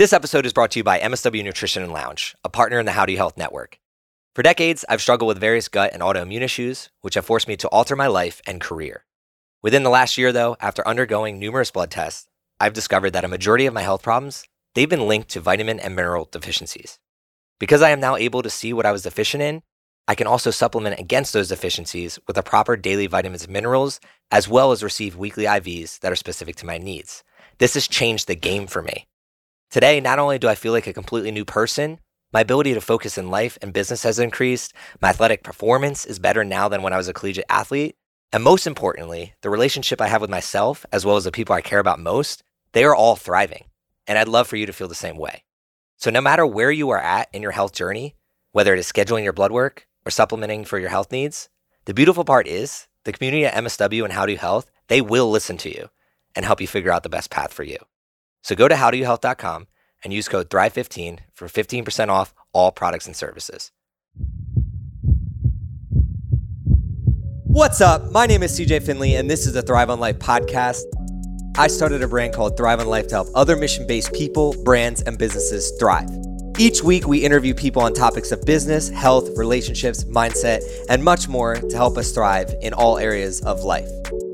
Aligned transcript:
This 0.00 0.14
episode 0.14 0.46
is 0.46 0.54
brought 0.54 0.70
to 0.70 0.78
you 0.78 0.82
by 0.82 0.98
MSW 0.98 1.44
Nutrition 1.44 1.82
and 1.82 1.92
Lounge, 1.92 2.34
a 2.42 2.48
partner 2.48 2.78
in 2.78 2.86
the 2.86 2.92
Howdy 2.92 3.16
Health 3.16 3.36
Network. 3.36 3.78
For 4.34 4.42
decades, 4.42 4.82
I've 4.88 5.02
struggled 5.02 5.28
with 5.28 5.38
various 5.38 5.68
gut 5.68 5.92
and 5.92 6.00
autoimmune 6.02 6.40
issues, 6.40 6.88
which 7.02 7.16
have 7.16 7.26
forced 7.26 7.46
me 7.46 7.54
to 7.58 7.68
alter 7.68 7.94
my 7.94 8.06
life 8.06 8.40
and 8.46 8.62
career. 8.62 9.04
Within 9.60 9.82
the 9.82 9.90
last 9.90 10.16
year, 10.16 10.32
though, 10.32 10.56
after 10.58 10.88
undergoing 10.88 11.38
numerous 11.38 11.70
blood 11.70 11.90
tests, 11.90 12.30
I've 12.58 12.72
discovered 12.72 13.10
that 13.10 13.26
a 13.26 13.28
majority 13.28 13.66
of 13.66 13.74
my 13.74 13.82
health 13.82 14.02
problems, 14.02 14.46
they've 14.74 14.88
been 14.88 15.06
linked 15.06 15.28
to 15.32 15.40
vitamin 15.40 15.78
and 15.78 15.94
mineral 15.94 16.30
deficiencies. 16.32 16.98
Because 17.58 17.82
I 17.82 17.90
am 17.90 18.00
now 18.00 18.16
able 18.16 18.40
to 18.40 18.48
see 18.48 18.72
what 18.72 18.86
I 18.86 18.92
was 18.92 19.02
deficient 19.02 19.42
in, 19.42 19.60
I 20.08 20.14
can 20.14 20.26
also 20.26 20.50
supplement 20.50 20.98
against 20.98 21.34
those 21.34 21.48
deficiencies 21.48 22.18
with 22.26 22.36
the 22.36 22.42
proper 22.42 22.74
daily 22.74 23.06
vitamins 23.06 23.44
and 23.44 23.52
minerals, 23.52 24.00
as 24.30 24.48
well 24.48 24.72
as 24.72 24.82
receive 24.82 25.14
weekly 25.14 25.44
IVs 25.44 25.98
that 25.98 26.10
are 26.10 26.16
specific 26.16 26.56
to 26.56 26.64
my 26.64 26.78
needs. 26.78 27.22
This 27.58 27.74
has 27.74 27.86
changed 27.86 28.28
the 28.28 28.34
game 28.34 28.66
for 28.66 28.80
me. 28.80 29.06
Today, 29.70 30.00
not 30.00 30.18
only 30.18 30.36
do 30.36 30.48
I 30.48 30.56
feel 30.56 30.72
like 30.72 30.88
a 30.88 30.92
completely 30.92 31.30
new 31.30 31.44
person, 31.44 32.00
my 32.32 32.40
ability 32.40 32.74
to 32.74 32.80
focus 32.80 33.16
in 33.16 33.30
life 33.30 33.56
and 33.62 33.72
business 33.72 34.02
has 34.02 34.18
increased, 34.18 34.72
my 35.00 35.10
athletic 35.10 35.44
performance 35.44 36.04
is 36.04 36.18
better 36.18 36.44
now 36.44 36.68
than 36.68 36.82
when 36.82 36.92
I 36.92 36.96
was 36.96 37.06
a 37.06 37.12
collegiate 37.12 37.46
athlete, 37.48 37.94
and 38.32 38.42
most 38.42 38.66
importantly, 38.66 39.34
the 39.42 39.50
relationship 39.50 40.00
I 40.00 40.08
have 40.08 40.20
with 40.20 40.30
myself, 40.30 40.84
as 40.90 41.06
well 41.06 41.16
as 41.16 41.22
the 41.22 41.30
people 41.30 41.54
I 41.54 41.60
care 41.60 41.78
about 41.78 42.00
most, 42.00 42.42
they 42.72 42.82
are 42.82 42.96
all 42.96 43.14
thriving. 43.14 43.66
And 44.08 44.18
I'd 44.18 44.26
love 44.26 44.48
for 44.48 44.56
you 44.56 44.66
to 44.66 44.72
feel 44.72 44.88
the 44.88 44.94
same 44.96 45.16
way. 45.16 45.44
So, 45.96 46.10
no 46.10 46.20
matter 46.20 46.44
where 46.44 46.72
you 46.72 46.90
are 46.90 46.98
at 46.98 47.28
in 47.32 47.40
your 47.40 47.52
health 47.52 47.72
journey, 47.72 48.16
whether 48.50 48.74
it 48.74 48.80
is 48.80 48.90
scheduling 48.90 49.22
your 49.22 49.32
blood 49.32 49.52
work 49.52 49.86
or 50.04 50.10
supplementing 50.10 50.64
for 50.64 50.80
your 50.80 50.90
health 50.90 51.12
needs, 51.12 51.48
the 51.84 51.94
beautiful 51.94 52.24
part 52.24 52.48
is 52.48 52.88
the 53.04 53.12
community 53.12 53.46
at 53.46 53.54
MSW 53.54 54.02
and 54.02 54.14
Howdy 54.14 54.34
Health, 54.34 54.68
they 54.88 55.00
will 55.00 55.30
listen 55.30 55.56
to 55.58 55.70
you 55.70 55.90
and 56.34 56.44
help 56.44 56.60
you 56.60 56.66
figure 56.66 56.90
out 56.90 57.04
the 57.04 57.08
best 57.08 57.30
path 57.30 57.52
for 57.52 57.62
you. 57.62 57.78
So 58.42 58.54
go 58.54 58.68
to 58.68 58.74
howdoyouhealth.com 58.74 59.66
and 60.02 60.12
use 60.12 60.28
code 60.28 60.50
THRIVE15 60.50 61.20
for 61.34 61.48
15% 61.48 62.08
off 62.08 62.34
all 62.52 62.72
products 62.72 63.06
and 63.06 63.16
services. 63.16 63.72
What's 67.52 67.80
up? 67.80 68.12
My 68.12 68.26
name 68.26 68.44
is 68.44 68.58
CJ 68.58 68.84
Finley, 68.84 69.16
and 69.16 69.28
this 69.28 69.46
is 69.46 69.54
the 69.54 69.62
Thrive 69.62 69.90
on 69.90 69.98
Life 69.98 70.20
podcast. 70.20 70.84
I 71.56 71.66
started 71.66 72.00
a 72.00 72.08
brand 72.08 72.32
called 72.32 72.56
Thrive 72.56 72.78
on 72.78 72.86
Life 72.86 73.08
to 73.08 73.16
help 73.16 73.28
other 73.34 73.56
mission 73.56 73.86
based 73.88 74.12
people, 74.12 74.54
brands, 74.62 75.02
and 75.02 75.18
businesses 75.18 75.72
thrive. 75.80 76.08
Each 76.58 76.82
week, 76.82 77.08
we 77.08 77.18
interview 77.18 77.52
people 77.52 77.82
on 77.82 77.92
topics 77.92 78.30
of 78.32 78.44
business, 78.44 78.88
health, 78.88 79.36
relationships, 79.36 80.04
mindset, 80.04 80.60
and 80.88 81.02
much 81.02 81.26
more 81.26 81.56
to 81.56 81.76
help 81.76 81.98
us 81.98 82.12
thrive 82.12 82.54
in 82.62 82.72
all 82.72 82.98
areas 82.98 83.40
of 83.40 83.60
life. 83.64 83.90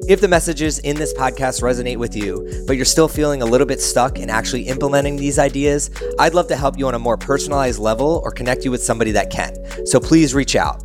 If 0.09 0.21
the 0.21 0.29
messages 0.29 0.79
in 0.79 0.95
this 0.95 1.13
podcast 1.13 1.63
resonate 1.63 1.97
with 1.97 2.15
you, 2.15 2.65
but 2.69 2.77
you're 2.77 2.85
still 2.85 3.09
feeling 3.09 3.43
a 3.43 3.45
little 3.45 3.67
bit 3.67 3.81
stuck 3.81 4.21
in 4.21 4.31
actually 4.31 4.63
implementing 4.63 5.17
these 5.17 5.37
ideas, 5.37 5.91
I'd 6.21 6.33
love 6.33 6.47
to 6.47 6.57
help 6.57 6.79
you 6.79 6.87
on 6.87 6.95
a 6.95 6.99
more 7.01 7.17
personalized 7.17 7.81
level 7.81 8.21
or 8.23 8.31
connect 8.31 8.65
you 8.65 8.71
with 8.71 8.85
somebody 8.85 9.11
that 9.13 9.31
can. 9.31 9.53
So 9.85 9.99
please 9.99 10.33
reach 10.33 10.55
out. 10.55 10.85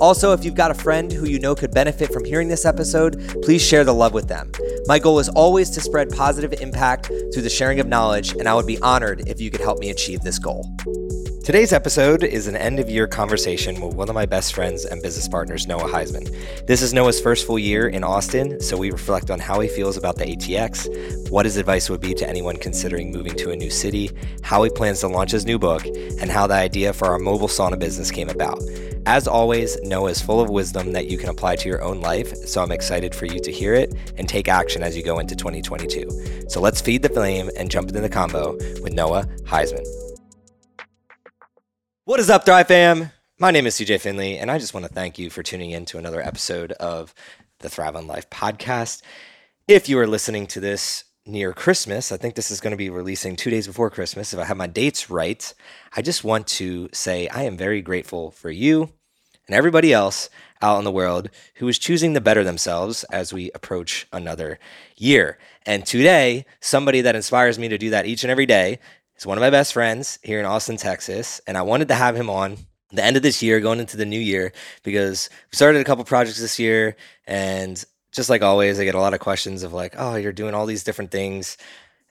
Also, 0.00 0.32
if 0.32 0.46
you've 0.46 0.54
got 0.54 0.70
a 0.70 0.74
friend 0.74 1.12
who 1.12 1.28
you 1.28 1.38
know 1.38 1.54
could 1.54 1.72
benefit 1.72 2.10
from 2.10 2.24
hearing 2.24 2.48
this 2.48 2.64
episode, 2.64 3.38
please 3.42 3.62
share 3.62 3.84
the 3.84 3.92
love 3.92 4.14
with 4.14 4.28
them. 4.28 4.50
My 4.86 4.98
goal 4.98 5.18
is 5.18 5.28
always 5.28 5.68
to 5.70 5.82
spread 5.82 6.08
positive 6.08 6.54
impact 6.54 7.08
through 7.08 7.42
the 7.42 7.50
sharing 7.50 7.80
of 7.80 7.86
knowledge, 7.86 8.32
and 8.32 8.48
I 8.48 8.54
would 8.54 8.66
be 8.66 8.80
honored 8.80 9.28
if 9.28 9.42
you 9.42 9.50
could 9.50 9.60
help 9.60 9.78
me 9.78 9.90
achieve 9.90 10.20
this 10.22 10.38
goal. 10.38 10.74
Today's 11.44 11.74
episode 11.74 12.24
is 12.24 12.46
an 12.46 12.56
end 12.56 12.80
of 12.80 12.88
year 12.88 13.06
conversation 13.06 13.78
with 13.78 13.94
one 13.94 14.08
of 14.08 14.14
my 14.14 14.24
best 14.24 14.54
friends 14.54 14.86
and 14.86 15.02
business 15.02 15.28
partners, 15.28 15.66
Noah 15.66 15.90
Heisman. 15.90 16.26
This 16.66 16.80
is 16.80 16.94
Noah's 16.94 17.20
first 17.20 17.46
full 17.46 17.58
year 17.58 17.88
in 17.88 18.02
Austin, 18.02 18.58
so 18.62 18.78
we 18.78 18.90
reflect 18.90 19.30
on 19.30 19.38
how 19.38 19.60
he 19.60 19.68
feels 19.68 19.98
about 19.98 20.16
the 20.16 20.24
ATX, 20.24 21.28
what 21.30 21.44
his 21.44 21.58
advice 21.58 21.90
would 21.90 22.00
be 22.00 22.14
to 22.14 22.26
anyone 22.26 22.56
considering 22.56 23.12
moving 23.12 23.34
to 23.36 23.50
a 23.50 23.56
new 23.56 23.68
city, 23.68 24.10
how 24.40 24.62
he 24.62 24.70
plans 24.70 25.00
to 25.00 25.08
launch 25.08 25.32
his 25.32 25.44
new 25.44 25.58
book, 25.58 25.84
and 25.84 26.30
how 26.30 26.46
the 26.46 26.54
idea 26.54 26.94
for 26.94 27.08
our 27.08 27.18
mobile 27.18 27.46
sauna 27.46 27.78
business 27.78 28.10
came 28.10 28.30
about. 28.30 28.58
As 29.04 29.28
always, 29.28 29.78
Noah 29.82 30.12
is 30.12 30.22
full 30.22 30.40
of 30.40 30.48
wisdom 30.48 30.92
that 30.92 31.10
you 31.10 31.18
can 31.18 31.28
apply 31.28 31.56
to 31.56 31.68
your 31.68 31.82
own 31.82 32.00
life, 32.00 32.34
so 32.34 32.62
I'm 32.62 32.72
excited 32.72 33.14
for 33.14 33.26
you 33.26 33.38
to 33.40 33.52
hear 33.52 33.74
it 33.74 33.94
and 34.16 34.26
take 34.26 34.48
action 34.48 34.82
as 34.82 34.96
you 34.96 35.02
go 35.02 35.18
into 35.18 35.36
2022. 35.36 36.48
So 36.48 36.62
let's 36.62 36.80
feed 36.80 37.02
the 37.02 37.10
flame 37.10 37.50
and 37.54 37.70
jump 37.70 37.88
into 37.88 38.00
the 38.00 38.08
combo 38.08 38.54
with 38.82 38.94
Noah 38.94 39.26
Heisman. 39.42 40.03
What 42.06 42.20
is 42.20 42.28
up, 42.28 42.44
Thrive 42.44 42.68
fam? 42.68 43.12
My 43.38 43.50
name 43.50 43.66
is 43.66 43.76
CJ 43.76 43.98
Finley, 43.98 44.36
and 44.36 44.50
I 44.50 44.58
just 44.58 44.74
want 44.74 44.84
to 44.84 44.92
thank 44.92 45.18
you 45.18 45.30
for 45.30 45.42
tuning 45.42 45.70
in 45.70 45.86
to 45.86 45.96
another 45.96 46.20
episode 46.20 46.72
of 46.72 47.14
the 47.60 47.70
Thrive 47.70 47.96
on 47.96 48.06
Life 48.06 48.28
podcast. 48.28 49.00
If 49.68 49.88
you 49.88 49.98
are 49.98 50.06
listening 50.06 50.46
to 50.48 50.60
this 50.60 51.04
near 51.24 51.54
Christmas, 51.54 52.12
I 52.12 52.18
think 52.18 52.34
this 52.34 52.50
is 52.50 52.60
going 52.60 52.72
to 52.72 52.76
be 52.76 52.90
releasing 52.90 53.36
two 53.36 53.48
days 53.48 53.66
before 53.66 53.88
Christmas. 53.88 54.34
If 54.34 54.38
I 54.38 54.44
have 54.44 54.58
my 54.58 54.66
dates 54.66 55.08
right, 55.08 55.54
I 55.96 56.02
just 56.02 56.24
want 56.24 56.46
to 56.48 56.90
say 56.92 57.26
I 57.28 57.44
am 57.44 57.56
very 57.56 57.80
grateful 57.80 58.32
for 58.32 58.50
you 58.50 58.90
and 59.46 59.56
everybody 59.56 59.90
else 59.90 60.28
out 60.60 60.76
in 60.76 60.84
the 60.84 60.92
world 60.92 61.30
who 61.54 61.68
is 61.68 61.78
choosing 61.78 62.12
to 62.12 62.20
better 62.20 62.44
themselves 62.44 63.04
as 63.04 63.32
we 63.32 63.50
approach 63.54 64.06
another 64.12 64.58
year. 64.94 65.38
And 65.64 65.86
today, 65.86 66.44
somebody 66.60 67.00
that 67.00 67.16
inspires 67.16 67.58
me 67.58 67.68
to 67.68 67.78
do 67.78 67.88
that 67.88 68.04
each 68.04 68.24
and 68.24 68.30
every 68.30 68.46
day 68.46 68.78
He's 69.14 69.26
one 69.26 69.38
of 69.38 69.42
my 69.42 69.50
best 69.50 69.72
friends 69.72 70.18
here 70.22 70.40
in 70.40 70.44
Austin, 70.44 70.76
Texas, 70.76 71.40
and 71.46 71.56
I 71.56 71.62
wanted 71.62 71.88
to 71.88 71.94
have 71.94 72.16
him 72.16 72.28
on 72.28 72.56
the 72.90 73.04
end 73.04 73.16
of 73.16 73.22
this 73.22 73.42
year, 73.42 73.60
going 73.60 73.78
into 73.78 73.96
the 73.96 74.04
new 74.04 74.18
year, 74.18 74.52
because 74.82 75.30
we 75.50 75.56
started 75.56 75.80
a 75.80 75.84
couple 75.84 76.04
projects 76.04 76.40
this 76.40 76.58
year, 76.58 76.96
and 77.26 77.82
just 78.12 78.28
like 78.28 78.42
always, 78.42 78.78
I 78.78 78.84
get 78.84 78.94
a 78.94 79.00
lot 79.00 79.14
of 79.14 79.20
questions 79.20 79.62
of 79.62 79.72
like, 79.72 79.94
"Oh, 79.96 80.16
you're 80.16 80.32
doing 80.32 80.54
all 80.54 80.66
these 80.66 80.84
different 80.84 81.10
things, 81.10 81.56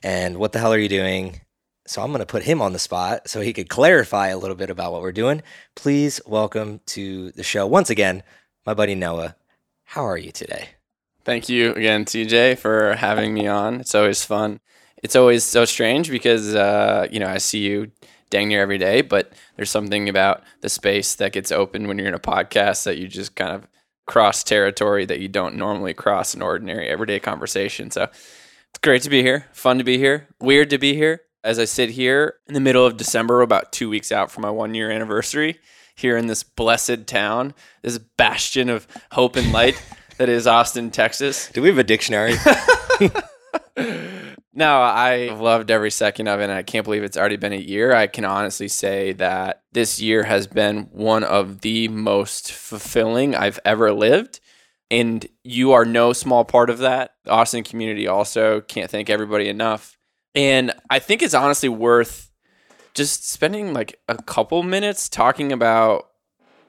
and 0.02 0.38
what 0.38 0.54
the 0.54 0.60
hell 0.60 0.74
are 0.74 0.80
you 0.80 0.90
doing?" 0.90 1.42
So 1.86 2.02
I'm 2.02 2.12
going 2.12 2.20
to 2.20 2.26
put 2.26 2.44
him 2.44 2.62
on 2.62 2.72
the 2.72 2.80
spot 2.80 3.28
so 3.28 3.42
he 3.42 3.52
could 3.52 3.68
clarify 3.68 4.30
a 4.30 4.38
little 4.38 4.56
bit 4.56 4.70
about 4.70 4.94
what 4.94 5.02
we're 5.02 5.12
doing. 5.12 5.44
Please 5.76 6.22
welcome 6.26 6.80
to 6.88 7.32
the 7.32 7.44
show 7.44 7.68
once 7.68 7.90
again, 7.90 8.24
my 8.66 8.74
buddy 8.74 8.96
Noah. 8.96 9.36
How 9.84 10.06
are 10.06 10.18
you 10.18 10.32
today? 10.32 10.70
Thank 11.26 11.50
you 11.50 11.74
again, 11.74 12.06
CJ, 12.06 12.58
for 12.58 12.96
having 12.96 13.34
me 13.34 13.48
on. 13.48 13.82
It's 13.82 13.96
always 13.96 14.24
fun 14.24 14.62
it's 15.04 15.16
always 15.16 15.44
so 15.44 15.66
strange 15.66 16.10
because 16.10 16.56
uh, 16.56 17.08
you 17.12 17.20
know 17.20 17.28
I 17.28 17.38
see 17.38 17.60
you 17.60 17.92
dang 18.30 18.48
near 18.48 18.62
every 18.62 18.80
day, 18.80 19.02
but 19.02 19.32
there's 19.56 19.70
something 19.70 20.10
about 20.10 20.42
the 20.62 20.70
space 20.70 21.14
that 21.16 21.34
gets 21.34 21.52
open 21.52 21.88
when 21.88 22.00
you're 22.00 22.08
in 22.08 22.16
a 22.16 22.20
podcast 22.20 22.84
that 22.86 22.98
you 22.98 23.08
just 23.08 23.36
kind 23.36 23.54
of 23.54 23.68
cross 24.08 24.44
territory 24.44 25.06
that 25.06 25.20
you 25.20 25.28
don't 25.28 25.56
normally 25.56 25.94
cross 25.94 26.34
in 26.34 26.42
ordinary 26.42 26.88
everyday 26.88 27.20
conversation. 27.20 27.92
So 27.92 28.04
it's 28.04 28.80
great 28.82 29.04
to 29.04 29.10
be 29.10 29.22
here, 29.22 29.46
fun 29.54 29.78
to 29.78 29.84
be 29.84 30.00
here, 30.00 30.30
weird 30.40 30.72
to 30.72 30.80
be 30.80 30.96
here. 30.96 31.22
As 31.44 31.60
I 31.60 31.66
sit 31.66 31.92
here 31.92 32.36
in 32.48 32.54
the 32.54 32.62
middle 32.62 32.86
of 32.86 32.98
December, 32.98 33.42
about 33.42 33.74
two 33.74 33.90
weeks 33.90 34.12
out 34.12 34.32
from 34.32 34.44
my 34.44 34.50
one 34.50 34.74
year 34.74 34.90
anniversary, 34.90 35.60
here 35.94 36.18
in 36.18 36.28
this 36.28 36.42
blessed 36.42 37.06
town, 37.06 37.54
this 37.82 37.98
bastion 37.98 38.70
of 38.70 38.88
hope 39.12 39.36
and 39.36 39.52
light 39.52 39.80
that 40.18 40.30
is 40.30 40.48
Austin, 40.48 40.90
Texas. 40.90 41.50
Do 41.52 41.62
we 41.62 41.68
have 41.68 41.78
a 41.78 41.84
dictionary? 41.84 42.36
No, 44.56 44.82
I 44.82 45.30
loved 45.30 45.72
every 45.72 45.90
second 45.90 46.28
of 46.28 46.40
it. 46.40 46.44
And 46.44 46.52
I 46.52 46.62
can't 46.62 46.86
believe 46.86 47.04
it's 47.04 47.18
already 47.18 47.38
been 47.38 47.54
a 47.54 47.58
year. 47.58 47.94
I 47.94 48.06
can 48.06 48.24
honestly 48.24 48.68
say 48.68 49.14
that 49.14 49.64
this 49.72 50.00
year 50.00 50.24
has 50.24 50.46
been 50.46 50.90
one 50.92 51.24
of 51.24 51.62
the 51.62 51.88
most 51.88 52.52
fulfilling 52.52 53.36
I've 53.36 53.60
ever 53.66 53.92
lived. 53.92 54.40
And 54.92 55.26
you 55.44 55.72
are 55.72 55.86
no 55.86 56.14
small 56.14 56.46
part 56.46 56.70
of 56.70 56.78
that. 56.80 57.16
Austin 57.28 57.64
community 57.64 58.08
also 58.08 58.62
can't 58.62 58.92
thank 58.92 59.10
everybody 59.10 59.50
enough. 59.50 59.98
And 60.36 60.72
I 60.90 61.00
think 61.00 61.24
it's 61.24 61.34
honestly 61.34 61.70
worth 61.70 62.30
just 62.94 63.28
spending 63.28 63.74
like 63.74 64.00
a 64.08 64.22
couple 64.22 64.62
minutes 64.62 65.10
talking 65.10 65.52
about 65.52 66.10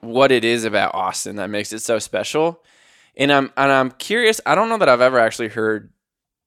what 0.01 0.31
it 0.31 0.43
is 0.43 0.65
about 0.65 0.95
Austin 0.95 1.35
that 1.35 1.51
makes 1.51 1.71
it 1.71 1.81
so 1.81 1.99
special. 1.99 2.63
And 3.15 3.31
I'm 3.31 3.53
and 3.55 3.71
I'm 3.71 3.91
curious, 3.91 4.41
I 4.45 4.55
don't 4.55 4.69
know 4.69 4.77
that 4.79 4.89
I've 4.89 5.01
ever 5.01 5.19
actually 5.19 5.49
heard 5.49 5.91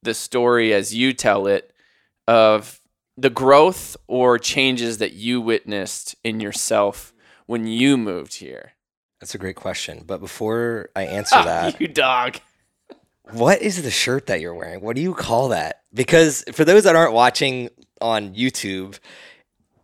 the 0.02 0.14
story 0.14 0.72
as 0.72 0.94
you 0.94 1.12
tell 1.12 1.46
it 1.46 1.72
of 2.26 2.80
the 3.16 3.30
growth 3.30 3.96
or 4.06 4.38
changes 4.38 4.98
that 4.98 5.12
you 5.12 5.40
witnessed 5.40 6.14
in 6.22 6.40
yourself 6.40 7.12
when 7.46 7.66
you 7.66 7.96
moved 7.96 8.34
here? 8.34 8.72
That's 9.20 9.34
a 9.34 9.38
great 9.38 9.56
question. 9.56 10.04
But 10.06 10.20
before 10.20 10.90
I 10.94 11.02
answer 11.06 11.42
that, 11.42 11.80
you 11.80 11.88
dog. 11.88 12.38
What 13.32 13.60
is 13.60 13.82
the 13.82 13.90
shirt 13.90 14.26
that 14.26 14.40
you're 14.40 14.54
wearing? 14.54 14.80
What 14.80 14.96
do 14.96 15.02
you 15.02 15.12
call 15.12 15.48
that? 15.48 15.82
Because 15.92 16.44
for 16.52 16.64
those 16.64 16.84
that 16.84 16.96
aren't 16.96 17.12
watching 17.12 17.68
on 18.00 18.34
YouTube, 18.34 18.98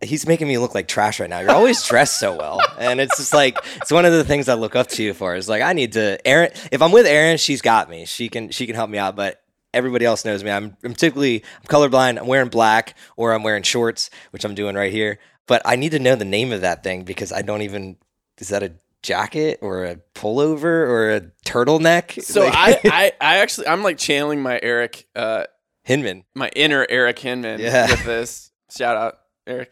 he's 0.01 0.27
making 0.27 0.47
me 0.47 0.57
look 0.57 0.73
like 0.73 0.87
trash 0.87 1.19
right 1.19 1.29
now. 1.29 1.39
You're 1.39 1.51
always 1.51 1.83
dressed 1.87 2.19
so 2.19 2.35
well, 2.35 2.59
and 2.79 2.99
it's 2.99 3.17
just 3.17 3.33
like 3.33 3.57
it's 3.77 3.91
one 3.91 4.05
of 4.05 4.13
the 4.13 4.23
things 4.23 4.49
I 4.49 4.55
look 4.55 4.75
up 4.75 4.87
to 4.89 5.03
you 5.03 5.13
for. 5.13 5.35
Is 5.35 5.49
like 5.49 5.61
I 5.61 5.73
need 5.73 5.93
to 5.93 6.25
Erin 6.27 6.51
If 6.71 6.81
I'm 6.81 6.91
with 6.91 7.05
Erin, 7.05 7.37
she's 7.37 7.61
got 7.61 7.89
me. 7.89 8.05
She 8.05 8.29
can 8.29 8.49
she 8.49 8.65
can 8.65 8.75
help 8.75 8.89
me 8.89 8.97
out. 8.97 9.15
But 9.15 9.41
everybody 9.75 10.05
else 10.05 10.25
knows 10.25 10.43
me. 10.43 10.51
I'm, 10.51 10.75
I'm 10.83 10.93
typically 10.93 11.43
I'm 11.61 11.67
colorblind. 11.67 12.17
I'm 12.17 12.27
wearing 12.27 12.49
black 12.49 12.95
or 13.17 13.33
I'm 13.33 13.43
wearing 13.43 13.63
shorts, 13.63 14.09
which 14.31 14.43
I'm 14.43 14.55
doing 14.55 14.75
right 14.75 14.91
here. 14.91 15.19
But 15.47 15.61
I 15.65 15.75
need 15.75 15.91
to 15.91 15.99
know 15.99 16.15
the 16.15 16.25
name 16.25 16.51
of 16.51 16.61
that 16.61 16.83
thing 16.83 17.03
because 17.03 17.31
I 17.31 17.41
don't 17.41 17.61
even. 17.61 17.97
Is 18.39 18.49
that 18.49 18.63
a 18.63 18.73
jacket 19.03 19.59
or 19.61 19.85
a 19.85 19.97
pullover 20.15 20.63
or 20.63 21.11
a 21.11 21.21
turtleneck? 21.45 22.21
So 22.23 22.45
like, 22.45 22.53
I, 22.55 22.79
I, 22.85 23.11
I 23.21 23.37
actually 23.37 23.67
I'm 23.67 23.83
like 23.83 23.97
channeling 23.97 24.41
my 24.41 24.59
Eric 24.61 25.07
uh, 25.15 25.43
Hinman, 25.83 26.23
my 26.33 26.49
inner 26.55 26.85
Eric 26.89 27.19
Hinman 27.19 27.59
yeah. 27.59 27.89
with 27.91 28.05
this. 28.05 28.51
Shout 28.75 28.97
out, 28.97 29.19
Eric. 29.45 29.71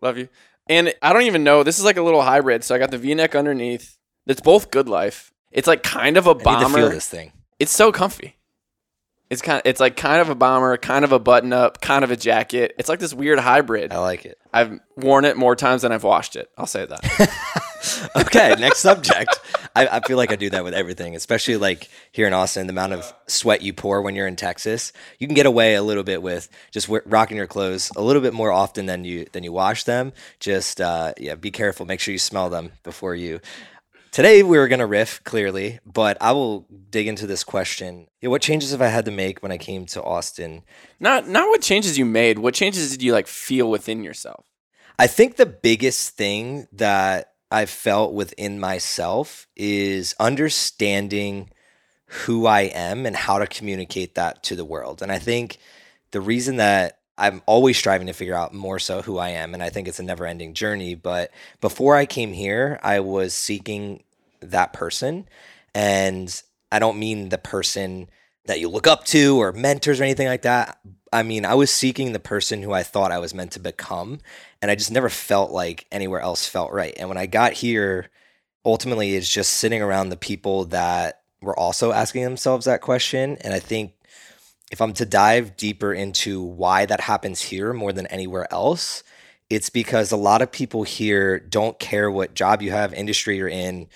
Love 0.00 0.18
you. 0.18 0.28
And 0.68 0.94
I 1.02 1.12
don't 1.12 1.22
even 1.22 1.44
know. 1.44 1.62
This 1.62 1.78
is 1.78 1.84
like 1.84 1.96
a 1.96 2.02
little 2.02 2.22
hybrid. 2.22 2.64
So 2.64 2.74
I 2.74 2.78
got 2.78 2.90
the 2.90 2.98
V-neck 2.98 3.34
underneath. 3.34 3.98
It's 4.26 4.40
both 4.40 4.70
good 4.70 4.88
life. 4.88 5.32
It's 5.50 5.66
like 5.66 5.82
kind 5.82 6.16
of 6.16 6.26
a 6.26 6.30
I 6.30 6.34
need 6.34 6.38
to 6.38 6.44
bomber. 6.44 6.78
feel 6.78 6.90
this 6.90 7.08
thing. 7.08 7.32
It's 7.58 7.72
so 7.72 7.92
comfy. 7.92 8.36
It's 9.32 9.40
kind. 9.40 9.56
Of, 9.56 9.62
it's 9.64 9.80
like 9.80 9.96
kind 9.96 10.20
of 10.20 10.28
a 10.28 10.34
bomber, 10.34 10.76
kind 10.76 11.06
of 11.06 11.12
a 11.12 11.18
button-up, 11.18 11.80
kind 11.80 12.04
of 12.04 12.10
a 12.10 12.16
jacket. 12.16 12.74
It's 12.78 12.90
like 12.90 12.98
this 12.98 13.14
weird 13.14 13.38
hybrid. 13.38 13.90
I 13.90 13.98
like 13.98 14.26
it. 14.26 14.38
I've 14.52 14.78
worn 14.94 15.24
it 15.24 15.38
more 15.38 15.56
times 15.56 15.80
than 15.80 15.90
I've 15.90 16.04
washed 16.04 16.36
it. 16.36 16.50
I'll 16.58 16.66
say 16.66 16.84
that. 16.84 17.62
Okay, 18.14 18.54
next 18.60 18.78
subject. 18.78 19.40
I, 19.74 19.86
I 19.88 20.00
feel 20.00 20.16
like 20.16 20.30
I 20.30 20.36
do 20.36 20.50
that 20.50 20.62
with 20.62 20.72
everything, 20.72 21.16
especially 21.16 21.56
like 21.56 21.88
here 22.12 22.26
in 22.26 22.32
Austin, 22.32 22.66
the 22.68 22.72
amount 22.72 22.92
of 22.92 23.12
sweat 23.26 23.62
you 23.62 23.72
pour 23.72 24.02
when 24.02 24.14
you're 24.14 24.28
in 24.28 24.36
Texas. 24.36 24.92
You 25.18 25.26
can 25.26 25.34
get 25.34 25.46
away 25.46 25.74
a 25.74 25.82
little 25.82 26.04
bit 26.04 26.22
with 26.22 26.48
just 26.70 26.88
we 26.88 27.00
rocking 27.06 27.36
your 27.36 27.48
clothes 27.48 27.90
a 27.96 28.02
little 28.02 28.22
bit 28.22 28.34
more 28.34 28.52
often 28.52 28.86
than 28.86 29.04
you 29.04 29.26
than 29.32 29.42
you 29.42 29.50
wash 29.52 29.82
them. 29.84 30.12
Just 30.38 30.80
uh, 30.80 31.14
yeah, 31.18 31.34
be 31.34 31.50
careful. 31.50 31.84
Make 31.84 31.98
sure 31.98 32.12
you 32.12 32.18
smell 32.18 32.50
them 32.50 32.70
before 32.84 33.16
you. 33.16 33.40
Today 34.12 34.42
we 34.42 34.58
were 34.58 34.68
gonna 34.68 34.86
riff 34.86 35.24
clearly, 35.24 35.80
but 35.86 36.18
I 36.20 36.32
will 36.32 36.66
dig 36.90 37.08
into 37.08 37.26
this 37.26 37.42
question. 37.42 38.08
Yeah, 38.20 38.28
what 38.28 38.42
changes 38.42 38.72
have 38.72 38.82
I 38.82 38.88
had 38.88 39.06
to 39.06 39.10
make 39.10 39.42
when 39.42 39.50
I 39.50 39.56
came 39.56 39.86
to 39.86 40.02
Austin? 40.02 40.64
not 41.00 41.28
not 41.28 41.48
what 41.48 41.62
changes 41.62 41.96
you 41.96 42.04
made. 42.04 42.38
What 42.38 42.52
changes 42.52 42.90
did 42.90 43.02
you 43.02 43.14
like 43.14 43.26
feel 43.26 43.70
within 43.70 44.04
yourself? 44.04 44.44
I 44.98 45.06
think 45.06 45.36
the 45.36 45.46
biggest 45.46 46.10
thing 46.10 46.68
that 46.72 47.32
I've 47.50 47.70
felt 47.70 48.12
within 48.12 48.60
myself 48.60 49.46
is 49.56 50.14
understanding 50.20 51.48
who 52.04 52.44
I 52.44 52.62
am 52.62 53.06
and 53.06 53.16
how 53.16 53.38
to 53.38 53.46
communicate 53.46 54.14
that 54.16 54.42
to 54.42 54.56
the 54.56 54.64
world. 54.66 55.00
And 55.00 55.10
I 55.10 55.18
think 55.18 55.56
the 56.10 56.20
reason 56.20 56.56
that 56.56 56.98
I'm 57.18 57.42
always 57.46 57.76
striving 57.76 58.06
to 58.06 58.12
figure 58.12 58.34
out 58.34 58.54
more 58.54 58.78
so 58.78 59.02
who 59.02 59.18
I 59.18 59.30
am, 59.30 59.54
and 59.54 59.62
I 59.62 59.70
think 59.70 59.86
it's 59.86 60.00
a 60.00 60.02
never 60.02 60.26
ending 60.26 60.54
journey. 60.54 60.94
But 60.94 61.30
before 61.60 61.94
I 61.94 62.06
came 62.06 62.32
here, 62.32 62.80
I 62.82 63.00
was 63.00 63.34
seeking 63.34 64.02
that 64.40 64.72
person. 64.72 65.28
And 65.74 66.42
I 66.70 66.78
don't 66.78 66.98
mean 66.98 67.28
the 67.28 67.38
person 67.38 68.08
that 68.46 68.60
you 68.60 68.68
look 68.68 68.86
up 68.86 69.04
to 69.06 69.40
or 69.40 69.52
mentors 69.52 70.00
or 70.00 70.04
anything 70.04 70.26
like 70.26 70.42
that. 70.42 70.78
I 71.12 71.22
mean, 71.22 71.44
I 71.44 71.54
was 71.54 71.70
seeking 71.70 72.12
the 72.12 72.18
person 72.18 72.62
who 72.62 72.72
I 72.72 72.82
thought 72.82 73.12
I 73.12 73.18
was 73.18 73.34
meant 73.34 73.52
to 73.52 73.60
become. 73.60 74.20
And 74.60 74.70
I 74.70 74.74
just 74.74 74.90
never 74.90 75.08
felt 75.08 75.50
like 75.50 75.86
anywhere 75.92 76.20
else 76.20 76.46
felt 76.46 76.72
right. 76.72 76.94
And 76.96 77.08
when 77.08 77.18
I 77.18 77.26
got 77.26 77.52
here, 77.52 78.10
ultimately, 78.64 79.14
it's 79.14 79.28
just 79.28 79.52
sitting 79.52 79.82
around 79.82 80.08
the 80.08 80.16
people 80.16 80.64
that 80.66 81.22
were 81.40 81.58
also 81.58 81.92
asking 81.92 82.24
themselves 82.24 82.66
that 82.66 82.80
question. 82.80 83.36
And 83.42 83.52
I 83.52 83.58
think 83.58 83.92
if 84.72 84.80
I'm 84.80 84.94
to 84.94 85.04
dive 85.04 85.56
deeper 85.56 85.92
into 85.92 86.42
why 86.42 86.86
that 86.86 87.02
happens 87.02 87.42
here 87.42 87.74
more 87.74 87.92
than 87.92 88.06
anywhere 88.06 88.52
else, 88.52 89.04
it's 89.50 89.68
because 89.68 90.10
a 90.10 90.16
lot 90.16 90.40
of 90.40 90.50
people 90.50 90.82
here 90.82 91.38
don't 91.38 91.78
care 91.78 92.10
what 92.10 92.34
job 92.34 92.62
you 92.62 92.70
have, 92.70 92.94
industry 92.94 93.36
you're 93.36 93.48
in. 93.48 93.88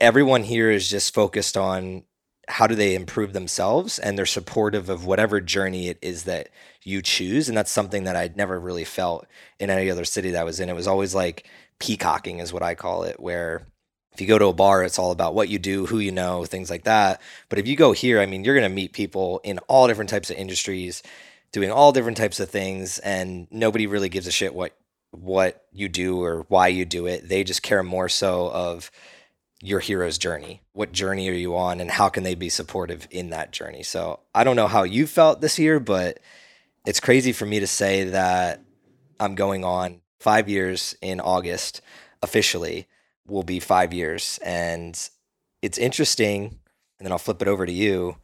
Everyone 0.00 0.42
here 0.42 0.72
is 0.72 0.90
just 0.90 1.14
focused 1.14 1.56
on 1.56 2.02
how 2.48 2.66
do 2.66 2.74
they 2.74 2.96
improve 2.96 3.32
themselves 3.32 3.98
and 4.00 4.18
they're 4.18 4.26
supportive 4.26 4.88
of 4.88 5.06
whatever 5.06 5.40
journey 5.40 5.88
it 5.88 5.98
is 6.02 6.24
that 6.24 6.48
you 6.82 7.00
choose. 7.00 7.48
And 7.48 7.56
that's 7.56 7.70
something 7.70 8.04
that 8.04 8.16
I'd 8.16 8.36
never 8.36 8.58
really 8.58 8.84
felt 8.84 9.26
in 9.60 9.70
any 9.70 9.88
other 9.88 10.04
city 10.04 10.32
that 10.32 10.40
I 10.40 10.44
was 10.44 10.58
in. 10.58 10.68
It 10.68 10.74
was 10.74 10.88
always 10.88 11.14
like 11.14 11.46
peacocking, 11.78 12.40
is 12.40 12.52
what 12.52 12.62
I 12.64 12.74
call 12.74 13.04
it, 13.04 13.20
where 13.20 13.68
if 14.18 14.22
you 14.22 14.26
go 14.26 14.36
to 14.36 14.46
a 14.46 14.52
bar, 14.52 14.82
it's 14.82 14.98
all 14.98 15.12
about 15.12 15.36
what 15.36 15.48
you 15.48 15.60
do, 15.60 15.86
who 15.86 16.00
you 16.00 16.10
know, 16.10 16.44
things 16.44 16.70
like 16.70 16.82
that. 16.82 17.22
But 17.48 17.60
if 17.60 17.68
you 17.68 17.76
go 17.76 17.92
here, 17.92 18.20
I 18.20 18.26
mean, 18.26 18.42
you're 18.42 18.56
going 18.56 18.68
to 18.68 18.74
meet 18.74 18.92
people 18.92 19.40
in 19.44 19.60
all 19.68 19.86
different 19.86 20.10
types 20.10 20.28
of 20.28 20.36
industries, 20.36 21.04
doing 21.52 21.70
all 21.70 21.92
different 21.92 22.16
types 22.16 22.40
of 22.40 22.50
things, 22.50 22.98
and 22.98 23.46
nobody 23.52 23.86
really 23.86 24.08
gives 24.08 24.26
a 24.26 24.32
shit 24.32 24.56
what 24.56 24.76
what 25.12 25.66
you 25.72 25.88
do 25.88 26.20
or 26.20 26.44
why 26.48 26.66
you 26.66 26.84
do 26.84 27.06
it. 27.06 27.28
They 27.28 27.44
just 27.44 27.62
care 27.62 27.84
more 27.84 28.08
so 28.08 28.50
of 28.50 28.90
your 29.62 29.78
hero's 29.78 30.18
journey. 30.18 30.62
What 30.72 30.90
journey 30.90 31.28
are 31.28 31.32
you 31.32 31.56
on, 31.56 31.78
and 31.78 31.88
how 31.88 32.08
can 32.08 32.24
they 32.24 32.34
be 32.34 32.48
supportive 32.48 33.06
in 33.12 33.30
that 33.30 33.52
journey? 33.52 33.84
So 33.84 34.18
I 34.34 34.42
don't 34.42 34.56
know 34.56 34.66
how 34.66 34.82
you 34.82 35.06
felt 35.06 35.40
this 35.40 35.60
year, 35.60 35.78
but 35.78 36.18
it's 36.84 36.98
crazy 36.98 37.30
for 37.30 37.46
me 37.46 37.60
to 37.60 37.68
say 37.68 38.02
that 38.06 38.64
I'm 39.20 39.36
going 39.36 39.64
on 39.64 40.00
five 40.18 40.48
years 40.48 40.96
in 41.00 41.20
August 41.20 41.82
officially 42.20 42.88
will 43.28 43.42
be 43.42 43.60
five 43.60 43.92
years. 43.92 44.38
And 44.44 44.98
it's 45.62 45.78
interesting. 45.78 46.58
And 46.98 47.06
then 47.06 47.12
I'll 47.12 47.18
flip 47.18 47.42
it 47.42 47.48
over 47.48 47.66
to 47.66 47.72
you. 47.72 48.16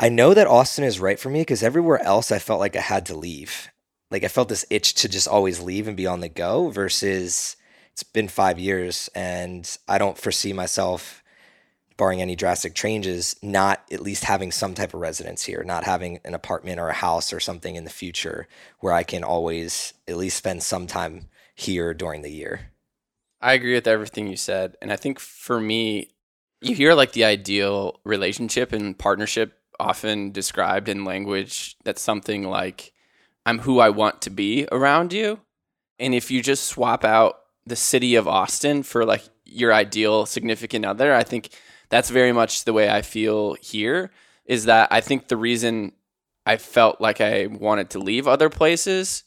I 0.00 0.08
know 0.08 0.32
that 0.34 0.46
Austin 0.46 0.84
is 0.84 1.00
right 1.00 1.18
for 1.18 1.28
me 1.28 1.40
because 1.40 1.62
everywhere 1.62 2.00
else 2.02 2.30
I 2.30 2.38
felt 2.38 2.60
like 2.60 2.76
I 2.76 2.80
had 2.80 3.06
to 3.06 3.16
leave. 3.16 3.68
Like 4.10 4.24
I 4.24 4.28
felt 4.28 4.48
this 4.48 4.64
itch 4.70 4.94
to 4.94 5.08
just 5.08 5.28
always 5.28 5.60
leave 5.60 5.88
and 5.88 5.96
be 5.96 6.06
on 6.06 6.20
the 6.20 6.28
go 6.28 6.70
versus 6.70 7.56
it's 7.92 8.04
been 8.04 8.28
five 8.28 8.58
years 8.58 9.10
and 9.14 9.76
I 9.88 9.98
don't 9.98 10.16
foresee 10.16 10.52
myself, 10.52 11.22
barring 11.96 12.22
any 12.22 12.36
drastic 12.36 12.74
changes, 12.74 13.34
not 13.42 13.82
at 13.90 14.00
least 14.00 14.22
having 14.22 14.52
some 14.52 14.72
type 14.72 14.94
of 14.94 15.00
residence 15.00 15.42
here, 15.42 15.64
not 15.64 15.82
having 15.82 16.20
an 16.24 16.32
apartment 16.32 16.78
or 16.78 16.88
a 16.88 16.94
house 16.94 17.32
or 17.32 17.40
something 17.40 17.74
in 17.74 17.82
the 17.82 17.90
future 17.90 18.46
where 18.78 18.92
I 18.92 19.02
can 19.02 19.24
always 19.24 19.94
at 20.06 20.16
least 20.16 20.36
spend 20.36 20.62
some 20.62 20.86
time 20.86 21.26
here 21.56 21.92
during 21.92 22.22
the 22.22 22.30
year. 22.30 22.70
I 23.40 23.52
agree 23.52 23.74
with 23.74 23.86
everything 23.86 24.26
you 24.26 24.36
said. 24.36 24.76
And 24.82 24.92
I 24.92 24.96
think 24.96 25.18
for 25.18 25.60
me, 25.60 26.10
you 26.60 26.74
hear 26.74 26.94
like 26.94 27.12
the 27.12 27.24
ideal 27.24 28.00
relationship 28.04 28.72
and 28.72 28.98
partnership 28.98 29.58
often 29.78 30.32
described 30.32 30.88
in 30.88 31.04
language 31.04 31.76
that's 31.84 32.02
something 32.02 32.42
like, 32.44 32.92
I'm 33.46 33.60
who 33.60 33.78
I 33.78 33.90
want 33.90 34.20
to 34.22 34.30
be 34.30 34.66
around 34.72 35.12
you. 35.12 35.40
And 35.98 36.14
if 36.14 36.30
you 36.30 36.42
just 36.42 36.64
swap 36.64 37.04
out 37.04 37.38
the 37.64 37.76
city 37.76 38.14
of 38.14 38.26
Austin 38.26 38.82
for 38.82 39.04
like 39.04 39.22
your 39.44 39.72
ideal 39.72 40.26
significant 40.26 40.84
other, 40.84 41.14
I 41.14 41.22
think 41.22 41.50
that's 41.88 42.10
very 42.10 42.32
much 42.32 42.64
the 42.64 42.72
way 42.72 42.90
I 42.90 43.02
feel 43.02 43.54
here. 43.54 44.10
Is 44.44 44.64
that 44.64 44.88
I 44.90 45.00
think 45.00 45.28
the 45.28 45.36
reason 45.36 45.92
I 46.46 46.56
felt 46.56 47.00
like 47.00 47.20
I 47.20 47.46
wanted 47.46 47.90
to 47.90 47.98
leave 47.98 48.26
other 48.26 48.48
places, 48.48 49.24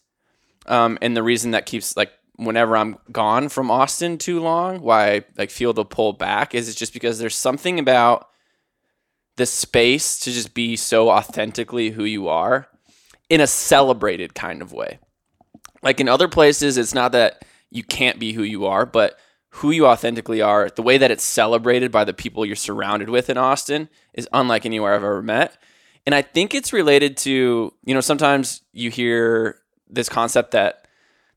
um, 0.65 0.97
and 1.01 1.15
the 1.15 1.23
reason 1.23 1.51
that 1.51 1.67
keeps 1.67 1.95
like 1.95 2.11
whenever 2.45 2.75
I'm 2.75 2.97
gone 3.11 3.49
from 3.49 3.69
Austin 3.69 4.17
too 4.17 4.39
long, 4.39 4.81
why 4.81 5.11
I 5.11 5.25
like 5.37 5.51
feel 5.51 5.73
the 5.73 5.85
pull 5.85 6.13
back 6.13 6.55
is 6.55 6.67
it's 6.67 6.77
just 6.77 6.93
because 6.93 7.19
there's 7.19 7.35
something 7.35 7.79
about 7.79 8.27
the 9.37 9.45
space 9.45 10.19
to 10.19 10.31
just 10.31 10.53
be 10.53 10.75
so 10.75 11.09
authentically 11.09 11.91
who 11.91 12.03
you 12.03 12.27
are 12.27 12.67
in 13.29 13.41
a 13.41 13.47
celebrated 13.47 14.33
kind 14.33 14.61
of 14.61 14.73
way. 14.73 14.99
Like 15.81 15.99
in 15.99 16.09
other 16.09 16.27
places, 16.27 16.77
it's 16.77 16.93
not 16.93 17.11
that 17.13 17.45
you 17.69 17.83
can't 17.83 18.19
be 18.19 18.33
who 18.33 18.43
you 18.43 18.65
are, 18.65 18.85
but 18.85 19.17
who 19.55 19.71
you 19.71 19.85
authentically 19.85 20.41
are, 20.41 20.69
the 20.69 20.81
way 20.81 20.97
that 20.97 21.11
it's 21.11 21.23
celebrated 21.23 21.91
by 21.91 22.03
the 22.03 22.13
people 22.13 22.45
you're 22.45 22.55
surrounded 22.55 23.09
with 23.09 23.29
in 23.29 23.37
Austin 23.37 23.89
is 24.13 24.27
unlike 24.33 24.65
anywhere 24.65 24.93
I've 24.93 25.03
ever 25.03 25.21
met. 25.21 25.57
And 26.05 26.15
I 26.15 26.21
think 26.21 26.53
it's 26.55 26.73
related 26.73 27.17
to, 27.17 27.73
you 27.83 27.93
know, 27.93 28.01
sometimes 28.01 28.61
you 28.73 28.89
hear 28.89 29.59
this 29.89 30.09
concept 30.09 30.51
that 30.51 30.80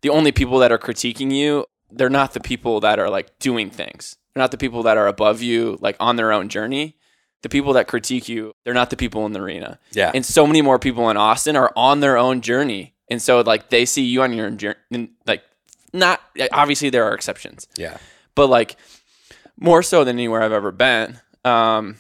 the 0.05 0.11
only 0.11 0.33
people 0.33 0.59
that 0.59 0.71
are 0.71 0.77
critiquing 0.77 1.33
you, 1.33 1.65
they're 1.91 2.11
not 2.11 2.35
the 2.35 2.41
people 2.41 2.79
that 2.81 2.99
are 2.99 3.09
like 3.09 3.39
doing 3.39 3.71
things. 3.71 4.17
They're 4.35 4.43
not 4.43 4.51
the 4.51 4.59
people 4.59 4.83
that 4.83 4.99
are 4.99 5.07
above 5.07 5.41
you, 5.41 5.79
like 5.81 5.97
on 5.99 6.17
their 6.17 6.31
own 6.31 6.51
journey. 6.51 6.99
The 7.41 7.49
people 7.49 7.73
that 7.73 7.89
critique 7.89 8.29
you, 8.29 8.53
they're 8.65 8.75
not 8.75 8.91
the 8.91 8.99
people 8.99 9.25
in 9.25 9.33
the 9.33 9.41
arena. 9.41 9.79
Yeah. 9.93 10.11
And 10.15 10.25
so 10.25 10.47
many 10.47 10.61
more 10.61 10.79
people 10.79 11.09
in 11.09 11.17
Austin 11.17 11.57
are 11.57 11.73
on 11.75 12.01
their 12.01 12.19
own 12.19 12.43
journey. 12.43 12.95
And 13.09 13.23
so 13.23 13.41
like 13.41 13.71
they 13.71 13.87
see 13.87 14.03
you 14.03 14.21
on 14.21 14.35
your 14.35 14.45
own 14.45 14.59
journey, 14.59 15.09
like 15.27 15.43
not 15.95 16.21
obviously 16.53 16.91
there 16.91 17.05
are 17.05 17.15
exceptions, 17.15 17.67
yeah. 17.79 17.97
but 18.35 18.51
like 18.51 18.77
more 19.59 19.83
so 19.83 20.05
than 20.05 20.17
anywhere 20.17 20.43
I've 20.43 20.53
ever 20.53 20.71
been. 20.71 21.19
Um, 21.47 21.97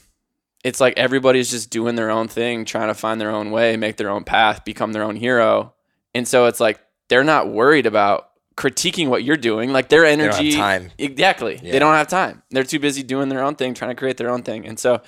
it's 0.62 0.78
like 0.78 0.98
everybody's 0.98 1.50
just 1.50 1.70
doing 1.70 1.94
their 1.94 2.10
own 2.10 2.28
thing, 2.28 2.66
trying 2.66 2.88
to 2.88 2.94
find 2.94 3.18
their 3.18 3.30
own 3.30 3.50
way, 3.50 3.78
make 3.78 3.96
their 3.96 4.10
own 4.10 4.24
path, 4.24 4.62
become 4.66 4.92
their 4.92 5.04
own 5.04 5.16
hero. 5.16 5.72
And 6.14 6.28
so 6.28 6.44
it's 6.44 6.60
like 6.60 6.80
they're 7.08 7.24
not 7.24 7.48
worried 7.48 7.86
about 7.86 8.30
critiquing 8.56 9.08
what 9.08 9.24
you're 9.24 9.36
doing. 9.36 9.72
Like 9.72 9.88
their 9.88 10.02
don't 10.02 10.18
have 10.18 10.34
energy, 10.34 10.56
time. 10.56 10.90
exactly. 10.98 11.60
Yeah. 11.62 11.72
They 11.72 11.78
don't 11.78 11.94
have 11.94 12.08
time. 12.08 12.42
They're 12.50 12.64
too 12.64 12.78
busy 12.78 13.02
doing 13.02 13.28
their 13.28 13.42
own 13.42 13.56
thing, 13.56 13.74
trying 13.74 13.90
to 13.90 13.94
create 13.96 14.16
their 14.16 14.30
own 14.30 14.42
thing. 14.42 14.66
And 14.66 14.78
so 14.78 15.02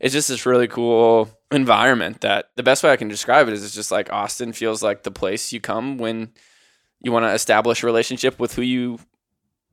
it's 0.00 0.12
just 0.12 0.28
this 0.28 0.46
really 0.46 0.68
cool 0.68 1.30
environment 1.50 2.20
that 2.20 2.50
the 2.56 2.62
best 2.62 2.82
way 2.82 2.90
I 2.90 2.96
can 2.96 3.08
describe 3.08 3.48
it 3.48 3.54
is 3.54 3.64
it's 3.64 3.74
just 3.74 3.90
like 3.90 4.12
Austin 4.12 4.52
feels 4.52 4.82
like 4.82 5.02
the 5.02 5.10
place 5.10 5.52
you 5.52 5.60
come 5.60 5.98
when 5.98 6.32
you 7.00 7.12
want 7.12 7.24
to 7.24 7.32
establish 7.32 7.82
a 7.82 7.86
relationship 7.86 8.38
with 8.38 8.54
who 8.54 8.62
you 8.62 8.98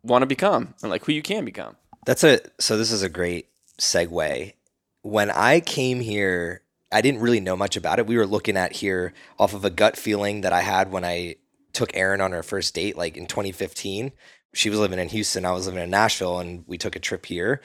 want 0.03 0.21
to 0.21 0.27
become 0.27 0.73
and 0.81 0.89
like 0.89 1.05
who 1.05 1.11
you 1.11 1.21
can 1.21 1.45
become. 1.45 1.75
That's 2.05 2.23
a 2.23 2.39
so 2.59 2.77
this 2.77 2.91
is 2.91 3.03
a 3.03 3.09
great 3.09 3.47
segue. 3.79 4.53
When 5.01 5.29
I 5.29 5.59
came 5.59 5.99
here, 5.99 6.61
I 6.91 7.01
didn't 7.01 7.21
really 7.21 7.39
know 7.39 7.55
much 7.55 7.75
about 7.77 7.99
it. 7.99 8.07
We 8.07 8.17
were 8.17 8.27
looking 8.27 8.57
at 8.57 8.73
here 8.73 9.13
off 9.37 9.53
of 9.53 9.65
a 9.65 9.69
gut 9.69 9.97
feeling 9.97 10.41
that 10.41 10.53
I 10.53 10.61
had 10.61 10.91
when 10.91 11.05
I 11.05 11.35
took 11.79 11.95
Erin 11.95 12.21
on 12.21 12.33
our 12.33 12.43
first 12.43 12.75
date, 12.75 12.97
like 12.97 13.15
in 13.15 13.25
2015. 13.25 14.11
She 14.53 14.69
was 14.69 14.79
living 14.79 14.99
in 14.99 15.07
Houston, 15.09 15.45
I 15.45 15.51
was 15.51 15.65
living 15.65 15.81
in 15.81 15.89
Nashville, 15.89 16.39
and 16.39 16.63
we 16.67 16.77
took 16.77 16.95
a 16.95 16.99
trip 16.99 17.25
here. 17.25 17.61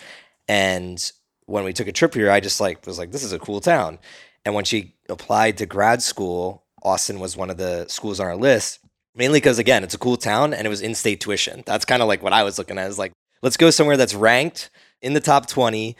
And 0.46 1.12
when 1.46 1.64
we 1.64 1.72
took 1.72 1.88
a 1.88 1.92
trip 1.92 2.14
here, 2.14 2.30
I 2.30 2.40
just 2.40 2.60
like 2.60 2.86
was 2.86 2.98
like, 2.98 3.10
this 3.10 3.24
is 3.24 3.32
a 3.32 3.38
cool 3.38 3.60
town. 3.60 3.98
And 4.44 4.54
when 4.54 4.64
she 4.64 4.94
applied 5.08 5.58
to 5.58 5.66
grad 5.66 6.02
school, 6.02 6.64
Austin 6.82 7.18
was 7.18 7.36
one 7.36 7.50
of 7.50 7.56
the 7.56 7.86
schools 7.88 8.20
on 8.20 8.26
our 8.26 8.36
list. 8.36 8.78
mainly 9.14 9.38
because 9.38 9.58
again, 9.58 9.84
it's 9.84 9.94
a 9.94 9.98
cool 9.98 10.16
town 10.16 10.52
and 10.52 10.66
it 10.66 10.70
was 10.70 10.80
in-state 10.80 11.20
tuition. 11.20 11.62
That's 11.66 11.84
kind 11.84 12.02
of 12.02 12.08
like 12.08 12.22
what 12.22 12.32
I 12.32 12.42
was 12.42 12.58
looking 12.58 12.78
at. 12.78 12.88
Is 12.88 12.98
like, 12.98 13.12
let's 13.42 13.56
go 13.56 13.70
somewhere 13.70 13.96
that's 13.96 14.14
ranked 14.14 14.70
in 15.00 15.12
the 15.14 15.20
top 15.20 15.46
20, 15.46 15.96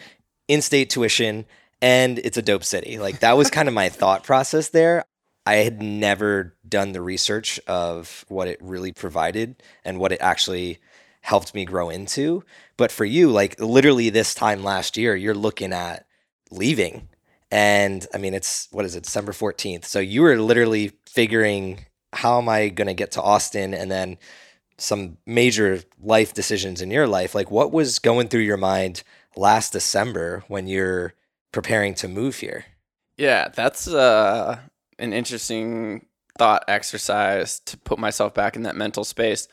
in-state 0.49 0.91
tuition, 0.91 1.47
and 1.81 2.19
it's 2.19 2.37
a 2.37 2.43
dope 2.43 2.65
city. 2.65 2.99
Like 2.99 3.21
that 3.21 3.37
was 3.37 3.51
kind 3.51 3.69
of 3.69 3.75
my 3.75 3.89
thought 3.89 4.25
process 4.25 4.69
there. 4.71 5.05
I 5.47 5.57
had 5.57 5.83
never 5.83 6.55
done 6.67 6.93
the 6.93 7.03
research 7.03 7.61
of 7.67 8.25
what 8.29 8.49
it 8.49 8.59
really 8.63 8.93
provided 8.93 9.63
and 9.85 9.99
what 9.99 10.13
it 10.13 10.21
actually 10.21 10.79
helped 11.21 11.55
me 11.55 11.65
grow 11.65 11.91
into. 11.91 12.45
But 12.77 12.91
for 12.91 13.05
you, 13.05 13.31
like 13.31 13.61
literally 13.61 14.11
this 14.11 14.35
time 14.35 14.63
last 14.63 14.97
year, 14.97 15.15
you're 15.15 15.35
looking 15.35 15.73
at 15.73 16.07
leaving. 16.51 17.09
And 17.51 18.07
I 18.15 18.19
mean, 18.19 18.35
it's 18.35 18.69
what 18.73 18.85
is 18.85 18.97
it, 18.97 19.05
December 19.05 19.33
14th. 19.33 19.85
So 19.85 20.01
you 20.01 20.23
were 20.23 20.37
literally 20.37 20.93
figuring 21.07 21.87
how 22.13 22.39
am 22.39 22.49
I 22.49 22.69
going 22.69 22.87
to 22.87 22.95
get 22.95 23.13
to 23.13 23.23
Austin 23.23 23.75
and 23.75 23.91
then 23.91 24.19
some 24.79 25.19
major 25.27 25.83
life 26.03 26.35
decisions 26.35 26.81
in 26.81 26.91
your 26.91 27.07
life. 27.07 27.35
Like, 27.35 27.51
what 27.51 27.73
was 27.73 27.99
going 27.99 28.29
through 28.29 28.41
your 28.41 28.57
mind 28.57 29.03
last 29.37 29.73
December 29.73 30.45
when 30.49 30.67
you're 30.67 31.15
preparing 31.53 31.95
to 31.97 32.09
move 32.09 32.37
here? 32.37 32.65
Yeah, 33.17 33.49
that's 33.49 33.87
uh, 33.87 34.59
an 34.99 35.13
interesting 35.13 36.07
thought 36.39 36.65
exercise 36.69 37.61
to 37.61 37.77
put 37.79 37.99
myself 37.99 38.35
back 38.35 38.57
in 38.57 38.63
that 38.63 38.77
mental 38.77 39.05
space. 39.05 39.49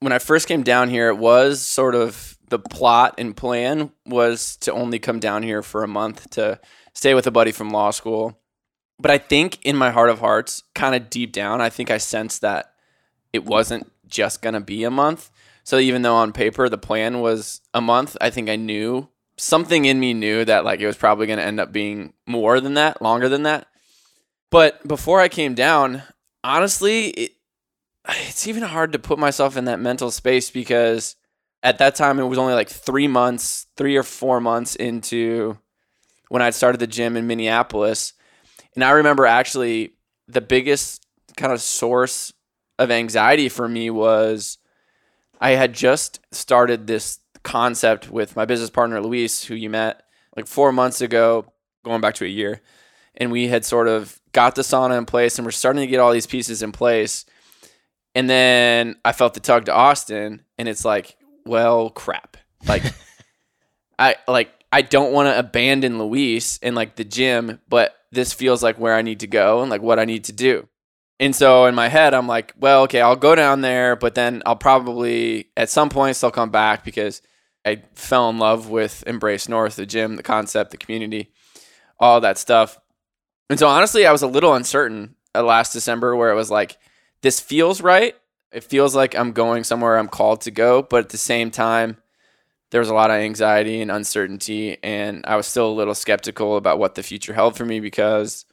When 0.00 0.12
I 0.12 0.18
first 0.18 0.48
came 0.48 0.62
down 0.62 0.90
here, 0.90 1.08
it 1.08 1.18
was 1.18 1.60
sort 1.60 1.94
of 1.94 2.38
the 2.48 2.58
plot 2.58 3.14
and 3.18 3.36
plan 3.36 3.92
was 4.06 4.56
to 4.58 4.72
only 4.72 4.98
come 4.98 5.20
down 5.20 5.42
here 5.42 5.62
for 5.62 5.82
a 5.82 5.88
month 5.88 6.30
to 6.30 6.60
stay 6.94 7.14
with 7.14 7.26
a 7.26 7.30
buddy 7.30 7.52
from 7.52 7.70
law 7.70 7.90
school 7.90 8.40
but 8.98 9.10
I 9.10 9.18
think 9.18 9.58
in 9.64 9.76
my 9.76 9.90
heart 9.90 10.10
of 10.10 10.18
hearts, 10.18 10.64
kind 10.74 10.94
of 10.94 11.10
deep 11.10 11.32
down, 11.32 11.60
I 11.60 11.70
think 11.70 11.90
I 11.90 11.98
sensed 11.98 12.40
that 12.40 12.74
it 13.32 13.44
wasn't 13.44 13.90
just 14.08 14.42
going 14.42 14.54
to 14.54 14.60
be 14.60 14.84
a 14.84 14.90
month. 14.90 15.30
So 15.62 15.78
even 15.78 16.02
though 16.02 16.16
on 16.16 16.32
paper 16.32 16.68
the 16.68 16.78
plan 16.78 17.20
was 17.20 17.60
a 17.72 17.80
month, 17.80 18.16
I 18.20 18.30
think 18.30 18.48
I 18.48 18.56
knew 18.56 19.08
something 19.36 19.84
in 19.84 20.00
me 20.00 20.14
knew 20.14 20.44
that 20.44 20.64
like 20.64 20.80
it 20.80 20.86
was 20.86 20.96
probably 20.96 21.26
going 21.26 21.38
to 21.38 21.44
end 21.44 21.60
up 21.60 21.72
being 21.72 22.14
more 22.26 22.60
than 22.60 22.74
that, 22.74 23.00
longer 23.00 23.28
than 23.28 23.44
that. 23.44 23.68
But 24.50 24.86
before 24.86 25.20
I 25.20 25.28
came 25.28 25.54
down, 25.54 26.02
honestly, 26.42 27.08
it, 27.08 27.32
it's 28.08 28.46
even 28.46 28.62
hard 28.62 28.92
to 28.92 28.98
put 28.98 29.18
myself 29.18 29.56
in 29.56 29.66
that 29.66 29.80
mental 29.80 30.10
space 30.10 30.50
because 30.50 31.16
at 31.62 31.78
that 31.78 31.94
time 31.94 32.18
it 32.18 32.24
was 32.24 32.38
only 32.38 32.54
like 32.54 32.68
three 32.68 33.08
months, 33.08 33.66
three 33.76 33.96
or 33.96 34.02
four 34.02 34.40
months 34.40 34.76
into 34.76 35.58
when 36.28 36.42
I'd 36.42 36.54
started 36.54 36.78
the 36.78 36.86
gym 36.86 37.16
in 37.16 37.26
Minneapolis. 37.26 38.14
And 38.74 38.84
I 38.84 38.90
remember 38.90 39.26
actually 39.26 39.94
the 40.26 40.40
biggest 40.40 41.04
kind 41.36 41.52
of 41.52 41.60
source 41.60 42.32
of 42.78 42.90
anxiety 42.90 43.48
for 43.48 43.68
me 43.68 43.90
was 43.90 44.58
I 45.40 45.50
had 45.50 45.72
just 45.72 46.20
started 46.32 46.86
this 46.86 47.18
concept 47.42 48.10
with 48.10 48.36
my 48.36 48.44
business 48.44 48.70
partner 48.70 49.00
Luis, 49.00 49.44
who 49.44 49.54
you 49.54 49.70
met 49.70 50.02
like 50.36 50.46
four 50.46 50.72
months 50.72 51.00
ago, 51.00 51.52
going 51.84 52.00
back 52.00 52.14
to 52.14 52.24
a 52.24 52.28
year. 52.28 52.60
And 53.18 53.30
we 53.30 53.48
had 53.48 53.64
sort 53.64 53.88
of 53.88 54.18
got 54.32 54.54
the 54.54 54.62
sauna 54.62 54.96
in 54.96 55.04
place 55.04 55.38
and 55.38 55.44
we're 55.44 55.50
starting 55.50 55.80
to 55.80 55.86
get 55.86 56.00
all 56.00 56.12
these 56.12 56.26
pieces 56.26 56.62
in 56.62 56.72
place. 56.72 57.26
And 58.14 58.30
then 58.30 58.96
I 59.04 59.12
felt 59.12 59.34
the 59.34 59.40
tug 59.40 59.66
to 59.66 59.74
Austin, 59.74 60.42
and 60.56 60.68
it's 60.68 60.84
like, 60.84 61.16
well, 61.44 61.90
crap. 61.90 62.36
Like, 62.66 62.82
I 63.98 64.16
like 64.26 64.50
I 64.72 64.82
don't 64.82 65.12
want 65.12 65.28
to 65.28 65.38
abandon 65.38 65.98
Luis 65.98 66.58
and 66.62 66.74
like 66.74 66.96
the 66.96 67.04
gym, 67.04 67.60
but 67.68 67.94
this 68.12 68.32
feels 68.32 68.62
like 68.62 68.78
where 68.78 68.94
I 68.94 69.02
need 69.02 69.20
to 69.20 69.26
go 69.26 69.60
and 69.60 69.70
like 69.70 69.82
what 69.82 69.98
I 69.98 70.04
need 70.04 70.24
to 70.24 70.32
do. 70.32 70.68
And 71.20 71.34
so 71.34 71.66
in 71.66 71.74
my 71.74 71.88
head, 71.88 72.14
I'm 72.14 72.28
like, 72.28 72.54
well, 72.58 72.82
okay, 72.82 73.00
I'll 73.00 73.16
go 73.16 73.34
down 73.34 73.60
there, 73.60 73.96
but 73.96 74.14
then 74.14 74.42
I'll 74.46 74.56
probably 74.56 75.50
at 75.56 75.68
some 75.68 75.88
point 75.88 76.16
still 76.16 76.30
come 76.30 76.50
back 76.50 76.84
because 76.84 77.22
I 77.64 77.82
fell 77.94 78.30
in 78.30 78.38
love 78.38 78.68
with 78.68 79.02
Embrace 79.06 79.48
North, 79.48 79.76
the 79.76 79.86
gym, 79.86 80.16
the 80.16 80.22
concept, 80.22 80.70
the 80.70 80.76
community, 80.76 81.32
all 81.98 82.20
that 82.20 82.38
stuff. 82.38 82.78
And 83.50 83.58
so 83.58 83.66
honestly, 83.68 84.06
I 84.06 84.12
was 84.12 84.22
a 84.22 84.26
little 84.26 84.54
uncertain 84.54 85.14
uh, 85.34 85.42
last 85.42 85.72
December 85.72 86.14
where 86.14 86.30
it 86.30 86.34
was 86.34 86.50
like, 86.50 86.76
this 87.22 87.40
feels 87.40 87.80
right. 87.80 88.14
It 88.52 88.64
feels 88.64 88.94
like 88.94 89.14
I'm 89.14 89.32
going 89.32 89.64
somewhere 89.64 89.98
I'm 89.98 90.08
called 90.08 90.42
to 90.42 90.50
go, 90.50 90.82
but 90.82 91.04
at 91.04 91.08
the 91.10 91.18
same 91.18 91.50
time, 91.50 91.96
there 92.70 92.80
was 92.80 92.90
a 92.90 92.94
lot 92.94 93.10
of 93.10 93.16
anxiety 93.16 93.80
and 93.80 93.90
uncertainty, 93.90 94.76
and 94.82 95.24
I 95.26 95.36
was 95.36 95.46
still 95.46 95.70
a 95.70 95.72
little 95.72 95.94
skeptical 95.94 96.56
about 96.56 96.78
what 96.78 96.94
the 96.94 97.02
future 97.02 97.32
held 97.32 97.56
for 97.56 97.64
me 97.64 97.80
because 97.80 98.44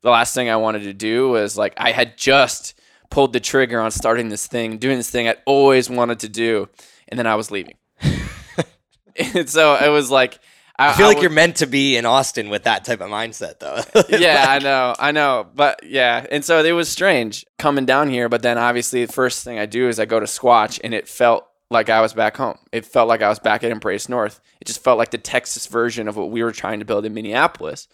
the 0.00 0.10
last 0.10 0.34
thing 0.34 0.48
I 0.48 0.56
wanted 0.56 0.84
to 0.84 0.92
do 0.92 1.28
was 1.28 1.56
like 1.56 1.74
I 1.76 1.90
had 1.90 2.16
just 2.16 2.78
pulled 3.10 3.32
the 3.32 3.40
trigger 3.40 3.80
on 3.80 3.90
starting 3.90 4.28
this 4.28 4.46
thing, 4.46 4.78
doing 4.78 4.96
this 4.96 5.10
thing 5.10 5.28
I'd 5.28 5.42
always 5.44 5.90
wanted 5.90 6.20
to 6.20 6.28
do, 6.28 6.68
and 7.08 7.18
then 7.18 7.26
I 7.26 7.34
was 7.34 7.50
leaving. 7.50 7.76
and 9.34 9.48
so 9.48 9.74
it 9.76 9.88
was 9.88 10.10
like 10.10 10.38
I, 10.76 10.88
I 10.88 10.92
feel 10.94 11.06
I 11.06 11.10
like 11.10 11.22
you're 11.22 11.30
meant 11.30 11.56
to 11.56 11.66
be 11.66 11.96
in 11.96 12.04
Austin 12.04 12.48
with 12.48 12.64
that 12.64 12.84
type 12.84 13.00
of 13.00 13.08
mindset, 13.08 13.60
though. 13.60 13.80
yeah, 14.18 14.40
like, 14.40 14.48
I 14.48 14.58
know, 14.58 14.94
I 14.98 15.12
know, 15.12 15.46
but 15.54 15.84
yeah, 15.84 16.26
and 16.30 16.44
so 16.44 16.64
it 16.64 16.72
was 16.72 16.88
strange 16.88 17.46
coming 17.58 17.86
down 17.86 18.08
here. 18.10 18.28
But 18.28 18.42
then, 18.42 18.58
obviously, 18.58 19.04
the 19.04 19.12
first 19.12 19.44
thing 19.44 19.58
I 19.58 19.66
do 19.66 19.88
is 19.88 20.00
I 20.00 20.04
go 20.04 20.18
to 20.18 20.26
Squatch, 20.26 20.80
and 20.82 20.92
it 20.92 21.06
felt 21.06 21.46
like 21.70 21.90
I 21.90 22.00
was 22.00 22.12
back 22.12 22.36
home. 22.36 22.58
It 22.72 22.84
felt 22.84 23.08
like 23.08 23.22
I 23.22 23.28
was 23.28 23.38
back 23.38 23.62
at 23.62 23.70
Embrace 23.70 24.08
North. 24.08 24.40
It 24.60 24.66
just 24.66 24.82
felt 24.82 24.98
like 24.98 25.10
the 25.10 25.18
Texas 25.18 25.66
version 25.66 26.08
of 26.08 26.16
what 26.16 26.30
we 26.30 26.42
were 26.42 26.52
trying 26.52 26.80
to 26.80 26.84
build 26.84 27.04
in 27.04 27.14
Minneapolis. 27.14 27.88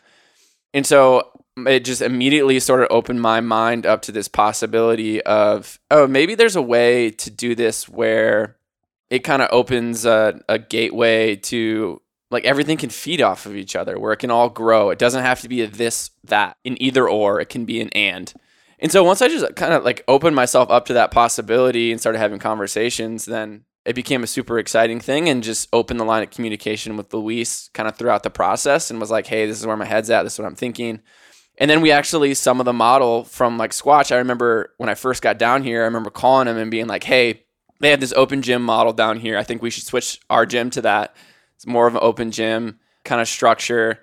And 0.73 0.87
so 0.87 1.31
it 1.67 1.85
just 1.85 2.03
immediately 2.03 2.61
sort 2.61 2.83
of 2.83 2.89
opened 2.91 3.21
my 3.21 3.41
mind 3.41 3.87
up 3.87 4.03
to 4.03 4.13
this 4.13 4.29
possibility 4.29 5.21
of, 5.23 5.81
oh, 5.91 6.07
maybe 6.07 6.35
there's 6.35 6.57
a 6.57 6.63
way 6.63 7.11
to 7.11 7.31
do 7.31 7.55
this 7.55 7.89
where 7.89 8.57
it 9.09 9.21
kind 9.21 9.43
of 9.43 9.49
opens 9.51 10.05
a, 10.05 10.41
a 10.49 10.59
gateway 10.59 11.37
to 11.37 12.01
like 12.31 12.45
everything 12.45 12.79
can 12.79 12.91
feed 12.91 13.21
off 13.21 13.47
of 13.47 13.57
each 13.57 13.75
other, 13.75 13.99
where 13.99 14.13
it 14.13 14.19
can 14.19 14.31
all 14.31 14.49
grow. 14.49 14.91
It 14.91 14.99
doesn't 14.99 15.23
have 15.23 15.41
to 15.41 15.49
be 15.49 15.63
a 15.63 15.67
this, 15.67 16.11
that, 16.25 16.57
in 16.65 16.81
either 16.81 17.09
or. 17.09 17.41
It 17.41 17.49
can 17.49 17.65
be 17.65 17.81
an 17.81 17.89
and. 17.91 18.33
And 18.79 18.91
so 18.91 19.05
once 19.05 19.21
I 19.21 19.29
just 19.29 19.57
kind 19.57 19.75
of 19.75 19.85
like 19.85 20.05
opened 20.09 20.37
myself 20.37 20.71
up 20.71 20.87
to 20.87 20.95
that 20.95 21.11
possibility 21.11 21.91
and 21.91 22.01
started 22.01 22.19
having 22.19 22.39
conversations, 22.39 23.27
then 23.27 23.65
it 23.85 23.95
became 23.95 24.23
a 24.23 24.29
super 24.29 24.59
exciting 24.59 25.01
thing 25.01 25.29
and 25.29 25.43
just 25.43 25.69
opened 25.73 26.01
the 26.01 26.05
line 26.05 26.23
of 26.23 26.31
communication 26.31 26.97
with 26.97 27.13
Luis 27.13 27.69
kind 27.75 27.89
of 27.89 27.97
throughout 27.97 28.23
the 28.23 28.31
process 28.31 28.91
and 28.91 29.01
was 29.01 29.11
like, 29.11 29.27
hey, 29.27 29.47
this 29.47 29.59
is 29.59 29.67
where 29.67 29.77
my 29.77 29.85
head's 29.85 30.11
at. 30.11 30.23
This 30.23 30.35
is 30.35 30.39
what 30.39 30.47
I'm 30.47 30.55
thinking. 30.55 31.01
And 31.59 31.71
then 31.71 31.83
we 31.83 31.91
actually, 31.91 32.33
some 32.35 32.59
of 32.59 32.65
the 32.65 32.73
model 32.73 33.25
from 33.25 33.59
like 33.59 33.73
Squatch, 33.73 34.13
I 34.13 34.17
remember 34.19 34.73
when 34.79 34.89
I 34.89 34.95
first 34.95 35.23
got 35.23 35.39
down 35.39 35.63
here, 35.63 35.83
I 35.83 35.87
remember 35.87 36.11
calling 36.11 36.49
him 36.49 36.57
and 36.57 36.71
being 36.71 36.87
like, 36.87 37.05
hey, 37.05 37.45
they 37.81 37.91
have 37.91 38.01
this 38.01 38.15
open 38.15 38.41
gym 38.41 38.63
model 38.63 38.93
down 38.93 39.19
here. 39.19 39.37
I 39.37 39.43
think 39.43 39.61
we 39.61 39.71
should 39.71 39.85
switch 39.85 40.21
our 40.31 40.47
gym 40.47 40.71
to 40.71 40.83
that. 40.83 41.15
It's 41.61 41.67
more 41.67 41.87
of 41.87 41.95
an 41.95 42.01
open 42.03 42.31
gym 42.31 42.81
kind 43.05 43.21
of 43.21 43.29
structure 43.29 44.01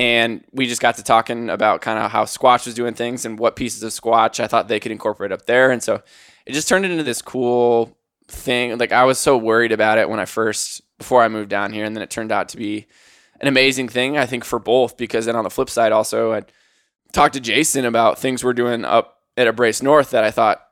and 0.00 0.44
we 0.52 0.66
just 0.66 0.80
got 0.80 0.96
to 0.96 1.02
talking 1.02 1.50
about 1.50 1.82
kind 1.82 1.98
of 1.98 2.10
how 2.10 2.24
Squatch 2.24 2.64
was 2.64 2.74
doing 2.74 2.94
things 2.94 3.26
and 3.26 3.38
what 3.38 3.56
pieces 3.56 3.82
of 3.82 3.90
Squatch 3.90 4.40
I 4.40 4.46
thought 4.46 4.68
they 4.68 4.80
could 4.80 4.92
incorporate 4.92 5.30
up 5.30 5.44
there. 5.44 5.70
And 5.70 5.82
so 5.82 6.02
it 6.46 6.52
just 6.52 6.68
turned 6.68 6.86
into 6.86 7.02
this 7.02 7.20
cool 7.20 7.96
thing. 8.26 8.78
Like 8.78 8.92
I 8.92 9.04
was 9.04 9.18
so 9.18 9.36
worried 9.36 9.72
about 9.72 9.98
it 9.98 10.08
when 10.08 10.18
I 10.18 10.24
first 10.24 10.80
before 10.96 11.22
I 11.22 11.28
moved 11.28 11.50
down 11.50 11.74
here, 11.74 11.84
and 11.84 11.94
then 11.94 12.02
it 12.02 12.10
turned 12.10 12.32
out 12.32 12.48
to 12.50 12.56
be 12.56 12.86
an 13.40 13.48
amazing 13.48 13.88
thing. 13.88 14.16
I 14.16 14.24
think 14.24 14.44
for 14.44 14.58
both 14.58 14.96
because 14.96 15.26
then 15.26 15.36
on 15.36 15.44
the 15.44 15.50
flip 15.50 15.68
side, 15.68 15.92
also 15.92 16.32
I 16.32 16.44
talked 17.12 17.34
to 17.34 17.40
Jason 17.40 17.84
about 17.84 18.18
things 18.18 18.42
we're 18.42 18.54
doing 18.54 18.86
up 18.86 19.18
at 19.36 19.46
Embrace 19.46 19.82
North 19.82 20.12
that 20.12 20.24
I 20.24 20.30
thought 20.30 20.62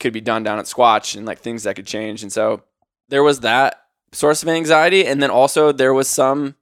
could 0.00 0.14
be 0.14 0.20
done 0.22 0.44
down 0.44 0.58
at 0.58 0.64
Squatch 0.64 1.14
and 1.14 1.26
like 1.26 1.40
things 1.40 1.64
that 1.64 1.76
could 1.76 1.86
change. 1.86 2.22
And 2.22 2.32
so 2.32 2.62
there 3.08 3.22
was 3.22 3.40
that 3.40 3.82
source 4.12 4.42
of 4.42 4.48
anxiety, 4.48 5.06
and 5.06 5.22
then 5.22 5.30
also 5.30 5.72
there 5.72 5.94
was 5.94 6.08
some 6.08 6.56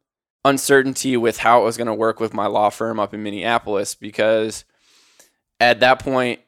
uncertainty 0.45 1.17
with 1.17 1.39
how 1.39 1.61
it 1.61 1.65
was 1.65 1.77
going 1.77 1.87
to 1.87 1.95
work 1.95 2.21
with 2.21 2.33
my 2.33 2.47
law 2.47 2.71
firm 2.71 3.01
up 3.01 3.13
in 3.13 3.23
Minneapolis 3.23 3.95
because 3.95 4.65
at 5.59 5.81
that 5.81 5.99
point 5.99 6.41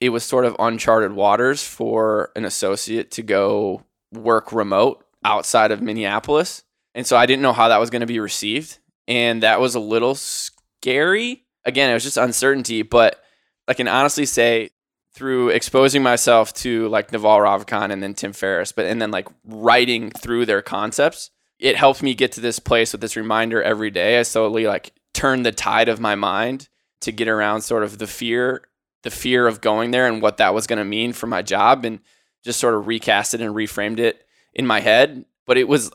it 0.00 0.10
was 0.10 0.24
sort 0.24 0.44
of 0.44 0.56
uncharted 0.58 1.12
waters 1.12 1.62
for 1.62 2.30
an 2.36 2.44
associate 2.44 3.10
to 3.12 3.22
go 3.22 3.82
work 4.12 4.52
remote 4.52 5.04
outside 5.24 5.70
of 5.72 5.82
Minneapolis. 5.82 6.62
And 6.94 7.06
so 7.06 7.16
I 7.16 7.26
didn't 7.26 7.42
know 7.42 7.52
how 7.52 7.68
that 7.68 7.80
was 7.80 7.90
going 7.90 8.00
to 8.00 8.06
be 8.06 8.20
received. 8.20 8.78
And 9.06 9.42
that 9.42 9.60
was 9.60 9.74
a 9.74 9.80
little 9.80 10.14
scary. 10.14 11.44
Again, 11.64 11.90
it 11.90 11.94
was 11.94 12.04
just 12.04 12.16
uncertainty, 12.16 12.82
but 12.82 13.22
I 13.68 13.74
can 13.74 13.88
honestly 13.88 14.26
say 14.26 14.70
through 15.12 15.48
exposing 15.48 16.02
myself 16.02 16.52
to 16.54 16.88
like 16.88 17.12
Naval 17.12 17.38
Ravikant 17.38 17.92
and 17.92 18.02
then 18.02 18.14
Tim 18.14 18.32
Ferriss, 18.32 18.72
but 18.72 18.86
and 18.86 19.00
then 19.02 19.10
like 19.10 19.28
writing 19.44 20.10
through 20.10 20.46
their 20.46 20.62
concepts, 20.62 21.30
it 21.58 21.76
helped 21.76 22.02
me 22.02 22.14
get 22.14 22.32
to 22.32 22.40
this 22.40 22.58
place 22.58 22.92
with 22.92 23.00
this 23.00 23.16
reminder 23.16 23.62
every 23.62 23.90
day. 23.90 24.18
I 24.18 24.22
slowly 24.22 24.66
like 24.66 24.92
turned 25.12 25.44
the 25.44 25.52
tide 25.52 25.88
of 25.88 26.00
my 26.00 26.14
mind 26.14 26.68
to 27.00 27.12
get 27.12 27.28
around 27.28 27.62
sort 27.62 27.82
of 27.82 27.98
the 27.98 28.06
fear, 28.06 28.62
the 29.02 29.10
fear 29.10 29.46
of 29.46 29.60
going 29.60 29.90
there 29.90 30.06
and 30.06 30.22
what 30.22 30.36
that 30.36 30.54
was 30.54 30.66
going 30.66 30.78
to 30.78 30.84
mean 30.84 31.12
for 31.12 31.26
my 31.26 31.42
job 31.42 31.84
and 31.84 32.00
just 32.44 32.60
sort 32.60 32.74
of 32.74 32.86
recast 32.86 33.34
it 33.34 33.40
and 33.40 33.54
reframed 33.54 33.98
it 33.98 34.24
in 34.54 34.66
my 34.66 34.80
head. 34.80 35.24
But 35.46 35.58
it 35.58 35.68
was 35.68 35.90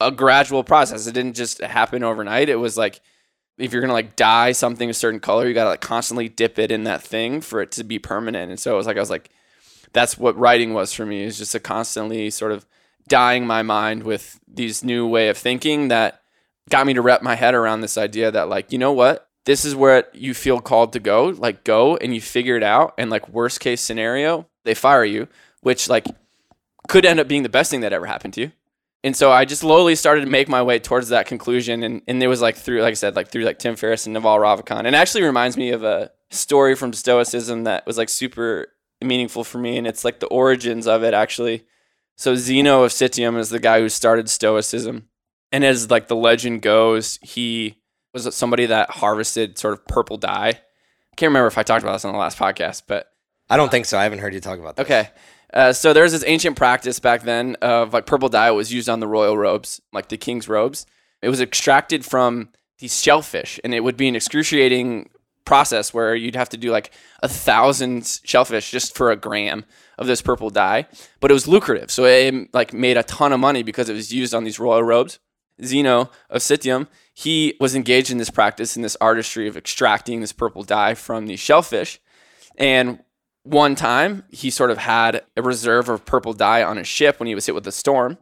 a 0.00 0.10
gradual 0.10 0.62
process. 0.62 1.06
It 1.06 1.12
didn't 1.12 1.36
just 1.36 1.60
happen 1.60 2.04
overnight. 2.04 2.48
It 2.48 2.56
was 2.56 2.76
like 2.76 3.00
if 3.58 3.72
you're 3.72 3.80
gonna 3.80 3.92
like 3.92 4.16
dye 4.16 4.52
something 4.52 4.88
a 4.88 4.94
certain 4.94 5.20
color, 5.20 5.46
you 5.46 5.54
gotta 5.54 5.70
like 5.70 5.80
constantly 5.80 6.28
dip 6.28 6.58
it 6.58 6.70
in 6.70 6.84
that 6.84 7.02
thing 7.02 7.40
for 7.40 7.60
it 7.60 7.72
to 7.72 7.84
be 7.84 7.98
permanent. 7.98 8.50
And 8.50 8.60
so 8.60 8.74
it 8.74 8.76
was 8.76 8.86
like 8.86 8.96
I 8.96 9.00
was 9.00 9.10
like 9.10 9.30
that's 9.92 10.18
what 10.18 10.36
writing 10.38 10.74
was 10.74 10.92
for 10.92 11.06
me 11.06 11.22
is 11.22 11.38
just 11.38 11.54
a 11.54 11.60
constantly 11.60 12.30
sort 12.30 12.52
of 12.52 12.66
dyeing 13.08 13.46
my 13.46 13.62
mind 13.62 14.02
with 14.02 14.38
these 14.46 14.84
new 14.84 15.06
way 15.06 15.28
of 15.28 15.38
thinking 15.38 15.88
that 15.88 16.22
got 16.68 16.86
me 16.86 16.92
to 16.92 17.00
wrap 17.02 17.22
my 17.22 17.34
head 17.34 17.54
around 17.54 17.80
this 17.80 17.96
idea 17.96 18.30
that 18.30 18.48
like 18.48 18.72
you 18.72 18.78
know 18.78 18.92
what? 18.92 19.28
This 19.44 19.64
is 19.64 19.74
where 19.74 20.04
you 20.12 20.34
feel 20.34 20.60
called 20.60 20.92
to 20.92 21.00
go. 21.00 21.26
Like 21.26 21.64
go 21.64 21.96
and 21.96 22.14
you 22.14 22.20
figure 22.20 22.56
it 22.56 22.62
out. 22.62 22.94
And 22.98 23.10
like 23.10 23.28
worst 23.28 23.60
case 23.60 23.80
scenario 23.80 24.46
they 24.64 24.74
fire 24.74 25.04
you 25.04 25.28
which 25.60 25.88
like 25.88 26.06
could 26.88 27.04
end 27.04 27.20
up 27.20 27.28
being 27.28 27.42
the 27.42 27.48
best 27.48 27.70
thing 27.70 27.80
that 27.80 27.92
ever 27.92 28.06
happened 28.06 28.34
to 28.34 28.40
you 28.42 28.52
and 29.04 29.16
so 29.16 29.30
I 29.30 29.44
just 29.44 29.60
slowly 29.60 29.94
started 29.94 30.22
to 30.22 30.30
make 30.30 30.48
my 30.48 30.62
way 30.62 30.78
towards 30.78 31.08
that 31.10 31.26
conclusion. 31.26 31.82
And, 31.82 32.02
and 32.08 32.22
it 32.22 32.26
was 32.26 32.40
like 32.40 32.56
through, 32.56 32.82
like 32.82 32.92
I 32.92 32.94
said, 32.94 33.14
like 33.14 33.28
through 33.28 33.44
like 33.44 33.58
Tim 33.58 33.76
Ferriss 33.76 34.06
and 34.06 34.14
Naval 34.14 34.36
Ravikant. 34.38 34.78
And 34.78 34.88
it 34.88 34.94
actually 34.94 35.22
reminds 35.22 35.56
me 35.56 35.70
of 35.70 35.84
a 35.84 36.10
story 36.30 36.74
from 36.74 36.92
Stoicism 36.92 37.64
that 37.64 37.86
was 37.86 37.96
like 37.96 38.08
super 38.08 38.68
meaningful 39.00 39.44
for 39.44 39.58
me. 39.58 39.78
And 39.78 39.86
it's 39.86 40.04
like 40.04 40.18
the 40.18 40.26
origins 40.26 40.88
of 40.88 41.04
it 41.04 41.14
actually. 41.14 41.64
So 42.16 42.34
Zeno 42.34 42.82
of 42.82 42.90
Citium 42.90 43.38
is 43.38 43.50
the 43.50 43.60
guy 43.60 43.78
who 43.78 43.88
started 43.88 44.28
Stoicism. 44.28 45.08
And 45.52 45.64
as 45.64 45.90
like 45.90 46.08
the 46.08 46.16
legend 46.16 46.62
goes, 46.62 47.20
he 47.22 47.76
was 48.12 48.34
somebody 48.34 48.66
that 48.66 48.90
harvested 48.90 49.58
sort 49.58 49.74
of 49.74 49.86
purple 49.86 50.16
dye. 50.16 50.48
I 50.48 51.16
can't 51.16 51.30
remember 51.30 51.46
if 51.46 51.56
I 51.56 51.62
talked 51.62 51.84
about 51.84 51.92
this 51.92 52.04
on 52.04 52.12
the 52.12 52.18
last 52.18 52.36
podcast, 52.36 52.82
but 52.88 53.06
I 53.48 53.56
don't 53.56 53.70
think 53.70 53.86
so. 53.86 53.96
I 53.96 54.02
haven't 54.02 54.18
heard 54.18 54.34
you 54.34 54.40
talk 54.40 54.58
about 54.58 54.74
that. 54.76 54.86
Okay. 54.86 55.08
Uh, 55.52 55.72
so 55.72 55.92
there 55.92 56.02
was 56.02 56.12
this 56.12 56.24
ancient 56.26 56.56
practice 56.56 57.00
back 57.00 57.22
then 57.22 57.56
of 57.62 57.94
like 57.94 58.06
purple 58.06 58.28
dye 58.28 58.50
was 58.50 58.72
used 58.72 58.88
on 58.88 59.00
the 59.00 59.06
royal 59.06 59.36
robes, 59.36 59.80
like 59.92 60.08
the 60.08 60.16
king's 60.16 60.48
robes. 60.48 60.86
It 61.22 61.28
was 61.28 61.40
extracted 61.40 62.04
from 62.04 62.50
these 62.78 63.00
shellfish, 63.00 63.58
and 63.64 63.74
it 63.74 63.80
would 63.80 63.96
be 63.96 64.08
an 64.08 64.16
excruciating 64.16 65.10
process 65.44 65.94
where 65.94 66.14
you'd 66.14 66.36
have 66.36 66.50
to 66.50 66.58
do 66.58 66.70
like 66.70 66.92
a 67.22 67.28
thousand 67.28 68.20
shellfish 68.22 68.70
just 68.70 68.94
for 68.94 69.10
a 69.10 69.16
gram 69.16 69.64
of 69.96 70.06
this 70.06 70.20
purple 70.20 70.50
dye. 70.50 70.86
But 71.20 71.30
it 71.30 71.34
was 71.34 71.48
lucrative, 71.48 71.90
so 71.90 72.04
it 72.04 72.54
like 72.54 72.72
made 72.72 72.96
a 72.96 73.02
ton 73.02 73.32
of 73.32 73.40
money 73.40 73.62
because 73.62 73.88
it 73.88 73.94
was 73.94 74.12
used 74.12 74.34
on 74.34 74.44
these 74.44 74.60
royal 74.60 74.82
robes. 74.82 75.18
Zeno 75.64 76.10
of 76.30 76.40
Citium, 76.42 76.86
he 77.12 77.56
was 77.58 77.74
engaged 77.74 78.12
in 78.12 78.18
this 78.18 78.30
practice 78.30 78.76
in 78.76 78.82
this 78.82 78.96
artistry 79.00 79.48
of 79.48 79.56
extracting 79.56 80.20
this 80.20 80.30
purple 80.32 80.62
dye 80.62 80.94
from 80.94 81.26
these 81.26 81.40
shellfish. 81.40 81.98
And 82.56 83.00
one 83.44 83.74
time 83.74 84.24
he 84.30 84.50
sort 84.50 84.70
of 84.70 84.78
had 84.78 85.22
a 85.36 85.42
reserve 85.42 85.88
of 85.88 86.04
purple 86.04 86.32
dye 86.32 86.62
on 86.62 86.76
his 86.76 86.88
ship 86.88 87.18
when 87.18 87.26
he 87.26 87.34
was 87.34 87.46
hit 87.46 87.54
with 87.54 87.66
a 87.66 87.72
storm 87.72 88.18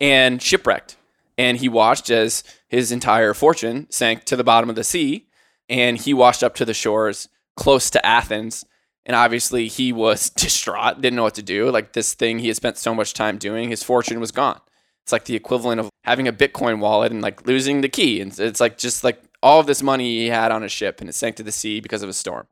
and 0.00 0.40
shipwrecked. 0.40 0.96
And 1.36 1.58
he 1.58 1.68
watched 1.68 2.10
as 2.10 2.42
his 2.68 2.90
entire 2.90 3.32
fortune 3.34 3.86
sank 3.90 4.24
to 4.24 4.36
the 4.36 4.44
bottom 4.44 4.68
of 4.68 4.76
the 4.76 4.84
sea. 4.84 5.26
And 5.68 5.96
he 5.96 6.14
washed 6.14 6.42
up 6.42 6.54
to 6.56 6.64
the 6.64 6.74
shores 6.74 7.28
close 7.56 7.90
to 7.90 8.04
Athens. 8.04 8.64
And 9.06 9.14
obviously, 9.14 9.68
he 9.68 9.92
was 9.92 10.30
distraught, 10.36 11.00
didn't 11.00 11.16
know 11.16 11.22
what 11.22 11.34
to 11.34 11.42
do. 11.42 11.70
Like 11.70 11.92
this 11.92 12.14
thing 12.14 12.38
he 12.38 12.48
had 12.48 12.56
spent 12.56 12.76
so 12.76 12.94
much 12.94 13.14
time 13.14 13.38
doing, 13.38 13.70
his 13.70 13.82
fortune 13.82 14.20
was 14.20 14.32
gone. 14.32 14.60
It's 15.04 15.12
like 15.12 15.24
the 15.24 15.36
equivalent 15.36 15.80
of 15.80 15.88
having 16.04 16.28
a 16.28 16.32
Bitcoin 16.32 16.80
wallet 16.80 17.12
and 17.12 17.22
like 17.22 17.46
losing 17.46 17.80
the 17.80 17.88
key. 17.88 18.20
And 18.20 18.36
it's 18.38 18.60
like 18.60 18.76
just 18.76 19.04
like 19.04 19.22
all 19.42 19.60
of 19.60 19.66
this 19.66 19.82
money 19.82 20.18
he 20.18 20.26
had 20.26 20.50
on 20.50 20.62
a 20.62 20.68
ship 20.68 21.00
and 21.00 21.08
it 21.08 21.14
sank 21.14 21.36
to 21.36 21.42
the 21.42 21.52
sea 21.52 21.80
because 21.80 22.02
of 22.02 22.08
a 22.08 22.14
storm. 22.14 22.46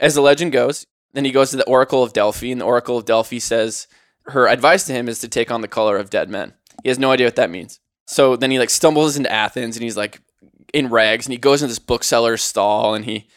As 0.00 0.14
the 0.14 0.22
legend 0.22 0.52
goes, 0.52 0.86
then 1.12 1.24
he 1.24 1.30
goes 1.30 1.50
to 1.50 1.56
the 1.56 1.66
Oracle 1.66 2.02
of 2.02 2.12
Delphi, 2.12 2.50
and 2.50 2.60
the 2.60 2.64
Oracle 2.66 2.96
of 2.96 3.04
Delphi 3.04 3.38
says 3.38 3.86
her 4.26 4.48
advice 4.48 4.84
to 4.84 4.92
him 4.92 5.08
is 5.08 5.18
to 5.20 5.28
take 5.28 5.50
on 5.50 5.60
the 5.60 5.68
color 5.68 5.96
of 5.96 6.10
dead 6.10 6.30
men. 6.30 6.54
He 6.82 6.88
has 6.88 6.98
no 6.98 7.10
idea 7.10 7.26
what 7.26 7.36
that 7.36 7.50
means. 7.50 7.80
So 8.06 8.36
then 8.36 8.50
he 8.50 8.58
like 8.58 8.70
stumbles 8.70 9.16
into 9.16 9.32
Athens 9.32 9.76
and 9.76 9.84
he's 9.84 9.96
like 9.96 10.20
in 10.72 10.88
rags 10.88 11.26
and 11.26 11.32
he 11.32 11.38
goes 11.38 11.62
into 11.62 11.70
this 11.70 11.78
bookseller's 11.78 12.42
stall 12.42 12.94
and 12.94 13.04
he 13.04 13.28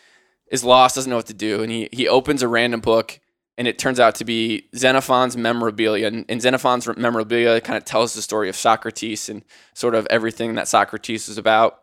is 0.52 0.64
lost, 0.64 0.96
doesn't 0.96 1.10
know 1.10 1.18
what 1.18 1.28
to 1.28 1.34
do. 1.34 1.62
And 1.62 1.72
he, 1.72 1.90
he 1.92 2.08
opens 2.08 2.42
a 2.42 2.48
random 2.48 2.82
book 2.82 3.20
and 3.58 3.68
it 3.68 3.80
turns 3.80 4.00
out 4.00 4.16
to 4.16 4.26
be 4.26 4.68
Xenophon's 4.76 5.38
Memorabilia. 5.38 6.08
And, 6.08 6.26
and 6.28 6.42
Xenophon's 6.42 6.88
Memorabilia 6.98 7.62
kind 7.62 7.78
of 7.78 7.86
tells 7.86 8.14
the 8.14 8.22
story 8.22 8.50
of 8.50 8.56
Socrates 8.56 9.30
and 9.30 9.44
sort 9.74 9.96
of 9.96 10.08
everything 10.10 10.56
that 10.56 10.68
Socrates 10.68 11.28
was 11.28 11.38
about 11.38 11.82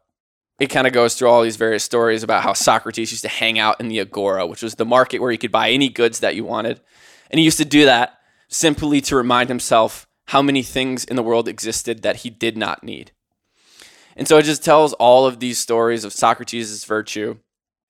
it 0.62 0.70
kind 0.70 0.86
of 0.86 0.92
goes 0.92 1.14
through 1.16 1.28
all 1.28 1.42
these 1.42 1.56
various 1.56 1.82
stories 1.82 2.22
about 2.22 2.44
how 2.44 2.52
Socrates 2.52 3.10
used 3.10 3.24
to 3.24 3.28
hang 3.28 3.58
out 3.58 3.80
in 3.80 3.88
the 3.88 3.98
agora, 3.98 4.46
which 4.46 4.62
was 4.62 4.76
the 4.76 4.84
market 4.84 5.18
where 5.18 5.32
you 5.32 5.36
could 5.36 5.50
buy 5.50 5.70
any 5.70 5.88
goods 5.88 6.20
that 6.20 6.36
you 6.36 6.44
wanted. 6.44 6.80
And 7.32 7.40
he 7.40 7.44
used 7.44 7.58
to 7.58 7.64
do 7.64 7.84
that 7.84 8.20
simply 8.46 9.00
to 9.00 9.16
remind 9.16 9.48
himself 9.48 10.06
how 10.26 10.40
many 10.40 10.62
things 10.62 11.04
in 11.04 11.16
the 11.16 11.22
world 11.24 11.48
existed 11.48 12.02
that 12.02 12.18
he 12.18 12.30
did 12.30 12.56
not 12.56 12.84
need. 12.84 13.10
And 14.14 14.28
so 14.28 14.38
it 14.38 14.44
just 14.44 14.62
tells 14.62 14.92
all 14.92 15.26
of 15.26 15.40
these 15.40 15.58
stories 15.58 16.04
of 16.04 16.12
Socrates' 16.12 16.84
virtue. 16.84 17.38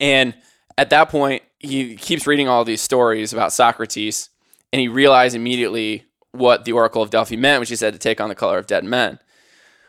And 0.01 0.35
at 0.79 0.89
that 0.89 1.11
point, 1.11 1.43
he 1.59 1.97
keeps 1.97 2.27
reading 2.27 2.49
all 2.49 2.65
these 2.65 2.81
stories 2.81 3.35
about 3.35 3.53
Socrates, 3.53 4.31
and 4.73 4.81
he 4.81 4.89
realized 4.89 5.37
immediately 5.37 6.05
what 6.31 6.65
the 6.65 6.73
Oracle 6.73 7.03
of 7.03 7.11
Delphi 7.11 7.37
meant, 7.37 7.61
which 7.61 7.69
he 7.69 7.77
said 7.77 7.93
to 7.93 7.99
take 7.99 8.19
on 8.19 8.31
the 8.31 8.35
color 8.35 8.57
of 8.57 8.67
dead 8.67 8.83
men. 8.83 9.19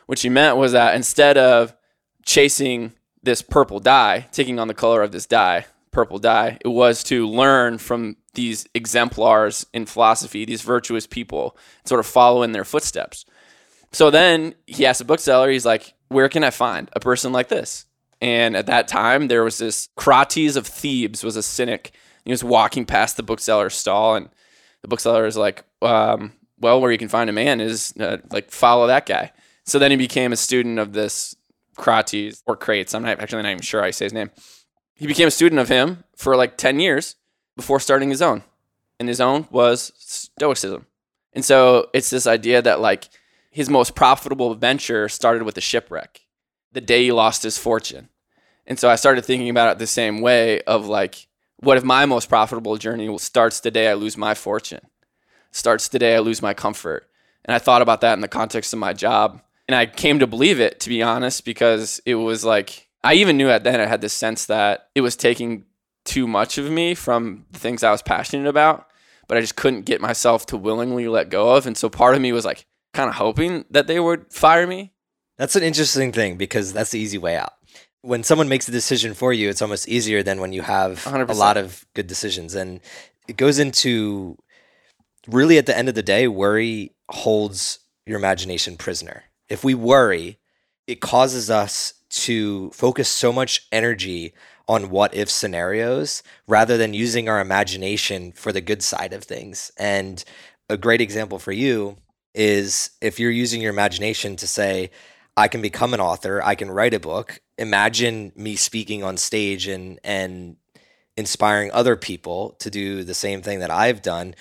What 0.04 0.18
she 0.18 0.28
meant 0.28 0.58
was 0.58 0.72
that 0.72 0.94
instead 0.94 1.38
of 1.38 1.74
chasing 2.24 2.92
this 3.22 3.42
purple 3.42 3.80
dye, 3.80 4.26
taking 4.32 4.58
on 4.58 4.68
the 4.68 4.74
color 4.74 5.02
of 5.02 5.12
this 5.12 5.26
dye, 5.26 5.66
purple 5.90 6.18
dye, 6.18 6.58
it 6.64 6.68
was 6.68 7.02
to 7.04 7.26
learn 7.26 7.78
from 7.78 8.16
these 8.34 8.66
exemplars 8.74 9.64
in 9.72 9.86
philosophy, 9.86 10.44
these 10.44 10.62
virtuous 10.62 11.06
people, 11.06 11.56
sort 11.84 12.00
of 12.00 12.06
follow 12.06 12.42
in 12.42 12.52
their 12.52 12.64
footsteps. 12.64 13.24
So 13.92 14.10
then 14.10 14.54
he 14.66 14.84
asked 14.84 15.00
a 15.00 15.04
bookseller, 15.04 15.50
he's 15.50 15.64
like, 15.64 15.94
Where 16.08 16.28
can 16.28 16.44
I 16.44 16.50
find 16.50 16.90
a 16.94 17.00
person 17.00 17.32
like 17.32 17.48
this? 17.48 17.86
And 18.20 18.56
at 18.56 18.66
that 18.66 18.88
time, 18.88 19.28
there 19.28 19.44
was 19.44 19.58
this 19.58 19.88
Crates 19.96 20.56
of 20.56 20.66
Thebes 20.66 21.22
was 21.22 21.36
a 21.36 21.42
cynic. 21.42 21.92
He 22.24 22.30
was 22.30 22.42
walking 22.42 22.86
past 22.86 23.16
the 23.16 23.22
bookseller's 23.22 23.74
stall, 23.74 24.16
and 24.16 24.28
the 24.82 24.88
bookseller 24.88 25.26
is 25.26 25.36
like, 25.36 25.64
um, 25.80 26.32
Well, 26.58 26.80
where 26.80 26.90
you 26.90 26.98
can 26.98 27.08
find 27.08 27.30
a 27.30 27.32
man 27.32 27.60
is 27.60 27.94
uh, 28.00 28.18
like 28.30 28.50
follow 28.50 28.88
that 28.88 29.06
guy. 29.06 29.32
So 29.64 29.78
then 29.78 29.92
he 29.92 29.96
became 29.96 30.32
a 30.32 30.36
student 30.36 30.78
of 30.78 30.92
this 30.92 31.36
Crates 31.76 32.42
or 32.46 32.56
Crates. 32.56 32.94
I'm 32.94 33.02
not 33.02 33.20
actually 33.20 33.42
not 33.42 33.50
even 33.50 33.62
sure 33.62 33.82
I 33.82 33.90
say 33.90 34.06
his 34.06 34.12
name. 34.12 34.30
He 34.94 35.06
became 35.06 35.28
a 35.28 35.32
student 35.32 35.60
of 35.60 35.68
him 35.68 36.04
for 36.16 36.36
like 36.36 36.56
10 36.56 36.80
years 36.80 37.16
before 37.56 37.80
starting 37.80 38.10
his 38.10 38.22
own. 38.22 38.42
And 39.00 39.08
his 39.08 39.20
own 39.20 39.48
was 39.50 39.92
Stoicism. 39.98 40.86
And 41.32 41.44
so 41.44 41.88
it's 41.92 42.10
this 42.10 42.26
idea 42.26 42.62
that 42.62 42.80
like 42.80 43.08
his 43.50 43.68
most 43.68 43.94
profitable 43.94 44.54
venture 44.54 45.08
started 45.08 45.42
with 45.42 45.56
a 45.58 45.60
shipwreck, 45.60 46.20
the 46.72 46.80
day 46.80 47.04
he 47.04 47.12
lost 47.12 47.42
his 47.42 47.58
fortune. 47.58 48.08
And 48.66 48.78
so 48.78 48.88
I 48.88 48.96
started 48.96 49.24
thinking 49.24 49.50
about 49.50 49.72
it 49.72 49.78
the 49.78 49.86
same 49.86 50.20
way 50.20 50.62
of 50.62 50.86
like, 50.86 51.26
what 51.58 51.76
if 51.76 51.84
my 51.84 52.06
most 52.06 52.28
profitable 52.28 52.76
journey 52.76 53.16
starts 53.18 53.60
the 53.60 53.70
day 53.70 53.88
I 53.88 53.94
lose 53.94 54.16
my 54.16 54.34
fortune? 54.34 54.80
Starts 55.50 55.88
the 55.88 55.98
day 55.98 56.16
I 56.16 56.20
lose 56.20 56.42
my 56.42 56.54
comfort. 56.54 57.08
And 57.44 57.54
I 57.54 57.58
thought 57.58 57.82
about 57.82 58.00
that 58.00 58.14
in 58.14 58.20
the 58.20 58.28
context 58.28 58.72
of 58.72 58.78
my 58.78 58.92
job 58.92 59.40
and 59.68 59.74
I 59.74 59.86
came 59.86 60.18
to 60.18 60.26
believe 60.26 60.60
it, 60.60 60.80
to 60.80 60.88
be 60.88 61.02
honest, 61.02 61.44
because 61.44 62.00
it 62.04 62.16
was 62.16 62.44
like, 62.44 62.88
I 63.02 63.14
even 63.14 63.36
knew 63.36 63.48
at 63.48 63.64
then 63.64 63.80
I 63.80 63.86
had 63.86 64.00
this 64.00 64.12
sense 64.12 64.46
that 64.46 64.88
it 64.94 65.00
was 65.00 65.16
taking 65.16 65.64
too 66.04 66.26
much 66.26 66.58
of 66.58 66.70
me 66.70 66.94
from 66.94 67.46
the 67.52 67.58
things 67.58 67.82
I 67.82 67.90
was 67.90 68.02
passionate 68.02 68.48
about, 68.48 68.86
but 69.26 69.38
I 69.38 69.40
just 69.40 69.56
couldn't 69.56 69.82
get 69.82 70.00
myself 70.00 70.46
to 70.46 70.56
willingly 70.56 71.08
let 71.08 71.30
go 71.30 71.54
of. 71.56 71.66
And 71.66 71.76
so 71.76 71.88
part 71.88 72.14
of 72.14 72.20
me 72.20 72.32
was 72.32 72.44
like, 72.44 72.66
kind 72.92 73.08
of 73.08 73.16
hoping 73.16 73.64
that 73.70 73.86
they 73.86 73.98
would 73.98 74.32
fire 74.32 74.66
me. 74.66 74.92
That's 75.36 75.56
an 75.56 75.62
interesting 75.62 76.12
thing 76.12 76.36
because 76.36 76.72
that's 76.72 76.90
the 76.90 77.00
easy 77.00 77.18
way 77.18 77.36
out. 77.36 77.52
When 78.02 78.22
someone 78.22 78.48
makes 78.48 78.68
a 78.68 78.72
decision 78.72 79.14
for 79.14 79.32
you, 79.32 79.48
it's 79.48 79.62
almost 79.62 79.88
easier 79.88 80.22
than 80.22 80.40
when 80.40 80.52
you 80.52 80.62
have 80.62 81.02
100%. 81.04 81.28
a 81.28 81.32
lot 81.32 81.56
of 81.56 81.84
good 81.94 82.06
decisions. 82.06 82.54
And 82.54 82.80
it 83.26 83.36
goes 83.36 83.58
into 83.58 84.38
really 85.26 85.58
at 85.58 85.66
the 85.66 85.76
end 85.76 85.88
of 85.88 85.94
the 85.94 86.02
day, 86.02 86.28
worry 86.28 86.94
holds 87.10 87.80
your 88.06 88.18
imagination 88.18 88.76
prisoner 88.76 89.24
if 89.48 89.64
we 89.64 89.74
worry, 89.74 90.38
it 90.86 91.00
causes 91.00 91.50
us 91.50 91.94
to 92.10 92.70
focus 92.70 93.08
so 93.08 93.32
much 93.32 93.66
energy 93.72 94.32
on 94.68 94.90
what 94.90 95.14
if 95.14 95.30
scenarios 95.30 96.22
rather 96.46 96.76
than 96.76 96.94
using 96.94 97.28
our 97.28 97.40
imagination 97.40 98.32
for 98.32 98.52
the 98.52 98.60
good 98.60 98.82
side 98.82 99.12
of 99.12 99.24
things. 99.24 99.70
And 99.78 100.24
a 100.68 100.76
great 100.76 101.00
example 101.00 101.38
for 101.38 101.52
you 101.52 101.96
is 102.34 102.90
if 103.00 103.20
you're 103.20 103.30
using 103.30 103.60
your 103.60 103.72
imagination 103.72 104.36
to 104.36 104.46
say, 104.46 104.90
I 105.36 105.48
can 105.48 105.60
become 105.60 105.92
an 105.94 106.00
author, 106.00 106.42
I 106.42 106.54
can 106.54 106.70
write 106.70 106.94
a 106.94 107.00
book. 107.00 107.40
Imagine 107.58 108.32
me 108.36 108.56
speaking 108.56 109.02
on 109.02 109.16
stage 109.16 109.66
and 109.66 109.98
and 110.04 110.56
inspiring 111.16 111.70
other 111.72 111.94
people 111.96 112.50
to 112.58 112.70
do 112.70 113.04
the 113.04 113.14
same 113.14 113.42
thing 113.42 113.60
that 113.60 113.70
I've 113.70 114.02
done 114.02 114.34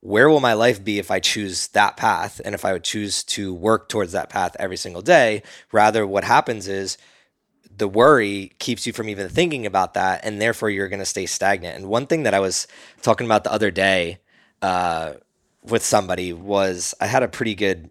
where 0.00 0.28
will 0.28 0.40
my 0.40 0.52
life 0.52 0.82
be 0.82 0.98
if 0.98 1.10
I 1.10 1.20
choose 1.20 1.68
that 1.68 1.96
path 1.96 2.40
and 2.44 2.54
if 2.54 2.64
I 2.64 2.72
would 2.72 2.84
choose 2.84 3.24
to 3.24 3.52
work 3.52 3.88
towards 3.88 4.12
that 4.12 4.30
path 4.30 4.56
every 4.58 4.76
single 4.76 5.02
day? 5.02 5.42
Rather, 5.72 6.06
what 6.06 6.24
happens 6.24 6.68
is 6.68 6.98
the 7.76 7.88
worry 7.88 8.52
keeps 8.58 8.86
you 8.86 8.92
from 8.92 9.08
even 9.08 9.28
thinking 9.28 9.66
about 9.66 9.94
that, 9.94 10.24
and 10.24 10.40
therefore 10.40 10.70
you're 10.70 10.88
going 10.88 10.98
to 10.98 11.04
stay 11.04 11.26
stagnant. 11.26 11.76
And 11.76 11.88
one 11.88 12.06
thing 12.06 12.24
that 12.24 12.34
I 12.34 12.40
was 12.40 12.66
talking 13.02 13.26
about 13.26 13.44
the 13.44 13.52
other 13.52 13.70
day 13.70 14.18
uh, 14.62 15.14
with 15.62 15.84
somebody 15.84 16.32
was 16.32 16.94
I 17.00 17.06
had 17.06 17.22
a 17.22 17.28
pretty 17.28 17.54
good 17.54 17.90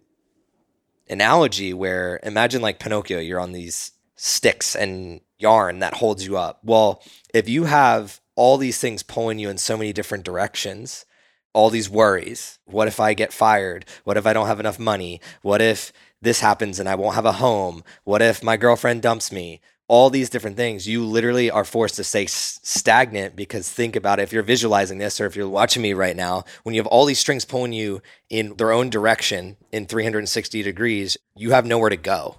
analogy 1.08 1.72
where 1.72 2.20
imagine 2.22 2.62
like 2.62 2.78
Pinocchio, 2.78 3.18
you're 3.18 3.40
on 3.40 3.52
these 3.52 3.92
sticks 4.14 4.74
and 4.74 5.20
yarn 5.38 5.78
that 5.78 5.94
holds 5.94 6.26
you 6.26 6.36
up. 6.36 6.60
Well, 6.64 7.02
if 7.32 7.48
you 7.48 7.64
have 7.64 8.20
all 8.34 8.56
these 8.56 8.78
things 8.78 9.02
pulling 9.02 9.38
you 9.38 9.48
in 9.48 9.58
so 9.58 9.76
many 9.76 9.92
different 9.92 10.24
directions, 10.24 11.06
all 11.52 11.70
these 11.70 11.90
worries. 11.90 12.58
What 12.64 12.88
if 12.88 13.00
I 13.00 13.14
get 13.14 13.32
fired? 13.32 13.84
What 14.04 14.16
if 14.16 14.26
I 14.26 14.32
don't 14.32 14.46
have 14.46 14.60
enough 14.60 14.78
money? 14.78 15.20
What 15.42 15.60
if 15.60 15.92
this 16.20 16.40
happens 16.40 16.78
and 16.78 16.88
I 16.88 16.94
won't 16.94 17.14
have 17.14 17.24
a 17.24 17.32
home? 17.32 17.82
What 18.04 18.22
if 18.22 18.42
my 18.42 18.56
girlfriend 18.56 19.02
dumps 19.02 19.32
me? 19.32 19.60
All 19.90 20.10
these 20.10 20.28
different 20.28 20.58
things, 20.58 20.86
you 20.86 21.02
literally 21.02 21.50
are 21.50 21.64
forced 21.64 21.94
to 21.96 22.04
stay 22.04 22.26
stagnant 22.26 23.34
because 23.34 23.70
think 23.70 23.96
about 23.96 24.18
it. 24.18 24.24
If 24.24 24.34
you're 24.34 24.42
visualizing 24.42 24.98
this 24.98 25.18
or 25.18 25.24
if 25.24 25.34
you're 25.34 25.48
watching 25.48 25.80
me 25.80 25.94
right 25.94 26.14
now, 26.14 26.44
when 26.62 26.74
you 26.74 26.80
have 26.80 26.86
all 26.86 27.06
these 27.06 27.18
strings 27.18 27.46
pulling 27.46 27.72
you 27.72 28.02
in 28.28 28.54
their 28.56 28.70
own 28.70 28.90
direction 28.90 29.56
in 29.72 29.86
360 29.86 30.62
degrees, 30.62 31.16
you 31.34 31.52
have 31.52 31.64
nowhere 31.64 31.88
to 31.88 31.96
go. 31.96 32.36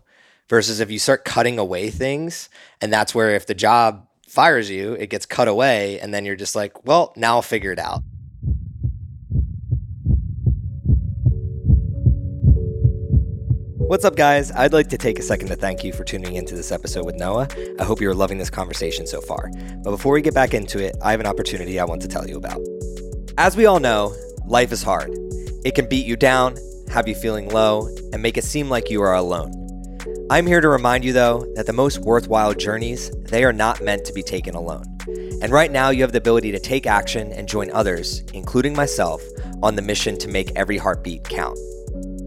Versus 0.47 0.79
if 0.79 0.91
you 0.91 0.99
start 0.99 1.25
cutting 1.25 1.57
away 1.57 1.89
things, 1.89 2.49
and 2.81 2.93
that's 2.93 3.15
where 3.15 3.31
if 3.31 3.47
the 3.47 3.55
job 3.55 4.07
fires 4.27 4.69
you, 4.69 4.93
it 4.93 5.09
gets 5.09 5.25
cut 5.25 5.47
away, 5.47 5.99
and 5.99 6.13
then 6.13 6.25
you're 6.25 6.35
just 6.35 6.55
like, 6.55 6.85
well, 6.85 7.13
now 7.15 7.35
I'll 7.35 7.41
figure 7.41 7.71
it 7.71 7.79
out. 7.79 8.03
What's 13.89 14.05
up, 14.05 14.15
guys? 14.15 14.51
I'd 14.51 14.71
like 14.71 14.89
to 14.89 14.99
take 14.99 15.17
a 15.17 15.23
second 15.23 15.47
to 15.47 15.55
thank 15.55 15.83
you 15.83 15.91
for 15.91 16.03
tuning 16.03 16.35
into 16.35 16.53
this 16.53 16.71
episode 16.71 17.07
with 17.07 17.15
Noah. 17.15 17.47
I 17.79 17.83
hope 17.83 17.99
you're 17.99 18.13
loving 18.13 18.37
this 18.37 18.51
conversation 18.51 19.07
so 19.07 19.19
far. 19.19 19.49
But 19.83 19.89
before 19.89 20.13
we 20.13 20.21
get 20.21 20.35
back 20.35 20.53
into 20.53 20.77
it, 20.77 20.95
I 21.01 21.09
have 21.09 21.19
an 21.19 21.25
opportunity 21.25 21.79
I 21.79 21.85
want 21.85 22.03
to 22.03 22.07
tell 22.07 22.29
you 22.29 22.37
about. 22.37 22.61
As 23.39 23.57
we 23.57 23.65
all 23.65 23.79
know, 23.79 24.15
life 24.45 24.71
is 24.71 24.83
hard. 24.83 25.09
It 25.65 25.73
can 25.73 25.89
beat 25.89 26.05
you 26.05 26.15
down, 26.15 26.55
have 26.91 27.07
you 27.07 27.15
feeling 27.15 27.49
low, 27.49 27.87
and 28.13 28.21
make 28.21 28.37
it 28.37 28.43
seem 28.43 28.69
like 28.69 28.91
you 28.91 29.01
are 29.01 29.15
alone. 29.15 29.51
I'm 30.29 30.45
here 30.45 30.61
to 30.61 30.69
remind 30.69 31.03
you 31.03 31.11
though 31.11 31.51
that 31.55 31.65
the 31.65 31.73
most 31.73 31.97
worthwhile 31.97 32.53
journeys, 32.53 33.09
they 33.23 33.43
are 33.43 33.51
not 33.51 33.81
meant 33.81 34.05
to 34.05 34.13
be 34.13 34.21
taken 34.21 34.53
alone. 34.53 34.85
And 35.41 35.51
right 35.51 35.71
now 35.71 35.89
you 35.89 36.03
have 36.03 36.11
the 36.11 36.19
ability 36.19 36.51
to 36.51 36.59
take 36.59 36.85
action 36.85 37.31
and 37.31 37.49
join 37.49 37.71
others, 37.71 38.19
including 38.35 38.75
myself, 38.75 39.23
on 39.63 39.75
the 39.75 39.81
mission 39.81 40.15
to 40.19 40.27
make 40.27 40.51
every 40.55 40.77
heartbeat 40.77 41.23
count. 41.23 41.57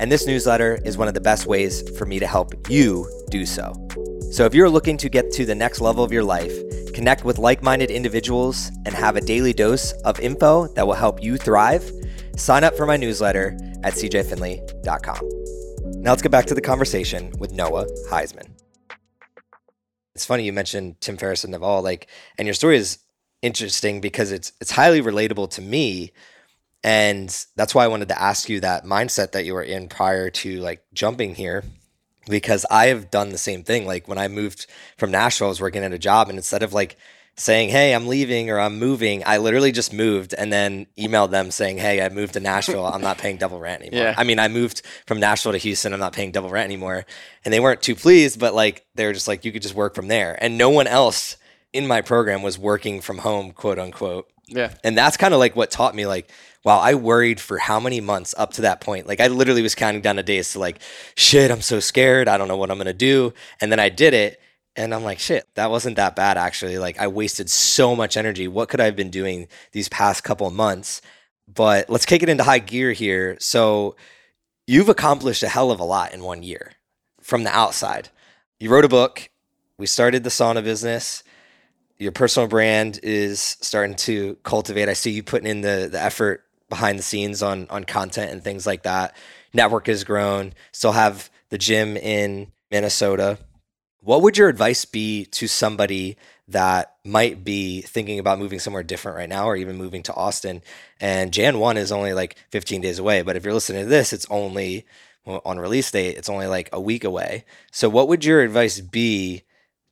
And 0.00 0.12
this 0.12 0.26
newsletter 0.26 0.78
is 0.84 0.96
one 0.96 1.08
of 1.08 1.14
the 1.14 1.20
best 1.20 1.46
ways 1.46 1.88
for 1.98 2.06
me 2.06 2.18
to 2.18 2.26
help 2.26 2.68
you 2.70 3.10
do 3.30 3.44
so. 3.44 3.72
So 4.30 4.44
if 4.44 4.54
you're 4.54 4.70
looking 4.70 4.96
to 4.98 5.08
get 5.08 5.30
to 5.32 5.44
the 5.44 5.54
next 5.54 5.80
level 5.80 6.04
of 6.04 6.12
your 6.12 6.22
life, 6.22 6.52
connect 6.92 7.24
with 7.24 7.38
like 7.38 7.62
minded 7.62 7.90
individuals, 7.90 8.70
and 8.84 8.94
have 8.94 9.16
a 9.16 9.20
daily 9.20 9.52
dose 9.52 9.92
of 10.02 10.20
info 10.20 10.68
that 10.74 10.86
will 10.86 10.94
help 10.94 11.22
you 11.22 11.36
thrive, 11.36 11.90
sign 12.36 12.62
up 12.62 12.76
for 12.76 12.86
my 12.86 12.96
newsletter 12.96 13.58
at 13.82 13.94
cjfinley.com. 13.94 15.20
Now 16.02 16.10
let's 16.10 16.22
get 16.22 16.30
back 16.30 16.46
to 16.46 16.54
the 16.54 16.60
conversation 16.60 17.32
with 17.38 17.52
Noah 17.52 17.86
Heisman. 18.10 18.50
It's 20.14 20.24
funny 20.24 20.44
you 20.44 20.52
mentioned 20.52 21.00
Tim 21.00 21.16
Ferriss 21.16 21.44
and 21.44 21.52
Naval, 21.52 21.82
like, 21.82 22.08
and 22.38 22.46
your 22.46 22.54
story 22.54 22.76
is 22.76 22.98
interesting 23.42 24.00
because 24.00 24.32
it's 24.32 24.52
it's 24.60 24.72
highly 24.72 25.00
relatable 25.00 25.48
to 25.50 25.62
me 25.62 26.12
and 26.88 27.44
that's 27.54 27.74
why 27.74 27.84
I 27.84 27.88
wanted 27.88 28.08
to 28.08 28.18
ask 28.18 28.48
you 28.48 28.60
that 28.60 28.86
mindset 28.86 29.32
that 29.32 29.44
you 29.44 29.52
were 29.52 29.62
in 29.62 29.90
prior 29.90 30.30
to 30.30 30.58
like 30.60 30.82
jumping 30.94 31.34
here 31.34 31.62
because 32.30 32.64
I 32.70 32.86
have 32.86 33.10
done 33.10 33.28
the 33.28 33.36
same 33.36 33.62
thing. 33.62 33.84
Like 33.86 34.08
when 34.08 34.16
I 34.16 34.28
moved 34.28 34.66
from 34.96 35.10
Nashville, 35.10 35.48
I 35.48 35.50
was 35.50 35.60
working 35.60 35.84
at 35.84 35.92
a 35.92 35.98
job 35.98 36.30
and 36.30 36.38
instead 36.38 36.62
of 36.62 36.72
like 36.72 36.96
saying, 37.36 37.68
Hey, 37.68 37.94
I'm 37.94 38.06
leaving 38.06 38.48
or 38.48 38.58
I'm 38.58 38.78
moving, 38.78 39.22
I 39.26 39.36
literally 39.36 39.70
just 39.70 39.92
moved 39.92 40.32
and 40.32 40.50
then 40.50 40.86
emailed 40.96 41.30
them 41.30 41.50
saying, 41.50 41.76
Hey, 41.76 42.00
I 42.00 42.08
moved 42.08 42.32
to 42.32 42.40
Nashville. 42.40 42.86
I'm 42.86 43.02
not 43.02 43.18
paying 43.18 43.36
double 43.36 43.60
rent 43.60 43.82
anymore. 43.82 44.04
Yeah. 44.04 44.14
I 44.16 44.24
mean, 44.24 44.38
I 44.38 44.48
moved 44.48 44.80
from 45.06 45.20
Nashville 45.20 45.52
to 45.52 45.58
Houston. 45.58 45.92
I'm 45.92 46.00
not 46.00 46.14
paying 46.14 46.32
double 46.32 46.48
rent 46.48 46.64
anymore. 46.64 47.04
And 47.44 47.52
they 47.52 47.60
weren't 47.60 47.82
too 47.82 47.96
pleased, 47.96 48.40
but 48.40 48.54
like 48.54 48.86
they 48.94 49.04
were 49.04 49.12
just 49.12 49.28
like, 49.28 49.44
you 49.44 49.52
could 49.52 49.60
just 49.60 49.74
work 49.74 49.94
from 49.94 50.08
there. 50.08 50.42
And 50.42 50.56
no 50.56 50.70
one 50.70 50.86
else 50.86 51.36
in 51.74 51.86
my 51.86 52.00
program 52.00 52.40
was 52.40 52.58
working 52.58 53.02
from 53.02 53.18
home, 53.18 53.52
quote 53.52 53.78
unquote. 53.78 54.26
Yeah. 54.46 54.72
And 54.82 54.96
that's 54.96 55.18
kind 55.18 55.34
of 55.34 55.38
like 55.40 55.54
what 55.54 55.70
taught 55.70 55.94
me 55.94 56.06
like, 56.06 56.30
wow, 56.64 56.78
I 56.78 56.94
worried 56.94 57.40
for 57.40 57.58
how 57.58 57.80
many 57.80 58.00
months 58.00 58.34
up 58.36 58.52
to 58.54 58.62
that 58.62 58.80
point. 58.80 59.06
Like 59.06 59.20
I 59.20 59.28
literally 59.28 59.62
was 59.62 59.74
counting 59.74 60.00
down 60.00 60.16
the 60.16 60.22
days 60.22 60.52
to 60.52 60.58
like, 60.58 60.80
shit, 61.16 61.50
I'm 61.50 61.60
so 61.60 61.80
scared. 61.80 62.28
I 62.28 62.36
don't 62.36 62.48
know 62.48 62.56
what 62.56 62.70
I'm 62.70 62.78
gonna 62.78 62.92
do. 62.92 63.32
And 63.60 63.70
then 63.70 63.80
I 63.80 63.88
did 63.88 64.14
it. 64.14 64.40
And 64.76 64.94
I'm 64.94 65.02
like, 65.02 65.18
shit, 65.18 65.48
that 65.54 65.70
wasn't 65.70 65.96
that 65.96 66.16
bad 66.16 66.36
actually. 66.36 66.78
Like 66.78 66.98
I 66.98 67.08
wasted 67.08 67.50
so 67.50 67.96
much 67.96 68.16
energy. 68.16 68.48
What 68.48 68.68
could 68.68 68.80
I 68.80 68.84
have 68.84 68.96
been 68.96 69.10
doing 69.10 69.48
these 69.72 69.88
past 69.88 70.24
couple 70.24 70.48
months? 70.50 71.00
But 71.52 71.88
let's 71.88 72.06
kick 72.06 72.22
it 72.22 72.28
into 72.28 72.44
high 72.44 72.58
gear 72.58 72.92
here. 72.92 73.36
So 73.40 73.96
you've 74.66 74.88
accomplished 74.88 75.42
a 75.42 75.48
hell 75.48 75.70
of 75.70 75.80
a 75.80 75.84
lot 75.84 76.12
in 76.12 76.22
one 76.22 76.42
year 76.42 76.72
from 77.22 77.44
the 77.44 77.50
outside. 77.50 78.10
You 78.60 78.70
wrote 78.70 78.84
a 78.84 78.88
book. 78.88 79.30
We 79.78 79.86
started 79.86 80.24
the 80.24 80.30
sauna 80.30 80.62
business 80.62 81.22
your 81.98 82.12
personal 82.12 82.48
brand 82.48 83.00
is 83.02 83.40
starting 83.60 83.96
to 83.96 84.36
cultivate. 84.44 84.88
I 84.88 84.92
see 84.92 85.10
you 85.10 85.22
putting 85.22 85.48
in 85.48 85.60
the 85.60 85.88
the 85.90 86.00
effort 86.00 86.44
behind 86.68 86.98
the 86.98 87.02
scenes 87.02 87.42
on 87.42 87.66
on 87.70 87.84
content 87.84 88.32
and 88.32 88.42
things 88.42 88.66
like 88.66 88.82
that. 88.82 89.16
Network 89.52 89.86
has 89.86 90.04
grown. 90.04 90.52
Still 90.72 90.92
have 90.92 91.30
the 91.50 91.58
gym 91.58 91.96
in 91.96 92.52
Minnesota. 92.70 93.38
What 94.00 94.22
would 94.22 94.38
your 94.38 94.48
advice 94.48 94.84
be 94.84 95.24
to 95.26 95.48
somebody 95.48 96.16
that 96.46 96.94
might 97.04 97.44
be 97.44 97.82
thinking 97.82 98.18
about 98.18 98.38
moving 98.38 98.58
somewhere 98.58 98.82
different 98.82 99.18
right 99.18 99.28
now 99.28 99.46
or 99.46 99.56
even 99.56 99.76
moving 99.76 100.02
to 100.04 100.14
Austin? 100.14 100.62
And 101.00 101.32
Jan 101.32 101.58
1 101.58 101.76
is 101.76 101.92
only 101.92 102.12
like 102.12 102.36
15 102.50 102.80
days 102.80 102.98
away, 102.98 103.22
but 103.22 103.36
if 103.36 103.44
you're 103.44 103.54
listening 103.54 103.84
to 103.84 103.88
this, 103.88 104.12
it's 104.12 104.26
only 104.30 104.86
on 105.26 105.58
release 105.58 105.90
date, 105.90 106.16
it's 106.16 106.28
only 106.28 106.46
like 106.46 106.70
a 106.72 106.80
week 106.80 107.04
away. 107.04 107.44
So 107.70 107.88
what 107.88 108.08
would 108.08 108.24
your 108.24 108.40
advice 108.40 108.80
be 108.80 109.42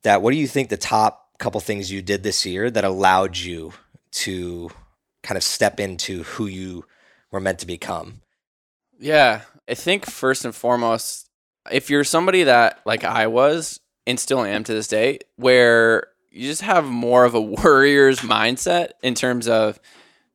that 0.03 0.23
what 0.23 0.31
do 0.31 0.39
you 0.39 0.47
think 0.47 0.69
the 0.69 0.77
top 0.77 1.39
couple 1.39 1.61
things 1.61 1.93
you 1.93 2.01
did 2.01 2.23
this 2.23 2.47
year 2.47 2.71
that 2.71 2.85
allowed 2.85 3.37
you 3.37 3.73
to 4.13 4.71
kind 5.27 5.37
of 5.37 5.43
step 5.43 5.81
into 5.81 6.23
who 6.23 6.47
you 6.47 6.85
were 7.33 7.41
meant 7.41 7.59
to 7.59 7.67
become? 7.67 8.23
Yeah. 8.99 9.43
I 9.69 9.75
think 9.75 10.07
first 10.07 10.45
and 10.45 10.55
foremost, 10.55 11.29
if 11.71 11.91
you're 11.91 12.05
somebody 12.05 12.45
that, 12.45 12.81
like 12.87 13.03
I 13.03 13.27
was, 13.27 13.81
and 14.07 14.21
still 14.21 14.43
am 14.45 14.63
to 14.65 14.73
this 14.73 14.87
day, 14.87 15.19
where 15.35 16.07
you 16.31 16.49
just 16.49 16.63
have 16.63 16.85
more 16.85 17.25
of 17.25 17.35
a 17.35 17.41
warrior's 17.63 18.21
mindset 18.21 18.91
in 19.03 19.15
terms 19.15 19.49
of 19.49 19.81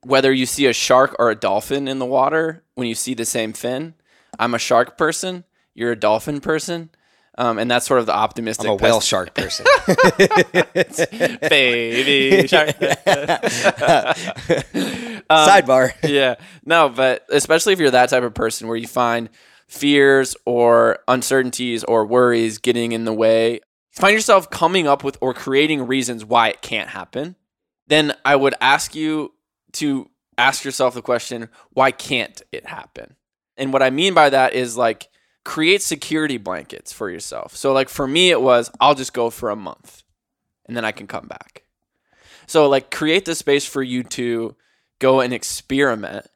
whether 0.04 0.34
you 0.34 0.46
see 0.46 0.66
a 0.66 0.74
shark 0.74 1.16
or 1.20 1.30
a 1.30 1.36
dolphin 1.36 1.88
in 1.88 2.00
the 2.00 2.06
water 2.06 2.64
when 2.76 2.88
you 2.88 2.96
see 2.96 3.14
the 3.14 3.26
same 3.26 3.54
fin. 3.54 3.94
I'm 4.38 4.54
a 4.54 4.60
shark 4.60 4.98
person, 4.98 5.46
you're 5.74 5.92
a 5.92 6.00
dolphin 6.00 6.42
person. 6.42 6.90
Um, 7.38 7.58
and 7.60 7.72
that's 7.72 7.86
sort 7.86 8.02
of 8.02 8.06
the 8.08 8.14
optimistic. 8.14 8.66
I'm 8.68 8.74
a 8.74 8.76
whale 8.76 9.00
pes- 9.00 9.06
shark 9.08 9.34
person. 9.34 9.66
baby 11.50 12.48
shark. 12.48 12.76
Um, 15.30 15.48
Sidebar. 15.48 15.94
yeah. 16.04 16.36
No, 16.66 16.90
but 16.90 17.26
especially 17.30 17.72
if 17.72 17.80
you're 17.80 17.92
that 17.92 18.10
type 18.10 18.24
of 18.24 18.34
person 18.34 18.68
where 18.68 18.76
you 18.76 18.88
find 18.88 19.30
fears 19.68 20.36
or 20.46 21.00
uncertainties 21.08 21.86
or 21.86 22.06
worries 22.06 22.58
getting 22.58 22.92
in 22.92 23.06
the 23.06 23.14
way, 23.14 23.62
find 23.92 24.14
yourself 24.14 24.50
coming 24.50 24.88
up 24.88 25.06
with 25.06 25.18
or 25.22 25.34
creating 25.34 25.88
reasons 25.88 26.26
why 26.26 26.50
it 26.50 26.62
can't 26.62 26.90
happen, 26.90 27.38
then 27.88 28.14
I 28.26 28.36
would 28.36 28.56
ask 28.60 28.94
you 28.94 29.32
to 29.74 30.10
ask 30.38 30.66
yourself 30.66 30.96
the 30.96 31.02
question, 31.02 31.48
why 31.70 31.92
can't 31.92 32.42
it 32.52 32.66
happen? 32.66 33.16
And 33.56 33.72
what 33.72 33.82
I 33.82 33.90
mean 33.90 34.14
by 34.14 34.30
that 34.32 34.54
is 34.54 34.76
like 34.76 35.08
create 35.44 35.82
security 35.82 36.38
blankets 36.38 36.94
for 36.94 37.10
yourself. 37.10 37.56
So 37.56 37.74
like 37.74 37.90
for 37.90 38.08
me 38.08 38.30
it 38.30 38.42
was 38.42 38.72
I'll 38.80 38.96
just 38.96 39.14
go 39.14 39.30
for 39.30 39.50
a 39.50 39.56
month 39.56 40.04
and 40.66 40.78
then 40.78 40.86
I 40.86 40.92
can 40.92 41.08
come 41.08 41.28
back. 41.28 41.64
So 42.48 42.68
like 42.70 42.92
create 42.92 43.26
the 43.26 43.36
space 43.36 43.66
for 43.66 43.82
you 43.82 44.04
to 44.04 44.56
go 45.00 45.20
and 45.20 45.34
experiment 45.34 46.28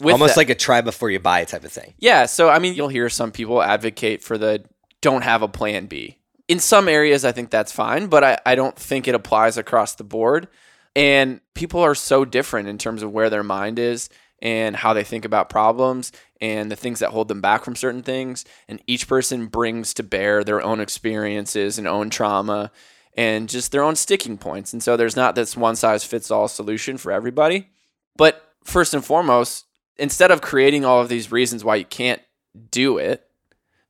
with 0.00 0.12
Almost 0.12 0.34
that. 0.34 0.40
like 0.40 0.50
a 0.50 0.54
try 0.54 0.80
before 0.80 1.10
you 1.10 1.18
buy 1.18 1.44
type 1.44 1.64
of 1.64 1.72
thing. 1.72 1.94
Yeah, 1.98 2.26
so 2.26 2.48
I 2.48 2.58
mean, 2.58 2.74
you'll 2.74 2.88
hear 2.88 3.08
some 3.08 3.32
people 3.32 3.62
advocate 3.62 4.22
for 4.22 4.38
the 4.38 4.64
don't 5.00 5.22
have 5.22 5.42
a 5.42 5.48
plan 5.48 5.86
B. 5.86 6.18
In 6.46 6.60
some 6.60 6.88
areas, 6.88 7.24
I 7.24 7.32
think 7.32 7.50
that's 7.50 7.72
fine, 7.72 8.06
but 8.06 8.24
I, 8.24 8.38
I 8.46 8.54
don't 8.54 8.76
think 8.76 9.06
it 9.06 9.14
applies 9.14 9.58
across 9.58 9.94
the 9.94 10.04
board. 10.04 10.48
And 10.96 11.40
people 11.54 11.80
are 11.80 11.94
so 11.94 12.24
different 12.24 12.68
in 12.68 12.78
terms 12.78 13.02
of 13.02 13.12
where 13.12 13.28
their 13.28 13.42
mind 13.42 13.78
is 13.78 14.08
and 14.40 14.74
how 14.74 14.94
they 14.94 15.04
think 15.04 15.24
about 15.24 15.50
problems 15.50 16.12
and 16.40 16.70
the 16.70 16.76
things 16.76 17.00
that 17.00 17.10
hold 17.10 17.28
them 17.28 17.40
back 17.40 17.64
from 17.64 17.76
certain 17.76 18.02
things. 18.02 18.44
And 18.68 18.82
each 18.86 19.08
person 19.08 19.46
brings 19.46 19.92
to 19.94 20.02
bear 20.02 20.44
their 20.44 20.62
own 20.62 20.80
experiences 20.80 21.78
and 21.78 21.86
own 21.86 22.10
trauma 22.10 22.70
and 23.16 23.48
just 23.48 23.72
their 23.72 23.82
own 23.82 23.96
sticking 23.96 24.38
points. 24.38 24.72
And 24.72 24.82
so 24.82 24.96
there's 24.96 25.16
not 25.16 25.34
this 25.34 25.56
one 25.56 25.76
size 25.76 26.04
fits 26.04 26.30
all 26.30 26.48
solution 26.48 26.98
for 26.98 27.10
everybody. 27.10 27.70
But 28.16 28.54
first 28.64 28.94
and 28.94 29.04
foremost, 29.04 29.66
instead 29.96 30.30
of 30.30 30.40
creating 30.40 30.84
all 30.84 31.00
of 31.00 31.08
these 31.08 31.32
reasons 31.32 31.64
why 31.64 31.76
you 31.76 31.84
can't 31.84 32.22
do 32.70 32.98
it, 32.98 33.24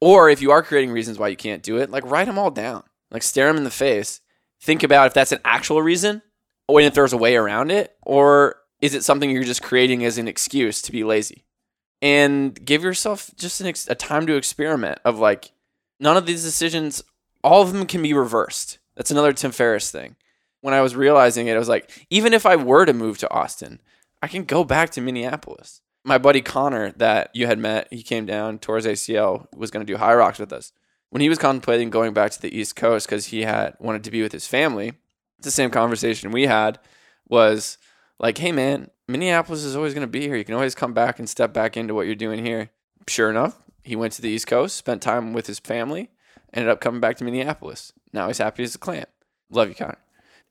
or 0.00 0.30
if 0.30 0.40
you 0.40 0.50
are 0.50 0.62
creating 0.62 0.92
reasons 0.92 1.18
why 1.18 1.28
you 1.28 1.36
can't 1.36 1.62
do 1.62 1.76
it, 1.78 1.90
like 1.90 2.08
write 2.10 2.26
them 2.26 2.38
all 2.38 2.50
down. 2.50 2.84
Like 3.10 3.22
stare 3.22 3.48
them 3.48 3.56
in 3.56 3.64
the 3.64 3.70
face. 3.70 4.20
Think 4.60 4.82
about 4.82 5.08
if 5.08 5.14
that's 5.14 5.32
an 5.32 5.40
actual 5.44 5.82
reason 5.82 6.22
or 6.68 6.80
if 6.80 6.94
there's 6.94 7.12
a 7.12 7.18
way 7.18 7.34
around 7.34 7.70
it, 7.70 7.96
or 8.02 8.56
is 8.80 8.94
it 8.94 9.02
something 9.02 9.30
you're 9.30 9.42
just 9.42 9.62
creating 9.62 10.04
as 10.04 10.18
an 10.18 10.28
excuse 10.28 10.82
to 10.82 10.92
be 10.92 11.02
lazy? 11.02 11.44
And 12.00 12.64
give 12.64 12.82
yourself 12.84 13.30
just 13.36 13.60
ex- 13.60 13.88
a 13.88 13.94
time 13.94 14.26
to 14.26 14.36
experiment 14.36 15.00
of 15.04 15.18
like, 15.18 15.52
none 15.98 16.16
of 16.16 16.26
these 16.26 16.44
decisions, 16.44 17.02
all 17.42 17.62
of 17.62 17.72
them 17.72 17.86
can 17.86 18.02
be 18.02 18.12
reversed. 18.12 18.78
That's 18.96 19.10
another 19.10 19.32
Tim 19.32 19.50
Ferriss 19.50 19.90
thing. 19.90 20.16
When 20.60 20.74
I 20.74 20.80
was 20.80 20.96
realizing 20.96 21.46
it, 21.46 21.54
I 21.54 21.58
was 21.58 21.68
like, 21.68 22.06
even 22.10 22.32
if 22.32 22.44
I 22.46 22.56
were 22.56 22.84
to 22.84 22.92
move 22.92 23.18
to 23.18 23.30
Austin, 23.30 23.80
I 24.22 24.28
can 24.28 24.44
go 24.44 24.64
back 24.64 24.90
to 24.90 25.00
Minneapolis. 25.00 25.82
My 26.04 26.18
buddy 26.18 26.40
Connor, 26.40 26.92
that 26.92 27.30
you 27.34 27.46
had 27.46 27.58
met, 27.58 27.88
he 27.90 28.02
came 28.02 28.26
down 28.26 28.58
towards 28.58 28.86
ACL, 28.86 29.46
was 29.54 29.70
going 29.70 29.84
to 29.84 29.92
do 29.92 29.98
HYROX 29.98 30.38
with 30.38 30.52
us. 30.52 30.72
When 31.10 31.22
he 31.22 31.28
was 31.28 31.38
contemplating 31.38 31.90
going 31.90 32.12
back 32.12 32.32
to 32.32 32.42
the 32.42 32.56
East 32.56 32.76
Coast 32.76 33.06
because 33.06 33.26
he 33.26 33.42
had 33.42 33.74
wanted 33.78 34.04
to 34.04 34.10
be 34.10 34.22
with 34.22 34.32
his 34.32 34.46
family, 34.46 34.92
the 35.40 35.50
same 35.50 35.70
conversation 35.70 36.30
we 36.30 36.46
had 36.46 36.78
was 37.28 37.78
like, 38.18 38.38
hey 38.38 38.52
man, 38.52 38.90
Minneapolis 39.08 39.64
is 39.64 39.74
always 39.74 39.94
going 39.94 40.06
to 40.06 40.06
be 40.06 40.20
here. 40.20 40.36
You 40.36 40.44
can 40.44 40.54
always 40.54 40.74
come 40.74 40.92
back 40.92 41.18
and 41.18 41.28
step 41.28 41.52
back 41.52 41.76
into 41.76 41.94
what 41.94 42.06
you're 42.06 42.14
doing 42.14 42.44
here. 42.44 42.70
Sure 43.08 43.30
enough, 43.30 43.56
he 43.82 43.96
went 43.96 44.12
to 44.14 44.22
the 44.22 44.28
East 44.28 44.46
Coast, 44.46 44.76
spent 44.76 45.00
time 45.00 45.32
with 45.32 45.46
his 45.46 45.58
family, 45.58 46.10
ended 46.52 46.70
up 46.70 46.80
coming 46.80 47.00
back 47.00 47.16
to 47.16 47.24
Minneapolis. 47.24 47.92
Now 48.12 48.28
he's 48.28 48.38
happy 48.38 48.62
as 48.62 48.74
a 48.74 48.78
clam. 48.78 49.06
Love 49.50 49.70
you, 49.70 49.74
Connor. 49.74 49.98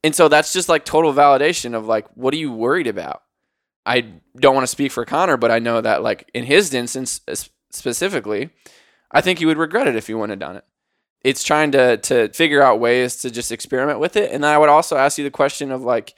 And 0.04 0.16
so 0.16 0.28
that's 0.28 0.54
just 0.54 0.70
like 0.70 0.86
total 0.86 1.14
validation 1.14 1.76
of 1.76 1.86
like, 1.86 2.08
what 2.16 2.34
are 2.34 2.38
you 2.38 2.52
worried 2.52 2.88
about? 2.88 3.24
I 3.86 4.14
don't 4.36 4.56
want 4.56 4.64
to 4.64 4.72
speak 4.72 4.92
for 4.92 5.06
Connor, 5.06 5.38
but 5.38 5.52
I 5.52 5.60
know 5.60 5.80
that 5.80 6.02
like 6.02 6.30
in 6.34 6.44
his 6.44 6.74
instance 6.74 7.22
specifically, 7.72 8.50
I 9.12 9.22
think 9.22 9.40
he 9.40 9.46
would 9.46 9.58
regret 9.58 9.88
it 9.88 9.96
if 9.96 10.08
he 10.08 10.14
wouldn't 10.14 10.42
have 10.42 10.50
done 10.50 10.58
it. 10.58 10.66
It's 11.24 11.44
trying 11.44 11.72
to 11.72 11.98
to 11.98 12.30
figure 12.30 12.62
out 12.62 12.80
ways 12.80 13.18
to 13.18 13.32
just 13.32 13.52
experiment 13.52 14.00
with 14.00 14.16
it. 14.16 14.32
And 14.32 14.44
then 14.44 14.54
I 14.54 14.58
would 14.58 14.70
also 14.70 14.98
ask 14.98 15.18
you 15.18 15.24
the 15.24 15.32
question 15.32 15.72
of 15.72 15.84
like 15.84 16.16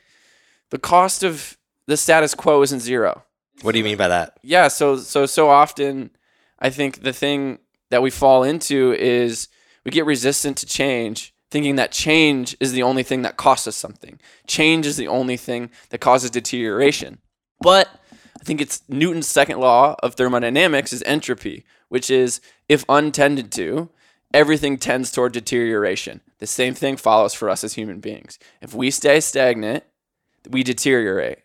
the 0.71 0.79
cost 0.79 1.23
of 1.23 1.57
the 1.89 1.97
status 1.97 2.35
quo 2.35 2.61
isn't 2.61 2.81
zero. 2.81 3.23
What 3.61 3.73
do 3.73 3.79
you 3.79 3.83
mean 3.83 3.97
by 3.97 4.07
that? 4.07 4.37
Yeah, 4.43 4.67
so 4.67 4.97
so 4.97 5.25
so 5.25 5.49
often 5.49 6.11
I 6.59 6.69
think 6.69 7.01
the 7.01 7.13
thing 7.13 7.59
that 7.89 8.01
we 8.01 8.11
fall 8.11 8.43
into 8.43 8.93
is 8.93 9.47
we 9.83 9.91
get 9.91 10.05
resistant 10.05 10.57
to 10.57 10.65
change 10.65 11.33
thinking 11.51 11.77
that 11.77 11.91
change 11.91 12.55
is 12.59 12.73
the 12.73 12.83
only 12.83 13.01
thing 13.01 13.23
that 13.23 13.37
costs 13.37 13.67
us 13.67 13.75
something. 13.75 14.19
Change 14.45 14.85
is 14.85 14.97
the 14.97 15.07
only 15.07 15.35
thing 15.35 15.71
that 15.89 15.99
causes 15.99 16.29
deterioration. 16.29 17.17
But 17.59 17.89
I 18.39 18.43
think 18.43 18.61
it's 18.61 18.83
Newton's 18.87 19.27
second 19.27 19.59
law 19.59 19.95
of 20.03 20.13
thermodynamics 20.13 20.93
is 20.93 21.01
entropy, 21.07 21.65
which 21.87 22.11
is 22.11 22.39
if 22.67 22.85
untended 22.87 23.51
to, 23.53 23.89
everything 24.31 24.77
tends 24.77 25.11
toward 25.11 25.31
deterioration. 25.31 26.21
The 26.37 26.45
same 26.45 26.75
thing 26.75 26.97
follows 26.97 27.33
for 27.33 27.49
us 27.49 27.63
as 27.63 27.73
human 27.73 27.99
beings. 27.99 28.37
If 28.61 28.75
we 28.75 28.91
stay 28.91 29.19
stagnant, 29.19 29.83
we 30.47 30.61
deteriorate. 30.61 31.39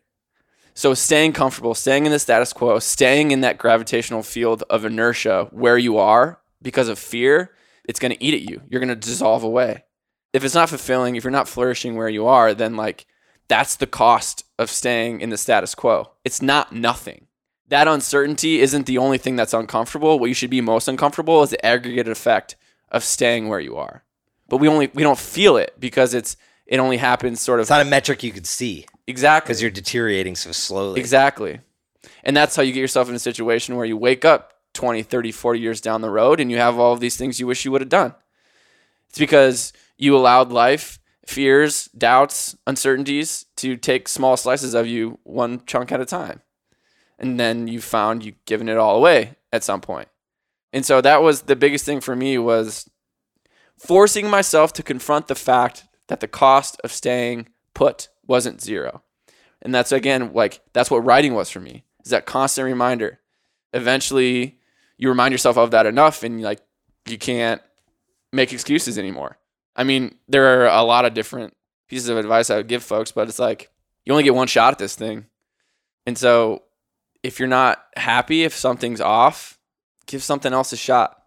So 0.74 0.92
staying 0.92 1.32
comfortable, 1.32 1.74
staying 1.74 2.04
in 2.04 2.12
the 2.12 2.18
status 2.18 2.52
quo, 2.52 2.80
staying 2.80 3.30
in 3.30 3.40
that 3.42 3.58
gravitational 3.58 4.24
field 4.24 4.64
of 4.68 4.84
inertia 4.84 5.48
where 5.52 5.78
you 5.78 5.98
are 5.98 6.40
because 6.60 6.88
of 6.88 6.98
fear, 6.98 7.52
it's 7.84 8.00
going 8.00 8.12
to 8.12 8.22
eat 8.22 8.34
at 8.34 8.50
you. 8.50 8.60
You're 8.68 8.80
going 8.80 8.88
to 8.88 8.96
dissolve 8.96 9.44
away. 9.44 9.84
If 10.32 10.44
it's 10.44 10.54
not 10.54 10.68
fulfilling, 10.68 11.14
if 11.14 11.22
you're 11.22 11.30
not 11.30 11.48
flourishing 11.48 11.94
where 11.94 12.08
you 12.08 12.26
are, 12.26 12.54
then 12.54 12.76
like 12.76 13.06
that's 13.46 13.76
the 13.76 13.86
cost 13.86 14.44
of 14.58 14.68
staying 14.68 15.20
in 15.20 15.30
the 15.30 15.36
status 15.36 15.76
quo. 15.76 16.10
It's 16.24 16.42
not 16.42 16.72
nothing. 16.72 17.28
That 17.68 17.86
uncertainty 17.86 18.60
isn't 18.60 18.86
the 18.86 18.98
only 18.98 19.18
thing 19.18 19.36
that's 19.36 19.54
uncomfortable. 19.54 20.18
What 20.18 20.26
you 20.26 20.34
should 20.34 20.50
be 20.50 20.60
most 20.60 20.88
uncomfortable 20.88 21.42
is 21.44 21.50
the 21.50 21.64
aggregate 21.64 22.08
effect 22.08 22.56
of 22.90 23.04
staying 23.04 23.48
where 23.48 23.60
you 23.60 23.76
are. 23.76 24.02
But 24.48 24.58
we 24.58 24.68
only 24.68 24.90
we 24.92 25.02
don't 25.02 25.18
feel 25.18 25.56
it 25.56 25.74
because 25.78 26.14
it's 26.14 26.36
it 26.66 26.78
only 26.78 26.96
happens 26.96 27.40
sort 27.40 27.60
of 27.60 27.64
It's 27.64 27.70
not 27.70 27.82
a 27.82 27.84
metric 27.84 28.22
you 28.22 28.32
could 28.32 28.46
see 28.46 28.86
exactly 29.06 29.48
because 29.48 29.62
you're 29.62 29.70
deteriorating 29.70 30.36
so 30.36 30.52
slowly. 30.52 31.00
Exactly. 31.00 31.60
And 32.22 32.36
that's 32.36 32.56
how 32.56 32.62
you 32.62 32.72
get 32.72 32.80
yourself 32.80 33.08
in 33.08 33.14
a 33.14 33.18
situation 33.18 33.76
where 33.76 33.84
you 33.84 33.96
wake 33.96 34.24
up 34.24 34.54
20, 34.74 35.02
30, 35.02 35.32
40 35.32 35.60
years 35.60 35.80
down 35.80 36.00
the 36.00 36.10
road 36.10 36.40
and 36.40 36.50
you 36.50 36.56
have 36.56 36.78
all 36.78 36.92
of 36.92 37.00
these 37.00 37.16
things 37.16 37.38
you 37.38 37.46
wish 37.46 37.64
you 37.64 37.70
would 37.70 37.80
have 37.80 37.88
done. 37.88 38.14
It's 39.08 39.18
because 39.18 39.72
you 39.96 40.16
allowed 40.16 40.50
life 40.50 40.98
fears, 41.26 41.88
doubts, 41.96 42.56
uncertainties 42.66 43.46
to 43.56 43.76
take 43.76 44.08
small 44.08 44.36
slices 44.36 44.74
of 44.74 44.86
you 44.86 45.18
one 45.22 45.64
chunk 45.66 45.92
at 45.92 46.00
a 46.00 46.04
time. 46.04 46.42
And 47.18 47.38
then 47.38 47.68
you 47.68 47.80
found 47.80 48.24
you've 48.24 48.44
given 48.44 48.68
it 48.68 48.76
all 48.76 48.96
away 48.96 49.36
at 49.52 49.64
some 49.64 49.80
point. 49.80 50.08
And 50.72 50.84
so 50.84 51.00
that 51.00 51.22
was 51.22 51.42
the 51.42 51.56
biggest 51.56 51.84
thing 51.84 52.00
for 52.00 52.16
me 52.16 52.36
was 52.36 52.90
forcing 53.78 54.28
myself 54.28 54.72
to 54.74 54.82
confront 54.82 55.28
the 55.28 55.34
fact 55.34 55.84
that 56.08 56.20
the 56.20 56.28
cost 56.28 56.80
of 56.84 56.92
staying 56.92 57.48
put 57.74 58.08
wasn't 58.26 58.60
zero. 58.60 59.02
And 59.62 59.74
that's 59.74 59.92
again 59.92 60.32
like 60.32 60.60
that's 60.72 60.90
what 60.90 61.04
writing 61.04 61.34
was 61.34 61.50
for 61.50 61.60
me. 61.60 61.84
Is 62.04 62.10
that 62.10 62.26
constant 62.26 62.66
reminder. 62.66 63.20
Eventually 63.72 64.58
you 64.98 65.08
remind 65.08 65.32
yourself 65.32 65.56
of 65.56 65.70
that 65.72 65.86
enough 65.86 66.22
and 66.22 66.42
like 66.42 66.60
you 67.06 67.18
can't 67.18 67.62
make 68.32 68.52
excuses 68.52 68.98
anymore. 68.98 69.38
I 69.76 69.84
mean, 69.84 70.16
there 70.28 70.62
are 70.62 70.66
a 70.66 70.82
lot 70.82 71.04
of 71.04 71.14
different 71.14 71.56
pieces 71.88 72.08
of 72.08 72.16
advice 72.16 72.50
I 72.50 72.56
would 72.56 72.68
give 72.68 72.82
folks, 72.82 73.12
but 73.12 73.28
it's 73.28 73.38
like 73.38 73.70
you 74.04 74.12
only 74.12 74.22
get 74.24 74.34
one 74.34 74.46
shot 74.46 74.72
at 74.72 74.78
this 74.78 74.94
thing. 74.94 75.26
And 76.06 76.16
so 76.16 76.62
if 77.22 77.38
you're 77.38 77.48
not 77.48 77.82
happy 77.96 78.44
if 78.44 78.54
something's 78.54 79.00
off, 79.00 79.58
give 80.06 80.22
something 80.22 80.52
else 80.52 80.72
a 80.72 80.76
shot. 80.76 81.22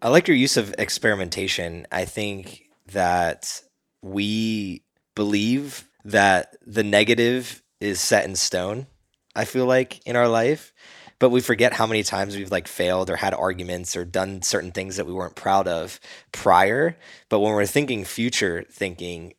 I 0.00 0.08
like 0.10 0.28
your 0.28 0.36
use 0.36 0.56
of 0.56 0.74
experimentation. 0.78 1.86
I 1.90 2.04
think 2.04 2.68
that 2.92 3.62
we 4.02 4.82
believe 5.14 5.88
that 6.04 6.56
the 6.66 6.84
negative 6.84 7.62
is 7.80 8.00
set 8.00 8.24
in 8.24 8.36
stone. 8.36 8.86
I 9.34 9.44
feel 9.44 9.66
like 9.66 10.04
in 10.06 10.16
our 10.16 10.28
life 10.28 10.72
but 11.18 11.30
we 11.30 11.40
forget 11.40 11.72
how 11.72 11.86
many 11.86 12.02
times 12.02 12.36
we've 12.36 12.50
like 12.50 12.68
failed 12.68 13.10
or 13.10 13.16
had 13.16 13.34
arguments 13.34 13.96
or 13.96 14.04
done 14.04 14.42
certain 14.42 14.70
things 14.70 14.96
that 14.96 15.06
we 15.06 15.12
weren't 15.12 15.34
proud 15.34 15.66
of 15.66 15.98
prior. 16.32 16.96
But 17.28 17.40
when 17.40 17.54
we're 17.54 17.66
thinking 17.66 18.04
future 18.04 18.64
thinking, 18.70 19.34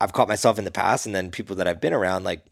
I've 0.00 0.12
caught 0.12 0.28
myself 0.28 0.58
in 0.58 0.64
the 0.64 0.72
past 0.72 1.06
and 1.06 1.14
then 1.14 1.30
people 1.30 1.56
that 1.56 1.68
I've 1.68 1.80
been 1.80 1.92
around, 1.92 2.24
like 2.24 2.44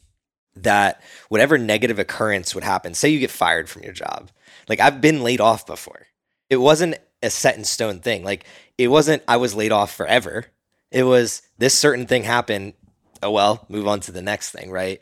that 0.54 1.02
whatever 1.28 1.58
negative 1.58 1.98
occurrence 1.98 2.54
would 2.54 2.64
happen, 2.64 2.94
say 2.94 3.08
you 3.08 3.18
get 3.18 3.30
fired 3.30 3.68
from 3.68 3.82
your 3.82 3.92
job. 3.92 4.30
Like 4.68 4.80
I've 4.80 5.00
been 5.00 5.22
laid 5.22 5.40
off 5.40 5.66
before. 5.66 6.06
It 6.48 6.58
wasn't 6.58 6.98
a 7.22 7.30
set 7.30 7.56
in 7.56 7.64
stone 7.64 7.98
thing. 7.98 8.22
Like 8.22 8.44
it 8.78 8.88
wasn't 8.88 9.24
I 9.26 9.38
was 9.38 9.56
laid 9.56 9.72
off 9.72 9.92
forever. 9.92 10.46
It 10.90 11.04
was 11.04 11.42
this 11.58 11.78
certain 11.78 12.06
thing 12.06 12.24
happened. 12.24 12.74
Oh 13.22 13.30
well, 13.30 13.64
move 13.68 13.86
on 13.86 14.00
to 14.00 14.12
the 14.12 14.22
next 14.22 14.50
thing, 14.50 14.70
right? 14.70 15.00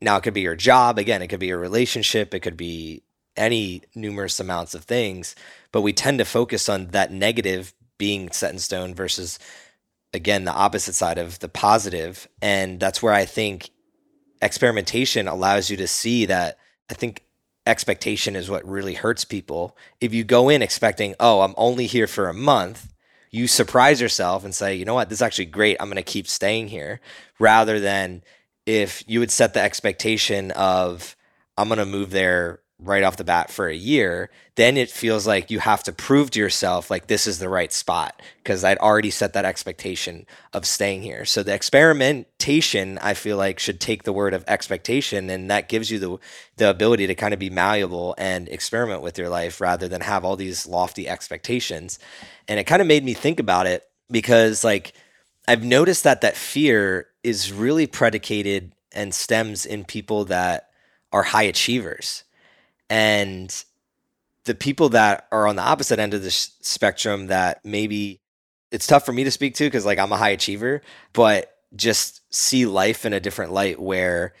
Now, 0.00 0.16
it 0.16 0.22
could 0.22 0.34
be 0.34 0.42
your 0.42 0.56
job. 0.56 0.98
Again, 0.98 1.22
it 1.22 1.28
could 1.28 1.40
be 1.40 1.46
your 1.46 1.58
relationship. 1.58 2.34
It 2.34 2.40
could 2.40 2.56
be 2.56 3.02
any 3.36 3.82
numerous 3.94 4.38
amounts 4.40 4.74
of 4.74 4.84
things. 4.84 5.34
But 5.72 5.82
we 5.82 5.92
tend 5.92 6.18
to 6.18 6.24
focus 6.24 6.68
on 6.68 6.88
that 6.88 7.12
negative 7.12 7.74
being 7.98 8.30
set 8.30 8.52
in 8.52 8.58
stone 8.58 8.94
versus, 8.94 9.38
again, 10.12 10.44
the 10.44 10.52
opposite 10.52 10.94
side 10.94 11.18
of 11.18 11.38
the 11.38 11.48
positive. 11.48 12.28
And 12.42 12.78
that's 12.78 13.02
where 13.02 13.14
I 13.14 13.24
think 13.24 13.70
experimentation 14.42 15.28
allows 15.28 15.70
you 15.70 15.76
to 15.78 15.86
see 15.86 16.26
that. 16.26 16.58
I 16.90 16.94
think 16.94 17.24
expectation 17.66 18.36
is 18.36 18.50
what 18.50 18.66
really 18.66 18.94
hurts 18.94 19.24
people. 19.24 19.76
If 20.00 20.14
you 20.14 20.24
go 20.24 20.48
in 20.48 20.62
expecting, 20.62 21.14
oh, 21.18 21.40
I'm 21.40 21.54
only 21.56 21.86
here 21.86 22.06
for 22.06 22.28
a 22.28 22.34
month, 22.34 22.92
you 23.36 23.46
surprise 23.46 24.00
yourself 24.00 24.44
and 24.44 24.54
say, 24.54 24.74
you 24.74 24.84
know 24.84 24.94
what, 24.94 25.10
this 25.10 25.18
is 25.18 25.22
actually 25.22 25.44
great. 25.44 25.76
I'm 25.78 25.88
going 25.88 25.96
to 25.96 26.02
keep 26.02 26.26
staying 26.26 26.68
here 26.68 27.00
rather 27.38 27.78
than 27.78 28.22
if 28.64 29.04
you 29.06 29.20
would 29.20 29.30
set 29.30 29.52
the 29.52 29.60
expectation 29.60 30.50
of 30.52 31.14
I'm 31.58 31.68
going 31.68 31.78
to 31.78 31.86
move 31.86 32.10
there 32.10 32.60
right 32.78 33.02
off 33.02 33.16
the 33.16 33.24
bat 33.24 33.50
for 33.50 33.68
a 33.68 33.74
year, 33.74 34.30
then 34.56 34.76
it 34.76 34.90
feels 34.90 35.26
like 35.26 35.50
you 35.50 35.60
have 35.60 35.82
to 35.82 35.92
prove 35.92 36.30
to 36.30 36.38
yourself 36.38 36.90
like 36.90 37.06
this 37.06 37.26
is 37.26 37.38
the 37.38 37.48
right 37.48 37.72
spot 37.72 38.20
because 38.38 38.64
I'd 38.64 38.78
already 38.78 39.10
set 39.10 39.32
that 39.32 39.46
expectation 39.46 40.26
of 40.52 40.66
staying 40.66 41.00
here. 41.00 41.24
So 41.24 41.42
the 41.42 41.54
experimentation 41.54 42.98
I 42.98 43.14
feel 43.14 43.38
like 43.38 43.58
should 43.58 43.80
take 43.80 44.02
the 44.02 44.12
word 44.12 44.34
of 44.34 44.44
expectation 44.46 45.30
and 45.30 45.50
that 45.50 45.70
gives 45.70 45.90
you 45.90 45.98
the 45.98 46.18
the 46.56 46.68
ability 46.68 47.06
to 47.06 47.14
kind 47.14 47.32
of 47.32 47.40
be 47.40 47.50
malleable 47.50 48.14
and 48.18 48.46
experiment 48.48 49.00
with 49.00 49.18
your 49.18 49.30
life 49.30 49.60
rather 49.60 49.88
than 49.88 50.02
have 50.02 50.24
all 50.24 50.36
these 50.36 50.66
lofty 50.66 51.08
expectations. 51.08 51.98
And 52.46 52.60
it 52.60 52.64
kind 52.64 52.82
of 52.82 52.88
made 52.88 53.04
me 53.04 53.14
think 53.14 53.40
about 53.40 53.66
it 53.66 53.84
because 54.10 54.64
like 54.64 54.92
I've 55.48 55.64
noticed 55.64 56.04
that 56.04 56.20
that 56.20 56.36
fear 56.36 57.06
is 57.22 57.52
really 57.52 57.86
predicated 57.86 58.72
and 58.92 59.14
stems 59.14 59.64
in 59.64 59.84
people 59.84 60.26
that 60.26 60.68
are 61.12 61.22
high 61.22 61.44
achievers. 61.44 62.24
And 62.88 63.64
the 64.44 64.54
people 64.54 64.90
that 64.90 65.26
are 65.32 65.46
on 65.46 65.56
the 65.56 65.62
opposite 65.62 65.98
end 65.98 66.14
of 66.14 66.22
the 66.22 66.30
spectrum 66.30 67.26
that 67.26 67.64
maybe 67.64 68.20
it's 68.70 68.86
tough 68.86 69.04
for 69.04 69.12
me 69.12 69.24
to 69.24 69.30
speak 69.30 69.54
to 69.56 69.64
because 69.64 69.84
like 69.84 69.98
I'm 69.98 70.12
a 70.12 70.16
high 70.16 70.30
achiever, 70.30 70.82
but 71.12 71.52
just 71.74 72.22
see 72.32 72.64
life 72.66 73.04
in 73.04 73.12
a 73.12 73.20
different 73.20 73.52
light 73.52 73.80
where 73.80 74.34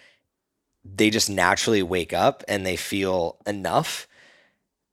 they 0.84 1.10
just 1.10 1.28
naturally 1.28 1.82
wake 1.82 2.12
up 2.12 2.44
and 2.48 2.64
they 2.64 2.76
feel 2.76 3.38
enough. 3.46 4.06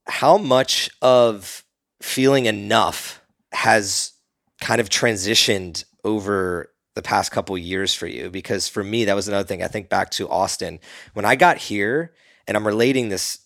How 0.07 0.37
much 0.37 0.89
of 1.01 1.63
feeling 2.01 2.47
enough 2.47 3.21
has 3.51 4.13
kind 4.59 4.81
of 4.81 4.89
transitioned 4.89 5.85
over 6.03 6.71
the 6.95 7.01
past 7.01 7.31
couple 7.31 7.57
years 7.57 7.93
for 7.93 8.07
you? 8.07 8.29
Because 8.29 8.67
for 8.67 8.83
me, 8.83 9.05
that 9.05 9.15
was 9.15 9.27
another 9.27 9.47
thing. 9.47 9.61
I 9.61 9.67
think 9.67 9.89
back 9.89 10.09
to 10.11 10.27
Austin. 10.27 10.79
When 11.13 11.25
I 11.25 11.35
got 11.35 11.57
here, 11.57 12.13
and 12.47 12.57
I'm 12.57 12.67
relating 12.67 13.09
this 13.09 13.39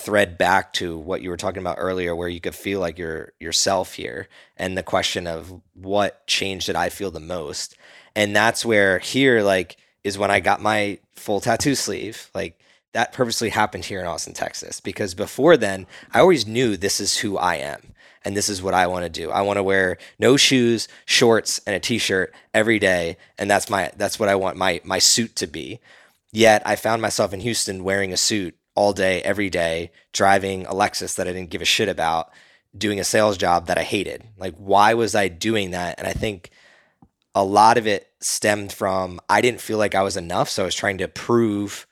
thread 0.00 0.38
back 0.38 0.72
to 0.74 0.96
what 0.98 1.22
you 1.22 1.30
were 1.30 1.36
talking 1.36 1.60
about 1.60 1.76
earlier 1.78 2.16
where 2.16 2.28
you 2.28 2.40
could 2.40 2.54
feel 2.54 2.80
like 2.80 2.98
you're 2.98 3.32
yourself 3.38 3.94
here 3.94 4.28
and 4.56 4.76
the 4.76 4.82
question 4.82 5.26
of 5.26 5.60
what 5.74 6.26
change 6.26 6.66
did 6.66 6.76
I 6.76 6.88
feel 6.88 7.10
the 7.10 7.20
most 7.20 7.76
and 8.16 8.34
that's 8.34 8.64
where 8.64 8.98
here 8.98 9.42
like 9.42 9.76
is 10.02 10.18
when 10.18 10.30
I 10.30 10.40
got 10.40 10.62
my 10.62 10.98
full 11.14 11.40
tattoo 11.40 11.74
sleeve 11.74 12.30
like 12.34 12.58
that 12.92 13.12
purposely 13.12 13.50
happened 13.50 13.84
here 13.84 14.00
in 14.00 14.06
Austin 14.06 14.34
Texas 14.34 14.80
because 14.80 15.14
before 15.14 15.56
then 15.56 15.86
I 16.12 16.20
always 16.20 16.46
knew 16.46 16.76
this 16.76 17.00
is 17.00 17.18
who 17.18 17.36
I 17.36 17.56
am 17.56 17.94
and 18.24 18.36
this 18.36 18.48
is 18.48 18.62
what 18.62 18.74
I 18.74 18.86
want 18.86 19.04
to 19.04 19.08
do. 19.08 19.30
I 19.30 19.42
want 19.42 19.56
to 19.56 19.62
wear 19.62 19.96
no 20.18 20.36
shoes, 20.36 20.88
shorts 21.06 21.60
and 21.66 21.74
a 21.74 21.80
t-shirt 21.80 22.34
every 22.52 22.78
day 22.78 23.16
and 23.38 23.50
that's 23.50 23.70
my 23.70 23.92
that's 23.96 24.18
what 24.18 24.28
I 24.28 24.34
want 24.34 24.56
my 24.56 24.80
my 24.84 24.98
suit 24.98 25.36
to 25.36 25.46
be. 25.46 25.80
Yet 26.32 26.62
I 26.64 26.76
found 26.76 27.02
myself 27.02 27.32
in 27.32 27.40
Houston 27.40 27.84
wearing 27.84 28.12
a 28.12 28.16
suit 28.16 28.56
all 28.80 28.94
day, 28.94 29.20
every 29.20 29.50
day, 29.50 29.90
driving 30.14 30.64
a 30.64 30.72
Lexus 30.72 31.16
that 31.16 31.28
I 31.28 31.34
didn't 31.34 31.50
give 31.50 31.60
a 31.60 31.66
shit 31.66 31.90
about, 31.90 32.30
doing 32.74 32.98
a 32.98 33.04
sales 33.04 33.36
job 33.36 33.66
that 33.66 33.76
I 33.76 33.82
hated. 33.82 34.24
Like, 34.38 34.54
why 34.56 34.94
was 34.94 35.14
I 35.14 35.28
doing 35.28 35.72
that? 35.72 35.96
And 35.98 36.08
I 36.08 36.14
think 36.14 36.48
a 37.34 37.44
lot 37.44 37.76
of 37.76 37.86
it 37.86 38.08
stemmed 38.20 38.72
from 38.72 39.20
I 39.28 39.42
didn't 39.42 39.60
feel 39.60 39.76
like 39.76 39.94
I 39.94 40.02
was 40.02 40.16
enough. 40.16 40.48
So 40.48 40.62
I 40.62 40.64
was 40.64 40.74
trying 40.74 40.96
to 40.96 41.08
prove 41.08 41.86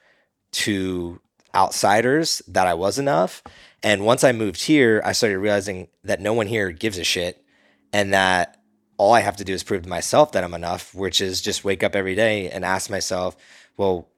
to 0.53 1.21
outsiders 1.55 2.41
that 2.49 2.67
I 2.67 2.73
was 2.73 2.99
enough. 2.99 3.43
And 3.83 4.07
once 4.07 4.25
I 4.25 4.33
moved 4.33 4.63
here, 4.63 5.03
I 5.05 5.13
started 5.13 5.41
realizing 5.41 5.89
that 6.05 6.23
no 6.23 6.33
one 6.33 6.47
here 6.47 6.71
gives 6.71 6.97
a 6.97 7.05
shit 7.05 7.45
and 7.93 8.15
that 8.15 8.57
all 8.97 9.13
I 9.13 9.21
have 9.21 9.37
to 9.37 9.45
do 9.45 9.53
is 9.53 9.63
prove 9.63 9.83
to 9.83 9.91
myself 9.91 10.33
that 10.33 10.43
I'm 10.43 10.55
enough, 10.55 10.95
which 10.95 11.21
is 11.21 11.43
just 11.43 11.65
wake 11.65 11.83
up 11.83 11.95
every 11.95 12.15
day 12.15 12.49
and 12.49 12.65
ask 12.65 12.89
myself, 12.89 13.37
well, 13.77 14.09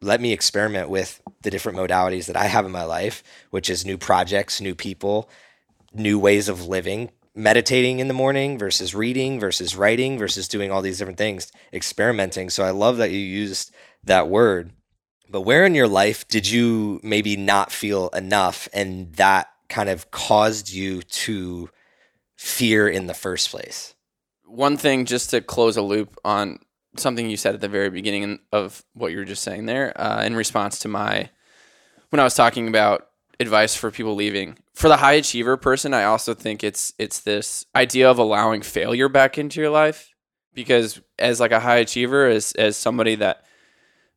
let 0.00 0.20
me 0.20 0.32
experiment 0.32 0.88
with 0.88 1.20
the 1.42 1.50
different 1.50 1.78
modalities 1.78 2.26
that 2.26 2.36
I 2.36 2.46
have 2.46 2.64
in 2.64 2.72
my 2.72 2.84
life, 2.84 3.22
which 3.50 3.70
is 3.70 3.86
new 3.86 3.98
projects, 3.98 4.60
new 4.60 4.74
people, 4.74 5.28
new 5.92 6.18
ways 6.18 6.48
of 6.48 6.66
living, 6.66 7.10
meditating 7.34 7.98
in 7.98 8.08
the 8.08 8.14
morning 8.14 8.58
versus 8.58 8.94
reading 8.94 9.38
versus 9.38 9.76
writing 9.76 10.18
versus 10.18 10.48
doing 10.48 10.70
all 10.70 10.82
these 10.82 10.98
different 10.98 11.18
things, 11.18 11.52
experimenting. 11.72 12.50
So 12.50 12.64
I 12.64 12.70
love 12.70 12.96
that 12.96 13.10
you 13.10 13.18
used 13.18 13.72
that 14.04 14.28
word. 14.28 14.72
But 15.28 15.42
where 15.42 15.66
in 15.66 15.74
your 15.74 15.88
life 15.88 16.26
did 16.28 16.48
you 16.48 17.00
maybe 17.02 17.36
not 17.36 17.72
feel 17.72 18.08
enough 18.10 18.68
and 18.72 19.12
that 19.14 19.48
kind 19.68 19.88
of 19.88 20.10
caused 20.10 20.72
you 20.72 21.02
to 21.02 21.68
fear 22.36 22.88
in 22.88 23.06
the 23.06 23.14
first 23.14 23.50
place? 23.50 23.94
One 24.44 24.76
thing 24.76 25.04
just 25.04 25.30
to 25.30 25.40
close 25.40 25.76
a 25.76 25.82
loop 25.82 26.16
on 26.24 26.60
something 26.98 27.28
you 27.28 27.36
said 27.36 27.54
at 27.54 27.60
the 27.60 27.68
very 27.68 27.90
beginning 27.90 28.40
of 28.52 28.84
what 28.94 29.12
you 29.12 29.18
were 29.18 29.24
just 29.24 29.42
saying 29.42 29.66
there 29.66 29.98
uh, 30.00 30.22
in 30.24 30.36
response 30.36 30.78
to 30.80 30.88
my 30.88 31.30
when 32.10 32.20
I 32.20 32.24
was 32.24 32.34
talking 32.34 32.68
about 32.68 33.08
advice 33.40 33.74
for 33.74 33.90
people 33.90 34.14
leaving. 34.14 34.58
For 34.74 34.88
the 34.88 34.98
high 34.98 35.14
achiever 35.14 35.56
person, 35.56 35.94
I 35.94 36.04
also 36.04 36.34
think 36.34 36.62
it's 36.62 36.92
it's 36.98 37.20
this 37.20 37.64
idea 37.74 38.10
of 38.10 38.18
allowing 38.18 38.62
failure 38.62 39.08
back 39.08 39.38
into 39.38 39.60
your 39.60 39.70
life 39.70 40.10
because 40.54 41.00
as 41.18 41.40
like 41.40 41.52
a 41.52 41.60
high 41.60 41.78
achiever 41.78 42.26
as 42.26 42.52
as 42.52 42.76
somebody 42.76 43.14
that 43.16 43.44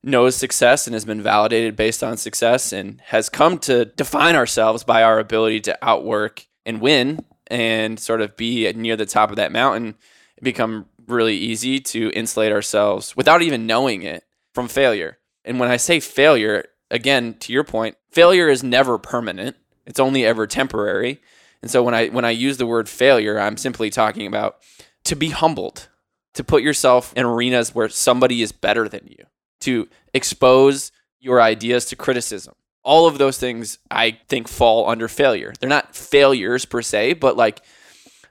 knows 0.01 0.35
success 0.35 0.87
and 0.87 0.93
has 0.93 1.05
been 1.05 1.21
validated 1.21 1.75
based 1.75 2.03
on 2.03 2.15
success 2.15 2.71
and 2.71 3.01
has 3.01 3.27
come 3.29 3.59
to 3.59 3.85
define 3.85 4.35
ourselves 4.35 4.83
by 4.83 5.03
our 5.03 5.19
ability 5.19 5.59
to 5.59 5.77
outwork 5.81 6.45
and 6.65 6.79
win 6.79 7.19
and 7.47 7.99
sort 7.99 8.21
of 8.21 8.37
be 8.37 8.71
near 8.73 8.95
the 8.95 9.05
top 9.05 9.29
of 9.29 9.35
that 9.35 9.51
mountain 9.51 9.95
become 10.41 10.85
really 11.09 11.35
easy 11.35 11.79
to 11.79 12.11
insulate 12.11 12.51
ourselves 12.51 13.15
without 13.15 13.41
even 13.41 13.67
knowing 13.67 14.03
it 14.03 14.23
from 14.53 14.67
failure. 14.67 15.17
And 15.43 15.59
when 15.59 15.69
I 15.69 15.77
say 15.77 15.99
failure, 15.99 16.65
again, 16.91 17.35
to 17.39 17.53
your 17.53 17.63
point, 17.63 17.97
failure 18.11 18.49
is 18.49 18.63
never 18.63 18.97
permanent. 18.97 19.55
It's 19.85 19.99
only 19.99 20.25
ever 20.25 20.45
temporary. 20.47 21.21
And 21.61 21.69
so 21.69 21.83
when 21.83 21.93
I 21.93 22.07
when 22.07 22.25
I 22.25 22.31
use 22.31 22.57
the 22.57 22.65
word 22.65 22.87
failure, 22.87 23.39
I'm 23.39 23.57
simply 23.57 23.89
talking 23.89 24.27
about 24.27 24.57
to 25.05 25.15
be 25.15 25.29
humbled, 25.29 25.89
to 26.33 26.43
put 26.43 26.63
yourself 26.63 27.13
in 27.15 27.25
arenas 27.25 27.73
where 27.73 27.89
somebody 27.89 28.41
is 28.41 28.51
better 28.51 28.87
than 28.87 29.07
you, 29.07 29.25
to 29.61 29.89
expose 30.13 30.91
your 31.19 31.41
ideas 31.41 31.85
to 31.85 31.95
criticism. 31.95 32.55
All 32.83 33.07
of 33.07 33.17
those 33.17 33.37
things 33.37 33.79
I 33.91 34.19
think 34.29 34.47
fall 34.47 34.89
under 34.89 35.07
failure. 35.07 35.53
They're 35.59 35.69
not 35.69 35.95
failures 35.95 36.65
per 36.65 36.81
se, 36.81 37.13
but 37.13 37.35
like 37.35 37.61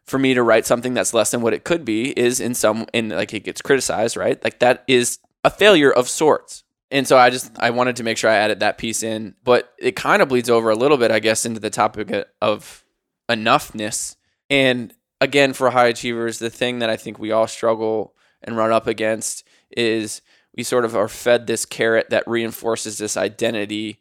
for 0.09 0.19
me 0.19 0.35
to 0.35 0.43
write 0.43 0.67
something 0.67 0.95
that's 0.95 1.15
less 1.15 1.31
than 1.31 1.43
what 1.43 1.55
it 1.55 1.65
could 1.65 1.85
be 1.85 2.19
is 2.19 2.41
in 2.41 2.55
some 2.55 2.87
in 2.93 3.11
like 3.11 3.33
it 3.35 3.45
gets 3.45 3.63
criticized, 3.63 4.17
right? 4.17 4.43
Like 4.43 4.59
that 4.61 4.85
is 4.89 5.19
a 5.45 5.51
failure 5.51 5.93
of 5.93 6.09
sorts. 6.09 6.65
And 6.91 7.07
so 7.07 7.19
I 7.19 7.31
just 7.31 7.53
I 7.59 7.71
wanted 7.71 7.97
to 7.97 8.03
make 8.03 8.17
sure 8.17 8.31
I 8.31 8.37
added 8.37 8.61
that 8.61 8.79
piece 8.79 9.03
in, 9.03 9.35
but 9.45 9.73
it 9.79 9.97
kind 9.97 10.23
of 10.23 10.29
bleeds 10.29 10.49
over 10.49 10.71
a 10.71 10.77
little 10.77 10.97
bit, 10.97 11.11
I 11.11 11.19
guess, 11.19 11.45
into 11.45 11.61
the 11.61 11.71
topic 11.71 12.27
of 12.41 12.85
enoughness. 13.29 14.17
And 14.49 14.95
again, 15.21 15.53
for 15.53 15.71
high 15.71 15.89
achievers, 15.89 16.39
the 16.39 16.51
thing 16.51 16.79
that 16.79 16.91
I 16.91 16.97
think 16.97 17.19
we 17.19 17.31
all 17.31 17.47
struggle 17.47 18.15
and 18.43 18.57
run 18.57 18.73
up 18.73 18.87
against 18.87 19.45
is 19.77 20.23
we 20.57 20.63
sort 20.63 20.85
of 20.85 20.97
are 20.97 21.09
fed 21.09 21.47
this 21.47 21.67
carrot 21.67 22.11
that 22.11 22.27
reinforces 22.27 22.97
this 22.99 23.17
identity 23.17 24.01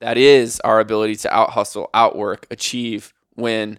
that 0.00 0.16
is 0.16 0.60
our 0.60 0.80
ability 0.80 1.16
to 1.16 1.34
out 1.34 1.50
hustle, 1.50 1.90
outwork, 1.92 2.46
achieve, 2.50 3.12
win, 3.36 3.78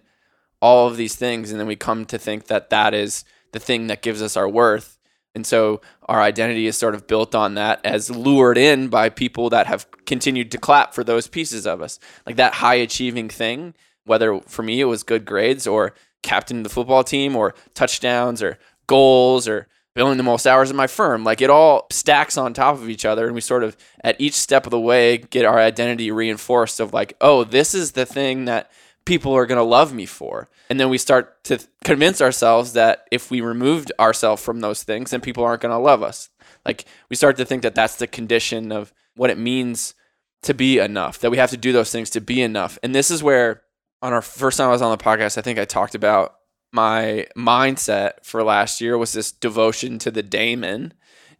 all 0.60 0.86
of 0.86 0.96
these 0.96 1.16
things 1.16 1.50
and 1.50 1.58
then 1.58 1.66
we 1.66 1.76
come 1.76 2.04
to 2.06 2.18
think 2.18 2.46
that 2.46 2.70
that 2.70 2.94
is 2.94 3.24
the 3.52 3.58
thing 3.58 3.86
that 3.88 4.02
gives 4.02 4.22
us 4.22 4.36
our 4.36 4.48
worth. 4.48 4.98
And 5.34 5.46
so 5.46 5.80
our 6.08 6.20
identity 6.20 6.66
is 6.66 6.76
sort 6.76 6.94
of 6.94 7.06
built 7.06 7.34
on 7.34 7.54
that 7.54 7.80
as 7.84 8.10
lured 8.10 8.58
in 8.58 8.88
by 8.88 9.08
people 9.08 9.48
that 9.50 9.66
have 9.66 9.86
continued 10.04 10.50
to 10.52 10.58
clap 10.58 10.92
for 10.92 11.04
those 11.04 11.28
pieces 11.28 11.66
of 11.66 11.80
us. 11.80 12.00
Like 12.26 12.36
that 12.36 12.54
high 12.54 12.74
achieving 12.74 13.28
thing 13.28 13.74
whether 14.06 14.40
for 14.40 14.62
me 14.62 14.80
it 14.80 14.86
was 14.86 15.02
good 15.02 15.24
grades 15.24 15.66
or 15.66 15.94
captain 16.22 16.62
the 16.62 16.68
football 16.68 17.04
team 17.04 17.36
or 17.36 17.54
touchdowns 17.74 18.42
or 18.42 18.58
goals 18.86 19.46
or 19.46 19.68
billing 19.94 20.16
the 20.16 20.22
most 20.22 20.46
hours 20.46 20.70
in 20.70 20.76
my 20.76 20.86
firm 20.86 21.22
like 21.22 21.40
it 21.40 21.50
all 21.50 21.86
stacks 21.90 22.36
on 22.36 22.52
top 22.52 22.74
of 22.74 22.88
each 22.88 23.04
other. 23.04 23.26
And 23.26 23.34
we 23.34 23.40
sort 23.40 23.62
of 23.62 23.76
at 24.02 24.20
each 24.20 24.34
step 24.34 24.66
of 24.66 24.70
the 24.70 24.80
way 24.80 25.18
get 25.18 25.44
our 25.44 25.58
identity 25.58 26.10
reinforced 26.10 26.80
of 26.80 26.92
like 26.92 27.16
oh 27.20 27.44
this 27.44 27.74
is 27.74 27.92
the 27.92 28.06
thing 28.06 28.46
that 28.46 28.70
people 29.04 29.32
are 29.32 29.46
going 29.46 29.58
to 29.58 29.64
love 29.64 29.92
me 29.92 30.06
for. 30.06 30.48
And 30.68 30.78
then 30.78 30.88
we 30.88 30.98
start 30.98 31.42
to 31.44 31.58
convince 31.84 32.20
ourselves 32.20 32.74
that 32.74 33.06
if 33.10 33.30
we 33.30 33.40
removed 33.40 33.92
ourselves 33.98 34.42
from 34.42 34.60
those 34.60 34.82
things, 34.82 35.10
then 35.10 35.20
people 35.20 35.44
aren't 35.44 35.62
going 35.62 35.72
to 35.72 35.78
love 35.78 36.02
us. 36.02 36.28
Like 36.64 36.84
we 37.08 37.16
start 37.16 37.36
to 37.38 37.44
think 37.44 37.62
that 37.62 37.74
that's 37.74 37.96
the 37.96 38.06
condition 38.06 38.70
of 38.72 38.92
what 39.16 39.30
it 39.30 39.38
means 39.38 39.94
to 40.42 40.54
be 40.54 40.78
enough, 40.78 41.18
that 41.18 41.30
we 41.30 41.36
have 41.36 41.50
to 41.50 41.56
do 41.56 41.72
those 41.72 41.90
things 41.90 42.10
to 42.10 42.20
be 42.20 42.40
enough. 42.40 42.78
And 42.82 42.94
this 42.94 43.10
is 43.10 43.22
where, 43.22 43.62
on 44.02 44.12
our 44.12 44.22
first 44.22 44.56
time 44.56 44.68
I 44.68 44.72
was 44.72 44.82
on 44.82 44.96
the 44.96 45.02
podcast, 45.02 45.36
I 45.36 45.42
think 45.42 45.58
I 45.58 45.64
talked 45.64 45.94
about 45.94 46.36
my 46.72 47.26
mindset 47.36 48.12
for 48.22 48.42
last 48.42 48.80
year 48.80 48.96
was 48.96 49.12
this 49.12 49.32
devotion 49.32 49.98
to 49.98 50.10
the 50.10 50.22
daimon, 50.22 50.92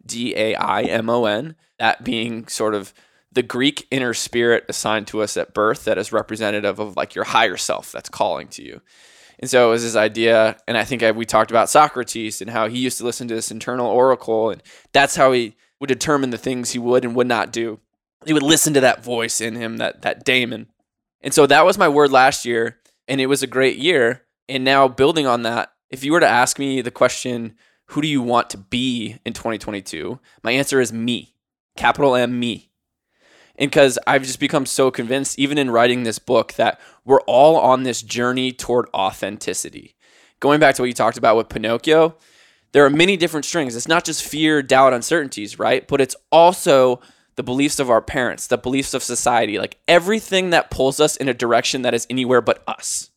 D 0.05 0.35
A 0.35 0.55
I 0.55 0.81
M 0.83 1.09
O 1.09 1.25
N, 1.25 1.55
that 1.79 2.03
being 2.03 2.47
sort 2.47 2.75
of 2.75 2.93
the 3.31 3.43
Greek 3.43 3.87
inner 3.91 4.13
spirit 4.13 4.65
assigned 4.67 5.07
to 5.07 5.21
us 5.21 5.37
at 5.37 5.53
birth 5.53 5.85
that 5.85 5.97
is 5.97 6.11
representative 6.11 6.79
of 6.79 6.97
like 6.97 7.15
your 7.15 7.23
higher 7.23 7.57
self 7.57 7.91
that's 7.91 8.09
calling 8.09 8.47
to 8.49 8.63
you. 8.63 8.81
And 9.39 9.49
so 9.49 9.69
it 9.69 9.71
was 9.71 9.83
this 9.83 9.95
idea, 9.95 10.57
and 10.67 10.77
I 10.77 10.83
think 10.83 11.01
I, 11.01 11.11
we 11.11 11.25
talked 11.25 11.49
about 11.49 11.69
Socrates 11.69 12.41
and 12.41 12.51
how 12.51 12.67
he 12.67 12.77
used 12.77 12.99
to 12.99 13.05
listen 13.05 13.27
to 13.27 13.33
this 13.33 13.49
internal 13.49 13.87
oracle, 13.87 14.51
and 14.51 14.61
that's 14.91 15.15
how 15.15 15.31
he 15.31 15.55
would 15.79 15.87
determine 15.87 16.29
the 16.29 16.37
things 16.37 16.71
he 16.71 16.79
would 16.79 17.03
and 17.03 17.15
would 17.15 17.27
not 17.27 17.51
do. 17.51 17.79
He 18.25 18.33
would 18.33 18.43
listen 18.43 18.73
to 18.75 18.81
that 18.81 19.03
voice 19.03 19.41
in 19.41 19.55
him, 19.55 19.77
that 19.77 20.03
that 20.03 20.23
daemon. 20.23 20.67
And 21.21 21.33
so 21.33 21.47
that 21.47 21.65
was 21.65 21.77
my 21.77 21.89
word 21.89 22.11
last 22.11 22.45
year, 22.45 22.77
and 23.07 23.19
it 23.19 23.25
was 23.25 23.41
a 23.41 23.47
great 23.47 23.77
year. 23.77 24.23
And 24.47 24.63
now 24.63 24.87
building 24.87 25.25
on 25.25 25.41
that, 25.43 25.71
if 25.89 26.03
you 26.03 26.11
were 26.11 26.19
to 26.19 26.27
ask 26.27 26.59
me 26.59 26.81
the 26.81 26.91
question, 26.91 27.55
who 27.87 28.01
do 28.01 28.07
you 28.07 28.21
want 28.21 28.51
to 28.51 28.57
be 28.57 29.17
in 29.25 29.33
2022? 29.33 30.19
My 30.43 30.51
answer 30.51 30.79
is 30.79 30.93
me, 30.93 31.33
capital 31.75 32.15
M, 32.15 32.39
me 32.39 32.70
and 33.57 33.69
because 33.69 33.99
I've 34.07 34.23
just 34.23 34.39
become 34.39 34.65
so 34.65 34.91
convinced, 34.91 35.37
even 35.37 35.57
in 35.57 35.69
writing 35.69 36.03
this 36.03 36.19
book, 36.19 36.53
that 36.53 36.79
we're 37.05 37.21
all 37.21 37.57
on 37.57 37.83
this 37.83 38.01
journey 38.01 38.51
toward 38.51 38.87
authenticity. 38.93 39.95
Going 40.39 40.59
back 40.59 40.75
to 40.75 40.81
what 40.81 40.87
you 40.87 40.93
talked 40.93 41.17
about 41.17 41.37
with 41.37 41.49
Pinocchio, 41.49 42.15
there 42.71 42.85
are 42.85 42.89
many 42.89 43.17
different 43.17 43.45
strings. 43.45 43.75
It's 43.75 43.87
not 43.87 44.05
just 44.05 44.23
fear, 44.23 44.61
doubt, 44.61 44.93
uncertainties, 44.93 45.59
right? 45.59 45.87
But 45.87 46.01
it's 46.01 46.15
also 46.31 47.01
the 47.35 47.43
beliefs 47.43 47.79
of 47.79 47.89
our 47.89 48.01
parents, 48.01 48.47
the 48.47 48.57
beliefs 48.57 48.93
of 48.93 49.03
society, 49.03 49.57
like 49.57 49.77
everything 49.87 50.51
that 50.51 50.71
pulls 50.71 50.99
us 50.99 51.15
in 51.15 51.27
a 51.29 51.33
direction 51.33 51.81
that 51.81 51.93
is 51.93 52.07
anywhere 52.09 52.41
but 52.41 52.63
us. 52.67 53.09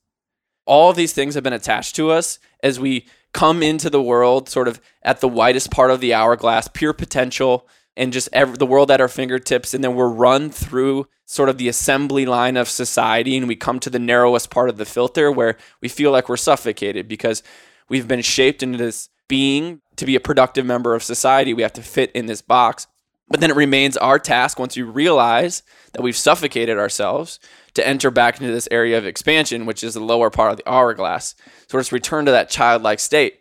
All 0.67 0.91
of 0.91 0.97
these 0.97 1.13
things 1.13 1.35
have 1.35 1.45
been 1.45 1.53
attached 1.53 1.95
to 1.97 2.11
us 2.11 2.39
as 2.63 2.81
we 2.81 3.07
come 3.33 3.63
into 3.63 3.91
the 3.91 4.03
world 4.03 4.49
sort 4.49 4.69
of 4.69 4.81
at 5.03 5.21
the 5.21 5.29
widest 5.29 5.71
part 5.71 5.91
of 5.91 6.01
the 6.01 6.15
hourglass, 6.15 6.69
pure 6.69 6.93
potential, 6.93 7.69
and 7.97 8.13
just 8.13 8.29
every, 8.33 8.57
the 8.57 8.67
world 8.67 8.91
at 8.91 9.01
our 9.01 9.09
fingertips. 9.09 9.75
And 9.75 9.83
then 9.83 9.95
we're 9.95 10.09
run 10.09 10.51
through 10.51 11.07
sort 11.27 11.49
of 11.49 11.59
the 11.59 11.69
assembly 11.69 12.27
line 12.27 12.57
of 12.57 12.69
society 12.69 13.37
and 13.37 13.49
we 13.49 13.57
come 13.57 13.81
to 13.81 13.91
the 13.91 13.99
narrowest 13.99 14.51
part 14.51 14.69
of 14.69 14.77
the 14.77 14.85
filter 14.85 15.33
where 15.33 15.57
we 15.81 15.89
feel 15.89 16.11
like 16.11 16.29
we're 16.29 16.37
suffocated 16.37 17.09
because 17.09 17.43
we've 17.89 18.09
been 18.09 18.23
shaped 18.23 18.63
into 18.63 18.79
this 18.79 19.09
being 19.29 19.81
to 19.97 20.07
be 20.07 20.17
a 20.17 20.21
productive 20.21 20.67
member 20.67 20.95
of 20.95 21.03
society. 21.03 21.55
We 21.55 21.63
have 21.63 21.73
to 21.75 21.83
fit 21.83 22.11
in 22.13 22.27
this 22.27 22.43
box. 22.43 22.87
But 23.29 23.41
then 23.41 23.51
it 23.51 23.57
remains 23.57 23.97
our 23.97 24.19
task 24.19 24.59
once 24.59 24.77
you 24.77 24.85
realize 24.85 25.63
that 25.93 26.03
we've 26.03 26.17
suffocated 26.17 26.79
ourselves 26.79 27.41
to 27.73 27.87
enter 27.87 28.11
back 28.11 28.39
into 28.39 28.53
this 28.53 28.69
area 28.71 28.99
of 28.99 29.07
expansion, 29.07 29.65
which 29.65 29.83
is 29.83 29.95
the 29.95 30.01
lower 30.01 30.29
part 30.29 30.53
of 30.53 30.59
the 30.59 30.69
hourglass. 30.71 31.35
So 31.69 31.79
let's 31.79 31.91
return 31.91 32.27
to 32.27 32.33
that 32.33 32.51
childlike 32.51 33.01
state 33.01 33.41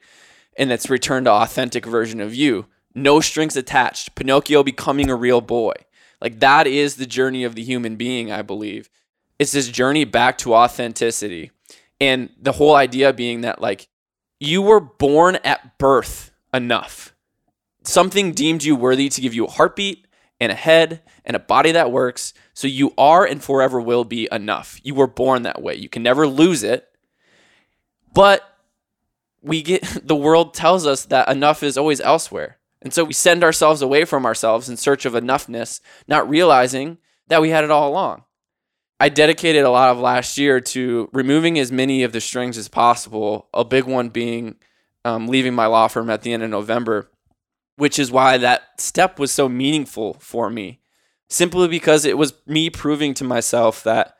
and 0.57 0.69
let's 0.69 0.89
return 0.89 1.25
to 1.25 1.31
authentic 1.31 1.85
version 1.85 2.21
of 2.21 2.33
you. 2.33 2.67
No 2.95 3.19
strings 3.19 3.55
attached. 3.55 4.15
Pinocchio 4.15 4.63
becoming 4.63 5.09
a 5.09 5.15
real 5.15 5.41
boy. 5.41 5.73
Like 6.21 6.39
that 6.39 6.67
is 6.67 6.95
the 6.95 7.05
journey 7.05 7.43
of 7.43 7.55
the 7.55 7.63
human 7.63 7.95
being, 7.95 8.31
I 8.31 8.41
believe. 8.41 8.89
It's 9.39 9.51
this 9.51 9.67
journey 9.67 10.05
back 10.05 10.37
to 10.39 10.55
authenticity. 10.55 11.51
And 11.99 12.29
the 12.39 12.53
whole 12.53 12.75
idea 12.75 13.13
being 13.13 13.41
that 13.41 13.61
like 13.61 13.87
you 14.39 14.61
were 14.61 14.79
born 14.79 15.37
at 15.43 15.77
birth 15.77 16.31
enough. 16.53 17.13
Something 17.83 18.31
deemed 18.31 18.63
you 18.63 18.75
worthy 18.75 19.09
to 19.09 19.21
give 19.21 19.33
you 19.33 19.45
a 19.45 19.51
heartbeat 19.51 20.07
and 20.39 20.51
a 20.51 20.55
head 20.55 21.01
and 21.25 21.35
a 21.35 21.39
body 21.39 21.71
that 21.71 21.91
works. 21.91 22.33
So 22.53 22.67
you 22.67 22.93
are 22.97 23.25
and 23.25 23.43
forever 23.43 23.81
will 23.81 24.03
be 24.03 24.27
enough. 24.31 24.79
You 24.83 24.95
were 24.95 25.07
born 25.07 25.43
that 25.43 25.61
way. 25.61 25.75
You 25.75 25.89
can 25.89 26.03
never 26.03 26.27
lose 26.27 26.63
it. 26.63 26.87
But 28.13 28.43
we 29.41 29.61
get 29.61 29.83
the 30.07 30.15
world 30.15 30.53
tells 30.53 30.85
us 30.85 31.05
that 31.05 31.29
enough 31.29 31.63
is 31.63 31.77
always 31.77 31.99
elsewhere. 32.01 32.57
And 32.83 32.93
so 32.93 33.05
we 33.05 33.13
send 33.13 33.43
ourselves 33.43 33.81
away 33.81 34.03
from 34.03 34.25
ourselves 34.25 34.67
in 34.69 34.75
search 34.77 35.05
of 35.05 35.13
enoughness, 35.13 35.79
not 36.07 36.29
realizing 36.29 36.97
that 37.27 37.41
we 37.41 37.49
had 37.49 37.63
it 37.63 37.71
all 37.71 37.89
along. 37.89 38.23
I 38.99 39.09
dedicated 39.09 39.63
a 39.63 39.69
lot 39.69 39.89
of 39.89 39.99
last 39.99 40.37
year 40.37 40.59
to 40.59 41.09
removing 41.13 41.57
as 41.57 41.71
many 41.71 42.03
of 42.03 42.11
the 42.11 42.21
strings 42.21 42.57
as 42.57 42.67
possible, 42.67 43.47
a 43.53 43.63
big 43.63 43.85
one 43.85 44.09
being 44.09 44.55
um, 45.05 45.27
leaving 45.27 45.53
my 45.53 45.65
law 45.65 45.87
firm 45.87 46.09
at 46.09 46.21
the 46.21 46.33
end 46.33 46.43
of 46.43 46.49
November, 46.49 47.09
which 47.77 47.97
is 47.97 48.11
why 48.11 48.37
that 48.37 48.79
step 48.79 49.17
was 49.17 49.31
so 49.31 49.49
meaningful 49.49 50.15
for 50.19 50.49
me. 50.49 50.79
Simply 51.29 51.67
because 51.67 52.05
it 52.05 52.17
was 52.17 52.33
me 52.45 52.69
proving 52.69 53.13
to 53.15 53.23
myself 53.23 53.83
that 53.83 54.15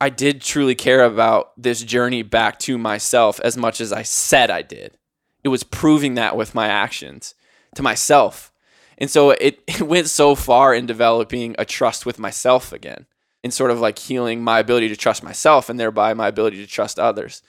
I 0.00 0.10
did 0.10 0.42
truly 0.42 0.74
care 0.74 1.04
about 1.04 1.52
this 1.60 1.82
journey 1.82 2.22
back 2.22 2.58
to 2.60 2.76
myself 2.76 3.40
as 3.40 3.56
much 3.56 3.80
as 3.80 3.92
I 3.92 4.02
said 4.02 4.50
I 4.50 4.62
did. 4.62 4.98
It 5.42 5.48
was 5.48 5.62
proving 5.62 6.14
that 6.14 6.36
with 6.36 6.54
my 6.54 6.68
actions 6.68 7.34
to 7.78 7.82
myself. 7.82 8.52
And 8.98 9.08
so 9.08 9.30
it, 9.30 9.62
it 9.66 9.82
went 9.82 10.08
so 10.08 10.34
far 10.34 10.74
in 10.74 10.84
developing 10.84 11.54
a 11.58 11.64
trust 11.64 12.04
with 12.04 12.18
myself 12.18 12.72
again 12.72 13.06
and 13.42 13.54
sort 13.54 13.70
of 13.70 13.80
like 13.80 13.98
healing 13.98 14.42
my 14.42 14.58
ability 14.58 14.88
to 14.88 14.96
trust 14.96 15.22
myself 15.22 15.68
and 15.68 15.80
thereby 15.80 16.12
my 16.12 16.28
ability 16.28 16.58
to 16.58 16.70
trust 16.70 16.98
others. 16.98 17.42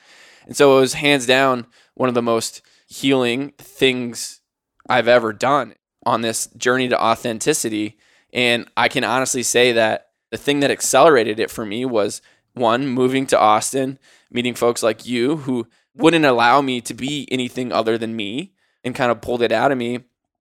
And 0.45 0.55
so 0.55 0.77
it 0.77 0.81
was 0.81 0.93
hands 0.93 1.25
down 1.25 1.65
one 1.95 2.09
of 2.09 2.15
the 2.15 2.21
most 2.21 2.61
healing 2.87 3.53
things 3.57 4.39
I've 4.87 5.07
ever 5.07 5.33
done 5.33 5.73
on 6.05 6.21
this 6.21 6.47
journey 6.57 6.87
to 6.89 7.03
authenticity. 7.03 7.97
And 8.31 8.67
I 8.77 8.87
can 8.87 9.03
honestly 9.03 9.43
say 9.43 9.71
that 9.73 10.09
the 10.29 10.37
thing 10.37 10.59
that 10.59 10.71
accelerated 10.71 11.39
it 11.39 11.51
for 11.51 11.65
me 11.65 11.85
was 11.85 12.21
one, 12.53 12.87
moving 12.87 13.25
to 13.27 13.39
Austin, 13.39 13.97
meeting 14.31 14.53
folks 14.53 14.83
like 14.83 15.07
you 15.07 15.37
who 15.37 15.67
wouldn't 15.95 16.25
allow 16.25 16.61
me 16.61 16.81
to 16.81 16.93
be 16.93 17.27
anything 17.31 17.71
other 17.71 17.97
than 17.97 18.15
me 18.15 18.53
and 18.83 18.95
kind 18.95 19.11
of 19.11 19.21
pulled 19.21 19.41
it 19.41 19.51
out 19.51 19.71
of 19.71 19.77
me. 19.77 19.99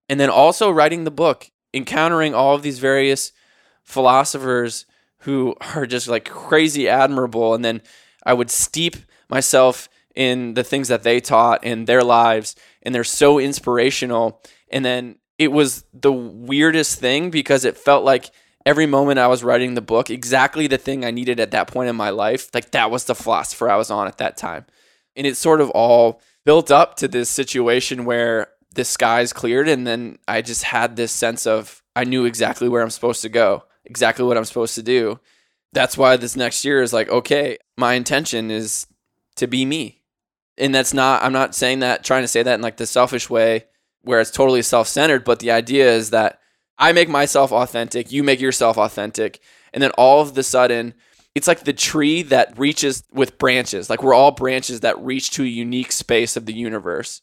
And 0.09 0.19
then 0.19 0.29
also 0.29 0.71
writing 0.71 1.03
the 1.03 1.11
book, 1.11 1.51
encountering 1.73 2.33
all 2.33 2.55
of 2.55 2.63
these 2.63 2.79
various 2.79 3.31
philosophers 3.83 4.85
who 5.19 5.55
are 5.75 5.85
just 5.85 6.07
like 6.07 6.25
crazy 6.25 6.89
admirable. 6.89 7.53
And 7.53 7.63
then 7.63 7.81
I 8.25 8.33
would 8.33 8.49
steep 8.49 8.97
myself 9.29 9.87
in 10.15 10.55
the 10.55 10.63
things 10.63 10.87
that 10.87 11.03
they 11.03 11.19
taught 11.19 11.63
in 11.63 11.85
their 11.85 12.03
lives. 12.03 12.55
And 12.81 12.93
they're 12.93 13.03
so 13.03 13.39
inspirational. 13.39 14.41
And 14.69 14.83
then 14.83 15.17
it 15.37 15.51
was 15.51 15.85
the 15.93 16.11
weirdest 16.11 16.99
thing 16.99 17.29
because 17.29 17.63
it 17.63 17.77
felt 17.77 18.03
like 18.03 18.31
every 18.65 18.85
moment 18.85 19.19
I 19.19 19.27
was 19.27 19.43
writing 19.43 19.73
the 19.73 19.81
book, 19.81 20.09
exactly 20.09 20.67
the 20.67 20.77
thing 20.77 21.05
I 21.05 21.11
needed 21.11 21.39
at 21.39 21.51
that 21.51 21.67
point 21.67 21.89
in 21.89 21.95
my 21.95 22.09
life, 22.09 22.49
like 22.53 22.71
that 22.71 22.91
was 22.91 23.05
the 23.05 23.15
philosopher 23.15 23.69
I 23.69 23.77
was 23.77 23.89
on 23.89 24.07
at 24.07 24.17
that 24.17 24.37
time. 24.37 24.65
And 25.15 25.25
it 25.25 25.37
sort 25.37 25.61
of 25.61 25.69
all 25.69 26.21
built 26.45 26.71
up 26.71 26.95
to 26.97 27.07
this 27.07 27.29
situation 27.29 28.05
where 28.05 28.47
the 28.73 28.85
skies 28.85 29.33
cleared 29.33 29.67
and 29.67 29.85
then 29.85 30.19
I 30.27 30.41
just 30.41 30.63
had 30.63 30.95
this 30.95 31.11
sense 31.11 31.47
of 31.47 31.81
I 31.95 32.03
knew 32.03 32.25
exactly 32.25 32.69
where 32.69 32.81
I'm 32.81 32.89
supposed 32.89 33.21
to 33.23 33.29
go, 33.29 33.63
exactly 33.85 34.25
what 34.25 34.37
I'm 34.37 34.45
supposed 34.45 34.75
to 34.75 34.83
do. 34.83 35.19
That's 35.73 35.97
why 35.97 36.17
this 36.17 36.35
next 36.35 36.63
year 36.65 36.81
is 36.81 36.93
like, 36.93 37.09
okay, 37.09 37.57
my 37.77 37.93
intention 37.93 38.51
is 38.51 38.87
to 39.35 39.47
be 39.47 39.65
me. 39.65 40.01
And 40.57 40.73
that's 40.73 40.93
not 40.93 41.23
I'm 41.23 41.33
not 41.33 41.55
saying 41.55 41.79
that 41.79 42.03
trying 42.03 42.23
to 42.23 42.27
say 42.27 42.43
that 42.43 42.55
in 42.55 42.61
like 42.61 42.77
the 42.77 42.85
selfish 42.85 43.29
way 43.29 43.65
where 44.01 44.21
it's 44.21 44.31
totally 44.31 44.61
self-centered, 44.61 45.23
but 45.23 45.39
the 45.39 45.51
idea 45.51 45.91
is 45.91 46.11
that 46.11 46.39
I 46.77 46.93
make 46.93 47.09
myself 47.09 47.51
authentic, 47.51 48.11
you 48.11 48.23
make 48.23 48.39
yourself 48.39 48.77
authentic, 48.77 49.41
and 49.73 49.83
then 49.83 49.91
all 49.91 50.21
of 50.21 50.35
the 50.35 50.43
sudden 50.43 50.93
it's 51.35 51.47
like 51.47 51.63
the 51.63 51.73
tree 51.73 52.21
that 52.23 52.57
reaches 52.57 53.03
with 53.11 53.37
branches. 53.37 53.89
Like 53.89 54.03
we're 54.03 54.13
all 54.13 54.31
branches 54.31 54.81
that 54.81 54.99
reach 54.99 55.31
to 55.31 55.43
a 55.43 55.47
unique 55.47 55.91
space 55.91 56.35
of 56.35 56.45
the 56.45 56.53
universe. 56.53 57.21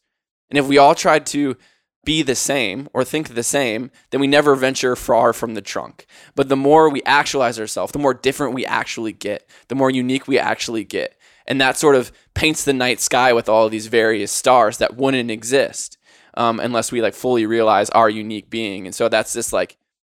And 0.50 0.58
if 0.58 0.66
we 0.66 0.78
all 0.78 0.94
tried 0.94 1.26
to 1.26 1.56
be 2.04 2.22
the 2.22 2.36
same 2.36 2.88
or 2.94 3.04
think 3.04 3.28
the 3.28 3.42
same, 3.42 3.90
then 4.10 4.20
we 4.20 4.26
never 4.26 4.54
venture 4.54 4.96
far 4.96 5.32
from 5.32 5.54
the 5.54 5.60
trunk. 5.60 6.06
But 6.34 6.48
the 6.48 6.56
more 6.56 6.88
we 6.88 7.02
actualize 7.02 7.58
ourselves, 7.58 7.92
the 7.92 7.98
more 7.98 8.14
different 8.14 8.54
we 8.54 8.64
actually 8.64 9.12
get, 9.12 9.48
the 9.68 9.74
more 9.74 9.90
unique 9.90 10.26
we 10.26 10.38
actually 10.38 10.84
get. 10.84 11.18
And 11.46 11.60
that 11.60 11.76
sort 11.76 11.96
of 11.96 12.12
paints 12.34 12.64
the 12.64 12.72
night 12.72 13.00
sky 13.00 13.32
with 13.32 13.48
all 13.48 13.68
these 13.68 13.88
various 13.88 14.32
stars 14.32 14.78
that 14.78 14.96
wouldn't 14.96 15.30
exist 15.30 15.98
um, 16.34 16.60
unless 16.60 16.92
we 16.92 17.02
like 17.02 17.14
fully 17.14 17.44
realize 17.44 17.90
our 17.90 18.08
unique 18.08 18.50
being. 18.50 18.86
And 18.86 18.94
so 18.94 19.08
that's 19.08 19.32
this 19.32 19.52
like 19.52 19.76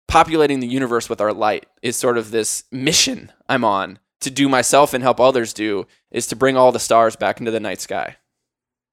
populating 0.08 0.60
the 0.60 0.68
universe 0.68 1.10
with 1.10 1.22
our 1.22 1.34
light 1.34 1.66
is 1.82 1.96
sort 1.96 2.18
of 2.18 2.32
this 2.32 2.64
mission 2.72 3.32
I'm 3.48 3.64
on 3.64 4.00
to 4.22 4.32
do 4.32 4.50
myself 4.50 4.94
and 4.94 5.04
help 5.04 5.20
others 5.20 5.54
do 5.54 5.86
is 6.12 6.28
to 6.28 6.36
bring 6.36 6.58
all 6.58 6.72
the 6.72 6.80
stars 6.80 7.16
back 7.16 7.40
into 7.40 7.52
the 7.52 7.60
night 7.60 7.82
sky. 7.82 8.16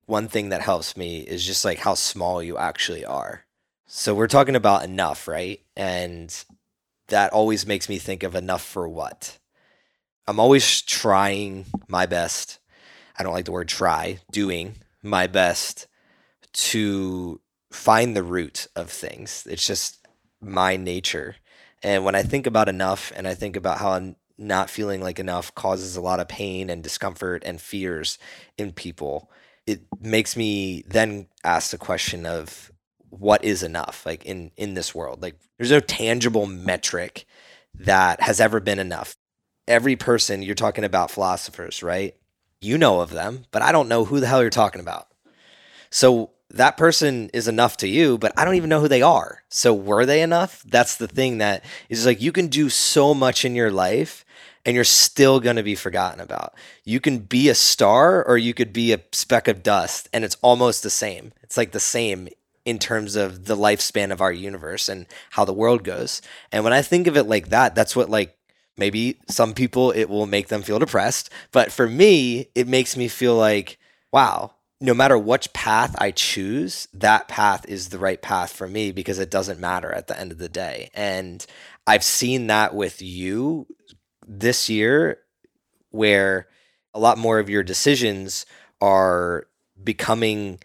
One 0.07 0.29
thing 0.29 0.51
that 0.51 0.61
helps 0.61 0.97
me 0.97 1.21
is 1.21 1.45
just 1.45 1.65
like 1.65 1.79
how 1.79 1.95
small 1.95 2.43
you 2.43 2.59
actually 2.59 3.05
are. 3.05 3.45
So 3.87 4.15
we're 4.15 4.27
talking 4.27 4.57
about 4.57 4.85
enough, 4.85 5.29
right? 5.29 5.61
And 5.77 6.35
that 7.09 7.33
always 7.33 7.67
makes 7.67 7.89
me 7.89 7.99
think 7.99 8.23
of 8.23 8.35
enough 8.35 8.63
for 8.63 8.89
what? 8.89 9.39
I'm 10.27 10.41
always 10.41 10.83
trying 10.83 11.67
my 11.87 12.07
best. 12.07 12.59
I 13.19 13.23
don't 13.23 13.35
like 13.35 13.45
the 13.45 13.53
word 13.53 13.69
try, 13.69 14.19
doing 14.33 14.77
my 15.03 15.27
best 15.27 15.87
to 16.53 17.41
find 17.71 18.17
the 18.17 18.23
root 18.23 18.67
of 18.75 18.91
things. 18.91 19.47
It's 19.49 19.67
just 19.67 20.07
my 20.41 20.77
nature. 20.77 21.37
And 21.83 22.05
when 22.05 22.15
I 22.15 22.23
think 22.23 22.47
about 22.47 22.69
enough 22.69 23.13
and 23.15 23.29
I 23.29 23.35
think 23.35 23.57
about 23.57 23.79
how 23.79 24.15
not 24.39 24.71
feeling 24.71 25.01
like 25.01 25.19
enough 25.19 25.55
causes 25.55 25.97
a 25.97 26.01
lot 26.01 26.21
of 26.21 26.29
pain 26.29 26.71
and 26.71 26.83
discomfort 26.83 27.43
and 27.45 27.61
fears 27.61 28.19
in 28.57 28.73
people, 28.73 29.31
it 29.67 29.83
makes 30.01 30.37
me 30.37 30.85
then 30.87 31.27
ask 31.43 31.71
the 31.71 31.79
question 31.79 32.27
of 32.27 32.71
what 33.11 33.45
is 33.45 33.63
enough 33.63 34.05
like 34.05 34.25
in 34.25 34.51
in 34.57 34.75
this 34.75 34.95
world 34.95 35.23
like 35.23 35.37
there's 35.59 35.71
no 35.71 35.81
tangible 35.81 36.47
metric 36.47 37.27
that 37.75 38.21
has 38.21 38.41
ever 38.41 38.61
been 38.61 38.79
enough 38.79 39.17
every 39.69 39.97
person 39.97 40.43
you're 40.43 40.55
talking 40.55 40.85
about 40.85 41.11
philosophers 41.11 41.83
right 41.83 42.17
you 42.61 42.77
know 42.77 43.01
of 43.01 43.11
them 43.11 43.45
but 43.53 43.63
i 43.63 43.71
don't 43.71 43.89
know 43.89 44.05
who 44.05 44.19
the 44.19 44.27
hell 44.27 44.41
you're 44.41 44.51
talking 44.51 44.81
about 44.81 45.09
so 45.91 46.33
that 46.51 46.77
person 46.77 47.31
is 47.33 47.49
enough 47.49 47.77
to 47.79 47.89
you, 47.89 48.19
but 48.19 48.33
I 48.37 48.45
don't 48.45 48.55
even 48.55 48.71
know 48.71 48.81
who 48.81 48.89
they 48.89 49.03
are. 49.03 49.43
So 49.49 49.75
were 49.75 50.07
they 50.07 50.23
enough? 50.23 50.63
That's 50.65 50.97
the 50.97 51.09
thing 51.09 51.39
that 51.39 51.65
is 51.89 52.07
like 52.07 52.21
you 52.21 52.33
can 52.33 52.47
do 52.49 52.69
so 52.69 53.13
much 53.13 53.45
in 53.45 53.55
your 53.55 53.71
life 53.71 54.24
and 54.65 54.75
you're 54.75 54.85
still 54.85 55.41
going 55.41 55.57
to 55.57 55.63
be 55.63 55.75
forgotten 55.75 56.21
about. 56.21 56.55
You 56.85 57.01
can 57.01 57.19
be 57.19 57.49
a 57.49 57.55
star 57.55 58.25
or 58.25 58.39
you 58.39 58.55
could 58.55 58.73
be 58.73 58.93
a 58.93 59.03
speck 59.13 59.49
of 59.49 59.63
dust 59.63 60.09
and 60.13 60.25
it's 60.25 60.37
almost 60.43 60.83
the 60.83 60.91
same. 60.91 61.33
It's 61.43 61.57
like 61.57 61.73
the 61.73 61.81
same 61.81 62.29
in 62.65 62.79
terms 62.79 63.15
of 63.15 63.45
the 63.45 63.57
lifespan 63.57 64.11
of 64.11 64.21
our 64.21 64.33
universe 64.33 64.89
and 64.89 65.07
how 65.31 65.45
the 65.45 65.53
world 65.53 65.85
goes. 65.85 66.23
And 66.51 66.65
when 66.65 66.73
I 66.73 66.83
think 66.83 67.07
of 67.07 67.17
it 67.17 67.25
like 67.25 67.51
that, 67.51 67.75
that's 67.75 67.95
what 67.95 68.09
like 68.09 68.37
maybe 68.77 69.19
some 69.29 69.53
people 69.53 69.91
it 69.91 70.09
will 70.09 70.27
make 70.27 70.49
them 70.49 70.63
feel 70.63 70.79
depressed, 70.79 71.31
but 71.53 71.71
for 71.71 71.87
me, 71.87 72.49
it 72.55 72.67
makes 72.67 72.97
me 72.97 73.09
feel 73.09 73.37
like 73.37 73.79
wow, 74.13 74.53
no 74.81 74.95
matter 74.95 75.19
which 75.19 75.53
path 75.53 75.95
I 75.99 76.11
choose, 76.11 76.89
that 76.95 77.27
path 77.27 77.65
is 77.69 77.89
the 77.89 77.99
right 77.99 78.21
path 78.21 78.53
for 78.53 78.69
me 78.69 78.93
because 78.93 79.19
it 79.19 79.31
doesn't 79.31 79.61
matter 79.61 79.93
at 79.93 80.07
the 80.07 80.19
end 80.19 80.31
of 80.31 80.39
the 80.39 80.49
day. 80.49 80.91
And 80.95 81.45
I've 81.87 82.05
seen 82.05 82.47
that 82.47 82.75
with 82.75 83.03
you 83.03 83.67
this 84.27 84.69
year, 84.69 85.19
where 85.91 86.49
a 86.93 86.99
lot 86.99 87.19
more 87.19 87.39
of 87.39 87.51
your 87.51 87.63
decisions 87.63 88.47
are 88.81 89.47
becoming 89.83 90.59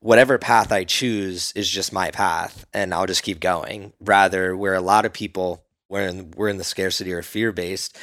whatever 0.00 0.38
path 0.38 0.72
I 0.72 0.84
choose 0.84 1.52
is 1.54 1.68
just 1.68 1.92
my 1.92 2.10
path 2.10 2.66
and 2.72 2.92
I'll 2.92 3.06
just 3.06 3.22
keep 3.22 3.40
going. 3.40 3.92
Rather, 4.00 4.56
where 4.56 4.74
a 4.74 4.80
lot 4.80 5.04
of 5.04 5.12
people, 5.12 5.64
we're 5.88 6.24
we're 6.36 6.48
in 6.48 6.56
the 6.56 6.64
scarcity 6.64 7.12
or 7.12 7.22
fear 7.22 7.52
based, 7.52 7.96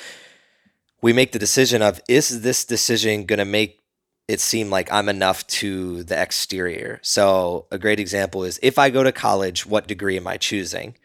we 1.01 1.13
make 1.13 1.31
the 1.31 1.39
decision 1.39 1.81
of 1.81 1.99
is 2.07 2.41
this 2.41 2.65
decision 2.65 3.25
going 3.25 3.39
to 3.39 3.45
make 3.45 3.81
it 4.27 4.41
seem 4.41 4.69
like 4.69 4.91
I'm 4.91 5.09
enough 5.09 5.45
to 5.47 6.03
the 6.03 6.21
exterior? 6.21 6.99
So, 7.01 7.65
a 7.71 7.77
great 7.77 7.99
example 7.99 8.43
is 8.43 8.59
if 8.61 8.77
I 8.77 8.89
go 8.89 9.03
to 9.03 9.11
college, 9.11 9.65
what 9.65 9.87
degree 9.87 10.17
am 10.17 10.27
I 10.27 10.37
choosing? 10.37 10.95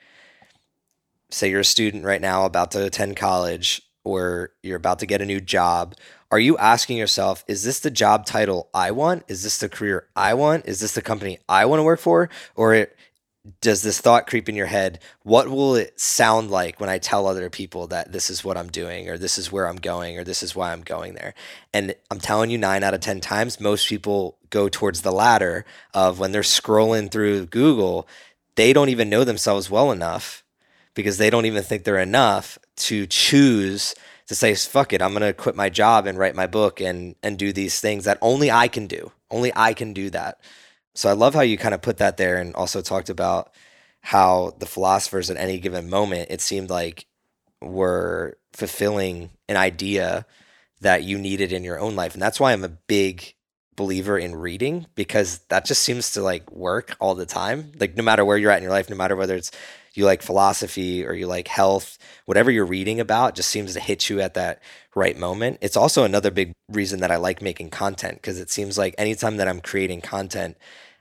Say 1.33 1.51
you're 1.51 1.61
a 1.61 1.64
student 1.64 2.05
right 2.05 2.20
now 2.20 2.45
about 2.45 2.70
to 2.72 2.85
attend 2.85 3.16
college 3.16 3.83
or 4.05 4.51
you're 4.62 4.76
about 4.76 4.99
to 5.01 5.07
get 5.07 5.22
a 5.22 5.26
new 5.26 5.41
job 5.41 5.95
are 6.33 6.41
you 6.41 6.57
asking 6.57 6.97
yourself, 6.97 7.45
is 7.47 7.62
this 7.62 7.80
the 7.80 7.91
job 7.91 8.24
title 8.24 8.70
I 8.72 8.91
want? 8.93 9.24
Is 9.28 9.43
this 9.43 9.59
the 9.59 9.68
career 9.68 10.09
I 10.16 10.33
want? 10.33 10.64
Is 10.64 10.80
this 10.80 10.95
the 10.95 11.03
company 11.03 11.39
I 11.47 11.66
want 11.66 11.80
to 11.80 11.85
work 11.85 12.01
for? 12.01 12.30
Or 12.57 12.72
it, 12.72 12.97
does 13.61 13.83
this 13.83 14.01
thought 14.01 14.26
creep 14.26 14.49
in 14.49 14.57
your 14.57 14.66
head? 14.66 15.01
What 15.24 15.49
will 15.49 15.76
it 15.76 16.01
sound 16.01 16.51
like 16.51 16.80
when 16.80 16.89
I 16.89 16.97
tell 16.97 17.26
other 17.26 17.51
people 17.51 17.87
that 17.89 18.12
this 18.12 18.30
is 18.30 18.43
what 18.43 18.57
I'm 18.57 18.70
doing, 18.70 19.11
or 19.11 19.18
this 19.18 19.37
is 19.37 19.53
where 19.53 19.68
I'm 19.68 19.76
going, 19.76 20.16
or 20.16 20.24
this 20.24 20.43
is 20.43 20.57
why 20.57 20.72
I'm 20.72 20.80
going 20.80 21.12
there? 21.12 21.35
And 21.74 21.95
I'm 22.11 22.20
telling 22.20 22.49
you, 22.49 22.57
nine 22.57 22.83
out 22.83 22.95
of 22.95 23.01
10 23.01 23.20
times, 23.20 23.61
most 23.61 23.87
people 23.87 24.39
go 24.49 24.70
towards 24.70 25.03
the 25.03 25.12
latter 25.12 25.66
of 25.93 26.18
when 26.18 26.33
they're 26.33 26.41
scrolling 26.41 27.11
through 27.11 27.45
Google, 27.45 28.09
they 28.55 28.72
don't 28.72 28.89
even 28.89 29.11
know 29.11 29.24
themselves 29.24 29.68
well 29.68 29.93
enough 29.93 30.41
because 30.95 31.18
they 31.18 31.30
don't 31.30 31.47
even 31.47 31.62
think 31.62 31.84
they're 31.84 31.99
enough 31.99 32.59
to 32.76 33.07
choose 33.07 33.95
to 34.26 34.34
say 34.34 34.55
fuck 34.55 34.93
it 34.93 35.03
i'm 35.03 35.11
going 35.11 35.22
to 35.22 35.32
quit 35.32 35.57
my 35.57 35.68
job 35.68 36.07
and 36.07 36.18
write 36.18 36.34
my 36.34 36.47
book 36.47 36.80
and 36.80 37.14
and 37.22 37.38
do 37.38 37.53
these 37.53 37.80
things 37.80 38.05
that 38.05 38.18
only 38.20 38.51
i 38.51 38.68
can 38.68 38.86
do. 38.86 39.12
Only 39.30 39.53
i 39.57 39.74
can 39.74 39.93
do 39.93 40.11
that. 40.11 40.40
So 40.95 41.09
i 41.09 41.12
love 41.12 41.34
how 41.34 41.40
you 41.40 41.57
kind 41.59 41.74
of 41.74 41.82
put 41.82 41.99
that 41.99 42.16
there 42.16 42.36
and 42.38 42.55
also 42.55 42.80
talked 42.80 43.11
about 43.11 43.53
how 44.01 44.55
the 44.59 44.66
philosophers 44.66 45.30
at 45.30 45.36
any 45.36 45.59
given 45.59 45.88
moment 45.88 46.28
it 46.30 46.40
seemed 46.40 46.70
like 46.70 47.07
were 47.61 48.36
fulfilling 48.53 49.30
an 49.49 49.57
idea 49.57 50.26
that 50.80 51.05
you 51.05 51.16
needed 51.16 51.53
in 51.53 51.62
your 51.62 51.78
own 51.78 51.95
life. 51.95 52.14
And 52.14 52.22
that's 52.22 52.40
why 52.40 52.53
i'm 52.53 52.64
a 52.64 52.68
big 52.68 53.34
believer 53.74 54.18
in 54.18 54.36
reading 54.36 54.86
because 54.95 55.38
that 55.49 55.64
just 55.64 55.82
seems 55.82 56.12
to 56.12 56.22
like 56.22 56.51
work 56.53 56.97
all 57.01 57.14
the 57.14 57.26
time. 57.26 57.72
Like 57.78 57.97
no 57.97 58.03
matter 58.03 58.24
where 58.24 58.36
you're 58.36 58.51
at 58.51 58.59
in 58.59 58.62
your 58.62 58.72
life 58.72 58.90
no 58.90 58.97
matter 58.97 59.16
whether 59.16 59.36
it's 59.36 59.51
you 59.95 60.05
like 60.05 60.22
philosophy 60.22 61.05
or 61.05 61.12
you 61.12 61.26
like 61.26 61.49
health, 61.49 61.99
whatever 62.26 62.51
you're 62.51 62.64
reading 62.64 63.01
about 63.01 63.34
just 63.34 63.49
seems 63.49 63.74
to 63.74 63.80
hit 63.80 64.09
you 64.09 64.20
at 64.20 64.34
that 64.34 64.62
right 64.95 65.16
moment. 65.16 65.59
It's 65.61 65.76
also 65.76 66.05
another 66.05 66.30
big 66.30 66.53
reason 66.70 67.01
that 67.01 67.11
I 67.11 67.16
like 67.16 67.43
making 67.43 67.70
content 67.70 68.16
because 68.16 68.38
it 68.40 68.51
seems 68.51 68.78
like 68.78 68.95
anytime 68.99 69.36
that 69.36 69.49
I'm 69.49 69.61
creating 69.61 70.01
content, 70.01 70.57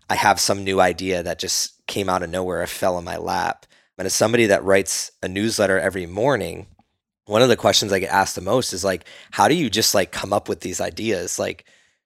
I 0.09 0.15
have 0.15 0.39
some 0.39 0.63
new 0.63 0.81
idea 0.81 1.23
that 1.23 1.39
just 1.39 1.85
came 1.87 2.09
out 2.09 2.23
of 2.23 2.29
nowhere, 2.29 2.65
fell 2.67 2.97
in 2.97 3.05
my 3.05 3.17
lap. 3.17 3.65
And 3.97 4.05
as 4.05 4.13
somebody 4.13 4.47
that 4.47 4.63
writes 4.63 5.11
a 5.21 5.27
newsletter 5.27 5.79
every 5.79 6.05
morning, 6.07 6.65
one 7.25 7.41
of 7.41 7.49
the 7.49 7.55
questions 7.55 7.93
I 7.93 7.99
get 7.99 8.11
asked 8.11 8.35
the 8.35 8.41
most 8.41 8.73
is 8.73 8.83
like, 8.83 9.05
how 9.31 9.47
do 9.47 9.53
you 9.53 9.69
just 9.69 9.93
like 9.93 10.11
come 10.11 10.33
up 10.33 10.49
with 10.49 10.61
these 10.61 10.81
ideas? 10.81 11.37
Like, 11.37 11.65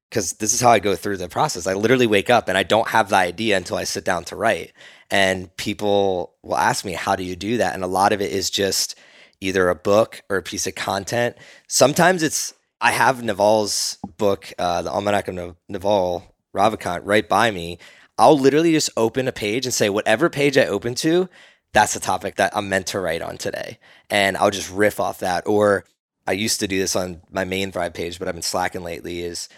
because 0.09 0.33
this 0.33 0.53
is 0.53 0.61
how 0.61 0.69
I 0.69 0.79
go 0.79 0.95
through 0.95 1.17
the 1.17 1.29
process. 1.29 1.67
I 1.67 1.73
literally 1.73 2.07
wake 2.07 2.29
up 2.29 2.47
and 2.47 2.57
I 2.57 2.63
don't 2.63 2.89
have 2.89 3.09
the 3.09 3.15
idea 3.15 3.57
until 3.57 3.77
I 3.77 3.85
sit 3.85 4.05
down 4.05 4.23
to 4.25 4.35
write. 4.35 4.73
And 5.11 5.55
people 5.57 6.33
will 6.41 6.57
ask 6.57 6.83
me, 6.83 6.93
how 6.93 7.15
do 7.15 7.23
you 7.23 7.35
do 7.35 7.57
that? 7.57 7.75
And 7.75 7.83
a 7.83 7.87
lot 7.87 8.11
of 8.11 8.21
it 8.21 8.31
is 8.31 8.49
just 8.49 8.95
either 9.39 9.69
a 9.69 9.75
book 9.75 10.21
or 10.29 10.37
a 10.37 10.43
piece 10.43 10.65
of 10.65 10.75
content. 10.75 11.37
Sometimes 11.67 12.23
it's, 12.23 12.53
I 12.81 12.91
have 12.91 13.21
Naval's 13.21 13.97
book, 14.17 14.51
uh, 14.57 14.81
The 14.81 14.91
Almanac 14.91 15.27
of 15.27 15.55
Naval 15.69 16.35
Ravikant, 16.55 17.01
right 17.03 17.27
by 17.27 17.51
me. 17.51 17.77
I'll 18.17 18.39
literally 18.39 18.71
just 18.71 18.89
open 18.97 19.27
a 19.27 19.31
page 19.31 19.65
and 19.65 19.73
say, 19.73 19.89
whatever 19.89 20.29
page 20.29 20.57
I 20.57 20.65
open 20.65 20.95
to, 20.95 21.29
that's 21.73 21.93
the 21.93 21.99
topic 21.99 22.35
that 22.35 22.55
I'm 22.55 22.69
meant 22.69 22.87
to 22.87 22.99
write 22.99 23.21
on 23.21 23.37
today. 23.37 23.79
And 24.09 24.37
I'll 24.37 24.51
just 24.51 24.71
riff 24.71 24.99
off 24.99 25.19
that. 25.19 25.45
Or 25.45 25.83
I 26.25 26.31
used 26.31 26.61
to 26.61 26.67
do 26.67 26.79
this 26.79 26.95
on 26.95 27.21
my 27.29 27.43
main 27.43 27.71
Thrive 27.71 27.93
page, 27.93 28.17
but 28.17 28.27
I've 28.27 28.35
been 28.35 28.41
slacking 28.41 28.83
lately. 28.83 29.21
Is 29.21 29.49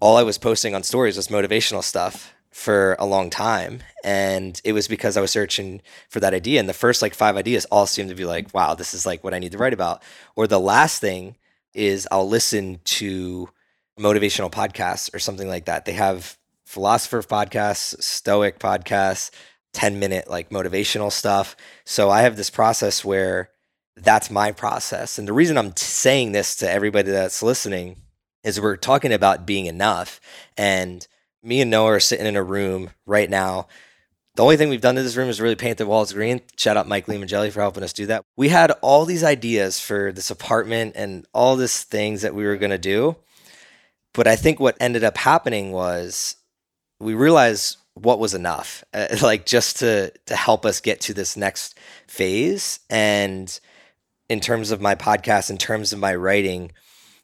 all 0.00 0.16
I 0.16 0.22
was 0.22 0.38
posting 0.38 0.74
on 0.74 0.82
stories 0.82 1.16
was 1.16 1.28
motivational 1.28 1.84
stuff 1.84 2.34
for 2.50 2.96
a 2.98 3.06
long 3.06 3.30
time 3.30 3.80
and 4.02 4.60
it 4.64 4.72
was 4.72 4.88
because 4.88 5.16
i 5.16 5.20
was 5.20 5.30
searching 5.30 5.80
for 6.08 6.18
that 6.18 6.34
idea 6.34 6.58
and 6.58 6.68
the 6.68 6.74
first 6.74 7.00
like 7.00 7.14
five 7.14 7.36
ideas 7.36 7.64
all 7.66 7.86
seemed 7.86 8.08
to 8.08 8.14
be 8.14 8.24
like 8.24 8.52
wow 8.52 8.74
this 8.74 8.92
is 8.92 9.06
like 9.06 9.22
what 9.22 9.34
i 9.34 9.38
need 9.38 9.52
to 9.52 9.58
write 9.58 9.72
about. 9.72 10.02
Or 10.36 10.46
the 10.46 10.58
last 10.58 11.00
thing 11.00 11.36
is 11.74 12.08
i'll 12.10 12.28
listen 12.28 12.80
to 12.84 13.48
motivational 13.98 14.50
podcasts 14.50 15.14
or 15.14 15.18
something 15.18 15.48
like 15.48 15.66
that. 15.66 15.84
They 15.84 15.92
have 15.92 16.38
philosopher 16.64 17.22
podcasts 17.22 18.02
stoic 18.02 18.58
podcasts 18.58 19.30
10 19.72 19.98
minute 19.98 20.28
like 20.28 20.50
motivational 20.50 21.12
stuff. 21.12 21.56
So 21.84 22.10
i 22.10 22.22
have 22.22 22.36
this 22.36 22.50
process 22.50 23.04
where 23.04 23.50
that's 23.96 24.30
my 24.30 24.50
process 24.50 25.18
and 25.18 25.28
the 25.28 25.32
reason 25.32 25.58
i'm 25.58 25.76
saying 25.76 26.32
this 26.32 26.56
to 26.56 26.70
everybody 26.70 27.10
that's 27.10 27.42
listening 27.42 27.96
is 28.42 28.58
we're 28.58 28.76
talking 28.76 29.12
about 29.12 29.44
being 29.44 29.66
enough 29.66 30.20
and 30.56 31.06
me 31.42 31.60
and 31.60 31.70
Noah 31.70 31.92
are 31.92 32.00
sitting 32.00 32.26
in 32.26 32.36
a 32.36 32.42
room 32.42 32.90
right 33.06 33.30
now. 33.30 33.66
The 34.36 34.42
only 34.42 34.56
thing 34.56 34.68
we've 34.68 34.80
done 34.80 34.94
to 34.94 35.02
this 35.02 35.16
room 35.16 35.28
is 35.28 35.40
really 35.40 35.56
paint 35.56 35.78
the 35.78 35.86
walls 35.86 36.12
green. 36.12 36.40
Shout 36.56 36.76
out 36.76 36.88
Mike 36.88 37.08
Lehman 37.08 37.28
Jelly 37.28 37.50
for 37.50 37.60
helping 37.60 37.82
us 37.82 37.92
do 37.92 38.06
that. 38.06 38.24
We 38.36 38.48
had 38.48 38.70
all 38.80 39.04
these 39.04 39.24
ideas 39.24 39.80
for 39.80 40.12
this 40.12 40.30
apartment 40.30 40.94
and 40.96 41.26
all 41.34 41.56
these 41.56 41.82
things 41.82 42.22
that 42.22 42.34
we 42.34 42.44
were 42.44 42.56
going 42.56 42.70
to 42.70 42.78
do. 42.78 43.16
But 44.14 44.26
I 44.26 44.36
think 44.36 44.60
what 44.60 44.76
ended 44.80 45.04
up 45.04 45.16
happening 45.16 45.72
was 45.72 46.36
we 47.00 47.14
realized 47.14 47.76
what 47.94 48.18
was 48.18 48.34
enough, 48.34 48.84
uh, 48.94 49.08
like 49.22 49.46
just 49.46 49.78
to 49.80 50.12
to 50.26 50.36
help 50.36 50.64
us 50.64 50.80
get 50.80 51.00
to 51.02 51.14
this 51.14 51.36
next 51.36 51.78
phase. 52.06 52.80
And 52.88 53.58
in 54.28 54.40
terms 54.40 54.70
of 54.70 54.80
my 54.80 54.94
podcast, 54.94 55.50
in 55.50 55.58
terms 55.58 55.92
of 55.92 55.98
my 55.98 56.14
writing, 56.14 56.72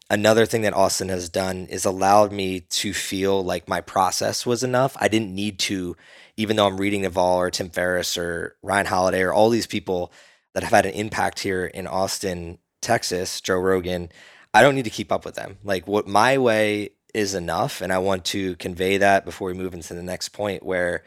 another 0.09 0.45
thing 0.45 0.61
that 0.61 0.73
Austin 0.73 1.09
has 1.09 1.29
done 1.29 1.67
is 1.69 1.85
allowed 1.85 2.31
me 2.31 2.61
to 2.61 2.93
feel 2.93 3.43
like 3.43 3.67
my 3.67 3.81
process 3.81 4.45
was 4.45 4.63
enough. 4.63 4.95
I 4.99 5.07
didn't 5.07 5.33
need 5.33 5.59
to, 5.59 5.95
even 6.37 6.55
though 6.55 6.67
I'm 6.67 6.77
reading 6.77 7.01
Naval 7.01 7.37
or 7.37 7.51
Tim 7.51 7.69
Ferriss 7.69 8.17
or 8.17 8.55
Ryan 8.61 8.85
Holiday 8.85 9.21
or 9.21 9.33
all 9.33 9.49
these 9.49 9.67
people 9.67 10.11
that 10.53 10.63
have 10.63 10.71
had 10.71 10.85
an 10.85 10.93
impact 10.93 11.39
here 11.39 11.65
in 11.65 11.87
Austin, 11.87 12.57
Texas, 12.81 13.41
Joe 13.41 13.59
Rogan. 13.59 14.09
I 14.53 14.61
don't 14.61 14.75
need 14.75 14.85
to 14.85 14.89
keep 14.89 15.11
up 15.11 15.25
with 15.25 15.35
them. 15.35 15.57
Like 15.63 15.87
what 15.87 16.07
my 16.07 16.37
way 16.37 16.91
is 17.13 17.33
enough. 17.33 17.81
And 17.81 17.91
I 17.91 17.97
want 17.97 18.25
to 18.25 18.55
convey 18.57 18.97
that 18.97 19.25
before 19.25 19.47
we 19.47 19.53
move 19.53 19.73
into 19.73 19.93
the 19.93 20.03
next 20.03 20.29
point 20.29 20.63
where 20.63 21.03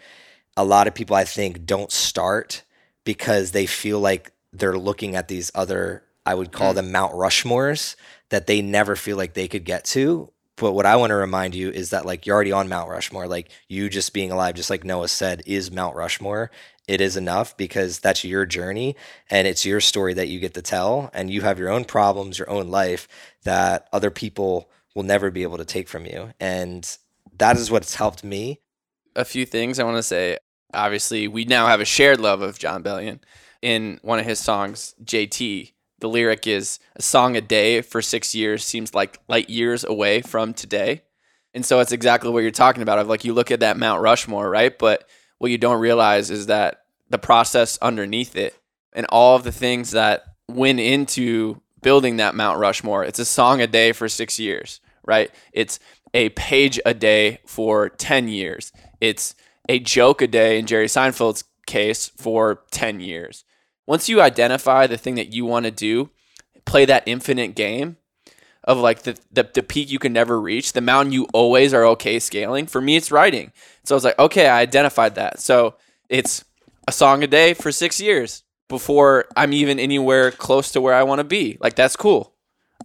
a 0.56 0.64
lot 0.64 0.86
of 0.86 0.94
people 0.94 1.16
I 1.16 1.24
think 1.24 1.64
don't 1.64 1.92
start 1.92 2.64
because 3.04 3.52
they 3.52 3.66
feel 3.66 4.00
like 4.00 4.32
they're 4.52 4.78
looking 4.78 5.14
at 5.14 5.28
these 5.28 5.50
other 5.54 6.02
I 6.26 6.34
would 6.34 6.52
call 6.52 6.72
mm. 6.72 6.76
them 6.76 6.92
Mount 6.92 7.12
Rushmores 7.14 7.96
that 8.30 8.46
they 8.46 8.62
never 8.62 8.96
feel 8.96 9.16
like 9.16 9.34
they 9.34 9.48
could 9.48 9.64
get 9.64 9.84
to. 9.86 10.32
But 10.56 10.72
what 10.72 10.86
I 10.86 10.96
want 10.96 11.10
to 11.10 11.16
remind 11.16 11.54
you 11.54 11.70
is 11.70 11.90
that 11.90 12.04
like 12.04 12.26
you're 12.26 12.34
already 12.34 12.52
on 12.52 12.68
Mount 12.68 12.90
Rushmore. 12.90 13.26
Like 13.26 13.50
you 13.68 13.88
just 13.88 14.12
being 14.12 14.30
alive, 14.30 14.54
just 14.54 14.68
like 14.68 14.84
Noah 14.84 15.08
said, 15.08 15.42
is 15.46 15.70
Mount 15.70 15.96
Rushmore. 15.96 16.50
It 16.86 17.00
is 17.00 17.16
enough 17.16 17.56
because 17.56 18.00
that's 18.00 18.24
your 18.24 18.44
journey 18.44 18.96
and 19.30 19.46
it's 19.46 19.64
your 19.64 19.80
story 19.80 20.12
that 20.14 20.28
you 20.28 20.38
get 20.38 20.54
to 20.54 20.62
tell. 20.62 21.08
And 21.14 21.30
you 21.30 21.40
have 21.42 21.58
your 21.58 21.70
own 21.70 21.84
problems, 21.84 22.38
your 22.38 22.50
own 22.50 22.70
life 22.70 23.08
that 23.44 23.88
other 23.92 24.10
people 24.10 24.70
will 24.94 25.02
never 25.02 25.30
be 25.30 25.44
able 25.44 25.56
to 25.56 25.64
take 25.64 25.88
from 25.88 26.04
you. 26.04 26.32
And 26.38 26.98
that 27.38 27.56
is 27.56 27.70
what's 27.70 27.94
helped 27.94 28.22
me. 28.22 28.60
A 29.16 29.24
few 29.24 29.46
things 29.46 29.78
I 29.78 29.84
want 29.84 29.96
to 29.96 30.02
say. 30.02 30.38
Obviously, 30.74 31.26
we 31.26 31.44
now 31.44 31.66
have 31.66 31.80
a 31.80 31.84
shared 31.84 32.20
love 32.20 32.42
of 32.42 32.58
Jon 32.58 32.82
Bellion. 32.82 33.20
In 33.62 33.98
one 34.02 34.18
of 34.18 34.26
his 34.26 34.38
songs, 34.38 34.94
JT, 35.04 35.72
the 36.00 36.08
lyric 36.08 36.46
is 36.46 36.78
a 36.96 37.02
song 37.02 37.36
a 37.36 37.40
day 37.40 37.82
for 37.82 38.02
six 38.02 38.34
years 38.34 38.64
seems 38.64 38.94
like 38.94 39.20
light 39.28 39.48
years 39.48 39.84
away 39.84 40.22
from 40.22 40.54
today. 40.54 41.02
And 41.54 41.64
so 41.64 41.80
it's 41.80 41.92
exactly 41.92 42.30
what 42.30 42.40
you're 42.40 42.50
talking 42.50 42.82
about. 42.82 42.98
Of 42.98 43.08
like 43.08 43.24
you 43.24 43.34
look 43.34 43.50
at 43.50 43.60
that 43.60 43.76
Mount 43.76 44.02
Rushmore, 44.02 44.48
right? 44.48 44.76
But 44.76 45.08
what 45.38 45.50
you 45.50 45.58
don't 45.58 45.80
realize 45.80 46.30
is 46.30 46.46
that 46.46 46.82
the 47.08 47.18
process 47.18 47.78
underneath 47.82 48.36
it 48.36 48.56
and 48.92 49.06
all 49.08 49.36
of 49.36 49.44
the 49.44 49.52
things 49.52 49.90
that 49.92 50.24
went 50.48 50.80
into 50.80 51.60
building 51.82 52.16
that 52.16 52.34
Mount 52.34 52.58
Rushmore. 52.58 53.04
It's 53.04 53.18
a 53.18 53.24
song 53.24 53.60
a 53.60 53.66
day 53.66 53.92
for 53.92 54.08
six 54.08 54.38
years, 54.38 54.80
right? 55.04 55.30
It's 55.52 55.78
a 56.14 56.30
page 56.30 56.80
a 56.84 56.94
day 56.94 57.40
for 57.46 57.88
10 57.88 58.28
years. 58.28 58.72
It's 59.00 59.34
a 59.68 59.78
joke 59.78 60.22
a 60.22 60.26
day 60.26 60.58
in 60.58 60.66
Jerry 60.66 60.86
Seinfeld's 60.86 61.44
case 61.66 62.08
for 62.08 62.64
10 62.70 63.00
years 63.00 63.44
once 63.90 64.08
you 64.08 64.22
identify 64.22 64.86
the 64.86 64.96
thing 64.96 65.16
that 65.16 65.32
you 65.32 65.44
want 65.44 65.64
to 65.64 65.70
do, 65.72 66.10
play 66.64 66.84
that 66.84 67.02
infinite 67.06 67.56
game 67.56 67.96
of 68.62 68.78
like 68.78 69.02
the, 69.02 69.18
the, 69.32 69.42
the 69.52 69.64
peak 69.64 69.90
you 69.90 69.98
can 69.98 70.12
never 70.12 70.40
reach, 70.40 70.74
the 70.74 70.80
mountain 70.80 71.12
you 71.12 71.26
always 71.32 71.74
are 71.74 71.84
okay 71.84 72.20
scaling. 72.20 72.68
For 72.68 72.80
me, 72.80 72.94
it's 72.94 73.10
writing. 73.10 73.50
So 73.82 73.92
I 73.92 73.96
was 73.96 74.04
like, 74.04 74.16
okay, 74.16 74.46
I 74.46 74.60
identified 74.60 75.16
that. 75.16 75.40
So 75.40 75.74
it's 76.08 76.44
a 76.86 76.92
song 76.92 77.24
a 77.24 77.26
day 77.26 77.52
for 77.52 77.72
six 77.72 78.00
years 78.00 78.44
before 78.68 79.24
I'm 79.36 79.52
even 79.52 79.80
anywhere 79.80 80.30
close 80.30 80.70
to 80.70 80.80
where 80.80 80.94
I 80.94 81.02
want 81.02 81.18
to 81.18 81.24
be. 81.24 81.58
Like 81.60 81.74
that's 81.74 81.96
cool. 81.96 82.36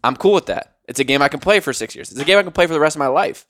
I'm 0.03 0.15
cool 0.15 0.33
with 0.33 0.47
that. 0.47 0.77
It's 0.87 0.99
a 0.99 1.03
game 1.03 1.21
I 1.21 1.27
can 1.27 1.39
play 1.39 1.59
for 1.59 1.71
six 1.71 1.93
years. 1.93 2.11
It's 2.11 2.19
a 2.19 2.25
game 2.25 2.39
I 2.39 2.43
can 2.43 2.51
play 2.51 2.65
for 2.65 2.73
the 2.73 2.79
rest 2.79 2.95
of 2.95 2.99
my 2.99 3.09
life. 3.09 3.45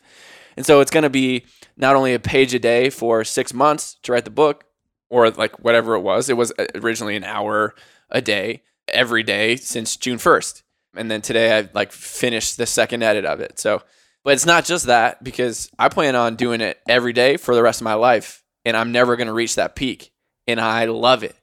And 0.58 0.66
so 0.66 0.82
it's 0.82 0.92
going 0.92 1.04
to 1.04 1.10
be 1.10 1.46
not 1.78 1.96
only 1.96 2.14
a 2.14 2.20
page 2.20 2.54
a 2.54 2.60
day 2.60 2.90
for 2.90 3.24
six 3.24 3.54
months 3.54 3.96
to 4.04 4.12
write 4.12 4.26
the 4.26 4.30
book, 4.30 4.66
or 5.10 5.30
like 5.32 5.64
whatever 5.64 5.96
it 5.96 6.02
was. 6.02 6.30
It 6.30 6.38
was 6.38 6.52
uh, 6.58 6.66
originally 6.76 7.16
an 7.16 7.24
hour 7.24 7.76
a 8.10 8.22
day 8.22 8.64
every 8.88 9.24
day 9.24 9.56
since 9.56 9.96
June 9.98 10.18
1st. 10.18 10.64
And 10.96 11.12
then 11.12 11.22
today 11.22 11.58
I 11.58 11.70
like 11.74 11.92
finished 11.92 12.58
the 12.58 12.66
second 12.66 13.04
edit 13.04 13.26
of 13.26 13.40
it. 13.40 13.60
So, 13.60 13.82
but 14.24 14.34
it's 14.34 14.46
not 14.46 14.66
just 14.66 14.86
that 14.86 15.24
because 15.24 15.70
I 15.78 15.90
plan 15.90 16.16
on 16.16 16.36
doing 16.36 16.62
it 16.62 16.80
every 16.88 17.14
day 17.14 17.38
for 17.38 17.54
the 17.54 17.64
rest 17.64 17.82
of 17.82 17.86
my 17.86 17.94
life 17.94 18.44
and 18.66 18.76
I'm 18.76 18.92
never 18.92 19.16
going 19.16 19.28
to 19.28 19.34
reach 19.34 19.56
that 19.56 19.76
peak. 19.76 20.12
And 20.48 20.60
I 20.60 20.86
love 20.86 21.24
it. 21.24 21.36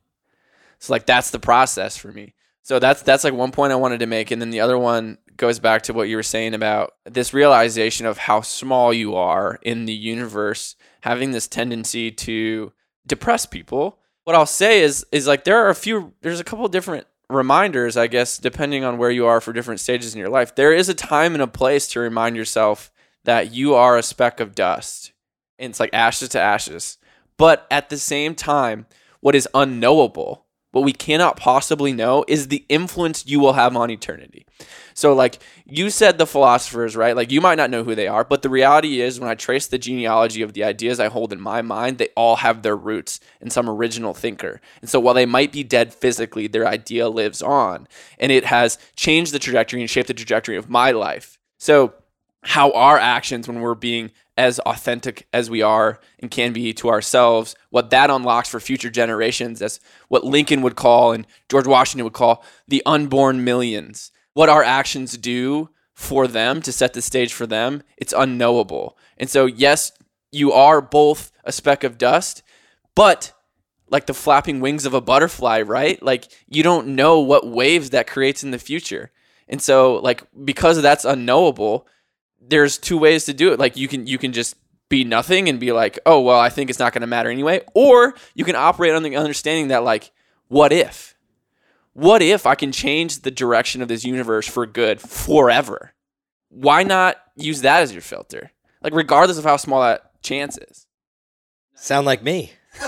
So 0.79 0.93
like 0.93 1.07
that's 1.07 1.31
the 1.31 1.39
process 1.39 1.97
for 1.97 2.11
me. 2.11 2.35
So 2.63 2.79
that's 2.79 3.03
that's 3.03 3.25
like 3.25 3.35
one 3.35 3.53
point 3.53 3.73
I 3.73 3.77
wanted 3.77 4.01
to 4.01 4.07
make 4.07 4.31
and 4.31 4.41
then 4.41 4.51
the 4.51 4.61
other 4.61 4.79
one 4.79 5.19
goes 5.37 5.59
back 5.59 5.83
to 5.83 5.93
what 5.93 6.09
you 6.09 6.17
were 6.17 6.23
saying 6.23 6.55
about 6.55 6.93
this 7.05 7.35
realization 7.35 8.07
of 8.07 8.19
how 8.19 8.41
small 8.41 8.93
you 8.93 9.17
are 9.17 9.59
in 9.63 9.87
the 9.87 9.93
universe 9.93 10.77
having 11.03 11.33
this 11.33 11.49
tendency 11.49 12.11
to 12.11 12.73
depress 13.07 13.47
people. 13.47 13.99
What 14.25 14.37
I'll 14.37 14.47
say 14.47 14.83
is 14.83 15.05
is 15.13 15.27
like 15.27 15.45
there 15.45 15.65
are 15.65 15.71
a 15.71 15.75
few 15.75 16.15
there's 16.23 16.41
a 16.41 16.45
couple 16.45 16.67
different 16.69 17.07
reminders, 17.29 17.97
I 17.97 18.07
guess, 18.07 18.39
depending 18.39 18.85
on 18.85 18.99
where 18.99 19.11
you 19.11 19.27
are 19.27 19.41
for 19.41 19.53
different 19.53 19.81
stages 19.81 20.15
in 20.15 20.21
your 20.21 20.29
life. 20.29 20.55
There 20.55 20.73
is 20.73 20.89
a 20.89 20.95
time 20.95 21.35
and 21.35 21.43
a 21.43 21.47
place 21.47 21.89
to 21.89 22.01
remind 22.01 22.37
yourself 22.37 22.93
that 23.25 23.53
you 23.53 23.75
are 23.75 23.97
a 23.97 24.03
speck 24.03 24.41
of 24.41 24.55
dust. 24.55 25.13
And 25.59 25.71
it's 25.71 25.81
like 25.81 25.91
ashes 25.93 26.29
to 26.31 26.41
ashes. 26.41 26.99
But 27.37 27.67
at 27.71 27.89
the 27.89 27.99
same 27.99 28.35
time, 28.35 28.87
what 29.21 29.35
is 29.35 29.49
unknowable 29.55 30.47
what 30.73 30.85
we 30.85 30.93
cannot 30.93 31.37
possibly 31.37 31.93
know 31.93 32.25
is 32.27 32.49
the 32.49 32.65
influence 32.69 33.27
you 33.27 33.39
will 33.39 33.53
have 33.53 33.77
on 33.77 33.91
eternity. 33.91 34.47
So, 34.95 35.15
like 35.15 35.39
you 35.65 35.91
said, 35.91 36.19
the 36.19 36.27
philosophers, 36.27 36.97
right? 36.97 37.17
Like 37.17 37.31
you 37.31 37.41
might 37.41 37.57
not 37.57 37.71
know 37.71 37.85
who 37.85 37.95
they 37.95 38.09
are, 38.09 38.25
but 38.25 38.43
the 38.43 38.49
reality 38.49 39.01
is, 39.01 39.21
when 39.21 39.31
I 39.31 39.35
trace 39.35 39.67
the 39.67 39.79
genealogy 39.79 40.43
of 40.43 40.53
the 40.53 40.65
ideas 40.65 41.01
I 41.01 41.09
hold 41.09 41.33
in 41.33 41.41
my 41.41 41.63
mind, 41.63 41.99
they 41.99 42.09
all 42.17 42.37
have 42.37 42.63
their 42.63 42.77
roots 42.77 43.21
in 43.41 43.51
some 43.51 43.69
original 43.69 44.15
thinker. 44.15 44.61
And 44.81 44.91
so, 44.91 44.99
while 44.99 45.15
they 45.15 45.27
might 45.27 45.53
be 45.53 45.63
dead 45.63 45.95
physically, 45.95 46.47
their 46.47 46.67
idea 46.67 47.09
lives 47.09 47.43
on 47.43 47.87
and 48.19 48.33
it 48.33 48.45
has 48.47 48.79
changed 48.97 49.33
the 49.33 49.39
trajectory 49.39 49.81
and 49.81 49.91
shaped 49.91 50.09
the 50.09 50.15
trajectory 50.15 50.57
of 50.57 50.69
my 50.69 50.91
life. 50.91 51.39
So, 51.59 51.95
how 52.45 52.73
our 52.73 52.99
actions, 52.99 53.47
when 53.47 53.61
we're 53.61 53.75
being 53.75 54.11
as 54.37 54.59
authentic 54.61 55.27
as 55.33 55.51
we 55.51 55.63
are 55.63 56.01
and 56.19 56.31
can 56.31 56.53
be 56.53 56.73
to 56.73 56.89
ourselves, 56.89 57.55
what 57.71 57.91
that 57.91 58.11
unlocks 58.11 58.49
for 58.49 58.61
future 58.61 58.91
generations, 58.91 59.61
as 59.61 59.81
what 60.09 60.25
Lincoln 60.25 60.63
would 60.63 60.77
call 60.77 61.13
and 61.13 61.27
George 61.51 61.67
Washington 61.67 62.05
would 62.05 62.13
call 62.13 62.45
the 62.67 62.83
unborn 62.87 63.45
millions. 63.45 64.11
What 64.35 64.49
our 64.49 64.65
actions 64.65 65.19
do 65.19 65.71
for 65.95 66.27
them 66.27 66.63
to 66.63 66.73
set 66.73 66.95
the 66.95 67.03
stage 67.03 67.33
for 67.33 67.47
them, 67.47 67.83
it's 67.99 68.15
unknowable. 68.17 68.97
And 69.19 69.29
so, 69.29 69.47
yes, 69.47 69.93
you 70.31 70.53
are 70.53 70.81
both 70.81 71.31
a 71.45 71.53
speck 71.53 71.85
of 71.85 71.99
dust, 71.99 72.43
but 72.95 73.33
like 73.91 74.07
the 74.07 74.15
flapping 74.15 74.61
wings 74.61 74.87
of 74.87 74.95
a 74.95 75.03
butterfly, 75.03 75.61
right? 75.61 76.03
Like 76.03 76.25
you 76.49 76.63
don't 76.63 76.89
know 76.89 77.21
what 77.21 77.47
waves 77.47 77.91
that 77.91 78.07
creates 78.07 78.43
in 78.43 78.51
the 78.51 78.59
future. 78.59 79.13
And 79.49 79.61
so, 79.61 79.97
like, 79.97 80.25
because 80.45 80.81
that's 80.81 81.05
unknowable, 81.05 81.87
there's 82.49 82.79
two 82.79 82.99
ways 82.99 83.25
to 83.27 83.35
do 83.35 83.53
it. 83.53 83.59
Like 83.59 83.77
you 83.77 83.89
can 83.89 84.07
you 84.07 84.19
can 84.19 84.33
just 84.33 84.57
be 84.89 85.05
nothing 85.05 85.49
and 85.49 85.59
be 85.59 85.73
like, 85.73 85.99
oh 86.05 86.21
well, 86.21 86.39
I 86.39 86.49
think 86.49 86.71
it's 86.71 86.79
not 86.79 86.93
going 86.93 87.01
to 87.01 87.07
matter 87.07 87.31
anyway, 87.31 87.63
or 87.75 88.15
you 88.35 88.45
can 88.45 88.57
operate 88.57 88.93
on 88.93 89.03
the 89.03 89.17
understanding 89.17 89.69
that 89.69 89.85
like, 89.85 90.11
what 90.49 90.73
if? 90.73 91.17
What 91.95 92.23
if 92.23 92.47
I 92.47 92.55
can 92.55 92.73
change 92.73 93.21
the 93.21 93.31
direction 93.31 93.83
of 93.83 93.89
this 93.89 94.05
universe 94.05 94.47
for 94.47 94.67
good 94.67 95.01
forever? 95.01 95.93
Why 96.49 96.83
not 96.83 97.17
use 97.37 97.63
that 97.63 97.83
as 97.83 97.93
your 97.93 98.03
filter? 98.03 98.51
Like 98.83 98.95
regardless 98.95 99.39
of 99.39 99.45
how 99.45 99.57
small 99.57 99.83
that 99.83 100.23
chance 100.23 100.59
is. 100.59 100.87
Sound 101.75 102.07
like 102.07 102.23
me. 102.23 102.53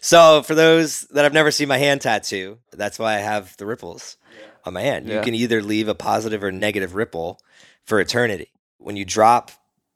so 0.00 0.42
for 0.42 0.54
those 0.54 1.02
that 1.10 1.22
have 1.22 1.32
never 1.32 1.50
seen 1.50 1.68
my 1.68 1.78
hand 1.78 2.00
tattoo, 2.00 2.58
that's 2.72 2.98
why 2.98 3.14
I 3.14 3.18
have 3.18 3.56
the 3.56 3.66
ripples 3.66 4.16
on 4.64 4.74
my 4.74 4.82
hand. 4.82 5.06
Yeah. 5.06 5.16
You 5.16 5.22
can 5.22 5.34
either 5.34 5.62
leave 5.62 5.88
a 5.88 5.94
positive 5.94 6.42
or 6.42 6.50
negative 6.50 6.94
ripple 6.94 7.40
for 7.84 8.00
eternity. 8.00 8.48
When 8.78 8.96
you 8.96 9.04
drop 9.04 9.50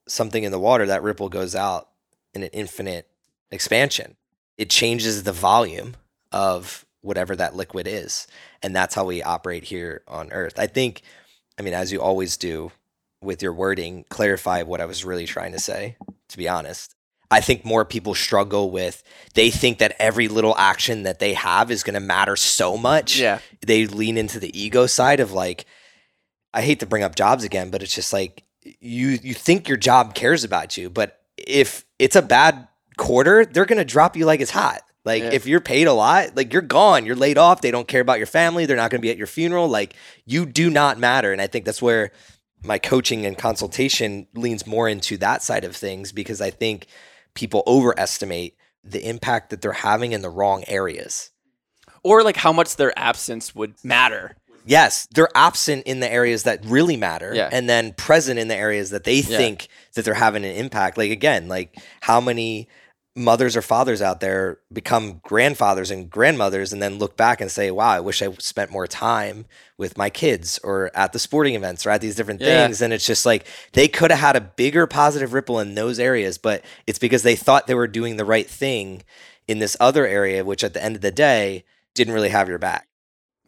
something 0.06 0.44
in 0.44 0.52
the 0.52 0.58
water, 0.58 0.86
that 0.86 1.02
ripple 1.02 1.28
goes 1.28 1.54
out 1.54 1.88
in 2.34 2.42
an 2.42 2.50
infinite 2.52 3.08
expansion. 3.50 4.16
It 4.56 4.70
changes 4.70 5.22
the 5.22 5.32
volume 5.32 5.96
of 6.32 6.84
whatever 7.00 7.36
that 7.36 7.54
liquid 7.54 7.86
is. 7.86 8.26
And 8.62 8.74
that's 8.74 8.94
how 8.94 9.04
we 9.04 9.22
operate 9.22 9.64
here 9.64 10.02
on 10.08 10.32
Earth. 10.32 10.58
I 10.58 10.66
think, 10.66 11.02
I 11.58 11.62
mean, 11.62 11.74
as 11.74 11.92
you 11.92 12.00
always 12.00 12.36
do 12.36 12.72
with 13.22 13.42
your 13.42 13.52
wording, 13.52 14.04
clarify 14.08 14.62
what 14.62 14.80
I 14.80 14.86
was 14.86 15.04
really 15.04 15.26
trying 15.26 15.52
to 15.52 15.60
say, 15.60 15.96
to 16.28 16.36
be 16.36 16.48
honest. 16.48 16.94
I 17.30 17.40
think 17.40 17.64
more 17.64 17.84
people 17.84 18.14
struggle 18.14 18.70
with 18.70 19.02
they 19.34 19.50
think 19.50 19.78
that 19.78 19.94
every 19.98 20.28
little 20.28 20.56
action 20.56 21.02
that 21.02 21.18
they 21.18 21.34
have 21.34 21.70
is 21.70 21.82
going 21.82 21.94
to 21.94 22.00
matter 22.00 22.36
so 22.36 22.78
much. 22.78 23.18
Yeah. 23.18 23.40
They 23.60 23.86
lean 23.86 24.16
into 24.16 24.40
the 24.40 24.58
ego 24.58 24.86
side 24.86 25.20
of 25.20 25.32
like 25.32 25.66
I 26.58 26.62
hate 26.62 26.80
to 26.80 26.86
bring 26.86 27.02
up 27.02 27.14
jobs 27.14 27.44
again, 27.44 27.70
but 27.70 27.82
it's 27.82 27.94
just 27.94 28.12
like 28.12 28.44
you 28.62 29.18
you 29.22 29.34
think 29.34 29.68
your 29.68 29.76
job 29.76 30.14
cares 30.14 30.44
about 30.44 30.76
you, 30.76 30.90
but 30.90 31.20
if 31.36 31.84
it's 31.98 32.16
a 32.16 32.22
bad 32.22 32.68
quarter, 32.96 33.44
they're 33.44 33.64
gonna 33.64 33.84
drop 33.84 34.16
you 34.16 34.26
like 34.26 34.40
it's 34.40 34.50
hot. 34.50 34.82
Like 35.04 35.22
yeah. 35.22 35.30
if 35.32 35.46
you're 35.46 35.60
paid 35.60 35.86
a 35.86 35.92
lot, 35.92 36.36
like 36.36 36.52
you're 36.52 36.60
gone, 36.60 37.06
you're 37.06 37.16
laid 37.16 37.38
off. 37.38 37.60
They 37.60 37.70
don't 37.70 37.88
care 37.88 38.00
about 38.00 38.18
your 38.18 38.26
family. 38.26 38.66
They're 38.66 38.76
not 38.76 38.90
going 38.90 39.00
to 39.00 39.02
be 39.06 39.10
at 39.10 39.16
your 39.16 39.26
funeral. 39.26 39.68
Like 39.68 39.94
you 40.26 40.44
do 40.44 40.68
not 40.68 40.98
matter. 40.98 41.32
And 41.32 41.40
I 41.40 41.46
think 41.46 41.64
that's 41.64 41.80
where 41.80 42.10
my 42.62 42.78
coaching 42.78 43.24
and 43.24 43.38
consultation 43.38 44.26
leans 44.34 44.66
more 44.66 44.88
into 44.88 45.16
that 45.18 45.42
side 45.42 45.64
of 45.64 45.74
things 45.74 46.12
because 46.12 46.42
I 46.42 46.50
think 46.50 46.88
people 47.32 47.62
overestimate 47.66 48.56
the 48.84 49.06
impact 49.08 49.50
that 49.50 49.62
they're 49.62 49.72
having 49.72 50.12
in 50.12 50.22
the 50.22 50.30
wrong 50.30 50.64
areas. 50.66 51.30
Or 52.02 52.22
like 52.22 52.36
how 52.36 52.52
much 52.52 52.76
their 52.76 52.96
absence 52.98 53.54
would 53.54 53.82
matter. 53.84 54.36
Yes, 54.68 55.08
they're 55.12 55.30
absent 55.34 55.84
in 55.86 56.00
the 56.00 56.12
areas 56.12 56.42
that 56.42 56.62
really 56.66 56.98
matter, 56.98 57.32
yeah. 57.34 57.48
and 57.50 57.68
then 57.68 57.94
present 57.94 58.38
in 58.38 58.48
the 58.48 58.54
areas 58.54 58.90
that 58.90 59.04
they 59.04 59.20
yeah. 59.20 59.36
think 59.38 59.68
that 59.94 60.04
they're 60.04 60.12
having 60.12 60.44
an 60.44 60.54
impact. 60.54 60.98
Like 60.98 61.10
again, 61.10 61.48
like 61.48 61.74
how 62.02 62.20
many 62.20 62.68
mothers 63.16 63.56
or 63.56 63.62
fathers 63.62 64.00
out 64.00 64.20
there 64.20 64.58
become 64.72 65.20
grandfathers 65.24 65.90
and 65.90 66.08
grandmothers 66.08 66.72
and 66.72 66.82
then 66.82 66.98
look 66.98 67.16
back 67.16 67.40
and 67.40 67.50
say, 67.50 67.70
wow, 67.70 67.88
I 67.88 68.00
wish 68.00 68.22
I 68.22 68.30
spent 68.34 68.70
more 68.70 68.86
time 68.86 69.46
with 69.76 69.98
my 69.98 70.10
kids 70.10 70.60
or 70.62 70.90
at 70.94 71.12
the 71.12 71.18
sporting 71.18 71.54
events 71.54 71.86
or 71.86 71.90
at 71.90 72.00
these 72.00 72.14
different 72.14 72.40
yeah. 72.40 72.66
things. 72.66 72.80
And 72.80 72.92
it's 72.92 73.06
just 73.06 73.26
like 73.26 73.46
they 73.72 73.88
could 73.88 74.10
have 74.10 74.20
had 74.20 74.36
a 74.36 74.40
bigger 74.40 74.86
positive 74.86 75.32
ripple 75.32 75.58
in 75.60 75.74
those 75.74 75.98
areas, 75.98 76.38
but 76.38 76.64
it's 76.86 76.98
because 76.98 77.22
they 77.22 77.36
thought 77.36 77.66
they 77.66 77.74
were 77.74 77.88
doing 77.88 78.18
the 78.18 78.24
right 78.24 78.48
thing 78.48 79.02
in 79.48 79.58
this 79.58 79.76
other 79.80 80.06
area, 80.06 80.44
which 80.44 80.62
at 80.62 80.74
the 80.74 80.84
end 80.84 80.94
of 80.94 81.02
the 81.02 81.10
day 81.10 81.64
didn't 81.94 82.14
really 82.14 82.28
have 82.28 82.48
your 82.48 82.58
back 82.58 82.87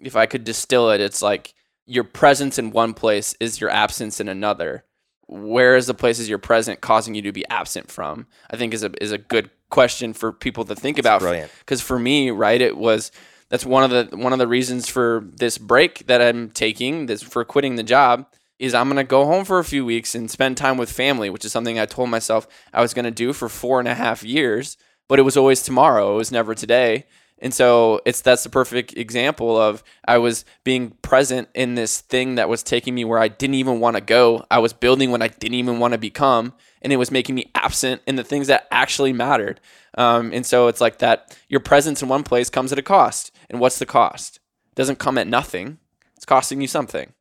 if 0.03 0.17
I 0.17 0.27
could 0.27 0.45
distill 0.45 0.91
it, 0.91 1.01
it's 1.01 1.23
like 1.23 1.55
your 1.87 2.05
presence 2.05 2.59
in 2.59 2.71
one 2.71 2.95
place 2.95 3.35
is 3.41 3.61
your 3.61 3.71
absence 3.71 4.21
in 4.21 4.29
another. 4.29 4.85
Where 5.27 5.77
is 5.77 5.87
the 5.87 5.95
places 5.95 6.29
you're 6.29 6.39
present 6.39 6.81
causing 6.81 7.15
you 7.15 7.23
to 7.23 7.33
be 7.33 7.47
absent 7.49 7.91
from? 7.91 8.27
I 8.51 8.57
think 8.57 8.75
is 8.75 8.83
a 8.83 8.91
is 9.03 9.13
a 9.13 9.19
good 9.19 9.51
question 9.71 10.13
for 10.13 10.33
people 10.33 10.65
to 10.65 10.75
think 10.75 10.99
about. 10.99 11.23
Because 11.61 11.81
for 11.81 11.99
me, 11.99 12.31
right, 12.31 12.61
it 12.61 12.77
was 12.77 13.13
that's 13.49 13.67
one 13.67 13.85
of 13.85 13.91
the 13.91 14.17
one 14.17 14.33
of 14.33 14.39
the 14.39 14.49
reasons 14.49 14.89
for 14.89 15.25
this 15.25 15.59
break 15.59 16.07
that 16.07 16.21
I'm 16.21 16.51
taking, 16.51 17.07
this 17.07 17.23
for 17.23 17.45
quitting 17.45 17.77
the 17.77 17.83
job, 17.83 18.27
is 18.59 18.75
I'm 18.75 18.89
gonna 18.89 19.05
go 19.05 19.25
home 19.25 19.45
for 19.45 19.59
a 19.59 19.65
few 19.65 19.85
weeks 19.85 20.15
and 20.15 20.31
spend 20.31 20.57
time 20.57 20.77
with 20.77 20.91
family, 20.91 21.31
which 21.31 21.45
is 21.45 21.53
something 21.53 21.79
I 21.79 21.87
told 21.87 22.11
myself 22.11 22.47
I 22.73 22.83
was 22.83 22.95
gonna 22.95 23.11
do 23.11 23.33
for 23.33 23.49
four 23.49 23.79
and 23.79 23.89
a 23.89 23.95
half 23.95 24.23
years, 24.23 24.77
but 25.09 25.19
it 25.19 25.23
was 25.23 25.37
always 25.37 25.63
tomorrow, 25.63 26.15
it 26.15 26.19
was 26.19 26.33
never 26.33 26.55
today. 26.55 27.07
And 27.41 27.55
so 27.55 28.01
it's 28.05 28.21
that's 28.21 28.43
the 28.43 28.51
perfect 28.51 28.97
example 28.97 29.57
of 29.57 29.83
I 30.05 30.19
was 30.19 30.45
being 30.65 30.91
present 31.03 31.49
in 31.55 31.75
this 31.75 32.01
thing 32.01 32.35
that 32.35 32.49
was 32.49 32.63
taking 32.63 32.95
me 32.95 33.05
where 33.05 33.19
I 33.19 33.29
didn't 33.29 33.55
even 33.55 33.81
want 33.81 33.97
to 33.97 34.03
go. 34.03 34.45
I 34.51 34.59
was 34.59 34.73
building 34.73 35.11
what 35.11 35.23
I 35.23 35.29
didn't 35.29 35.55
even 35.55 35.79
want 35.79 35.93
to 35.93 35.99
become, 35.99 36.53
and 36.83 36.93
it 36.93 36.97
was 36.97 37.11
making 37.11 37.35
me 37.35 37.51
absent 37.55 38.03
in 38.07 38.17
the 38.17 38.25
things 38.25 38.49
that 38.49 38.67
actually 38.71 39.13
mattered. 39.13 39.61
Um, 39.97 40.33
and 40.33 40.45
so 40.45 40.69
it's 40.69 40.81
like 40.81 40.99
that 40.99 41.37
your 41.49 41.61
presence 41.61 42.03
in 42.03 42.09
one 42.09 42.23
place 42.23 42.51
comes 42.51 42.73
at 42.73 42.79
a 42.79 42.83
cost. 42.83 43.35
And 43.49 43.59
what's 43.59 43.79
the 43.79 43.87
cost? 43.87 44.39
It 44.69 44.75
doesn't 44.77 44.99
come 44.99 45.19
at 45.19 45.27
nothing. 45.27 45.79
It's 46.17 46.27
costing 46.27 46.61
you 46.61 46.69
something 46.69 47.13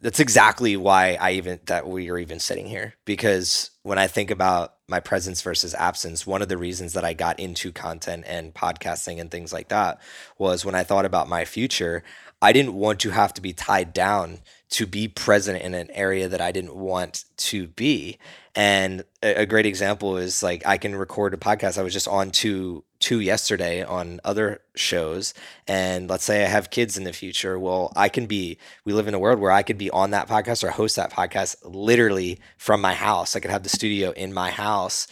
that's 0.00 0.20
exactly 0.20 0.76
why 0.76 1.16
I 1.20 1.32
even 1.32 1.60
that 1.66 1.88
we 1.88 2.10
are 2.10 2.18
even 2.18 2.38
sitting 2.38 2.66
here 2.66 2.94
because 3.04 3.70
when 3.82 3.98
I 3.98 4.06
think 4.06 4.30
about 4.30 4.74
my 4.88 5.00
presence 5.00 5.42
versus 5.42 5.74
absence, 5.74 6.26
one 6.26 6.40
of 6.40 6.48
the 6.48 6.56
reasons 6.56 6.94
that 6.94 7.04
I 7.04 7.12
got 7.12 7.38
into 7.38 7.70
content 7.70 8.24
and 8.26 8.54
podcasting 8.54 9.20
and 9.20 9.30
things 9.30 9.52
like 9.52 9.68
that 9.68 10.00
was 10.38 10.64
when 10.64 10.74
I 10.74 10.82
thought 10.82 11.04
about 11.04 11.28
my 11.28 11.44
future, 11.44 12.02
I 12.40 12.52
didn't 12.52 12.72
want 12.72 13.00
to 13.00 13.10
have 13.10 13.34
to 13.34 13.42
be 13.42 13.52
tied 13.52 13.92
down 13.92 14.38
to 14.70 14.86
be 14.86 15.08
present 15.08 15.62
in 15.62 15.74
an 15.74 15.90
area 15.92 16.28
that 16.28 16.40
I 16.40 16.52
didn't 16.52 16.74
want 16.74 17.24
to 17.36 17.68
be. 17.68 18.18
And 18.54 19.04
a, 19.22 19.46
great 19.46 19.66
example 19.66 20.18
is 20.18 20.42
like 20.42 20.66
I 20.66 20.76
can 20.78 20.94
record 20.94 21.32
a 21.32 21.36
podcast. 21.36 21.78
I 21.78 21.82
was 21.82 21.92
just 21.92 22.08
on 22.08 22.30
two 22.30 22.84
to 23.00 23.20
yesterday 23.20 23.84
on 23.84 24.20
other 24.24 24.60
shows 24.74 25.32
and 25.68 26.10
let's 26.10 26.24
say 26.24 26.44
I 26.44 26.48
have 26.48 26.70
kids 26.70 26.98
in 26.98 27.04
the 27.04 27.12
future, 27.12 27.56
well, 27.56 27.92
I 27.94 28.08
can 28.08 28.26
be 28.26 28.58
we 28.84 28.92
live 28.92 29.06
in 29.06 29.14
a 29.14 29.18
world 29.18 29.38
where 29.38 29.52
I 29.52 29.62
could 29.62 29.78
be 29.78 29.90
on 29.90 30.10
that 30.10 30.28
podcast 30.28 30.64
or 30.64 30.70
host 30.70 30.96
that 30.96 31.12
podcast 31.12 31.56
literally 31.62 32.40
from 32.56 32.80
my 32.80 32.94
house. 32.94 33.36
I 33.36 33.40
could 33.40 33.52
have 33.52 33.62
the 33.62 33.68
studio 33.68 34.10
in 34.10 34.34
my 34.34 34.50
house 34.50 35.06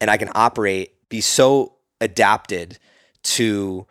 and 0.00 0.10
I 0.10 0.16
can 0.16 0.30
operate 0.34 0.94
be 1.08 1.20
so 1.20 1.74
adapted 2.00 2.78
to 3.22 3.86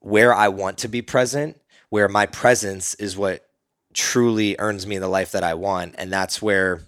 where 0.00 0.34
I 0.34 0.48
want 0.48 0.78
to 0.78 0.88
be 0.88 1.02
present, 1.02 1.60
where 1.88 2.08
my 2.08 2.26
presence 2.26 2.94
is 2.94 3.16
what 3.16 3.49
truly 3.92 4.56
earns 4.58 4.86
me 4.86 4.98
the 4.98 5.08
life 5.08 5.32
that 5.32 5.44
I 5.44 5.54
want 5.54 5.94
and 5.98 6.12
that's 6.12 6.40
where 6.40 6.82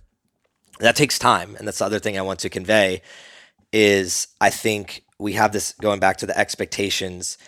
that 0.79 0.97
takes 0.97 1.19
time 1.19 1.57
and 1.57 1.67
that's 1.67 1.79
the 1.79 1.85
other 1.85 1.99
thing 1.99 2.19
I 2.19 2.23
want 2.23 2.41
to 2.41 2.49
convey 2.49 3.03
is 3.73 4.29
I 4.41 4.51
think 4.51 5.05
we 5.19 5.33
have 5.35 5.53
this 5.53 5.73
going 5.81 6.01
back 6.01 6.19
to 6.19 6.27
the 6.27 6.37
expectations. 6.37 7.39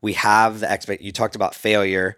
We 0.00 0.14
have 0.14 0.60
the 0.60 0.72
expect. 0.72 1.02
You 1.02 1.12
talked 1.12 1.36
about 1.36 1.54
failure, 1.54 2.16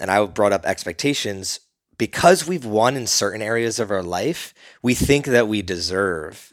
and 0.00 0.10
I 0.10 0.24
brought 0.26 0.52
up 0.52 0.64
expectations 0.64 1.60
because 1.98 2.46
we've 2.46 2.64
won 2.64 2.96
in 2.96 3.06
certain 3.06 3.42
areas 3.42 3.78
of 3.78 3.90
our 3.90 4.02
life. 4.02 4.54
We 4.82 4.94
think 4.94 5.26
that 5.26 5.48
we 5.48 5.62
deserve 5.62 6.52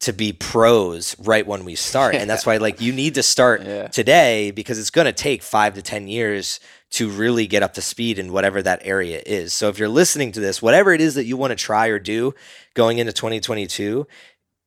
to 0.00 0.12
be 0.12 0.32
pros 0.32 1.16
right 1.20 1.46
when 1.46 1.64
we 1.64 1.74
start, 1.74 2.14
and 2.14 2.28
that's 2.28 2.46
why 2.46 2.56
like 2.56 2.80
you 2.80 2.92
need 2.92 3.14
to 3.14 3.22
start 3.22 3.62
yeah. 3.62 3.88
today 3.88 4.50
because 4.50 4.78
it's 4.78 4.90
going 4.90 5.06
to 5.06 5.12
take 5.12 5.42
five 5.42 5.74
to 5.74 5.82
ten 5.82 6.08
years 6.08 6.58
to 6.92 7.08
really 7.08 7.46
get 7.46 7.62
up 7.62 7.74
to 7.74 7.82
speed 7.82 8.18
in 8.18 8.32
whatever 8.32 8.62
that 8.62 8.80
area 8.84 9.22
is. 9.24 9.52
So 9.52 9.68
if 9.68 9.78
you're 9.78 9.88
listening 9.88 10.32
to 10.32 10.40
this, 10.40 10.62
whatever 10.62 10.92
it 10.92 11.00
is 11.00 11.14
that 11.14 11.24
you 11.24 11.36
want 11.36 11.50
to 11.50 11.56
try 11.56 11.88
or 11.88 11.98
do 11.98 12.34
going 12.74 12.98
into 12.98 13.12
2022, 13.12 14.06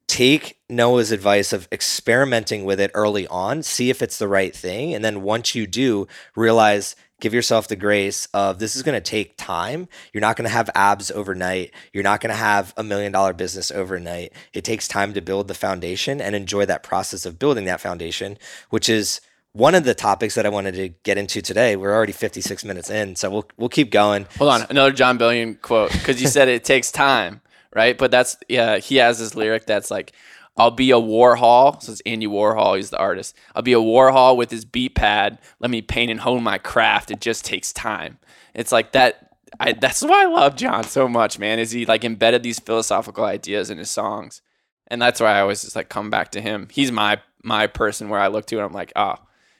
take 0.07 0.59
Noah's 0.69 1.11
advice 1.11 1.53
of 1.53 1.67
experimenting 1.71 2.65
with 2.65 2.79
it 2.79 2.91
early 2.93 3.27
on, 3.27 3.63
see 3.63 3.89
if 3.89 4.01
it's 4.01 4.17
the 4.17 4.27
right 4.27 4.55
thing. 4.55 4.93
And 4.93 5.05
then 5.05 5.21
once 5.21 5.53
you 5.53 5.67
do, 5.67 6.07
realize, 6.35 6.95
give 7.21 7.33
yourself 7.33 7.67
the 7.67 7.75
grace 7.75 8.27
of 8.33 8.57
this 8.57 8.75
is 8.75 8.83
going 8.83 8.99
to 8.99 9.09
take 9.09 9.37
time. 9.37 9.87
You're 10.11 10.21
not 10.21 10.35
going 10.35 10.47
to 10.47 10.53
have 10.53 10.69
abs 10.73 11.11
overnight. 11.11 11.71
You're 11.93 12.03
not 12.03 12.21
going 12.21 12.31
to 12.31 12.35
have 12.35 12.73
a 12.75 12.83
million 12.83 13.11
dollar 13.11 13.33
business 13.33 13.71
overnight. 13.71 14.33
It 14.51 14.63
takes 14.63 14.87
time 14.87 15.13
to 15.13 15.21
build 15.21 15.47
the 15.47 15.53
foundation 15.53 16.19
and 16.21 16.35
enjoy 16.35 16.65
that 16.65 16.83
process 16.83 17.25
of 17.25 17.39
building 17.39 17.65
that 17.65 17.81
foundation, 17.81 18.37
which 18.69 18.89
is 18.89 19.21
one 19.55 19.73
of 19.75 19.83
the 19.83 19.95
topics 19.95 20.35
that 20.35 20.45
I 20.45 20.49
wanted 20.49 20.75
to 20.75 20.89
get 21.03 21.17
into 21.17 21.41
today. 21.41 21.75
We're 21.75 21.93
already 21.93 22.13
56 22.13 22.63
minutes 22.63 22.89
in, 22.89 23.15
so 23.15 23.29
we'll 23.29 23.47
we'll 23.57 23.69
keep 23.69 23.91
going. 23.91 24.27
Hold 24.37 24.51
on, 24.51 24.67
another 24.69 24.91
Jon 24.91 25.17
Bellion 25.17 25.61
quote 25.61 25.91
because 25.91 26.21
you 26.21 26.27
said 26.27 26.47
it 26.47 26.63
takes 26.73 26.91
time 26.91 27.41
right? 27.75 27.95
But 27.95 28.09
that's 28.09 28.37
yeah, 28.49 28.77
he 28.77 28.95
has 28.95 29.19
this 29.19 29.35
lyric 29.35 29.67
that's 29.67 29.91
like, 29.91 30.13
I'll 30.57 30.71
be 30.71 30.89
a 30.89 30.95
Warhol. 30.95 31.83
So 31.83 31.91
it's 31.91 32.01
Andy 32.05 32.25
Warhol. 32.25 32.77
He's 32.77 32.89
the 32.89 32.97
artist. 32.97 33.35
I'll 33.53 33.61
be 33.61 33.73
a 33.73 33.77
Warhol 33.77 34.37
with 34.37 34.49
his 34.49 34.65
beat 34.65 34.95
pad. 34.95 35.37
Let 35.59 35.69
me 35.69 35.83
paint 35.83 36.09
and 36.09 36.21
hone 36.21 36.41
my 36.41 36.57
craft. 36.57 37.11
It 37.11 37.21
just 37.21 37.45
takes 37.45 37.71
time. 37.71 38.17
It's 38.55 38.71
like 38.71 38.93
that. 38.93 39.21
I, 39.59 39.73
that's 39.73 40.01
why 40.01 40.23
I 40.23 40.25
love 40.25 40.55
Jon 40.55 40.83
so 40.85 41.07
much, 41.07 41.37
man. 41.37 41.59
Is 41.59 41.71
he 41.71 41.85
like 41.85 42.03
embedded 42.03 42.41
these 42.41 42.59
philosophical 42.59 43.25
ideas 43.25 43.69
in 43.69 43.77
his 43.77 43.89
songs, 43.89 44.41
and 44.87 45.01
that's 45.01 45.21
why 45.21 45.37
I 45.37 45.41
always 45.41 45.61
just 45.61 45.75
like 45.75 45.89
come 45.89 46.09
back 46.09 46.31
to 46.31 46.41
him. 46.41 46.67
He's 46.71 46.91
my 46.91 47.21
my 47.43 47.67
person 47.67 48.09
where 48.09 48.19
I 48.19 48.27
look 48.27 48.47
to 48.47 48.55
and 48.55 48.65
I'm 48.65 48.73
like, 48.73 48.91
oh, 48.95 49.15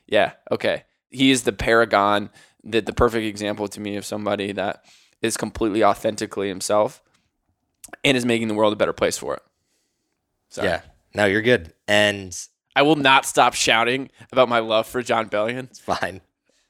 yeah, 0.07 0.33
okay. 0.51 0.83
He 1.09 1.31
is 1.31 1.43
the 1.43 1.53
paragon, 1.53 2.29
the 2.63 2.81
the 2.81 2.93
perfect 2.93 3.25
example 3.25 3.67
to 3.69 3.79
me 3.79 3.95
of 3.95 4.05
somebody 4.05 4.51
that 4.51 4.83
is 5.21 5.37
completely 5.37 5.83
authentically 5.83 6.47
himself 6.47 7.01
and 8.03 8.17
is 8.17 8.25
making 8.25 8.47
the 8.47 8.53
world 8.53 8.73
a 8.73 8.75
better 8.75 8.93
place 8.93 9.17
for 9.17 9.35
it. 9.35 9.43
Sorry. 10.49 10.67
Yeah. 10.67 10.81
No, 11.13 11.25
you're 11.25 11.41
good. 11.41 11.73
And 11.87 12.37
I 12.75 12.81
will 12.81 12.97
not 12.97 13.25
stop 13.25 13.53
shouting 13.53 14.09
about 14.31 14.49
my 14.49 14.59
love 14.59 14.87
for 14.87 15.01
Jon 15.01 15.29
Bellion. 15.29 15.65
It's 15.65 15.79
fine. 15.79 16.21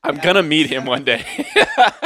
I'm 0.04 0.18
gonna 0.18 0.44
meet 0.44 0.68
him 0.68 0.86
one 0.86 1.04
day. 1.04 1.26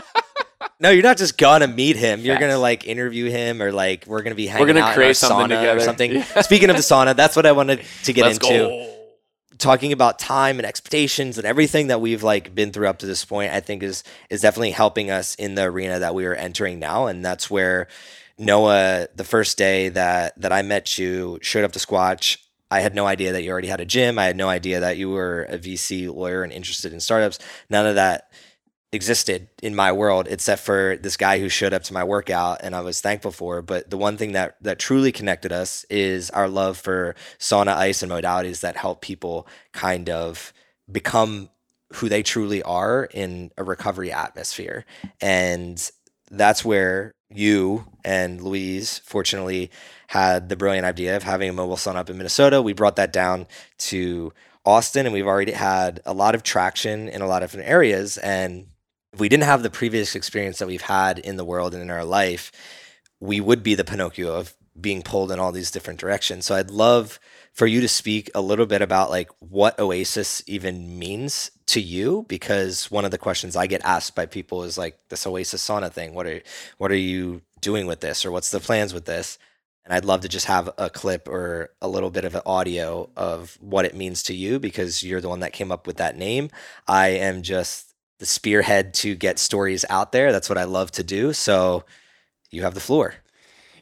no, 0.80 0.90
you're 0.90 1.04
not 1.04 1.18
just 1.18 1.38
gonna 1.38 1.68
meet 1.68 1.98
him. 1.98 2.22
You're 2.22 2.40
gonna 2.40 2.58
like 2.58 2.88
interview 2.88 3.30
him, 3.30 3.62
or 3.62 3.74
like 3.74 4.06
we're 4.08 4.22
gonna 4.22 4.36
be 4.36 4.48
hanging 4.48 4.62
we're 4.62 4.74
gonna 4.74 4.86
out 4.86 4.94
create 4.94 5.08
in 5.08 5.10
our 5.10 5.14
something 5.16 5.48
sauna 5.48 5.60
together. 5.60 5.78
or 5.78 5.84
something. 5.84 6.12
Yeah. 6.36 6.42
Speaking 6.42 6.70
of 6.70 6.78
the 6.78 6.82
sauna, 6.82 7.16
that's 7.16 7.36
what 7.36 7.46
I 7.46 7.52
wanted 7.52 7.82
to 8.06 8.14
get 8.14 8.24
Let's 8.24 8.38
into. 8.38 8.48
Go. 8.50 8.89
Talking 9.60 9.92
about 9.92 10.20
time 10.20 10.58
and 10.58 10.66
expectations 10.66 11.38
and 11.38 11.46
everything 11.46 11.88
that 11.88 12.02
we've 12.02 12.24
like 12.24 12.56
been 12.56 12.72
through 12.72 12.88
up 12.88 13.00
to 13.00 13.06
this 13.06 13.24
point, 13.26 13.54
I 13.54 13.60
think 13.60 13.84
is 13.84 14.04
is 14.30 14.42
definitely 14.42 14.72
helping 14.72 15.12
us 15.12 15.36
in 15.36 15.56
the 15.56 15.64
arena 15.64 16.00
that 16.00 16.16
we 16.16 16.26
are 16.26 16.34
entering 16.34 16.80
now, 16.80 17.08
and 17.08 17.24
that's 17.24 17.52
where 17.52 17.88
Noah, 18.38 19.10
the 19.14 19.26
first 19.26 19.58
day 19.58 19.90
that 19.90 20.40
that 20.40 20.54
I 20.54 20.62
met 20.62 20.98
you, 20.98 21.40
showed 21.42 21.66
up 21.66 21.74
to 21.74 21.80
Squatch. 21.80 22.38
I 22.72 22.80
had 22.80 22.96
no 22.96 23.06
idea 23.06 23.34
that 23.34 23.44
you 23.44 23.52
already 23.52 23.68
had 23.68 23.82
a 23.82 23.86
gym. 23.86 24.18
I 24.18 24.26
had 24.26 24.38
no 24.38 24.48
idea 24.48 24.80
that 24.80 24.98
you 24.98 25.10
were 25.10 25.44
a 25.50 25.58
VC 25.58 26.14
lawyer 26.14 26.44
and 26.44 26.54
interested 26.54 26.94
in 26.94 27.00
startups. 27.00 27.40
None 27.70 27.86
of 27.86 27.96
that 27.96 28.32
existed 28.92 29.48
in 29.62 29.76
my 29.76 29.92
world 29.92 30.28
except 30.30 30.64
for 30.64 30.98
this 31.02 31.16
guy 31.16 31.40
who 31.40 31.48
showed 31.48 31.74
up 31.74 31.84
to 31.84 31.94
my 31.94 32.04
workout 32.04 32.60
and 32.64 32.76
I 32.76 32.82
was 32.82 33.02
thankful 33.02 33.32
for. 33.32 33.62
But 33.62 33.90
the 33.90 33.98
one 33.98 34.18
thing 34.18 34.32
that 34.32 34.56
that 34.62 34.80
truly 34.80 35.12
connected 35.12 35.52
us 35.52 35.86
is 35.90 36.30
our 36.32 36.48
love 36.48 36.78
for 36.78 37.16
sauna, 37.38 37.76
ice, 37.76 38.02
and 38.02 38.12
modalities 38.12 38.62
that 38.62 38.76
help 38.76 39.02
people 39.02 39.48
kind 39.74 40.10
of 40.10 40.54
become 40.92 41.50
who 41.94 42.10
they 42.10 42.24
truly 42.24 42.64
are 42.64 43.06
in 43.14 43.52
a 43.58 43.64
recovery 43.64 44.12
atmosphere. 44.12 44.86
And 45.22 45.92
that's 46.32 46.64
where 46.64 47.12
you 47.32 47.86
and 48.04 48.42
Louise 48.42 49.00
fortunately 49.00 49.70
had 50.08 50.50
the 50.50 50.56
brilliant 50.56 50.86
idea 50.86 51.16
of 51.16 51.24
having 51.24 51.50
a 51.50 51.54
mobile 51.54 51.76
sauna 51.76 51.98
up 51.98 52.10
in 52.10 52.18
Minnesota. 52.18 52.62
We 52.62 52.74
brought 52.74 52.96
that 52.96 53.14
down 53.14 53.48
to 53.78 54.34
Austin 54.66 55.06
and 55.06 55.14
we've 55.14 55.28
already 55.28 55.52
had 55.52 56.02
a 56.06 56.14
lot 56.14 56.36
of 56.36 56.44
traction 56.44 57.08
in 57.08 57.22
a 57.22 57.28
lot 57.28 57.44
of 57.44 57.52
different 57.52 57.70
areas. 57.70 58.18
And 58.18 58.68
if 59.20 59.22
we 59.22 59.28
didn't 59.28 59.44
have 59.44 59.64
the 59.64 59.70
previous 59.70 60.16
experience 60.16 60.60
that 60.60 60.68
we've 60.68 60.82
had 60.82 61.20
in 61.20 61.36
the 61.36 61.44
world 61.44 61.74
and 61.74 61.84
in 61.84 61.90
our 61.90 62.06
life, 62.06 62.54
we 63.20 63.42
would 63.42 63.62
be 63.62 63.76
the 63.76 63.84
Pinocchio 63.84 64.34
of 64.34 64.56
being 64.80 65.02
pulled 65.02 65.30
in 65.30 65.40
all 65.40 65.52
these 65.52 65.72
different 65.72 66.00
directions. 66.00 66.46
So 66.46 66.56
I'd 66.56 66.72
love 66.72 67.20
for 67.52 67.68
you 67.68 67.82
to 67.82 67.90
speak 67.90 68.32
a 68.34 68.40
little 68.40 68.66
bit 68.66 68.82
about 68.82 69.10
like 69.10 69.30
what 69.40 69.78
Oasyss 69.78 70.42
even 70.48 70.98
means 70.98 71.52
to 71.66 71.82
you 71.82 72.24
because 72.30 72.90
one 72.90 73.04
of 73.04 73.12
the 73.12 73.18
questions 73.18 73.58
I 73.58 73.68
get 73.68 73.84
asked 73.84 74.16
by 74.16 74.26
people 74.26 74.64
is 74.64 74.78
like 74.78 74.98
this 75.10 75.26
Oasyss 75.26 75.56
sauna 75.56 75.92
thing. 75.92 76.14
What 76.14 76.26
are 76.26 76.42
what 76.78 76.90
are 76.90 76.96
you 76.96 77.42
doing 77.60 77.88
with 77.88 78.00
this 78.00 78.26
or 78.26 78.32
what's 78.32 78.52
the 78.52 78.62
plans 78.62 78.94
with 78.94 79.04
this? 79.04 79.38
And 79.84 79.94
I'd 79.94 80.06
love 80.06 80.22
to 80.22 80.30
just 80.30 80.46
have 80.46 80.70
a 80.78 80.90
clip 80.90 81.28
or 81.28 81.72
a 81.82 81.90
little 81.90 82.10
bit 82.10 82.24
of 82.24 82.36
an 82.36 82.44
audio 82.46 83.10
of 83.18 83.58
what 83.60 83.84
it 83.84 83.98
means 83.98 84.24
to 84.24 84.34
you 84.34 84.60
because 84.60 85.04
you're 85.04 85.20
the 85.20 85.28
one 85.28 85.42
that 85.42 85.52
came 85.52 85.74
up 85.74 85.88
with 85.88 85.98
that 85.98 86.16
name. 86.16 86.52
I 86.88 87.10
am 87.10 87.42
just 87.42 87.89
the 88.20 88.26
spearhead 88.26 88.94
to 88.96 89.16
get 89.16 89.40
stories 89.40 89.86
out 89.90 90.12
there. 90.12 90.32
That's 90.32 90.50
what 90.50 90.58
I 90.58 90.66
love 90.66 90.92
to 90.92 91.04
do. 91.04 91.34
So 91.34 91.86
you 92.52 92.64
have 92.64 92.74
the 92.74 92.80
floor. 92.80 93.16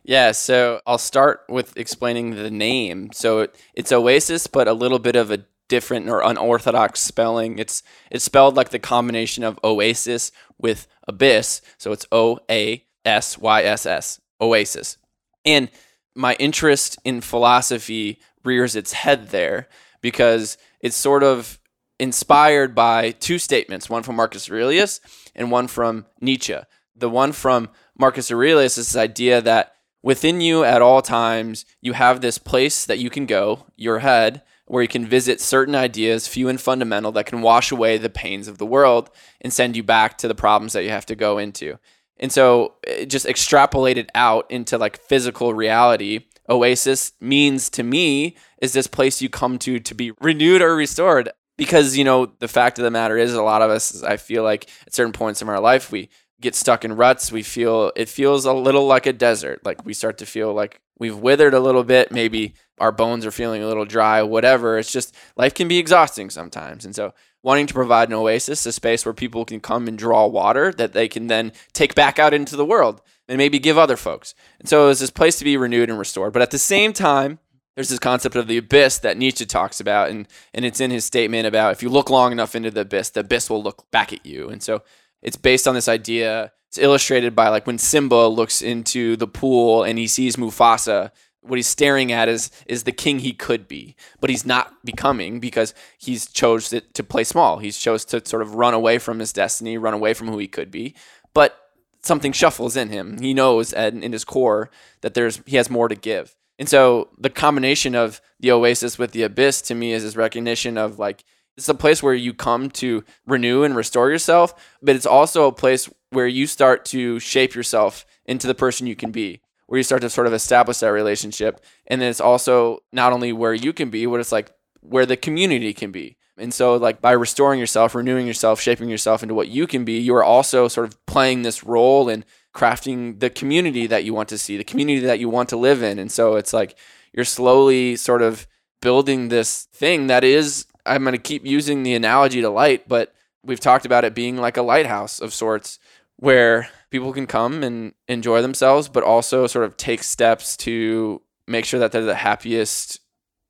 Yeah, 0.03 0.31
so 0.31 0.79
I'll 0.88 0.97
start 0.97 1.43
with 1.49 1.75
explaining 1.75 2.31
the 2.31 2.49
name. 2.49 3.11
So 3.11 3.39
it, 3.39 3.55
it's 3.73 3.91
Oasyss, 3.91 4.49
but 4.49 4.67
a 4.67 4.73
little 4.73 4.99
bit 4.99 5.17
of 5.17 5.31
a 5.31 5.43
different 5.67 6.09
or 6.09 6.21
unorthodox 6.21 7.01
spelling. 7.01 7.59
It's 7.59 7.83
it's 8.09 8.23
spelled 8.23 8.55
like 8.55 8.69
the 8.69 8.79
combination 8.79 9.43
of 9.43 9.59
oasis 9.63 10.31
with 10.57 10.88
abyss. 11.07 11.61
So 11.77 11.91
it's 11.91 12.05
O 12.11 12.39
A 12.49 12.85
S 13.03 13.38
Y 13.38 13.63
S 13.63 13.85
S. 13.85 14.21
Oasyss. 14.41 14.97
And 15.45 15.69
my 16.15 16.35
interest 16.35 16.97
in 17.03 17.21
philosophy 17.21 18.19
rears 18.43 18.75
its 18.75 18.93
head 18.93 19.29
there 19.29 19.67
because 20.01 20.57
it's 20.79 20.95
sort 20.95 21.23
of 21.23 21.59
inspired 21.99 22.75
by 22.75 23.11
two 23.11 23.39
statements, 23.39 23.89
one 23.89 24.03
from 24.03 24.15
Marcus 24.15 24.49
Aurelius 24.49 24.99
and 25.35 25.51
one 25.51 25.67
from 25.67 26.05
Nietzsche. 26.21 26.57
The 26.95 27.09
one 27.09 27.31
from 27.31 27.69
Marcus 27.97 28.31
Aurelius 28.31 28.77
is 28.77 28.93
this 28.93 29.01
idea 29.01 29.41
that 29.41 29.73
within 30.01 30.41
you 30.41 30.63
at 30.63 30.81
all 30.81 31.01
times, 31.01 31.65
you 31.81 31.93
have 31.93 32.21
this 32.21 32.37
place 32.37 32.85
that 32.85 32.99
you 32.99 33.09
can 33.09 33.25
go, 33.25 33.65
your 33.75 33.99
head, 33.99 34.41
where 34.65 34.81
you 34.81 34.87
can 34.87 35.05
visit 35.05 35.39
certain 35.39 35.75
ideas, 35.75 36.27
few 36.27 36.49
and 36.49 36.59
fundamental, 36.59 37.11
that 37.13 37.25
can 37.25 37.41
wash 37.41 37.71
away 37.71 37.97
the 37.97 38.09
pains 38.09 38.47
of 38.47 38.57
the 38.57 38.65
world 38.65 39.09
and 39.41 39.53
send 39.53 39.75
you 39.75 39.83
back 39.83 40.17
to 40.17 40.27
the 40.27 40.35
problems 40.35 40.73
that 40.73 40.83
you 40.83 40.89
have 40.89 41.05
to 41.05 41.15
go 41.15 41.37
into. 41.37 41.79
And 42.19 42.31
so, 42.31 42.75
eh, 42.85 43.05
just 43.05 43.25
extrapolate 43.25 43.97
it 43.97 44.09
out 44.13 44.49
into 44.49 44.77
like 44.77 44.99
physical 44.99 45.53
reality. 45.53 46.25
Oasis 46.49 47.13
means 47.21 47.69
to 47.71 47.83
me 47.83 48.35
is 48.61 48.73
this 48.73 48.87
place 48.87 49.21
you 49.21 49.29
come 49.29 49.57
to 49.59 49.79
to 49.79 49.95
be 49.95 50.11
renewed 50.19 50.61
or 50.61 50.75
restored. 50.75 51.29
Because, 51.58 51.97
you 51.97 52.03
know, 52.03 52.28
the 52.39 52.47
fact 52.47 52.78
of 52.78 52.84
the 52.84 52.91
matter 52.91 53.18
is, 53.18 53.34
a 53.34 53.41
lot 53.41 53.62
of 53.62 53.72
us, 53.72 54.03
I 54.03 54.18
feel 54.18 54.43
like 54.43 54.70
at 54.86 54.93
certain 54.93 55.14
points 55.14 55.41
in 55.41 55.49
our 55.49 55.60
life, 55.60 55.91
we 55.91 56.10
get 56.39 56.55
stuck 56.55 56.86
in 56.86 56.95
ruts. 56.95 57.32
We 57.32 57.43
feel 57.43 57.91
it 57.95 58.10
feels 58.10 58.45
a 58.45 58.53
little 58.53 58.86
like 58.86 59.05
a 59.05 59.14
desert. 59.14 59.66
Like 59.66 59.86
we 59.86 59.93
start 59.93 60.20
to 60.20 60.26
feel 60.26 60.53
like 60.53 60.82
we've 60.99 61.18
withered 61.18 61.53
a 61.53 61.60
little 61.60 61.84
bit. 61.84 62.12
Maybe 62.12 62.53
our 62.80 62.91
bones 62.91 63.26
are 63.26 63.32
feeling 63.32 63.64
a 63.64 63.68
little 63.68 63.86
dry, 63.86 64.22
whatever. 64.22 64.78
It's 64.78 64.91
just 64.91 65.16
life 65.36 65.53
can 65.53 65.68
be 65.68 65.80
exhausting 65.80 66.30
sometimes. 66.30 66.86
And 66.86 66.95
so, 66.95 67.14
wanting 67.43 67.68
to 67.68 67.74
provide 67.74 68.10
an 68.10 68.16
oasis, 68.16 68.66
a 68.66 68.72
space 68.72 69.05
where 69.05 69.14
people 69.14 69.45
can 69.45 69.60
come 69.60 69.88
and 69.88 69.97
draw 69.97 70.28
water 70.28 70.72
that 70.74 70.93
they 70.93 71.08
can 71.08 71.28
then 71.28 71.53
take 71.74 71.95
back 71.95 72.20
out 72.20 72.34
into 72.34 72.55
the 72.55 72.66
world 72.66 73.01
and 73.28 73.38
maybe 73.38 73.60
give 73.60 73.78
other 73.78 73.97
folks. 73.97 74.36
And 74.60 74.70
so, 74.70 74.89
it's 74.89 74.99
this 74.99 75.10
place 75.10 75.38
to 75.39 75.45
be 75.45 75.58
renewed 75.58 75.89
and 75.89 75.99
restored. 75.99 76.34
But 76.34 76.41
at 76.41 76.51
the 76.51 76.60
same 76.60 76.93
time, 76.93 77.39
there's 77.78 77.89
this 77.89 77.99
concept 77.99 78.36
of 78.36 78.47
the 78.47 78.57
abyss 78.57 78.97
that 78.97 79.19
Nietzsche 79.19 79.45
talks 79.45 79.80
about, 79.80 80.09
and 80.09 80.28
and 80.51 80.65
it's 80.65 80.82
in 80.82 80.89
his 80.89 81.05
statement 81.05 81.45
about 81.45 81.73
if 81.73 81.84
you 81.84 81.89
look 81.89 82.09
long 82.09 82.32
enough 82.32 82.55
into 82.55 82.71
the 82.71 82.82
abyss, 82.82 83.11
the 83.11 83.19
abyss 83.19 83.51
will 83.51 83.61
look 83.61 83.89
back 83.91 84.11
at 84.11 84.25
you. 84.25 84.49
And 84.49 84.63
so 84.63 84.82
it's 85.21 85.38
based 85.38 85.67
on 85.67 85.75
this 85.75 85.88
idea. 85.88 86.51
It's 86.69 86.80
illustrated 86.80 87.36
by 87.36 87.49
like 87.49 87.67
when 87.67 87.78
Simba 87.78 88.30
looks 88.30 88.63
into 88.63 89.15
the 89.15 89.28
pool 89.28 89.84
and 89.84 89.99
he 89.99 90.07
sees 90.07 90.38
Mufasa. 90.38 91.11
What 91.41 91.57
he's 91.57 91.67
staring 91.67 92.11
at 92.11 92.28
is 92.28 92.49
is 92.65 92.84
the 92.84 92.91
king 92.91 93.19
he 93.19 93.32
could 93.32 93.67
be, 93.67 93.95
but 94.19 94.32
he's 94.32 94.43
not 94.43 94.73
becoming 94.84 95.39
because 95.39 95.75
he's 95.99 96.25
chose 96.25 96.69
to, 96.69 96.82
to 96.82 97.03
play 97.03 97.23
small. 97.23 97.59
He's 97.59 97.78
chose 97.78 98.05
to 98.05 98.25
sort 98.25 98.41
of 98.41 98.55
run 98.55 98.73
away 98.73 98.97
from 98.97 99.19
his 99.19 99.32
destiny, 99.32 99.78
run 99.78 99.93
away 99.93 100.15
from 100.15 100.30
who 100.30 100.39
he 100.39 100.47
could 100.47 100.71
be. 100.71 100.95
But 101.36 101.55
something 102.01 102.32
shuffles 102.32 102.75
in 102.75 102.89
him. 102.89 103.19
He 103.19 103.36
knows 103.36 103.71
and 103.71 104.03
in 104.03 104.13
his 104.13 104.25
core 104.25 104.71
that 105.01 105.13
there's 105.13 105.41
he 105.45 105.57
has 105.57 105.69
more 105.69 105.88
to 105.88 105.95
give. 105.95 106.36
And 106.60 106.68
so 106.68 107.10
the 107.18 107.30
combination 107.30 107.95
of 107.95 108.22
the 108.39 108.51
oasis 108.51 108.97
with 108.97 109.12
the 109.12 109.24
abyss 109.24 109.62
to 109.64 109.76
me 109.76 109.93
is 109.93 110.03
this 110.03 110.16
recognition 110.16 110.78
of 110.78 110.99
like 110.99 111.24
it's 111.58 111.70
a 111.70 111.74
place 111.74 112.03
where 112.03 112.14
you 112.14 112.34
come 112.34 112.70
to 112.70 113.03
renew 113.26 113.64
and 113.64 113.76
restore 113.76 114.12
yourself, 114.12 114.53
but 114.82 114.95
it's 114.95 115.08
also 115.08 115.47
a 115.47 115.51
place 115.51 115.89
where 116.12 116.28
you 116.28 116.45
start 116.45 116.86
to 116.86 117.20
shape 117.20 117.55
yourself 117.55 118.05
into 118.26 118.45
the 118.45 118.55
person 118.55 118.86
you 118.86 118.95
can 118.95 119.12
be, 119.12 119.41
where 119.66 119.78
you 119.78 119.84
start 119.84 120.01
to 120.01 120.10
sort 120.10 120.28
of 120.28 120.34
establish 120.34 120.78
that 120.80 120.89
relationship. 120.89 121.60
And 121.88 121.99
then 121.99 122.10
it's 122.10 122.22
also 122.22 122.84
not 122.93 123.12
only 123.12 123.34
where 123.34 123.55
you 123.55 123.74
can 123.74 123.89
be, 123.89 124.05
but 124.05 124.20
it's 124.20 124.32
like 124.32 124.51
where 124.82 125.08
the 125.08 125.18
community 125.18 125.74
can 125.74 125.91
be. 125.91 126.18
And 126.38 126.53
so, 126.53 126.76
like, 126.76 127.01
by 127.01 127.14
restoring 127.14 127.60
yourself, 127.60 127.95
renewing 127.95 128.28
yourself, 128.28 128.62
shaping 128.62 128.89
yourself 128.89 129.24
into 129.24 129.34
what 129.34 129.47
you 129.47 129.66
can 129.66 129.84
be, 129.84 129.97
you 129.97 130.14
are 130.14 130.24
also 130.24 130.68
sort 130.68 130.88
of 130.88 131.03
playing 131.08 131.41
this 131.41 131.64
role 131.64 132.08
in 132.08 132.24
crafting 132.53 133.19
the 133.19 133.29
community 133.29 133.87
that 133.87 134.03
you 134.03 134.13
want 134.13 134.29
to 134.29 134.37
see, 134.37 134.57
the 134.57 134.63
community 134.63 135.05
that 135.05 135.19
you 135.19 135.29
want 135.29 135.49
to 135.49 135.57
live 135.57 135.83
in. 135.83 135.99
And 135.99 136.11
so, 136.11 136.35
it's 136.35 136.53
like 136.53 136.77
you're 137.13 137.25
slowly 137.25 137.95
sort 137.95 138.21
of 138.21 138.47
building 138.81 139.29
this 139.29 139.63
thing 139.73 140.07
that 140.07 140.23
is 140.23 140.65
I'm 140.85 141.03
going 141.03 141.13
to 141.13 141.19
keep 141.19 141.45
using 141.45 141.83
the 141.83 141.95
analogy 141.95 142.41
to 142.41 142.49
light, 142.49 142.87
but 142.87 143.13
we've 143.43 143.59
talked 143.59 143.85
about 143.85 144.05
it 144.05 144.15
being 144.15 144.37
like 144.37 144.57
a 144.57 144.61
lighthouse 144.61 145.19
of 145.19 145.33
sorts 145.33 145.79
where 146.15 146.69
people 146.89 147.13
can 147.13 147.27
come 147.27 147.63
and 147.63 147.93
enjoy 148.07 148.41
themselves, 148.41 148.87
but 148.87 149.03
also 149.03 149.47
sort 149.47 149.65
of 149.65 149.77
take 149.77 150.03
steps 150.03 150.57
to 150.57 151.21
make 151.47 151.65
sure 151.65 151.79
that 151.79 151.91
they're 151.91 152.03
the 152.03 152.15
happiest, 152.15 152.99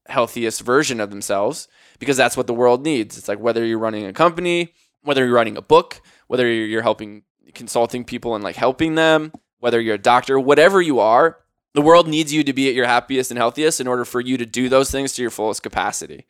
healthiest 0.07 0.61
version 0.61 0.99
of 0.99 1.09
themselves 1.09 1.67
because 1.99 2.17
that's 2.17 2.37
what 2.37 2.47
the 2.47 2.53
world 2.53 2.83
needs. 2.83 3.17
It's 3.17 3.27
like 3.27 3.39
whether 3.39 3.65
you're 3.65 3.79
running 3.79 4.05
a 4.05 4.13
company, 4.13 4.73
whether 5.01 5.25
you're 5.25 5.35
writing 5.35 5.57
a 5.57 5.61
book, 5.61 6.01
whether 6.27 6.47
you're 6.51 6.81
helping 6.81 7.23
consulting 7.57 8.05
people 8.05 8.35
and 8.35 8.43
like 8.43 8.55
helping 8.55 8.95
them, 8.95 9.33
whether 9.59 9.81
you're 9.81 9.95
a 9.95 9.99
doctor, 9.99 10.39
whatever 10.39 10.81
you 10.81 10.99
are, 10.99 11.39
the 11.73 11.81
world 11.81 12.07
needs 12.07 12.33
you 12.33 12.43
to 12.43 12.53
be 12.53 12.69
at 12.69 12.75
your 12.75 12.87
happiest 12.87 13.29
and 13.29 13.37
healthiest 13.37 13.81
in 13.81 13.87
order 13.87 14.05
for 14.05 14.21
you 14.21 14.37
to 14.37 14.45
do 14.45 14.69
those 14.69 14.89
things 14.89 15.13
to 15.13 15.21
your 15.21 15.31
fullest 15.31 15.61
capacity. 15.61 16.25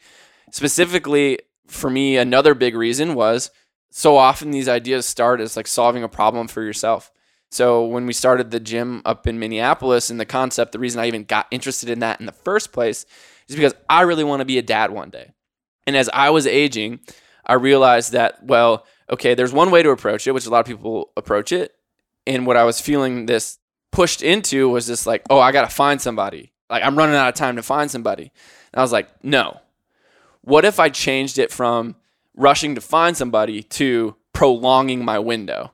Specifically, 0.52 1.40
for 1.68 1.90
me, 1.90 2.18
another 2.18 2.54
big 2.54 2.76
reason 2.76 3.14
was 3.14 3.52
so 3.90 4.18
often 4.18 4.52
these 4.52 4.70
ideas 4.70 5.06
start 5.06 5.40
as 5.40 5.56
like 5.56 5.68
solving 5.68 6.04
a 6.04 6.10
problem 6.10 6.48
for 6.48 6.62
yourself. 6.62 7.12
So 7.50 7.86
when 7.86 8.06
we 8.06 8.14
started 8.14 8.52
the 8.52 8.60
gym 8.60 9.02
up 9.06 9.26
in 9.26 9.40
Minneapolis 9.40 10.10
and 10.10 10.20
the 10.20 10.26
concept, 10.26 10.74
the 10.74 10.80
reason 10.80 11.00
I 11.00 11.08
even 11.08 11.24
got 11.24 11.48
interested 11.52 11.90
in 11.90 12.00
that 12.00 12.20
in 12.20 12.26
the 12.26 12.32
first 12.32 12.74
place 12.74 13.06
is 13.48 13.56
because 13.56 13.74
I 13.90 14.02
really 14.02 14.24
want 14.24 14.42
to 14.42 14.46
be 14.46 14.58
a 14.58 14.62
dad 14.64 14.92
one 14.92 15.10
day. 15.10 15.32
And 15.86 15.96
as 15.96 16.10
I 16.14 16.30
was 16.30 16.46
aging, 16.46 17.00
I 17.46 17.54
realized 17.54 18.12
that, 18.12 18.44
well, 18.44 18.86
okay, 19.10 19.34
there's 19.34 19.54
one 19.54 19.72
way 19.72 19.84
to 19.84 19.90
approach 19.90 20.28
it, 20.28 20.34
which 20.34 20.46
a 20.46 20.50
lot 20.50 20.60
of 20.60 20.66
people 20.66 21.12
approach 21.18 21.52
it. 21.52 21.74
And 22.26 22.46
what 22.46 22.58
I 22.58 22.64
was 22.64 22.82
feeling 22.82 23.26
this 23.26 23.58
pushed 23.92 24.22
into 24.22 24.70
was 24.70 24.88
just 24.88 25.08
like, 25.08 25.24
oh, 25.30 25.40
I 25.40 25.52
got 25.52 25.68
to 25.68 25.74
find 25.74 26.02
somebody. 26.02 26.52
Like 26.70 26.84
I'm 26.84 26.98
running 26.98 27.16
out 27.16 27.30
of 27.30 27.36
time 27.36 27.56
to 27.56 27.64
find 27.64 27.90
somebody. 27.90 28.24
And 28.74 28.80
I 28.80 28.82
was 28.82 28.92
like, 28.92 29.08
no, 29.24 29.60
what 30.42 30.66
if 30.66 30.80
I 30.80 30.90
changed 30.90 31.40
it 31.40 31.52
from 31.52 31.96
rushing 32.36 32.76
to 32.76 32.82
find 32.82 33.16
somebody 33.16 33.64
to 33.64 34.16
prolonging 34.34 35.04
my 35.04 35.20
window? 35.20 35.74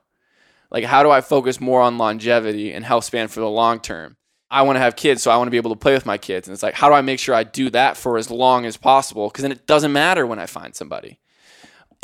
Like, 0.70 0.84
how 0.84 1.02
do 1.02 1.10
I 1.10 1.20
focus 1.20 1.60
more 1.60 1.80
on 1.80 1.98
longevity 1.98 2.72
and 2.72 2.84
health 2.84 3.04
span 3.04 3.28
for 3.28 3.40
the 3.40 3.48
long 3.48 3.80
term? 3.80 4.16
I 4.50 4.62
want 4.62 4.76
to 4.76 4.80
have 4.80 4.96
kids, 4.96 5.22
so 5.22 5.30
I 5.30 5.36
want 5.36 5.48
to 5.48 5.52
be 5.52 5.56
able 5.56 5.70
to 5.70 5.78
play 5.78 5.94
with 5.94 6.06
my 6.06 6.18
kids. 6.18 6.46
And 6.46 6.52
it's 6.52 6.62
like, 6.62 6.74
how 6.74 6.88
do 6.88 6.94
I 6.94 7.00
make 7.00 7.18
sure 7.18 7.34
I 7.34 7.44
do 7.44 7.70
that 7.70 7.96
for 7.96 8.18
as 8.18 8.30
long 8.30 8.66
as 8.66 8.76
possible? 8.76 9.28
Because 9.28 9.42
then 9.42 9.52
it 9.52 9.66
doesn't 9.66 9.92
matter 9.92 10.26
when 10.26 10.38
I 10.38 10.46
find 10.46 10.74
somebody. 10.74 11.18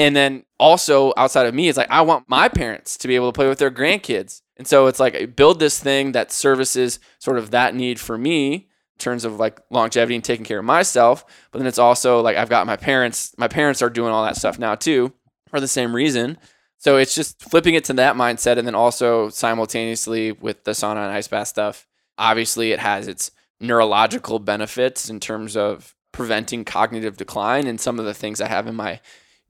And 0.00 0.16
then 0.16 0.44
also 0.58 1.12
outside 1.18 1.44
of 1.44 1.54
me, 1.54 1.68
it's 1.68 1.76
like, 1.76 1.90
I 1.90 2.00
want 2.00 2.24
my 2.26 2.48
parents 2.48 2.96
to 2.96 3.06
be 3.06 3.16
able 3.16 3.30
to 3.30 3.36
play 3.36 3.46
with 3.46 3.58
their 3.58 3.70
grandkids. 3.70 4.40
And 4.56 4.66
so 4.66 4.86
it's 4.86 4.98
like, 4.98 5.14
I 5.14 5.26
build 5.26 5.60
this 5.60 5.78
thing 5.78 6.12
that 6.12 6.32
services 6.32 7.00
sort 7.18 7.36
of 7.36 7.50
that 7.50 7.74
need 7.74 8.00
for 8.00 8.16
me 8.16 8.54
in 8.54 8.98
terms 8.98 9.26
of 9.26 9.38
like 9.38 9.60
longevity 9.68 10.14
and 10.14 10.24
taking 10.24 10.46
care 10.46 10.60
of 10.60 10.64
myself. 10.64 11.26
But 11.52 11.58
then 11.58 11.66
it's 11.66 11.78
also 11.78 12.22
like 12.22 12.38
I've 12.38 12.48
got 12.48 12.66
my 12.66 12.76
parents, 12.76 13.34
my 13.36 13.46
parents 13.46 13.82
are 13.82 13.90
doing 13.90 14.10
all 14.10 14.24
that 14.24 14.38
stuff 14.38 14.58
now 14.58 14.74
too 14.74 15.12
for 15.50 15.60
the 15.60 15.68
same 15.68 15.94
reason. 15.94 16.38
So 16.78 16.96
it's 16.96 17.14
just 17.14 17.38
flipping 17.38 17.74
it 17.74 17.84
to 17.84 17.92
that 17.92 18.16
mindset 18.16 18.56
and 18.56 18.66
then 18.66 18.74
also 18.74 19.28
simultaneously 19.28 20.32
with 20.32 20.64
the 20.64 20.70
sauna 20.70 21.04
and 21.04 21.12
ice 21.12 21.28
bath 21.28 21.48
stuff. 21.48 21.86
Obviously, 22.16 22.72
it 22.72 22.78
has 22.78 23.06
its 23.06 23.32
neurological 23.60 24.38
benefits 24.38 25.10
in 25.10 25.20
terms 25.20 25.58
of 25.58 25.94
preventing 26.10 26.64
cognitive 26.64 27.18
decline 27.18 27.66
and 27.66 27.78
some 27.78 27.98
of 27.98 28.06
the 28.06 28.14
things 28.14 28.40
I 28.40 28.48
have 28.48 28.66
in 28.66 28.76
my 28.76 29.00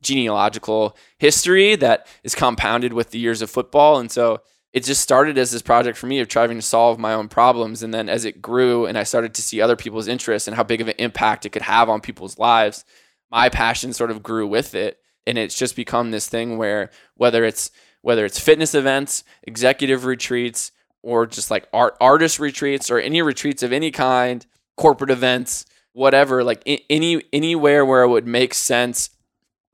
genealogical 0.03 0.97
history 1.19 1.77
that 1.77 2.07
is 2.25 2.35
compounded 2.35 2.93
with 2.93 3.11
the 3.11 3.19
years 3.19 3.43
of 3.43 3.51
football. 3.51 3.99
And 3.99 4.11
so 4.11 4.41
it 4.73 4.85
just 4.85 5.01
started 5.01 5.37
as 5.37 5.51
this 5.51 5.63
project 5.63 5.99
for 5.99 6.07
me 6.07 6.21
of 6.21 6.29
trying 6.29 6.51
to 6.51 6.63
solve 6.63 6.99
my 6.99 7.13
own 7.13 7.29
problems. 7.29 7.83
And 7.83 7.93
then 7.93 8.09
as 8.09 8.25
it 8.25 8.41
grew 8.41 8.87
and 8.87 8.97
I 8.97 9.03
started 9.03 9.35
to 9.35 9.43
see 9.43 9.61
other 9.61 9.77
people's 9.77 10.09
interests 10.09 10.47
and 10.47 10.57
how 10.57 10.63
big 10.63 10.81
of 10.81 10.89
an 10.89 10.95
impact 10.99 11.45
it 11.45 11.51
could 11.51 11.63
have 11.63 11.89
on 11.89 12.01
people's 12.01 12.39
lives, 12.39 12.85
my 13.31 13.49
passion 13.49 13.93
sort 13.93 14.11
of 14.11 14.23
grew 14.23 14.47
with 14.47 14.75
it. 14.75 14.99
And 15.27 15.37
it's 15.39 15.59
just 15.59 15.77
become 15.77 16.11
this 16.11 16.29
thing 16.29 16.57
where 16.57 16.91
whether 17.15 17.45
it's 17.45 17.71
whether 18.03 18.25
it's 18.25 18.41
fitness 18.41 18.75
events, 18.75 19.25
executive 19.43 20.07
retreats, 20.07 20.73
or 21.03 21.27
just 21.27 21.51
like 21.51 21.69
art 21.73 21.97
artist 22.01 22.39
retreats 22.39 22.91
or 22.91 22.99
any 22.99 23.23
retreats 23.23 23.63
of 23.63 23.73
any 23.73 23.91
kind, 23.91 24.47
corporate 24.77 25.11
events, 25.11 25.67
whatever, 25.93 26.43
like 26.45 26.63
any 26.89 27.23
anywhere 27.33 27.85
where 27.85 28.03
it 28.03 28.09
would 28.09 28.27
make 28.27 28.55
sense 28.55 29.11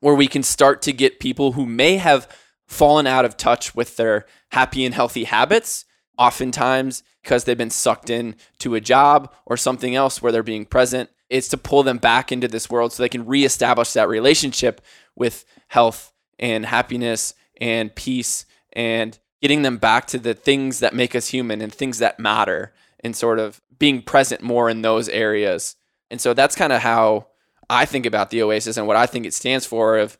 where 0.00 0.14
we 0.14 0.26
can 0.26 0.42
start 0.42 0.82
to 0.82 0.92
get 0.92 1.20
people 1.20 1.52
who 1.52 1.66
may 1.66 1.96
have 1.96 2.28
fallen 2.66 3.06
out 3.06 3.24
of 3.24 3.36
touch 3.36 3.74
with 3.74 3.96
their 3.96 4.26
happy 4.50 4.84
and 4.84 4.94
healthy 4.94 5.24
habits, 5.24 5.84
oftentimes 6.18 7.02
because 7.22 7.44
they've 7.44 7.58
been 7.58 7.70
sucked 7.70 8.08
in 8.08 8.36
to 8.58 8.74
a 8.74 8.80
job 8.80 9.32
or 9.46 9.56
something 9.56 9.94
else 9.94 10.22
where 10.22 10.30
they're 10.30 10.42
being 10.42 10.64
present. 10.64 11.10
It's 11.28 11.48
to 11.48 11.56
pull 11.56 11.82
them 11.82 11.98
back 11.98 12.30
into 12.30 12.46
this 12.46 12.70
world 12.70 12.92
so 12.92 13.02
they 13.02 13.08
can 13.08 13.26
reestablish 13.26 13.92
that 13.94 14.08
relationship 14.08 14.80
with 15.16 15.44
health 15.68 16.12
and 16.38 16.64
happiness 16.64 17.34
and 17.60 17.94
peace 17.94 18.46
and 18.72 19.18
getting 19.42 19.62
them 19.62 19.78
back 19.78 20.06
to 20.06 20.18
the 20.18 20.34
things 20.34 20.78
that 20.80 20.94
make 20.94 21.14
us 21.14 21.28
human 21.28 21.60
and 21.60 21.74
things 21.74 21.98
that 21.98 22.20
matter 22.20 22.72
and 23.00 23.16
sort 23.16 23.38
of 23.38 23.60
being 23.78 24.02
present 24.02 24.40
more 24.40 24.70
in 24.70 24.82
those 24.82 25.08
areas. 25.08 25.76
And 26.10 26.20
so 26.20 26.32
that's 26.32 26.54
kind 26.54 26.72
of 26.72 26.82
how 26.82 27.28
I 27.68 27.84
think 27.84 28.06
about 28.06 28.30
the 28.30 28.42
Oasis 28.42 28.76
and 28.76 28.86
what 28.86 28.96
I 28.96 29.06
think 29.06 29.26
it 29.26 29.34
stands 29.34 29.66
for 29.66 29.98
of 29.98 30.18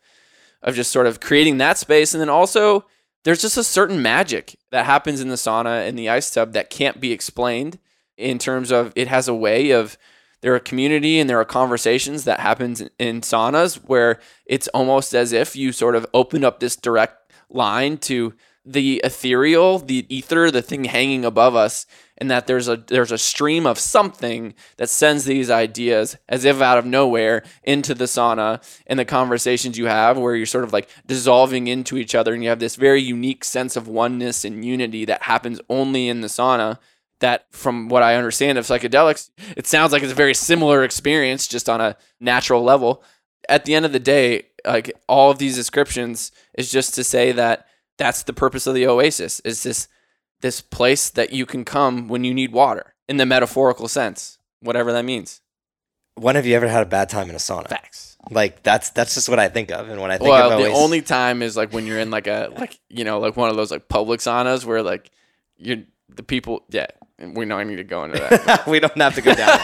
of 0.63 0.75
just 0.75 0.91
sort 0.91 1.07
of 1.07 1.21
creating 1.21 1.59
that 1.59 1.79
space. 1.79 2.13
And 2.13 2.21
then 2.21 2.29
also, 2.29 2.85
there's 3.25 3.43
just 3.43 3.57
a 3.57 3.65
certain 3.65 4.03
magic 4.03 4.57
that 4.71 4.87
happens 4.87 5.21
in 5.21 5.29
the 5.29 5.37
sauna 5.37 5.87
and 5.87 5.99
the 5.99 6.09
ice 6.09 6.31
tub 6.31 6.53
that 6.53 6.71
can't 6.71 7.01
be 7.01 7.13
explained 7.13 7.79
in 8.17 8.39
terms 8.39 8.73
of 8.73 8.93
it 8.97 9.09
has 9.09 9.29
a 9.29 9.35
way 9.35 9.71
of 9.71 9.97
there 10.41 10.55
are 10.55 10.61
community 10.61 11.19
and 11.19 11.29
there 11.29 11.41
are 11.41 11.45
conversations 11.45 12.25
that 12.25 12.41
happens 12.41 12.83
in 12.99 13.21
saunas 13.21 13.77
where 13.87 14.21
it's 14.45 14.69
almost 14.69 15.15
as 15.15 15.33
if 15.33 15.57
you 15.57 15.73
sort 15.73 15.95
of 15.95 16.07
open 16.15 16.45
up 16.45 16.61
this 16.61 16.77
direct 16.77 17.33
line 17.51 17.99
to 17.99 18.35
the 18.65 19.01
ethereal, 19.05 19.79
the 19.79 20.07
ether, 20.15 20.51
the 20.51 20.63
thing 20.63 20.85
hanging 20.85 21.25
above 21.25 21.55
us, 21.55 21.87
and 22.19 22.31
that 22.31 22.47
there's 22.47 22.69
a 22.69 22.77
there's 22.77 23.13
a 23.13 23.19
stream 23.19 23.67
of 23.67 23.79
something 23.79 24.55
that 24.77 24.89
sends 24.89 25.25
these 25.25 25.51
ideas 25.51 26.17
as 26.29 26.45
if 26.45 26.61
out 26.61 26.79
of 26.79 26.87
nowhere 26.87 27.43
into 27.63 27.95
the 27.95 28.05
sauna 28.05 28.63
and 28.87 28.99
the 28.99 29.05
conversations 29.05 29.79
you 29.79 29.87
have 29.87 30.17
where 30.17 30.35
you're 30.35 30.47
sort 30.47 30.65
of 30.65 30.73
like 30.73 30.89
dissolving 31.07 31.67
into 31.67 31.97
each 31.97 32.15
other 32.15 32.35
and 32.35 32.43
you 32.43 32.49
have 32.49 32.59
this 32.59 32.77
very 32.77 33.01
unique 33.01 33.45
sense 33.45 33.77
of 33.77 33.89
oneness 33.89 34.45
and 34.45 34.65
unity 34.65 35.05
that 35.05 35.23
happens 35.23 35.61
only 35.69 36.09
in 36.09 36.21
the 36.21 36.29
sauna 36.29 36.79
that 37.21 37.47
from 37.51 37.89
what 37.89 38.03
I 38.03 38.17
understand 38.17 38.59
of 38.59 38.67
psychedelics, 38.67 39.31
it 39.57 39.67
sounds 39.67 39.93
like 39.93 40.03
it's 40.03 40.13
a 40.13 40.17
very 40.17 40.35
similar 40.35 40.85
experience 40.85 41.47
just 41.47 41.69
on 41.69 41.81
a 41.81 41.97
natural 42.21 42.63
level. 42.63 43.03
At 43.49 43.65
the 43.65 43.75
end 43.75 43.87
of 43.87 43.93
the 43.93 43.99
day, 43.99 44.49
like 44.67 44.93
all 45.09 45.31
of 45.31 45.39
these 45.39 45.57
descriptions 45.57 46.33
is 46.59 46.71
just 46.71 46.95
to 46.95 47.05
say 47.05 47.33
that 47.33 47.67
that's 47.99 48.25
the 48.25 48.33
purpose 48.33 48.67
of 48.67 48.75
the 48.75 48.87
oasis 48.87 49.41
is 49.41 49.63
this 49.63 49.89
this 50.41 50.61
place 50.61 51.11
that 51.11 51.33
you 51.33 51.47
can 51.47 51.65
come 51.65 52.09
when 52.09 52.25
you 52.25 52.35
need 52.35 52.53
water 52.53 52.95
in 53.09 53.17
the 53.17 53.27
metaphorical 53.27 53.89
sense 53.89 54.39
whatever 54.61 54.93
that 54.93 55.05
means 55.05 55.41
when 56.15 56.35
have 56.37 56.47
you 56.47 56.55
ever 56.55 56.69
had 56.69 56.83
a 56.83 56.87
bad 56.87 57.09
time 57.09 57.29
in 57.29 57.35
a 57.35 57.39
sauna 57.39 57.69
facts 57.69 58.17
like 58.31 58.63
that's 58.63 58.91
that's 58.91 59.15
just 59.15 59.29
what 59.29 59.39
i 59.39 59.49
think 59.49 59.71
of 59.71 59.89
and 59.89 60.01
when 60.01 60.11
i 60.11 60.19
think 60.19 60.29
well 60.29 60.53
of 60.53 60.59
the 60.59 60.71
only 60.71 61.03
time 61.03 61.43
is 61.43 61.57
like 61.57 61.73
when 61.73 61.87
you're 61.87 61.99
in 61.99 62.11
like 62.11 62.27
a 62.27 62.53
like 62.59 62.79
you 62.89 63.05
know 63.05 63.19
like 63.19 63.37
one 63.37 63.49
of 63.49 63.57
those 63.57 63.71
like 63.71 63.89
public 63.89 64.21
saunas 64.21 64.65
where 64.65 64.83
like 64.83 65.11
you're 65.57 65.79
the 66.09 66.23
people 66.23 66.65
yeah 66.71 66.87
we 67.19 67.45
don't 67.45 67.67
need 67.69 67.77
to 67.77 67.85
go 67.85 68.05
into 68.05 68.19
that. 68.19 68.67
we 68.67 68.81
don't 68.81 68.97
have 68.99 69.15
to 69.15 69.23
go 69.23 69.35
down. 69.35 69.59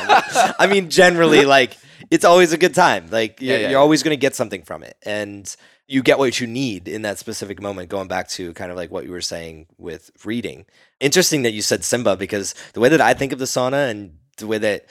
I 0.58 0.66
mean, 0.70 0.90
generally, 0.90 1.44
like 1.44 1.76
it's 2.10 2.24
always 2.24 2.52
a 2.52 2.58
good 2.58 2.74
time. 2.74 3.08
Like 3.10 3.40
you're, 3.40 3.56
yeah, 3.56 3.60
you're 3.62 3.70
yeah. 3.72 3.76
always 3.76 4.02
going 4.02 4.16
to 4.16 4.20
get 4.20 4.34
something 4.34 4.62
from 4.62 4.82
it, 4.82 4.96
and 5.04 5.54
you 5.93 6.03
get 6.03 6.18
what 6.18 6.40
you 6.40 6.47
need 6.47 6.88
in 6.88 7.03
that 7.03 7.18
specific 7.18 7.61
moment. 7.61 7.90
Going 7.90 8.09
back 8.09 8.28
to 8.30 8.55
kind 8.55 8.70
of 8.70 8.78
like 8.78 8.90
what 8.90 9.05
you 9.05 9.11
were 9.11 9.20
saying 9.20 9.66
with 9.76 10.11
reading. 10.24 10.64
Interesting 11.01 11.43
that 11.43 11.53
you 11.53 11.61
said 11.61 11.84
Simba 11.84 12.16
because 12.16 12.55
the 12.72 12.80
way 12.80 12.88
that 12.88 13.03
I 13.03 13.12
think 13.12 13.32
of 13.32 13.38
the 13.38 13.45
sauna 13.45 13.90
and 13.90 14.16
the 14.38 14.47
way 14.47 14.57
that 14.59 14.86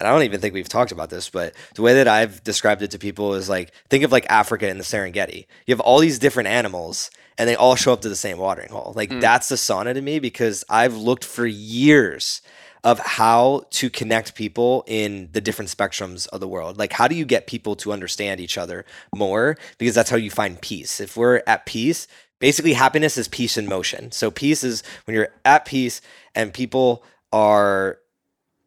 and 0.00 0.08
I 0.08 0.12
don't 0.12 0.22
even 0.22 0.40
think 0.40 0.54
we've 0.54 0.68
talked 0.68 0.92
about 0.92 1.10
this, 1.10 1.28
but 1.28 1.54
the 1.74 1.82
way 1.82 1.94
that 1.94 2.08
I've 2.08 2.42
described 2.42 2.80
it 2.82 2.90
to 2.92 2.98
people 2.98 3.34
is 3.34 3.48
like 3.48 3.70
think 3.90 4.02
of 4.02 4.10
like 4.10 4.26
Africa 4.30 4.68
and 4.68 4.80
the 4.80 4.84
Serengeti. 4.84 5.46
You 5.66 5.74
have 5.74 5.80
all 5.80 5.98
these 6.00 6.18
different 6.18 6.48
animals 6.48 7.10
and 7.38 7.48
they 7.48 7.54
all 7.54 7.76
show 7.76 7.92
up 7.92 8.00
to 8.00 8.08
the 8.08 8.16
same 8.16 8.38
watering 8.38 8.70
hole. 8.70 8.92
Like 8.96 9.12
hmm. 9.12 9.20
that's 9.20 9.50
the 9.50 9.56
sauna 9.56 9.94
to 9.94 10.02
me 10.02 10.18
because 10.18 10.64
I've 10.68 10.96
looked 10.96 11.24
for 11.24 11.46
years 11.46 12.42
of 12.84 12.98
how 13.00 13.64
to 13.70 13.90
connect 13.90 14.34
people 14.34 14.84
in 14.86 15.28
the 15.32 15.40
different 15.40 15.70
spectrums 15.70 16.26
of 16.28 16.40
the 16.40 16.48
world. 16.48 16.78
Like 16.78 16.92
how 16.92 17.08
do 17.08 17.14
you 17.14 17.24
get 17.24 17.46
people 17.46 17.76
to 17.76 17.92
understand 17.92 18.40
each 18.40 18.56
other 18.56 18.84
more 19.14 19.56
because 19.78 19.94
that's 19.94 20.10
how 20.10 20.16
you 20.16 20.30
find 20.30 20.60
peace. 20.60 21.00
If 21.00 21.16
we're 21.16 21.42
at 21.46 21.66
peace, 21.66 22.06
basically 22.38 22.72
happiness 22.72 23.18
is 23.18 23.28
peace 23.28 23.56
in 23.56 23.68
motion. 23.68 24.12
So 24.12 24.30
peace 24.30 24.64
is 24.64 24.82
when 25.04 25.14
you're 25.14 25.28
at 25.44 25.64
peace 25.64 26.00
and 26.34 26.52
people 26.52 27.04
are 27.32 27.98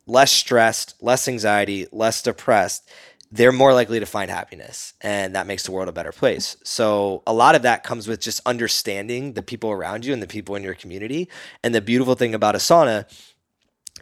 less 0.05 0.31
stressed, 0.31 0.95
less 1.01 1.27
anxiety, 1.27 1.87
less 1.91 2.21
depressed, 2.21 2.89
they're 3.31 3.51
more 3.51 3.73
likely 3.73 3.99
to 3.99 4.05
find 4.05 4.29
happiness. 4.29 4.93
And 5.01 5.35
that 5.35 5.47
makes 5.47 5.63
the 5.63 5.71
world 5.71 5.89
a 5.89 5.93
better 5.93 6.11
place. 6.11 6.55
So, 6.63 7.23
a 7.25 7.33
lot 7.33 7.55
of 7.55 7.63
that 7.63 7.83
comes 7.83 8.07
with 8.07 8.21
just 8.21 8.41
understanding 8.45 9.33
the 9.33 9.41
people 9.41 9.71
around 9.71 10.05
you 10.05 10.13
and 10.13 10.21
the 10.21 10.27
people 10.27 10.55
in 10.55 10.61
your 10.61 10.75
community. 10.75 11.27
And 11.63 11.73
the 11.73 11.81
beautiful 11.81 12.13
thing 12.13 12.35
about 12.35 12.53
a 12.53 12.59
sauna 12.59 13.05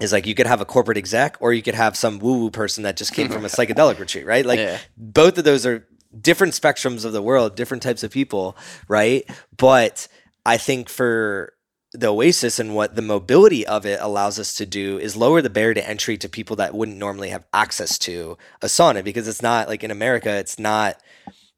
is 0.02 0.12
like 0.12 0.26
you 0.26 0.36
could 0.36 0.48
have 0.48 0.62
a 0.62 0.66
corporate 0.66 0.98
exec 0.98 1.38
or 1.40 1.54
you 1.54 1.62
could 1.62 1.76
have 1.76 1.96
some 1.96 2.20
woo 2.20 2.40
woo 2.40 2.52
person 2.52 2.84
that 2.84 2.98
just 2.98 3.14
came 3.14 3.30
from 3.30 3.46
a 3.46 3.48
psychedelic 3.56 4.00
retreat, 4.00 4.26
right? 4.26 4.46
Like, 4.46 4.60
Yeah. 4.60 4.78
both 4.98 5.38
of 5.38 5.44
those 5.44 5.66
are 5.66 5.88
different 6.20 6.54
spectrums 6.54 7.06
of 7.06 7.14
the 7.14 7.22
world, 7.22 7.56
different 7.56 7.84
types 7.84 8.04
of 8.04 8.12
people, 8.12 8.58
right? 8.88 9.24
But 9.58 10.08
I 10.46 10.58
think 10.58 10.90
for 10.90 11.54
the 11.94 12.08
Oasyss 12.08 12.60
and 12.60 12.74
what 12.74 12.96
the 12.96 13.02
mobility 13.02 13.68
of 13.68 13.86
it 13.86 14.00
allows 14.02 14.40
us 14.40 14.54
to 14.56 14.66
do 14.66 14.98
is 14.98 15.16
lower 15.16 15.42
the 15.42 15.50
barrier 15.50 15.74
to 15.76 15.88
entry 15.90 16.18
to 16.18 16.30
people 16.30 16.56
that 16.56 16.74
wouldn't 16.74 16.98
normally 16.98 17.30
have 17.30 17.46
access 17.54 17.98
to 18.00 18.38
a 18.62 18.68
sauna 18.68 19.04
because 19.04 19.28
it's 19.28 19.42
not 19.42 19.68
like 19.68 19.84
in 19.84 19.92
America, 19.92 20.30
it's 20.38 20.58
not 20.58 20.98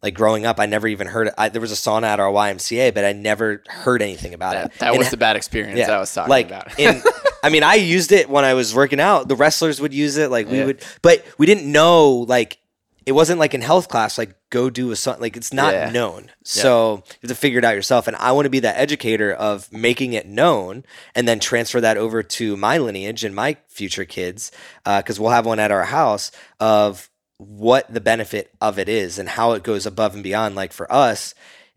like 0.02 0.16
growing 0.16 0.46
up. 0.46 0.60
I 0.60 0.66
never 0.66 0.88
even 0.88 1.06
heard 1.08 1.30
I, 1.38 1.50
there 1.50 1.62
was 1.62 1.72
a 1.72 1.76
sauna 1.76 2.06
at 2.06 2.20
our 2.20 2.32
YMCA, 2.32 2.94
but 2.96 3.06
I 3.06 3.14
never 3.14 3.64
heard 3.70 4.02
anything 4.02 4.34
about 4.34 4.56
it. 4.58 4.72
that 4.80 4.90
And 4.90 4.98
was 4.98 5.12
the 5.12 5.18
bad 5.18 5.36
experience 5.36 5.88
I 5.88 6.00
was 6.00 6.12
talking 6.14 6.30
like 6.32 6.48
about. 6.48 6.80
in 6.80 7.02
I 7.44 7.50
mean, 7.50 7.62
I 7.64 7.76
used 7.76 8.12
it 8.12 8.30
when 8.30 8.46
I 8.46 8.54
was 8.54 8.74
working 8.74 9.00
out. 9.02 9.28
The 9.28 9.36
wrestlers 9.36 9.80
would 9.82 9.94
use 9.94 10.18
it, 10.18 10.32
like 10.32 10.48
we 10.50 10.60
Yeah. 10.60 10.66
would, 10.66 10.82
but 11.02 11.24
we 11.38 11.46
didn't 11.46 11.70
know 11.72 12.10
like 12.28 12.58
it 13.06 13.12
wasn't 13.12 13.38
like 13.38 13.54
in 13.54 13.60
health 13.60 13.90
class, 13.90 14.18
like 14.18 14.34
go 14.50 14.70
do 14.70 14.90
a 14.92 14.96
son 14.96 15.20
like 15.20 15.36
it's 15.36 15.52
not 15.52 15.74
Yeah. 15.74 15.90
known. 15.92 16.32
So 16.46 17.04
you 17.22 17.28
have 17.28 17.30
to 17.30 17.36
figure 17.36 17.60
it 17.60 17.66
out 17.66 17.76
yourself. 17.76 18.08
And 18.08 18.16
I 18.16 18.32
want 18.32 18.46
to 18.46 18.50
be 18.50 18.62
that 18.62 18.78
educator 18.78 19.34
of 19.34 19.70
making 19.74 20.14
it 20.14 20.26
known 20.26 20.86
and 21.14 21.28
then 21.28 21.42
transfer 21.42 21.82
that 21.82 21.98
over 21.98 22.24
to 22.24 22.56
my 22.56 22.78
lineage 22.78 23.26
and 23.26 23.36
my 23.36 23.58
future 23.68 24.06
kids. 24.06 24.52
Uh, 24.86 25.02
cause 25.02 25.20
we'll 25.20 25.32
have 25.32 25.46
one 25.46 25.60
at 25.60 25.70
our 25.70 25.84
house 25.84 26.32
of 26.62 27.10
what 27.40 27.94
the 27.94 28.00
benefit 28.00 28.52
of 28.62 28.80
it 28.80 28.88
is 28.88 29.20
and 29.20 29.28
how 29.28 29.52
it 29.52 29.64
goes 29.64 29.86
above 29.86 30.14
and 30.14 30.24
beyond. 30.24 30.56
Like 30.56 30.72
for 30.72 30.90
us, 30.90 31.36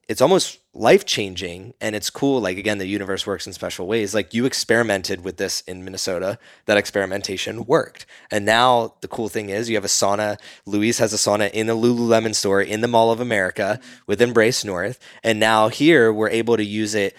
it's 0.09 0.21
almost 0.21 0.61
life 0.73 1.05
changing 1.05 1.75
and 1.81 1.97
it's 1.97 2.11
cool. 2.11 2.41
Like 2.41 2.59
again, 2.59 2.79
the 2.79 2.87
universe 2.87 3.27
works 3.27 3.47
in 3.47 3.53
special 3.53 3.87
ways. 3.89 4.15
Like 4.15 4.33
you 4.33 4.47
experimented 4.47 5.25
with 5.25 5.37
this 5.37 5.63
in 5.63 5.85
Minnesota, 5.85 6.39
that 6.67 6.77
experimentation 6.77 7.65
worked. 7.65 8.07
And 8.31 8.45
now 8.45 8.95
the 9.01 9.09
cool 9.09 9.29
thing 9.29 9.49
is 9.49 9.69
you 9.69 9.77
have 9.77 9.85
a 9.85 9.89
sauna. 9.89 10.39
Louise 10.65 10.99
has 10.99 11.13
a 11.13 11.17
sauna 11.17 11.51
in 11.51 11.67
the 11.67 11.77
Lululemon 11.77 12.35
store 12.35 12.63
in 12.63 12.83
the 12.83 12.89
Mall 12.89 13.11
of 13.11 13.21
America 13.21 13.81
with 14.07 14.23
Embrace 14.23 14.65
North. 14.65 15.01
And 15.25 15.41
now 15.41 15.69
here 15.69 16.13
we're 16.13 16.31
able 16.31 16.57
to 16.57 16.65
use 16.65 16.95
it 16.95 17.17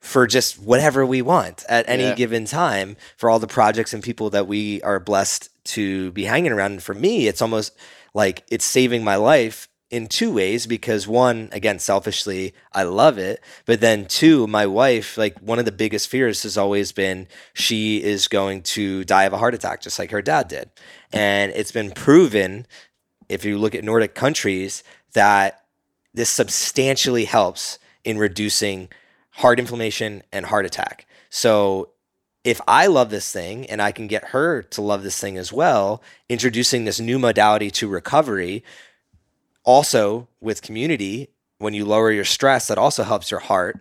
for 0.00 0.28
just 0.28 0.60
whatever 0.60 1.04
we 1.04 1.20
want 1.22 1.64
at 1.68 1.88
any 1.88 2.04
Yeah. 2.04 2.14
given 2.14 2.44
time 2.44 2.96
for 3.16 3.28
all 3.28 3.40
the 3.40 3.48
projects 3.48 3.92
and 3.92 4.00
people 4.00 4.30
that 4.30 4.46
we 4.46 4.80
are 4.82 5.00
blessed 5.00 5.48
to 5.64 6.12
be 6.12 6.24
hanging 6.24 6.52
around. 6.52 6.70
And 6.72 6.82
for 6.82 6.94
me, 6.94 7.26
it's 7.26 7.42
almost 7.42 7.72
like 8.14 8.44
it's 8.48 8.64
saving 8.64 9.02
my 9.02 9.16
life 9.16 9.68
in 9.90 10.06
two 10.06 10.32
ways 10.32 10.66
because 10.66 11.08
one, 11.08 11.48
again, 11.52 11.78
selfishly, 11.78 12.54
I 12.72 12.82
love 12.82 13.16
it. 13.18 13.42
But 13.64 13.80
then 13.80 14.06
two, 14.06 14.46
my 14.46 14.66
wife, 14.66 15.16
like 15.16 15.38
one 15.40 15.58
of 15.58 15.64
the 15.64 15.72
biggest 15.72 16.08
fears 16.08 16.42
has 16.42 16.58
always 16.58 16.92
been 16.92 17.26
she 17.54 18.02
is 18.02 18.28
going 18.28 18.62
to 18.62 19.04
die 19.04 19.24
of 19.24 19.32
a 19.32 19.38
heart 19.38 19.54
attack, 19.54 19.80
just 19.80 19.98
like 19.98 20.10
her 20.10 20.22
dad 20.22 20.48
did. 20.48 20.70
And 21.12 21.52
it's 21.52 21.72
been 21.72 21.90
proven, 21.90 22.66
if 23.28 23.44
you 23.44 23.58
look 23.58 23.74
at 23.74 23.84
Nordic 23.84 24.14
countries, 24.14 24.84
that 25.14 25.64
this 26.12 26.28
substantially 26.28 27.24
helps 27.24 27.78
in 28.04 28.18
reducing 28.18 28.88
heart 29.30 29.58
inflammation 29.58 30.22
and 30.32 30.46
heart 30.46 30.66
attack. 30.66 31.06
So 31.30 31.90
if 32.44 32.60
I 32.66 32.86
love 32.86 33.10
this 33.10 33.32
thing 33.32 33.66
and 33.66 33.82
I 33.82 33.92
can 33.92 34.06
get 34.06 34.28
her 34.28 34.62
to 34.62 34.82
love 34.82 35.02
this 35.02 35.20
thing 35.20 35.36
as 35.36 35.52
well, 35.52 36.02
introducing 36.28 36.84
this 36.84 37.00
new 37.00 37.18
modality 37.18 37.70
to 37.72 37.88
recovery, 37.88 38.64
also 39.68 40.26
with 40.40 40.62
community, 40.62 41.28
when 41.58 41.74
you 41.74 41.84
lower 41.84 42.10
your 42.10 42.24
stress, 42.24 42.68
that 42.68 42.78
also 42.78 43.02
helps 43.02 43.30
your 43.30 43.40
heart. 43.40 43.78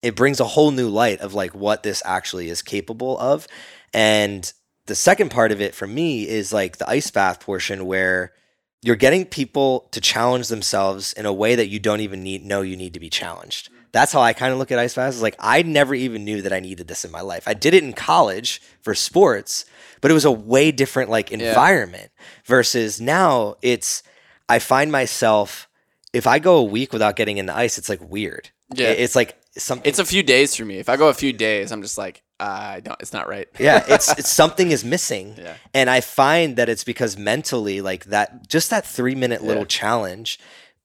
It 0.00 0.16
brings 0.16 0.40
a 0.40 0.44
whole 0.44 0.70
new 0.70 0.88
light 0.88 1.20
of 1.20 1.34
like 1.34 1.54
what 1.54 1.82
this 1.82 2.02
actually 2.06 2.48
is 2.48 2.62
capable 2.62 3.18
of. 3.18 3.46
And 3.92 4.50
the 4.86 4.94
second 4.94 5.30
part 5.30 5.52
of 5.52 5.60
it 5.60 5.74
for 5.74 5.86
me 5.86 6.26
is 6.26 6.54
like 6.54 6.78
the 6.78 6.88
ice 6.88 7.10
bath 7.10 7.40
portion 7.40 7.84
where 7.84 8.32
you're 8.80 8.96
getting 8.96 9.26
people 9.26 9.88
to 9.90 10.00
challenge 10.00 10.48
themselves 10.48 11.12
in 11.12 11.26
a 11.26 11.32
way 11.34 11.54
that 11.54 11.68
you 11.68 11.80
don't 11.80 12.00
even 12.00 12.22
need 12.22 12.42
know 12.42 12.62
you 12.62 12.76
need 12.76 12.94
to 12.94 13.00
be 13.00 13.10
challenged. 13.10 13.68
That's 13.92 14.12
how 14.12 14.22
I 14.22 14.32
kind 14.32 14.54
of 14.54 14.58
look 14.58 14.72
at 14.72 14.78
ice 14.78 14.94
baths. 14.94 15.16
Is 15.16 15.22
like 15.22 15.36
I 15.38 15.60
never 15.60 15.94
even 15.94 16.24
knew 16.24 16.40
that 16.42 16.52
I 16.52 16.60
needed 16.60 16.88
this 16.88 17.04
in 17.04 17.10
my 17.10 17.20
life. 17.20 17.46
I 17.46 17.52
did 17.52 17.74
it 17.74 17.84
in 17.84 17.92
college 17.92 18.62
for 18.80 18.94
sports, 18.94 19.66
but 20.00 20.10
it 20.10 20.14
was 20.14 20.24
a 20.24 20.32
way 20.32 20.72
different 20.72 21.10
like 21.10 21.30
environment 21.30 22.10
versus 22.46 23.02
now 23.02 23.56
it's 23.60 24.02
I 24.48 24.58
find 24.58 24.90
myself 24.92 25.68
if 26.12 26.26
I 26.26 26.38
go 26.38 26.56
a 26.56 26.64
week 26.64 26.92
without 26.92 27.16
getting 27.16 27.36
in 27.38 27.46
the 27.46 27.54
ice, 27.56 27.78
it's 27.78 27.88
like 27.88 28.00
weird. 28.00 28.50
Yeah. 28.74 28.88
It's 28.88 29.14
like 29.14 29.38
something. 29.56 29.88
it's 29.88 29.98
a 29.98 30.04
few 30.04 30.22
days 30.22 30.54
for 30.56 30.64
me. 30.64 30.78
If 30.78 30.88
I 30.88 30.96
go 30.96 31.08
a 31.08 31.14
few 31.14 31.32
days, 31.32 31.72
I'm 31.72 31.82
just 31.82 31.98
like, 31.98 32.22
uh, 32.40 32.44
I 32.76 32.80
don't. 32.80 33.00
It's 33.00 33.12
not 33.12 33.28
right. 33.28 33.48
yeah, 33.58 33.84
it's, 33.88 34.10
it's 34.18 34.30
something 34.30 34.70
is 34.70 34.84
missing. 34.84 35.34
Yeah. 35.38 35.54
And 35.74 35.88
I 35.90 36.00
find 36.00 36.56
that 36.56 36.68
it's 36.68 36.84
because 36.84 37.16
mentally, 37.16 37.80
like 37.80 38.06
that, 38.06 38.48
just 38.48 38.70
that 38.70 38.86
three 38.86 39.14
minute 39.14 39.42
little 39.42 39.62
Yeah. 39.62 39.68
challenge 39.68 40.38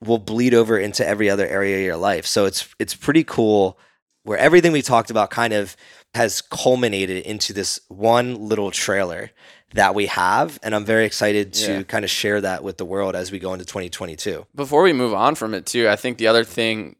will 0.03 0.17
bleed 0.17 0.53
over 0.53 0.77
into 0.79 1.05
every 1.07 1.29
other 1.29 1.47
area 1.47 1.77
of 1.77 1.83
your 1.83 1.97
life. 1.97 2.25
So 2.25 2.45
it's 2.45 2.67
it's 2.79 2.95
pretty 2.95 3.23
cool 3.23 3.77
where 4.23 4.37
everything 4.37 4.71
we 4.71 4.81
talked 4.81 5.09
about 5.11 5.29
kind 5.29 5.53
of 5.53 5.75
has 6.13 6.41
culminated 6.41 7.23
into 7.25 7.53
this 7.53 7.79
one 7.87 8.47
little 8.47 8.69
trailer 8.71 9.31
that 9.73 9.95
we 9.95 10.07
have. 10.07 10.59
And 10.63 10.75
I'm 10.75 10.85
very 10.85 11.05
excited 11.05 11.53
to 11.53 11.71
Yeah. 11.73 11.83
kind 11.83 12.03
of 12.03 12.11
share 12.11 12.41
that 12.41 12.63
with 12.63 12.77
the 12.77 12.85
world 12.85 13.15
as 13.15 13.31
we 13.31 13.39
go 13.39 13.53
into 13.53 13.65
2022. 13.65 14.45
Before 14.55 14.81
we 14.83 14.93
move 14.93 15.13
on 15.13 15.35
from 15.35 15.53
it, 15.53 15.65
too, 15.65 15.87
I 15.89 15.95
think 15.95 16.17
the 16.17 16.27
other 16.27 16.43
thing, 16.43 16.95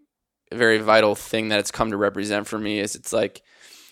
very 0.54 0.78
vital 0.80 1.16
thing 1.16 1.50
that 1.50 1.60
it's 1.60 1.72
come 1.72 1.92
to 1.92 1.98
represent 1.98 2.48
for 2.48 2.58
me 2.60 2.80
is 2.80 2.96
it's 2.96 3.12
like, 3.14 3.42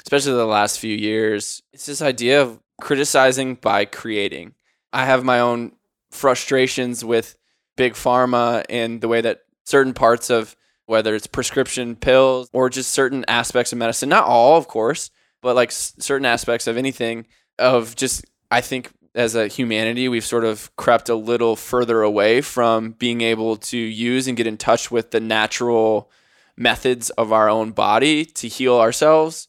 especially 0.03 0.33
the 0.33 0.45
last 0.45 0.79
few 0.79 0.95
years, 0.95 1.61
it's 1.73 1.85
this 1.85 2.01
idea 2.01 2.41
of 2.41 2.59
criticizing 2.81 3.55
by 3.55 3.85
creating. 3.85 4.53
I 4.93 5.05
have 5.05 5.23
my 5.23 5.39
own 5.39 5.73
frustrations 6.11 7.03
with 7.03 7.35
big 7.77 7.93
pharma 7.93 8.63
and 8.69 9.01
the 9.01 9.07
way 9.07 9.21
that 9.21 9.41
certain 9.65 9.93
parts 9.93 10.29
of 10.29 10.55
whether 10.85 11.13
it's 11.15 11.27
prescription 11.27 11.95
pills 11.95 12.49
or 12.51 12.69
just 12.69 12.91
certain 12.91 13.23
aspects 13.27 13.71
of 13.71 13.77
medicine, 13.77 14.09
not 14.09 14.25
all, 14.25 14.57
of 14.57 14.67
course, 14.67 15.11
but 15.41 15.55
like 15.55 15.69
s- 15.69 15.93
certain 15.99 16.25
aspects 16.25 16.65
of 16.67 16.77
anything, 16.77 17.27
of 17.59 17.95
just, 17.95 18.25
I 18.51 18.61
think 18.61 18.91
as 19.15 19.35
a 19.35 19.47
humanity, 19.47 20.07
we've 20.07 20.25
sort 20.25 20.45
of 20.45 20.75
crept 20.75 21.09
a 21.09 21.15
little 21.15 21.55
further 21.55 22.01
away 22.01 22.41
from 22.41 22.91
being 22.91 23.21
able 23.21 23.57
to 23.57 23.77
use 23.77 24.27
and 24.27 24.37
get 24.37 24.47
in 24.47 24.57
touch 24.57 24.91
with 24.91 25.11
the 25.11 25.19
natural 25.19 26.09
methods 26.55 27.09
of 27.11 27.31
our 27.31 27.49
own 27.49 27.71
body 27.71 28.25
to 28.25 28.47
heal 28.47 28.77
ourselves. 28.77 29.47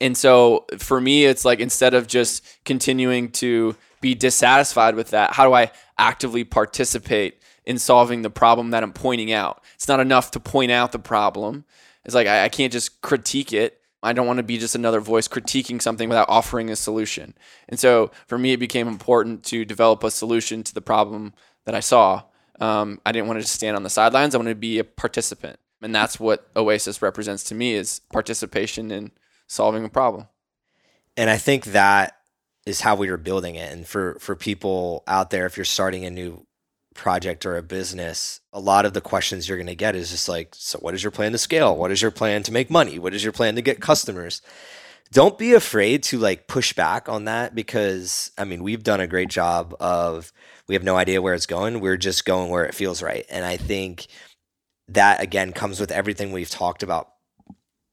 And 0.00 0.16
so 0.16 0.66
for 0.78 1.00
me, 1.00 1.24
it's 1.24 1.44
like 1.44 1.60
instead 1.60 1.94
of 1.94 2.06
just 2.06 2.44
continuing 2.64 3.30
to 3.32 3.76
be 4.00 4.14
dissatisfied 4.14 4.94
with 4.94 5.10
that, 5.10 5.34
how 5.34 5.46
do 5.46 5.54
I 5.54 5.72
actively 5.98 6.44
participate 6.44 7.42
in 7.64 7.78
solving 7.78 8.22
the 8.22 8.30
problem 8.30 8.70
that 8.70 8.82
I'm 8.82 8.92
pointing 8.92 9.32
out? 9.32 9.62
It's 9.74 9.88
not 9.88 10.00
enough 10.00 10.30
to 10.32 10.40
point 10.40 10.70
out 10.70 10.92
the 10.92 10.98
problem. 10.98 11.64
It's 12.04 12.14
like 12.14 12.26
I, 12.26 12.44
I 12.44 12.48
can't 12.48 12.72
just 12.72 13.02
critique 13.02 13.52
it. 13.52 13.79
I 14.02 14.12
don't 14.12 14.26
want 14.26 14.38
to 14.38 14.42
be 14.42 14.58
just 14.58 14.74
another 14.74 15.00
voice 15.00 15.28
critiquing 15.28 15.80
something 15.80 16.08
without 16.08 16.28
offering 16.28 16.70
a 16.70 16.76
solution. 16.76 17.34
And 17.68 17.78
so 17.78 18.10
for 18.26 18.38
me, 18.38 18.52
it 18.52 18.58
became 18.58 18.88
important 18.88 19.44
to 19.44 19.64
develop 19.64 20.02
a 20.02 20.10
solution 20.10 20.62
to 20.62 20.74
the 20.74 20.80
problem 20.80 21.34
that 21.66 21.74
I 21.74 21.80
saw. 21.80 22.22
Um, 22.60 23.00
I 23.04 23.12
didn't 23.12 23.26
want 23.26 23.38
to 23.38 23.42
just 23.42 23.54
stand 23.54 23.76
on 23.76 23.82
the 23.82 23.90
sidelines. 23.90 24.34
I 24.34 24.38
wanted 24.38 24.50
to 24.50 24.60
be 24.60 24.78
a 24.78 24.84
participant. 24.84 25.58
And 25.82 25.94
that's 25.94 26.20
what 26.20 26.52
Oasyss 26.54 27.02
represents 27.02 27.42
to 27.44 27.54
me 27.54 27.74
is 27.74 28.00
participation 28.12 28.90
in 28.90 29.12
solving 29.46 29.84
a 29.84 29.88
problem. 29.88 30.28
And 31.16 31.30
I 31.30 31.36
think 31.36 31.66
that 31.66 32.16
is 32.66 32.82
how 32.82 32.94
we 32.94 33.10
were 33.10 33.16
building 33.16 33.54
it. 33.54 33.72
And 33.72 33.86
for 33.86 34.16
for 34.20 34.36
people 34.36 35.02
out 35.06 35.30
there, 35.30 35.46
if 35.46 35.56
you're 35.56 35.64
starting 35.64 36.04
a 36.04 36.10
new 36.10 36.46
project 37.00 37.46
or 37.46 37.56
a 37.56 37.62
business, 37.62 38.40
a 38.52 38.60
lot 38.60 38.84
of 38.84 38.92
the 38.92 39.00
questions 39.00 39.48
you're 39.48 39.56
going 39.56 39.66
to 39.66 39.74
get 39.74 39.96
is 39.96 40.10
just 40.10 40.28
like, 40.28 40.50
so 40.52 40.78
what 40.80 40.92
is 40.92 41.02
your 41.02 41.10
plan 41.10 41.32
to 41.32 41.38
scale? 41.38 41.74
What 41.74 41.90
is 41.90 42.02
your 42.02 42.10
plan 42.10 42.42
to 42.42 42.52
make 42.52 42.68
money? 42.68 42.98
What 42.98 43.14
is 43.14 43.24
your 43.24 43.32
plan 43.32 43.54
to 43.54 43.62
get 43.62 43.80
customers? 43.80 44.42
Don't 45.10 45.38
be 45.38 45.54
afraid 45.54 46.02
to 46.04 46.18
like 46.18 46.46
push 46.46 46.74
back 46.74 47.08
on 47.08 47.24
that 47.24 47.54
because 47.54 48.30
I 48.36 48.44
mean, 48.44 48.62
we've 48.62 48.82
done 48.82 49.00
a 49.00 49.06
great 49.06 49.30
job 49.30 49.74
of 49.80 50.30
we 50.68 50.74
have 50.74 50.84
no 50.84 50.96
idea 50.96 51.22
where 51.22 51.32
it's 51.32 51.46
going. 51.46 51.80
We're 51.80 51.96
just 51.96 52.26
going 52.26 52.50
where 52.50 52.66
it 52.66 52.74
feels 52.74 53.02
right. 53.02 53.24
And 53.30 53.46
I 53.46 53.56
think 53.56 54.06
that 54.88 55.22
again 55.22 55.52
comes 55.52 55.80
with 55.80 55.90
everything 55.90 56.32
we've 56.32 56.50
talked 56.50 56.82
about 56.82 57.09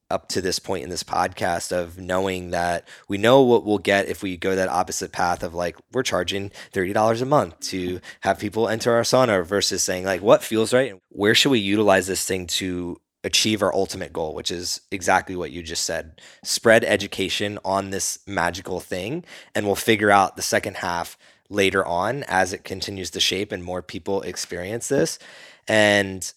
up 0.09 0.29
to 0.29 0.41
this 0.41 0.59
point 0.59 0.83
in 0.83 0.89
this 0.89 1.03
podcast 1.03 1.71
of 1.71 1.97
knowing 1.97 2.51
that 2.51 2.87
we 3.07 3.17
know 3.17 3.41
what 3.41 3.65
we'll 3.65 3.77
get 3.77 4.07
if 4.07 4.23
we 4.23 4.37
go 4.37 4.55
that 4.55 4.69
opposite 4.69 5.11
path 5.11 5.43
of 5.43 5.53
like 5.53 5.75
we're 5.91 6.03
charging 6.03 6.51
$30 6.73 7.21
a 7.21 7.25
month 7.25 7.59
to 7.59 7.99
have 8.21 8.39
people 8.39 8.69
enter 8.69 8.93
our 8.93 9.01
sauna 9.01 9.45
versus 9.45 9.83
saying 9.83 10.05
like 10.05 10.21
what 10.21 10.43
feels 10.43 10.73
right? 10.73 10.95
Where 11.09 11.35
should 11.35 11.49
we 11.51 11.59
utilize 11.59 12.07
this 12.07 12.25
thing 12.25 12.47
to 12.47 13.01
achieve 13.23 13.61
our 13.61 13.73
ultimate 13.73 14.13
goal 14.13 14.33
which 14.33 14.51
is 14.51 14.79
exactly 14.91 15.35
what 15.35 15.51
you 15.51 15.61
just 15.61 15.83
said. 15.83 16.21
Spread 16.43 16.83
education 16.83 17.59
on 17.65 17.89
this 17.89 18.19
magical 18.25 18.79
thing 18.79 19.25
and 19.53 19.65
we'll 19.65 19.75
figure 19.75 20.11
out 20.11 20.35
the 20.35 20.41
second 20.41 20.77
half 20.77 21.17
later 21.49 21.85
on 21.85 22.23
as 22.23 22.53
it 22.53 22.63
continues 22.63 23.09
to 23.11 23.19
shape 23.19 23.51
and 23.51 23.63
more 23.63 23.81
people 23.81 24.21
experience 24.21 24.87
this. 24.87 25.19
And 25.67 26.31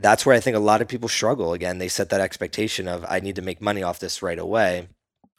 that's 0.00 0.26
where 0.26 0.34
I 0.34 0.40
think 0.40 0.56
a 0.56 0.60
lot 0.60 0.82
of 0.82 0.88
people 0.88 1.08
struggle. 1.08 1.52
Again, 1.52 1.78
they 1.78 1.88
set 1.88 2.10
that 2.10 2.20
expectation 2.20 2.88
of 2.88 3.04
I 3.08 3.20
need 3.20 3.36
to 3.36 3.42
make 3.42 3.60
money 3.60 3.82
off 3.82 3.98
this 3.98 4.22
right 4.22 4.38
away. 4.38 4.88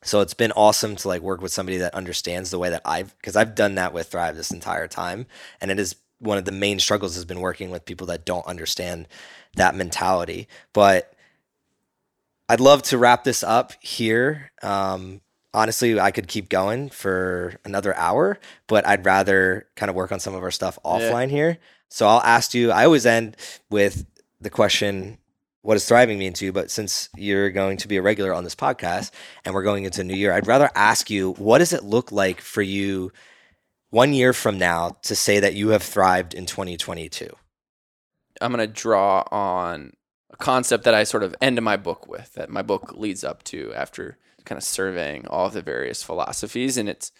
So 0.03 0.21
it's 0.21 0.33
been 0.33 0.51
awesome 0.51 0.95
to 0.97 1.07
like 1.07 1.21
work 1.21 1.41
with 1.41 1.51
somebody 1.51 1.77
that 1.77 1.93
understands 1.93 2.51
the 2.51 2.59
way 2.59 2.69
that 2.69 2.81
I've 2.85 3.15
because 3.17 3.35
I've 3.35 3.55
done 3.55 3.75
that 3.75 3.93
with 3.93 4.07
Thrive 4.07 4.35
this 4.35 4.51
entire 4.51 4.87
time, 4.87 5.25
and 5.59 5.71
it 5.71 5.79
is 5.79 5.95
one 6.19 6.37
of 6.37 6.45
the 6.45 6.51
main 6.51 6.79
struggles 6.79 7.15
has 7.15 7.25
been 7.25 7.41
working 7.41 7.69
with 7.69 7.85
people 7.85 8.07
that 8.07 8.25
don't 8.25 8.45
understand 8.47 9.07
that 9.55 9.75
mentality. 9.75 10.47
But 10.73 11.13
I'd 12.49 12.59
love 12.59 12.81
to 12.83 12.97
wrap 12.97 13.23
this 13.23 13.43
up 13.43 13.73
here. 13.81 14.51
Um, 14.61 15.21
honestly, 15.53 15.99
I 15.99 16.11
could 16.11 16.27
keep 16.27 16.49
going 16.49 16.89
for 16.89 17.55
another 17.65 17.95
hour, 17.95 18.39
but 18.67 18.87
I'd 18.87 19.05
rather 19.05 19.67
kind 19.75 19.89
of 19.89 19.95
work 19.95 20.11
on 20.11 20.19
some 20.19 20.33
of 20.33 20.43
our 20.43 20.51
stuff 20.51 20.79
offline 20.85 21.27
yeah. 21.29 21.35
here. 21.35 21.57
So 21.89 22.07
I'll 22.07 22.21
ask 22.21 22.53
you. 22.53 22.71
I 22.71 22.85
always 22.85 23.05
end 23.05 23.35
with 23.69 24.05
the 24.39 24.49
question, 24.49 25.17
what 25.61 25.73
does 25.73 25.85
thriving 25.85 26.17
mean 26.17 26.33
to 26.33 26.45
you? 26.45 26.53
But 26.53 26.71
since 26.71 27.09
you're 27.15 27.49
going 27.49 27.77
to 27.77 27.87
be 27.87 27.97
a 27.97 28.01
regular 28.01 28.33
on 28.33 28.43
this 28.43 28.55
podcast 28.55 29.11
and 29.43 29.53
we're 29.53 29.63
going 29.63 29.85
into 29.85 30.01
a 30.01 30.03
new 30.03 30.15
year, 30.15 30.31
I'd 30.31 30.47
rather 30.47 30.69
ask 30.75 31.09
you, 31.09 31.33
what 31.33 31.57
does 31.57 31.73
it 31.73 31.83
look 31.83 32.11
like 32.11 32.41
for 32.41 32.61
you 32.61 33.11
one 33.89 34.13
year 34.13 34.33
from 34.33 34.57
now 34.57 34.97
to 35.03 35.15
say 35.15 35.39
that 35.39 35.55
you 35.55 35.69
have 35.69 35.83
thrived 35.83 36.33
in 36.33 36.45
2022? 36.45 37.29
I'm 38.39 38.53
going 38.53 38.65
to 38.65 38.71
draw 38.71 39.23
on 39.31 39.93
a 40.31 40.37
concept 40.37 40.83
that 40.83 40.93
I 40.93 41.03
sort 41.03 41.23
of 41.23 41.35
end 41.41 41.61
my 41.61 41.77
book 41.77 42.07
with, 42.07 42.33
that 42.33 42.49
my 42.49 42.61
book 42.61 42.93
leads 42.95 43.23
up 43.23 43.43
to 43.45 43.73
after 43.73 44.17
kind 44.45 44.57
of 44.57 44.63
surveying 44.63 45.27
all 45.27 45.47
of 45.47 45.53
the 45.53 45.61
various 45.61 46.03
philosophies. 46.03 46.77
And 46.77 46.87
it's, 46.87 47.11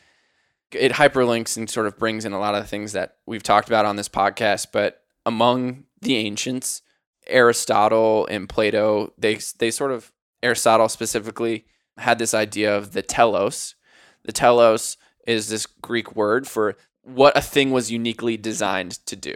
it 0.72 0.94
hyperlinks 0.94 1.58
and 1.58 1.70
sort 1.70 1.88
of 1.88 1.98
brings 1.98 2.24
in 2.24 2.34
a 2.34 2.40
lot 2.40 2.56
of 2.56 2.64
the 2.64 2.68
things 2.68 2.94
that 2.94 3.18
we've 3.26 3.44
talked 3.44 3.68
about 3.68 3.86
on 3.86 3.96
this 3.96 4.10
podcast. 4.10 4.68
But 4.72 5.02
among 5.26 5.86
the 6.02 6.16
ancients, 6.16 6.82
Aristotle 7.30 8.28
and 8.28 8.50
Plato, 8.50 9.14
they 9.18 9.40
they 9.58 9.72
sort 9.72 9.92
of 9.92 10.12
Aristotle 10.42 10.90
specifically 10.90 11.66
had 11.98 12.20
this 12.20 12.34
idea 12.34 12.76
of 12.76 12.94
the 12.94 13.02
telos. 13.02 13.76
The 14.24 14.32
telos 14.32 14.98
is 15.26 15.50
this 15.50 15.66
Greek 15.66 16.16
word 16.16 16.48
for 16.48 16.76
what 17.04 17.38
a 17.38 17.42
thing 17.42 17.72
was 17.72 17.92
uniquely 17.92 18.38
designed 18.38 19.06
to 19.06 19.16
do. 19.16 19.34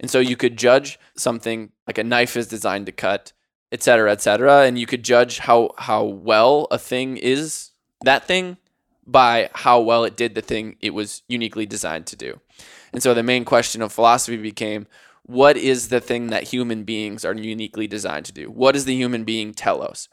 And 0.00 0.10
so 0.10 0.18
you 0.18 0.36
could 0.36 0.56
judge 0.56 0.98
something 1.16 1.70
like 1.86 1.98
a 1.98 2.04
knife 2.04 2.36
is 2.36 2.46
designed 2.46 2.86
to 2.86 2.92
cut, 2.92 3.32
et 3.70 3.82
cetera, 3.82 4.10
et 4.10 4.20
cetera. 4.20 4.62
And 4.62 4.78
you 4.78 4.86
could 4.86 5.02
judge 5.02 5.38
how, 5.38 5.70
how 5.78 6.04
well 6.04 6.66
a 6.70 6.78
thing 6.78 7.16
is 7.16 7.70
that 8.04 8.26
thing 8.26 8.56
by 9.06 9.50
how 9.52 9.80
well 9.80 10.04
it 10.04 10.16
did 10.16 10.34
the 10.34 10.42
thing 10.42 10.76
it 10.80 10.94
was 10.94 11.22
uniquely 11.28 11.66
designed 11.66 12.06
to 12.06 12.16
do. 12.16 12.40
And 12.92 13.02
so 13.02 13.14
the 13.14 13.22
main 13.22 13.44
question 13.44 13.82
of 13.82 13.92
philosophy 13.92 14.36
became 14.36 14.86
what 15.24 15.56
is 15.56 15.88
the 15.88 16.00
thing 16.00 16.28
that 16.28 16.44
human 16.44 16.84
beings 16.84 17.24
are 17.24 17.34
uniquely 17.34 17.86
designed 17.86 18.26
to 18.26 18.32
do? 18.32 18.50
What 18.50 18.74
is 18.74 18.84
the 18.84 18.94
human 18.94 19.24
being 19.24 19.54
telos? 19.54 20.08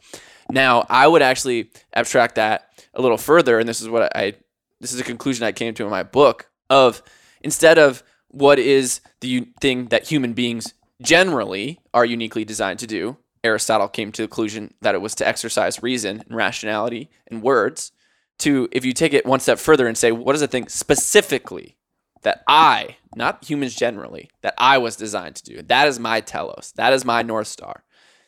Now, 0.52 0.86
I 0.90 1.08
would 1.08 1.22
actually 1.22 1.72
abstract 1.94 2.36
that 2.36 2.70
a 2.94 3.02
little 3.02 3.18
further, 3.18 3.60
and 3.60 3.68
this 3.68 3.82
is 3.82 3.90
what 3.90 4.16
I 4.16 4.36
this 4.80 4.94
is 4.94 5.00
a 5.00 5.04
conclusion 5.04 5.46
I 5.46 5.52
came 5.52 5.74
to 5.74 5.84
in 5.84 5.90
my 5.90 6.04
book 6.04 6.50
of 6.70 7.02
instead 7.42 7.78
of 7.78 8.04
what 8.30 8.60
is 8.60 9.02
the 9.22 9.48
thing 9.60 9.88
that 9.88 10.08
human 10.08 10.34
beings 10.34 10.74
generally 11.02 11.80
are 11.94 12.06
uniquely 12.06 12.46
designed 12.46 12.80
to 12.80 12.88
do, 12.88 13.18
Aristotle 13.44 13.88
came 13.88 14.12
to 14.12 14.22
the 14.22 14.28
conclusion 14.28 14.74
that 14.82 14.96
it 14.96 15.02
was 15.02 15.16
to 15.16 15.28
exercise 15.28 15.84
reason 15.84 16.24
and 16.28 16.36
rationality 16.36 17.10
and 17.28 17.42
words. 17.42 17.92
To 18.40 18.70
if 18.72 18.86
you 18.86 18.94
take 18.94 19.14
it 19.14 19.26
one 19.26 19.42
step 19.42 19.60
further 19.60 19.86
and 19.88 19.98
say, 19.98 20.14
what 20.14 20.34
is 20.34 20.42
the 20.42 20.48
thing 20.48 20.70
specifically 20.70 21.76
that 22.24 22.44
I, 22.48 22.98
not 23.16 23.44
humans 23.44 23.76
generally, 23.76 24.30
that 24.42 24.54
I 24.58 24.78
was 24.78 24.96
designed 24.96 25.36
to 25.38 25.44
do. 25.44 25.62
That 25.62 25.88
is 25.88 26.00
my 26.00 26.22
telos. 26.22 26.74
That 26.76 26.94
is 26.94 27.06
my 27.06 27.22
North 27.22 27.48
Star. 27.48 27.84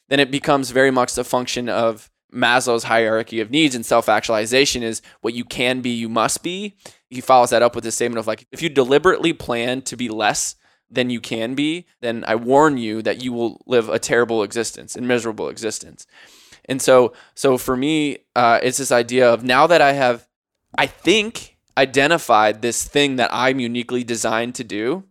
Then 0.09 0.19
it 0.19 0.31
becomes 0.31 0.71
very 0.71 0.91
much 0.91 1.13
the 1.13 1.23
function 1.23 1.69
of 1.69 2.09
Maslow's 2.33 2.85
hierarchy 2.85 3.41
of 3.41 3.51
needs 3.51 3.75
and 3.75 3.85
self 3.85 4.07
actualization 4.07 4.83
is 4.83 5.01
what 5.21 5.33
you 5.33 5.43
can 5.43 5.81
be, 5.81 5.89
you 5.89 6.09
must 6.09 6.43
be. 6.43 6.75
He 7.09 7.21
follows 7.21 7.49
that 7.49 7.61
up 7.61 7.75
with 7.75 7.85
a 7.85 7.91
statement 7.91 8.19
of 8.19 8.27
like, 8.27 8.47
if 8.51 8.61
you 8.61 8.69
deliberately 8.69 9.33
plan 9.33 9.81
to 9.83 9.97
be 9.97 10.09
less 10.09 10.55
than 10.89 11.09
you 11.09 11.19
can 11.19 11.55
be, 11.55 11.87
then 12.01 12.23
I 12.27 12.35
warn 12.35 12.77
you 12.77 13.01
that 13.01 13.23
you 13.23 13.33
will 13.33 13.61
live 13.65 13.89
a 13.89 13.99
terrible 13.99 14.43
existence 14.43 14.95
and 14.95 15.07
miserable 15.07 15.49
existence. 15.49 16.05
And 16.65 16.81
so, 16.81 17.13
so 17.33 17.57
for 17.57 17.75
me, 17.75 18.19
uh, 18.35 18.59
it's 18.61 18.77
this 18.77 18.91
idea 18.91 19.31
of 19.31 19.43
now 19.43 19.67
that 19.67 19.81
I 19.81 19.93
have, 19.93 20.27
I 20.77 20.87
think 20.87 21.50
identified 21.77 22.61
this 22.61 22.83
thing 22.83 23.15
that 23.15 23.29
I'm 23.33 23.59
uniquely 23.59 24.03
designed 24.03 24.55
to 24.55 24.63
do, 24.63 25.05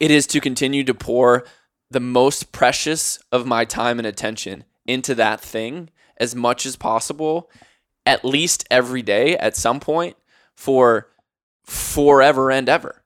it 0.00 0.10
is 0.10 0.26
to 0.28 0.40
continue 0.40 0.84
to 0.84 0.94
pour 0.94 1.44
the 1.90 2.00
most 2.00 2.52
precious 2.52 3.18
of 3.32 3.46
my 3.46 3.64
time 3.64 3.98
and 3.98 4.06
attention 4.06 4.64
into 4.86 5.14
that 5.14 5.40
thing 5.40 5.90
as 6.18 6.34
much 6.34 6.66
as 6.66 6.76
possible, 6.76 7.50
at 8.04 8.24
least 8.24 8.66
every 8.70 9.02
day 9.02 9.36
at 9.36 9.56
some 9.56 9.80
point 9.80 10.16
for 10.56 11.08
forever 11.64 12.50
and 12.50 12.68
ever. 12.68 13.02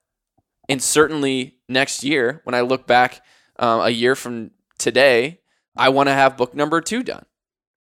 And 0.69 0.83
certainly 0.83 1.59
next 1.69 2.05
year, 2.05 2.41
when 2.45 2.55
I 2.55 2.61
look 2.61 2.87
back 2.87 3.23
uh, 3.59 3.83
a 3.85 3.91
year 3.91 4.15
from 4.15 4.53
today, 4.79 5.41
I 5.77 5.89
want 5.89 6.09
to 6.09 6.15
have 6.15 6.37
book 6.37 6.55
number 6.55 6.81
two 6.81 7.03
done. 7.03 7.27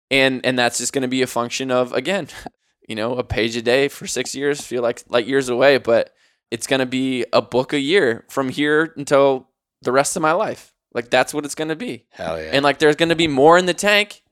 And, 0.10 0.46
and 0.46 0.60
that's 0.60 0.78
just 0.78 0.92
going 0.92 1.04
to 1.04 1.08
be 1.08 1.22
a 1.22 1.28
function 1.28 1.72
of, 1.72 1.94
again, 1.94 2.28
you 2.92 2.96
know, 2.96 3.16
a 3.16 3.24
page 3.24 3.56
a 3.56 3.62
day 3.62 3.88
for 3.88 4.06
six 4.06 4.36
years 4.36 4.60
feel 4.60 4.82
like 4.82 5.02
like 5.08 5.26
years 5.26 5.48
away, 5.48 5.78
but 5.78 6.14
it's 6.52 6.68
gonna 6.68 6.86
be 6.86 7.26
a 7.32 7.42
book 7.42 7.72
a 7.72 7.80
year 7.80 8.26
from 8.28 8.50
here 8.50 8.94
until 8.98 9.48
the 9.82 9.94
rest 9.94 10.18
of 10.18 10.22
my 10.22 10.34
life. 10.34 10.74
Like 10.94 11.10
that's 11.10 11.34
what 11.34 11.46
it's 11.46 11.56
gonna 11.56 11.78
be. 11.78 12.06
Hell 12.10 12.38
yeah. 12.38 12.50
And 12.52 12.64
like 12.64 12.80
there's 12.80 12.98
gonna 12.98 13.16
be 13.16 13.30
more 13.30 13.58
in 13.58 13.66
the 13.66 13.74
tank, 13.74 14.24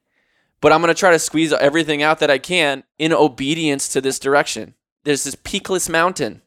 but 0.60 0.74
I'm 0.74 0.82
gonna 0.82 0.94
try 0.94 1.12
to 1.12 1.20
squeeze 1.20 1.54
everything 1.54 2.04
out 2.04 2.20
that 2.20 2.30
I 2.30 2.38
can 2.38 2.84
in 2.98 3.14
obedience 3.14 3.88
to 3.94 4.02
this 4.02 4.20
direction. 4.20 4.74
There's 5.06 5.24
this 5.24 5.36
peakless 5.36 5.88
mountain, 5.88 6.42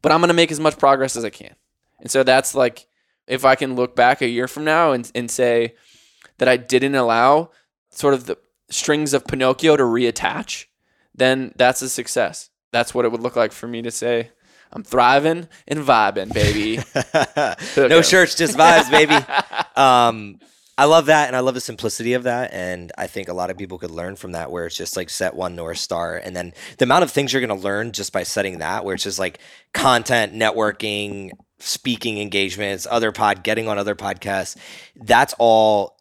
but 0.00 0.12
I'm 0.12 0.20
gonna 0.20 0.34
make 0.34 0.52
as 0.52 0.60
much 0.60 0.78
progress 0.78 1.16
as 1.16 1.24
I 1.24 1.30
can. 1.30 1.56
And 1.98 2.12
so 2.12 2.22
that's 2.22 2.54
like 2.54 2.86
if 3.26 3.44
I 3.44 3.56
can 3.56 3.74
look 3.74 3.96
back 3.96 4.22
a 4.22 4.28
year 4.28 4.46
from 4.46 4.62
now 4.62 4.92
and, 4.92 5.10
and 5.16 5.28
say 5.28 5.74
that 6.38 6.46
I 6.46 6.58
didn't 6.58 6.94
allow 6.94 7.50
sort 7.90 8.14
of 8.14 8.26
the 8.26 8.38
strings 8.70 9.12
of 9.12 9.26
Pinocchio 9.26 9.76
to 9.76 9.82
reattach 9.82 10.66
then 11.16 11.52
that's 11.56 11.82
a 11.82 11.88
success. 11.88 12.50
That's 12.72 12.94
what 12.94 13.04
it 13.04 13.12
would 13.12 13.22
look 13.22 13.36
like 13.36 13.52
for 13.52 13.66
me 13.66 13.82
to 13.82 13.90
say, 13.90 14.30
I'm 14.72 14.82
thriving 14.82 15.48
and 15.66 15.80
vibing, 15.80 16.32
baby. 16.32 16.82
no 17.88 18.02
shirts, 18.02 18.34
just 18.34 18.56
vibes, 18.56 18.90
baby. 18.90 19.16
Um, 19.76 20.38
I 20.78 20.86
love 20.86 21.06
that, 21.06 21.26
and 21.26 21.36
I 21.36 21.40
love 21.40 21.52
the 21.52 21.60
simplicity 21.60 22.14
of 22.14 22.22
that, 22.22 22.50
and 22.54 22.92
I 22.96 23.08
think 23.08 23.28
a 23.28 23.34
lot 23.34 23.50
of 23.50 23.58
people 23.58 23.76
could 23.76 23.90
learn 23.90 24.16
from 24.16 24.32
that, 24.32 24.50
where 24.50 24.64
it's 24.64 24.76
just 24.76 24.96
like 24.96 25.10
set 25.10 25.34
one 25.34 25.54
north 25.54 25.76
star, 25.76 26.16
and 26.16 26.34
then 26.34 26.54
the 26.78 26.84
amount 26.84 27.04
of 27.04 27.10
things 27.10 27.30
you're 27.30 27.46
going 27.46 27.58
to 27.58 27.62
learn 27.62 27.92
just 27.92 28.10
by 28.10 28.22
setting 28.22 28.60
that, 28.60 28.86
where 28.86 28.94
it's 28.94 29.04
just 29.04 29.18
like 29.18 29.38
content, 29.74 30.32
networking, 30.32 31.30
speaking 31.58 32.18
engagements, 32.18 32.86
other 32.90 33.12
pod, 33.12 33.42
getting 33.42 33.68
on 33.68 33.78
other 33.78 33.94
podcasts. 33.94 34.56
That's 34.96 35.34
all 35.38 35.95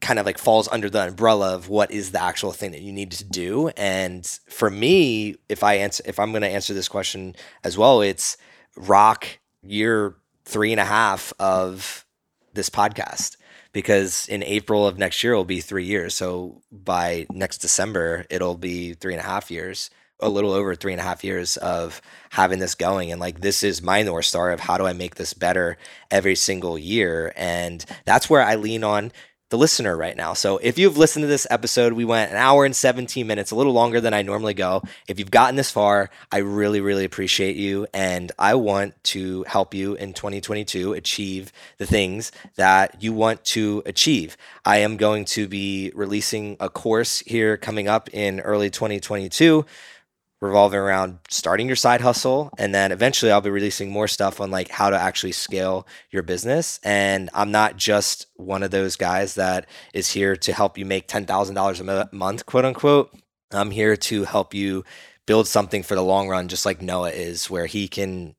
kind 0.00 0.18
of 0.18 0.26
like 0.26 0.38
falls 0.38 0.68
under 0.68 0.90
the 0.90 1.08
umbrella 1.08 1.54
of 1.54 1.68
what 1.68 1.90
is 1.90 2.12
the 2.12 2.22
actual 2.22 2.52
thing 2.52 2.72
that 2.72 2.82
you 2.82 2.92
need 2.92 3.10
to 3.12 3.24
do. 3.24 3.68
And 3.76 4.26
for 4.48 4.70
me, 4.70 5.36
if 5.48 5.62
I 5.62 5.74
answer, 5.74 6.02
if 6.06 6.18
I'm 6.18 6.32
going 6.32 6.42
to 6.42 6.48
answer 6.48 6.74
this 6.74 6.88
question 6.88 7.34
as 7.64 7.78
well, 7.78 8.00
it's 8.02 8.36
rock 8.76 9.26
year 9.62 10.16
three 10.44 10.72
and 10.72 10.80
a 10.80 10.84
half 10.84 11.32
of 11.38 12.04
this 12.52 12.70
podcast 12.70 13.36
because 13.72 14.28
in 14.28 14.42
April 14.42 14.86
of 14.86 14.98
next 14.98 15.22
year, 15.22 15.32
it'll 15.32 15.44
be 15.44 15.60
three 15.60 15.84
years. 15.84 16.14
So 16.14 16.62
by 16.70 17.26
next 17.30 17.58
December, 17.58 18.24
it'll 18.30 18.56
be 18.56 18.94
three 18.94 19.14
and 19.14 19.20
a 19.20 19.26
half 19.26 19.50
years 19.50 19.90
a 20.20 20.28
little 20.28 20.52
over 20.52 20.74
three 20.74 20.92
and 20.92 21.00
a 21.00 21.04
half 21.04 21.24
years 21.24 21.56
of 21.58 22.00
having 22.30 22.58
this 22.58 22.74
going. 22.74 23.12
And 23.12 23.20
like, 23.20 23.40
this 23.40 23.62
is 23.62 23.82
my 23.82 24.02
North 24.02 24.24
Star 24.24 24.50
of 24.50 24.60
how 24.60 24.78
do 24.78 24.86
I 24.86 24.92
make 24.92 25.16
this 25.16 25.34
better 25.34 25.76
every 26.10 26.34
single 26.36 26.78
year. 26.78 27.32
And 27.36 27.84
that's 28.04 28.30
where 28.30 28.42
I 28.42 28.54
lean 28.54 28.82
on 28.82 29.12
the 29.48 29.58
listener 29.58 29.96
right 29.96 30.16
now. 30.16 30.32
So 30.32 30.58
if 30.58 30.78
you've 30.78 30.98
listened 30.98 31.22
to 31.22 31.28
this 31.28 31.46
episode, 31.50 31.92
we 31.92 32.04
went 32.04 32.32
an 32.32 32.36
hour 32.36 32.64
and 32.64 32.74
17 32.74 33.26
minutes, 33.26 33.52
a 33.52 33.54
little 33.54 33.72
longer 33.72 34.00
than 34.00 34.12
I 34.12 34.22
normally 34.22 34.54
go. 34.54 34.82
If 35.06 35.18
you've 35.18 35.30
gotten 35.30 35.54
this 35.54 35.70
far, 35.70 36.10
I 36.32 36.38
really, 36.38 36.80
really 36.80 37.04
appreciate 37.04 37.56
you. 37.56 37.86
And 37.94 38.32
I 38.38 38.56
want 38.56 39.02
to 39.04 39.44
help 39.44 39.72
you 39.72 39.94
in 39.94 40.14
2022 40.14 40.94
achieve 40.94 41.52
the 41.78 41.86
things 41.86 42.32
that 42.56 43.02
you 43.02 43.12
want 43.12 43.44
to 43.44 43.82
achieve. 43.86 44.36
I 44.64 44.78
am 44.78 44.96
going 44.96 45.24
to 45.26 45.46
be 45.46 45.92
releasing 45.94 46.56
a 46.58 46.68
course 46.68 47.20
here 47.20 47.56
coming 47.56 47.86
up 47.86 48.08
in 48.12 48.40
early 48.40 48.70
2022 48.70 49.64
revolving 50.40 50.78
around 50.78 51.18
starting 51.28 51.66
your 51.66 51.76
side 51.76 52.02
hustle 52.02 52.50
and 52.58 52.74
then 52.74 52.92
eventually 52.92 53.32
I'll 53.32 53.40
be 53.40 53.50
releasing 53.50 53.90
more 53.90 54.06
stuff 54.06 54.40
on 54.40 54.50
like 54.50 54.68
how 54.68 54.90
to 54.90 54.98
actually 54.98 55.32
scale 55.32 55.86
your 56.10 56.22
business. 56.22 56.78
And 56.84 57.30
I'm 57.32 57.50
not 57.50 57.76
just 57.76 58.26
one 58.36 58.62
of 58.62 58.70
those 58.70 58.96
guys 58.96 59.34
that 59.36 59.66
is 59.94 60.10
here 60.10 60.36
to 60.36 60.52
help 60.52 60.76
you 60.76 60.84
make 60.84 61.08
$10,000 61.08 61.80
a 61.80 62.14
month 62.14 62.46
quote 62.46 62.64
unquote. 62.64 63.16
I'm 63.50 63.70
here 63.70 63.96
to 63.96 64.24
help 64.24 64.52
you 64.52 64.84
build 65.24 65.48
something 65.48 65.82
for 65.82 65.94
the 65.94 66.02
long 66.02 66.28
run 66.28 66.48
just 66.48 66.66
like 66.66 66.82
Noah 66.82 67.10
is 67.10 67.50
where 67.50 67.66
he 67.66 67.88
can 67.88 68.34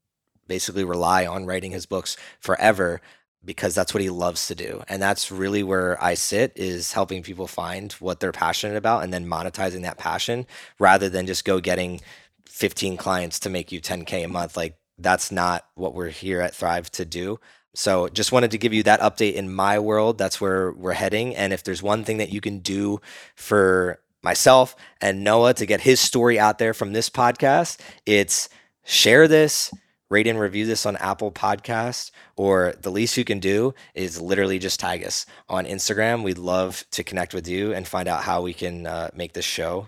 basically 0.48 0.84
rely 0.84 1.26
on 1.26 1.46
writing 1.46 1.72
his 1.72 1.86
books 1.86 2.16
forever 2.40 3.02
because 3.48 3.74
that's 3.74 3.94
what 3.94 4.04
he 4.04 4.10
loves 4.10 4.48
to 4.48 4.56
do. 4.56 4.84
And 4.90 5.02
that's 5.02 5.32
really 5.32 5.64
where 5.64 6.02
i 6.04 6.14
sit 6.14 6.52
is 6.56 6.92
helping 6.92 7.24
people 7.24 7.48
find 7.48 7.94
what 7.94 8.20
they're 8.20 8.34
passionate 8.34 8.76
about 8.76 9.04
and 9.04 9.14
then 9.14 9.26
monetizing 9.26 9.84
that 9.84 9.98
passion 9.98 10.46
rather 10.78 11.08
than 11.08 11.26
just 11.26 11.46
go 11.46 11.62
getting 11.62 12.02
15 12.46 12.98
clients 12.98 13.40
to 13.40 13.50
make 13.50 13.72
you 13.72 13.80
10k 13.80 14.26
a 14.26 14.28
month. 14.28 14.58
Like 14.58 14.78
that's 15.00 15.32
not 15.32 15.66
what 15.76 15.96
we're 15.96 16.10
here 16.10 16.42
at 16.42 16.54
thrive 16.54 16.92
to 16.92 17.06
do. 17.06 17.40
So 17.74 18.10
just 18.10 18.34
wanted 18.34 18.52
to 18.52 18.58
give 18.58 18.74
you 18.74 18.84
that 18.84 19.00
update 19.00 19.36
in 19.36 19.54
my 19.54 19.80
world. 19.80 20.18
That's 20.18 20.42
where 20.42 20.74
we're 20.74 20.94
heading. 20.94 21.34
And 21.36 21.54
if 21.54 21.64
there's 21.64 21.82
one 21.82 22.04
thing 22.04 22.18
that 22.18 22.32
you 22.34 22.42
can 22.42 22.60
do 22.60 23.00
for 23.36 24.02
myself 24.24 24.76
and 25.00 25.24
noah 25.24 25.54
to 25.54 25.66
get 25.66 25.80
his 25.80 26.02
story 26.02 26.38
out 26.40 26.58
there 26.58 26.74
from 26.74 26.92
this 26.92 27.10
podcast 27.10 27.80
it's 28.06 28.50
share 28.84 29.28
this 29.28 29.72
rate 30.10 30.28
and 30.28 30.40
review 30.40 30.66
this 30.66 30.86
on 30.86 30.96
Apple 30.98 31.32
Podcast, 31.32 32.12
or 32.36 32.74
the 32.80 32.92
least 32.92 33.18
you 33.18 33.26
can 33.26 33.40
do 33.40 33.74
is 33.94 34.22
literally 34.22 34.60
just 34.60 34.80
tag 34.80 35.04
us 35.04 35.26
on 35.50 35.66
Instagram. 35.66 36.24
We'd 36.24 36.38
love 36.38 36.86
to 36.92 37.04
connect 37.04 37.34
with 37.34 37.48
you 37.48 37.74
and 37.74 37.88
find 37.88 38.08
out 38.08 38.24
how 38.24 38.42
we 38.42 38.54
can 38.54 38.88
uh, 38.88 39.10
make 39.14 39.34
this 39.34 39.46
show 39.46 39.88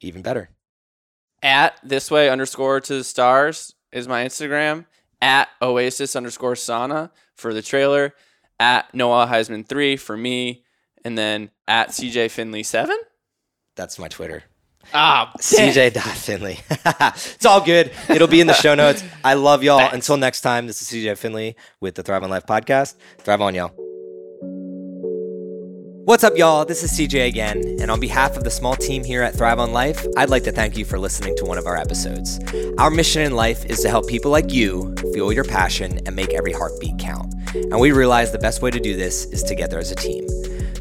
even 0.00 0.22
better. 0.22 0.50
At 1.42 1.78
this 1.82 2.10
way 2.10 2.30
underscore 2.30 2.80
to 2.80 2.94
the 2.94 3.04
stars 3.04 3.74
is 3.92 4.08
my 4.08 4.24
Instagram. 4.24 4.86
At 5.20 5.48
Oasyss 5.60 6.16
underscore 6.16 6.54
sauna 6.54 7.10
for 7.34 7.52
the 7.52 7.62
trailer. 7.62 8.14
At 8.58 8.94
Noah 8.94 9.26
Heisman 9.26 9.66
three 9.66 9.96
for 9.96 10.16
me, 10.16 10.64
and 11.04 11.18
then 11.18 11.50
at 11.66 11.90
CJ 11.90 12.30
Finley 12.30 12.62
seven. 12.62 12.98
That's 13.74 13.98
my 13.98 14.08
Twitter. 14.08 14.44
Ah, 14.92 15.32
CJ 15.40 15.96
Finley. 16.16 16.60
it's 16.70 17.46
all 17.46 17.60
good. 17.60 17.90
It'll 18.08 18.28
be 18.28 18.40
in 18.40 18.46
the 18.46 18.54
show 18.54 18.74
notes. 18.74 19.02
I 19.24 19.34
love 19.34 19.62
y'all. 19.62 19.78
Thanks. 19.78 19.94
Until 19.94 20.16
next 20.16 20.42
time, 20.42 20.66
this 20.66 20.82
is 20.82 20.88
CJ 20.88 21.16
Finley 21.18 21.56
with 21.80 21.94
the 21.94 22.02
Thrive 22.02 22.22
on 22.22 22.30
Life 22.30 22.46
podcast. 22.46 22.94
Thrive 23.18 23.40
on, 23.40 23.54
y'all. 23.54 23.72
What's 26.06 26.22
up, 26.22 26.36
y'all? 26.36 26.66
This 26.66 26.82
is 26.82 26.92
CJ 26.92 27.28
again, 27.28 27.62
and 27.80 27.90
on 27.90 27.98
behalf 27.98 28.36
of 28.36 28.44
the 28.44 28.50
small 28.50 28.76
team 28.76 29.02
here 29.02 29.22
at 29.22 29.34
Thrive 29.34 29.58
on 29.58 29.72
Life, 29.72 30.06
I'd 30.18 30.28
like 30.28 30.42
to 30.44 30.52
thank 30.52 30.76
you 30.76 30.84
for 30.84 30.98
listening 30.98 31.34
to 31.36 31.46
one 31.46 31.56
of 31.56 31.66
our 31.66 31.78
episodes. 31.78 32.38
Our 32.76 32.90
mission 32.90 33.22
in 33.22 33.34
life 33.34 33.64
is 33.64 33.80
to 33.80 33.88
help 33.88 34.06
people 34.06 34.30
like 34.30 34.52
you 34.52 34.94
fuel 35.14 35.32
your 35.32 35.44
passion 35.44 35.98
and 36.04 36.14
make 36.14 36.34
every 36.34 36.52
heartbeat 36.52 36.98
count. 36.98 37.32
And 37.54 37.80
we 37.80 37.92
realize 37.92 38.32
the 38.32 38.38
best 38.38 38.60
way 38.60 38.70
to 38.70 38.78
do 38.78 38.94
this 38.96 39.24
is 39.26 39.42
together 39.42 39.78
as 39.78 39.92
a 39.92 39.94
team. 39.94 40.26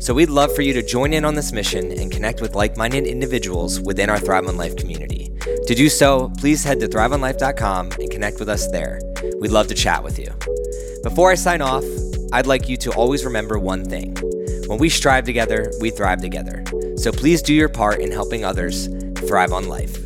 So 0.04 0.14
we'd 0.14 0.30
love 0.30 0.54
for 0.54 0.64
you 0.64 0.74
to 0.74 0.84
join 0.84 1.14
in 1.14 1.24
on 1.24 1.34
this 1.34 1.54
mission 1.54 1.90
and 1.94 2.12
connect 2.12 2.42
with 2.42 2.56
like 2.56 2.76
minded 2.76 3.08
individuals 3.08 3.80
within 3.80 4.10
our 4.10 4.20
Thrive 4.20 4.46
on 4.50 4.58
Life 4.58 4.76
community. 4.76 5.32
To 5.66 5.74
do 5.74 5.88
so, 5.88 6.30
please 6.40 6.62
head 6.62 6.82
to 6.82 6.90
thriveonlife.com 6.90 7.92
and 7.92 8.12
connect 8.12 8.38
with 8.38 8.50
us 8.50 8.70
there. 8.70 9.00
We'd 9.40 9.52
love 9.52 9.68
to 9.68 9.74
chat 9.74 10.04
with 10.04 10.20
you. 10.20 10.28
Before 11.04 11.32
I 11.32 11.36
sign 11.36 11.62
off, 11.62 11.86
I'd 12.34 12.48
like 12.48 12.68
you 12.68 12.76
to 12.80 12.92
always 12.92 13.24
remember 13.24 13.58
one 13.58 13.86
thing. 13.86 14.14
When 14.68 14.78
we 14.78 14.90
strive 14.90 15.24
together, 15.24 15.72
we 15.80 15.90
thrive 15.90 16.20
together. 16.20 16.66
So 16.98 17.14
please 17.14 17.42
do 17.42 17.54
your 17.54 17.70
part 17.70 18.02
in 18.02 18.12
helping 18.12 18.44
others 18.44 18.90
thrive 19.26 19.54
on 19.54 19.70
life. 19.70 20.03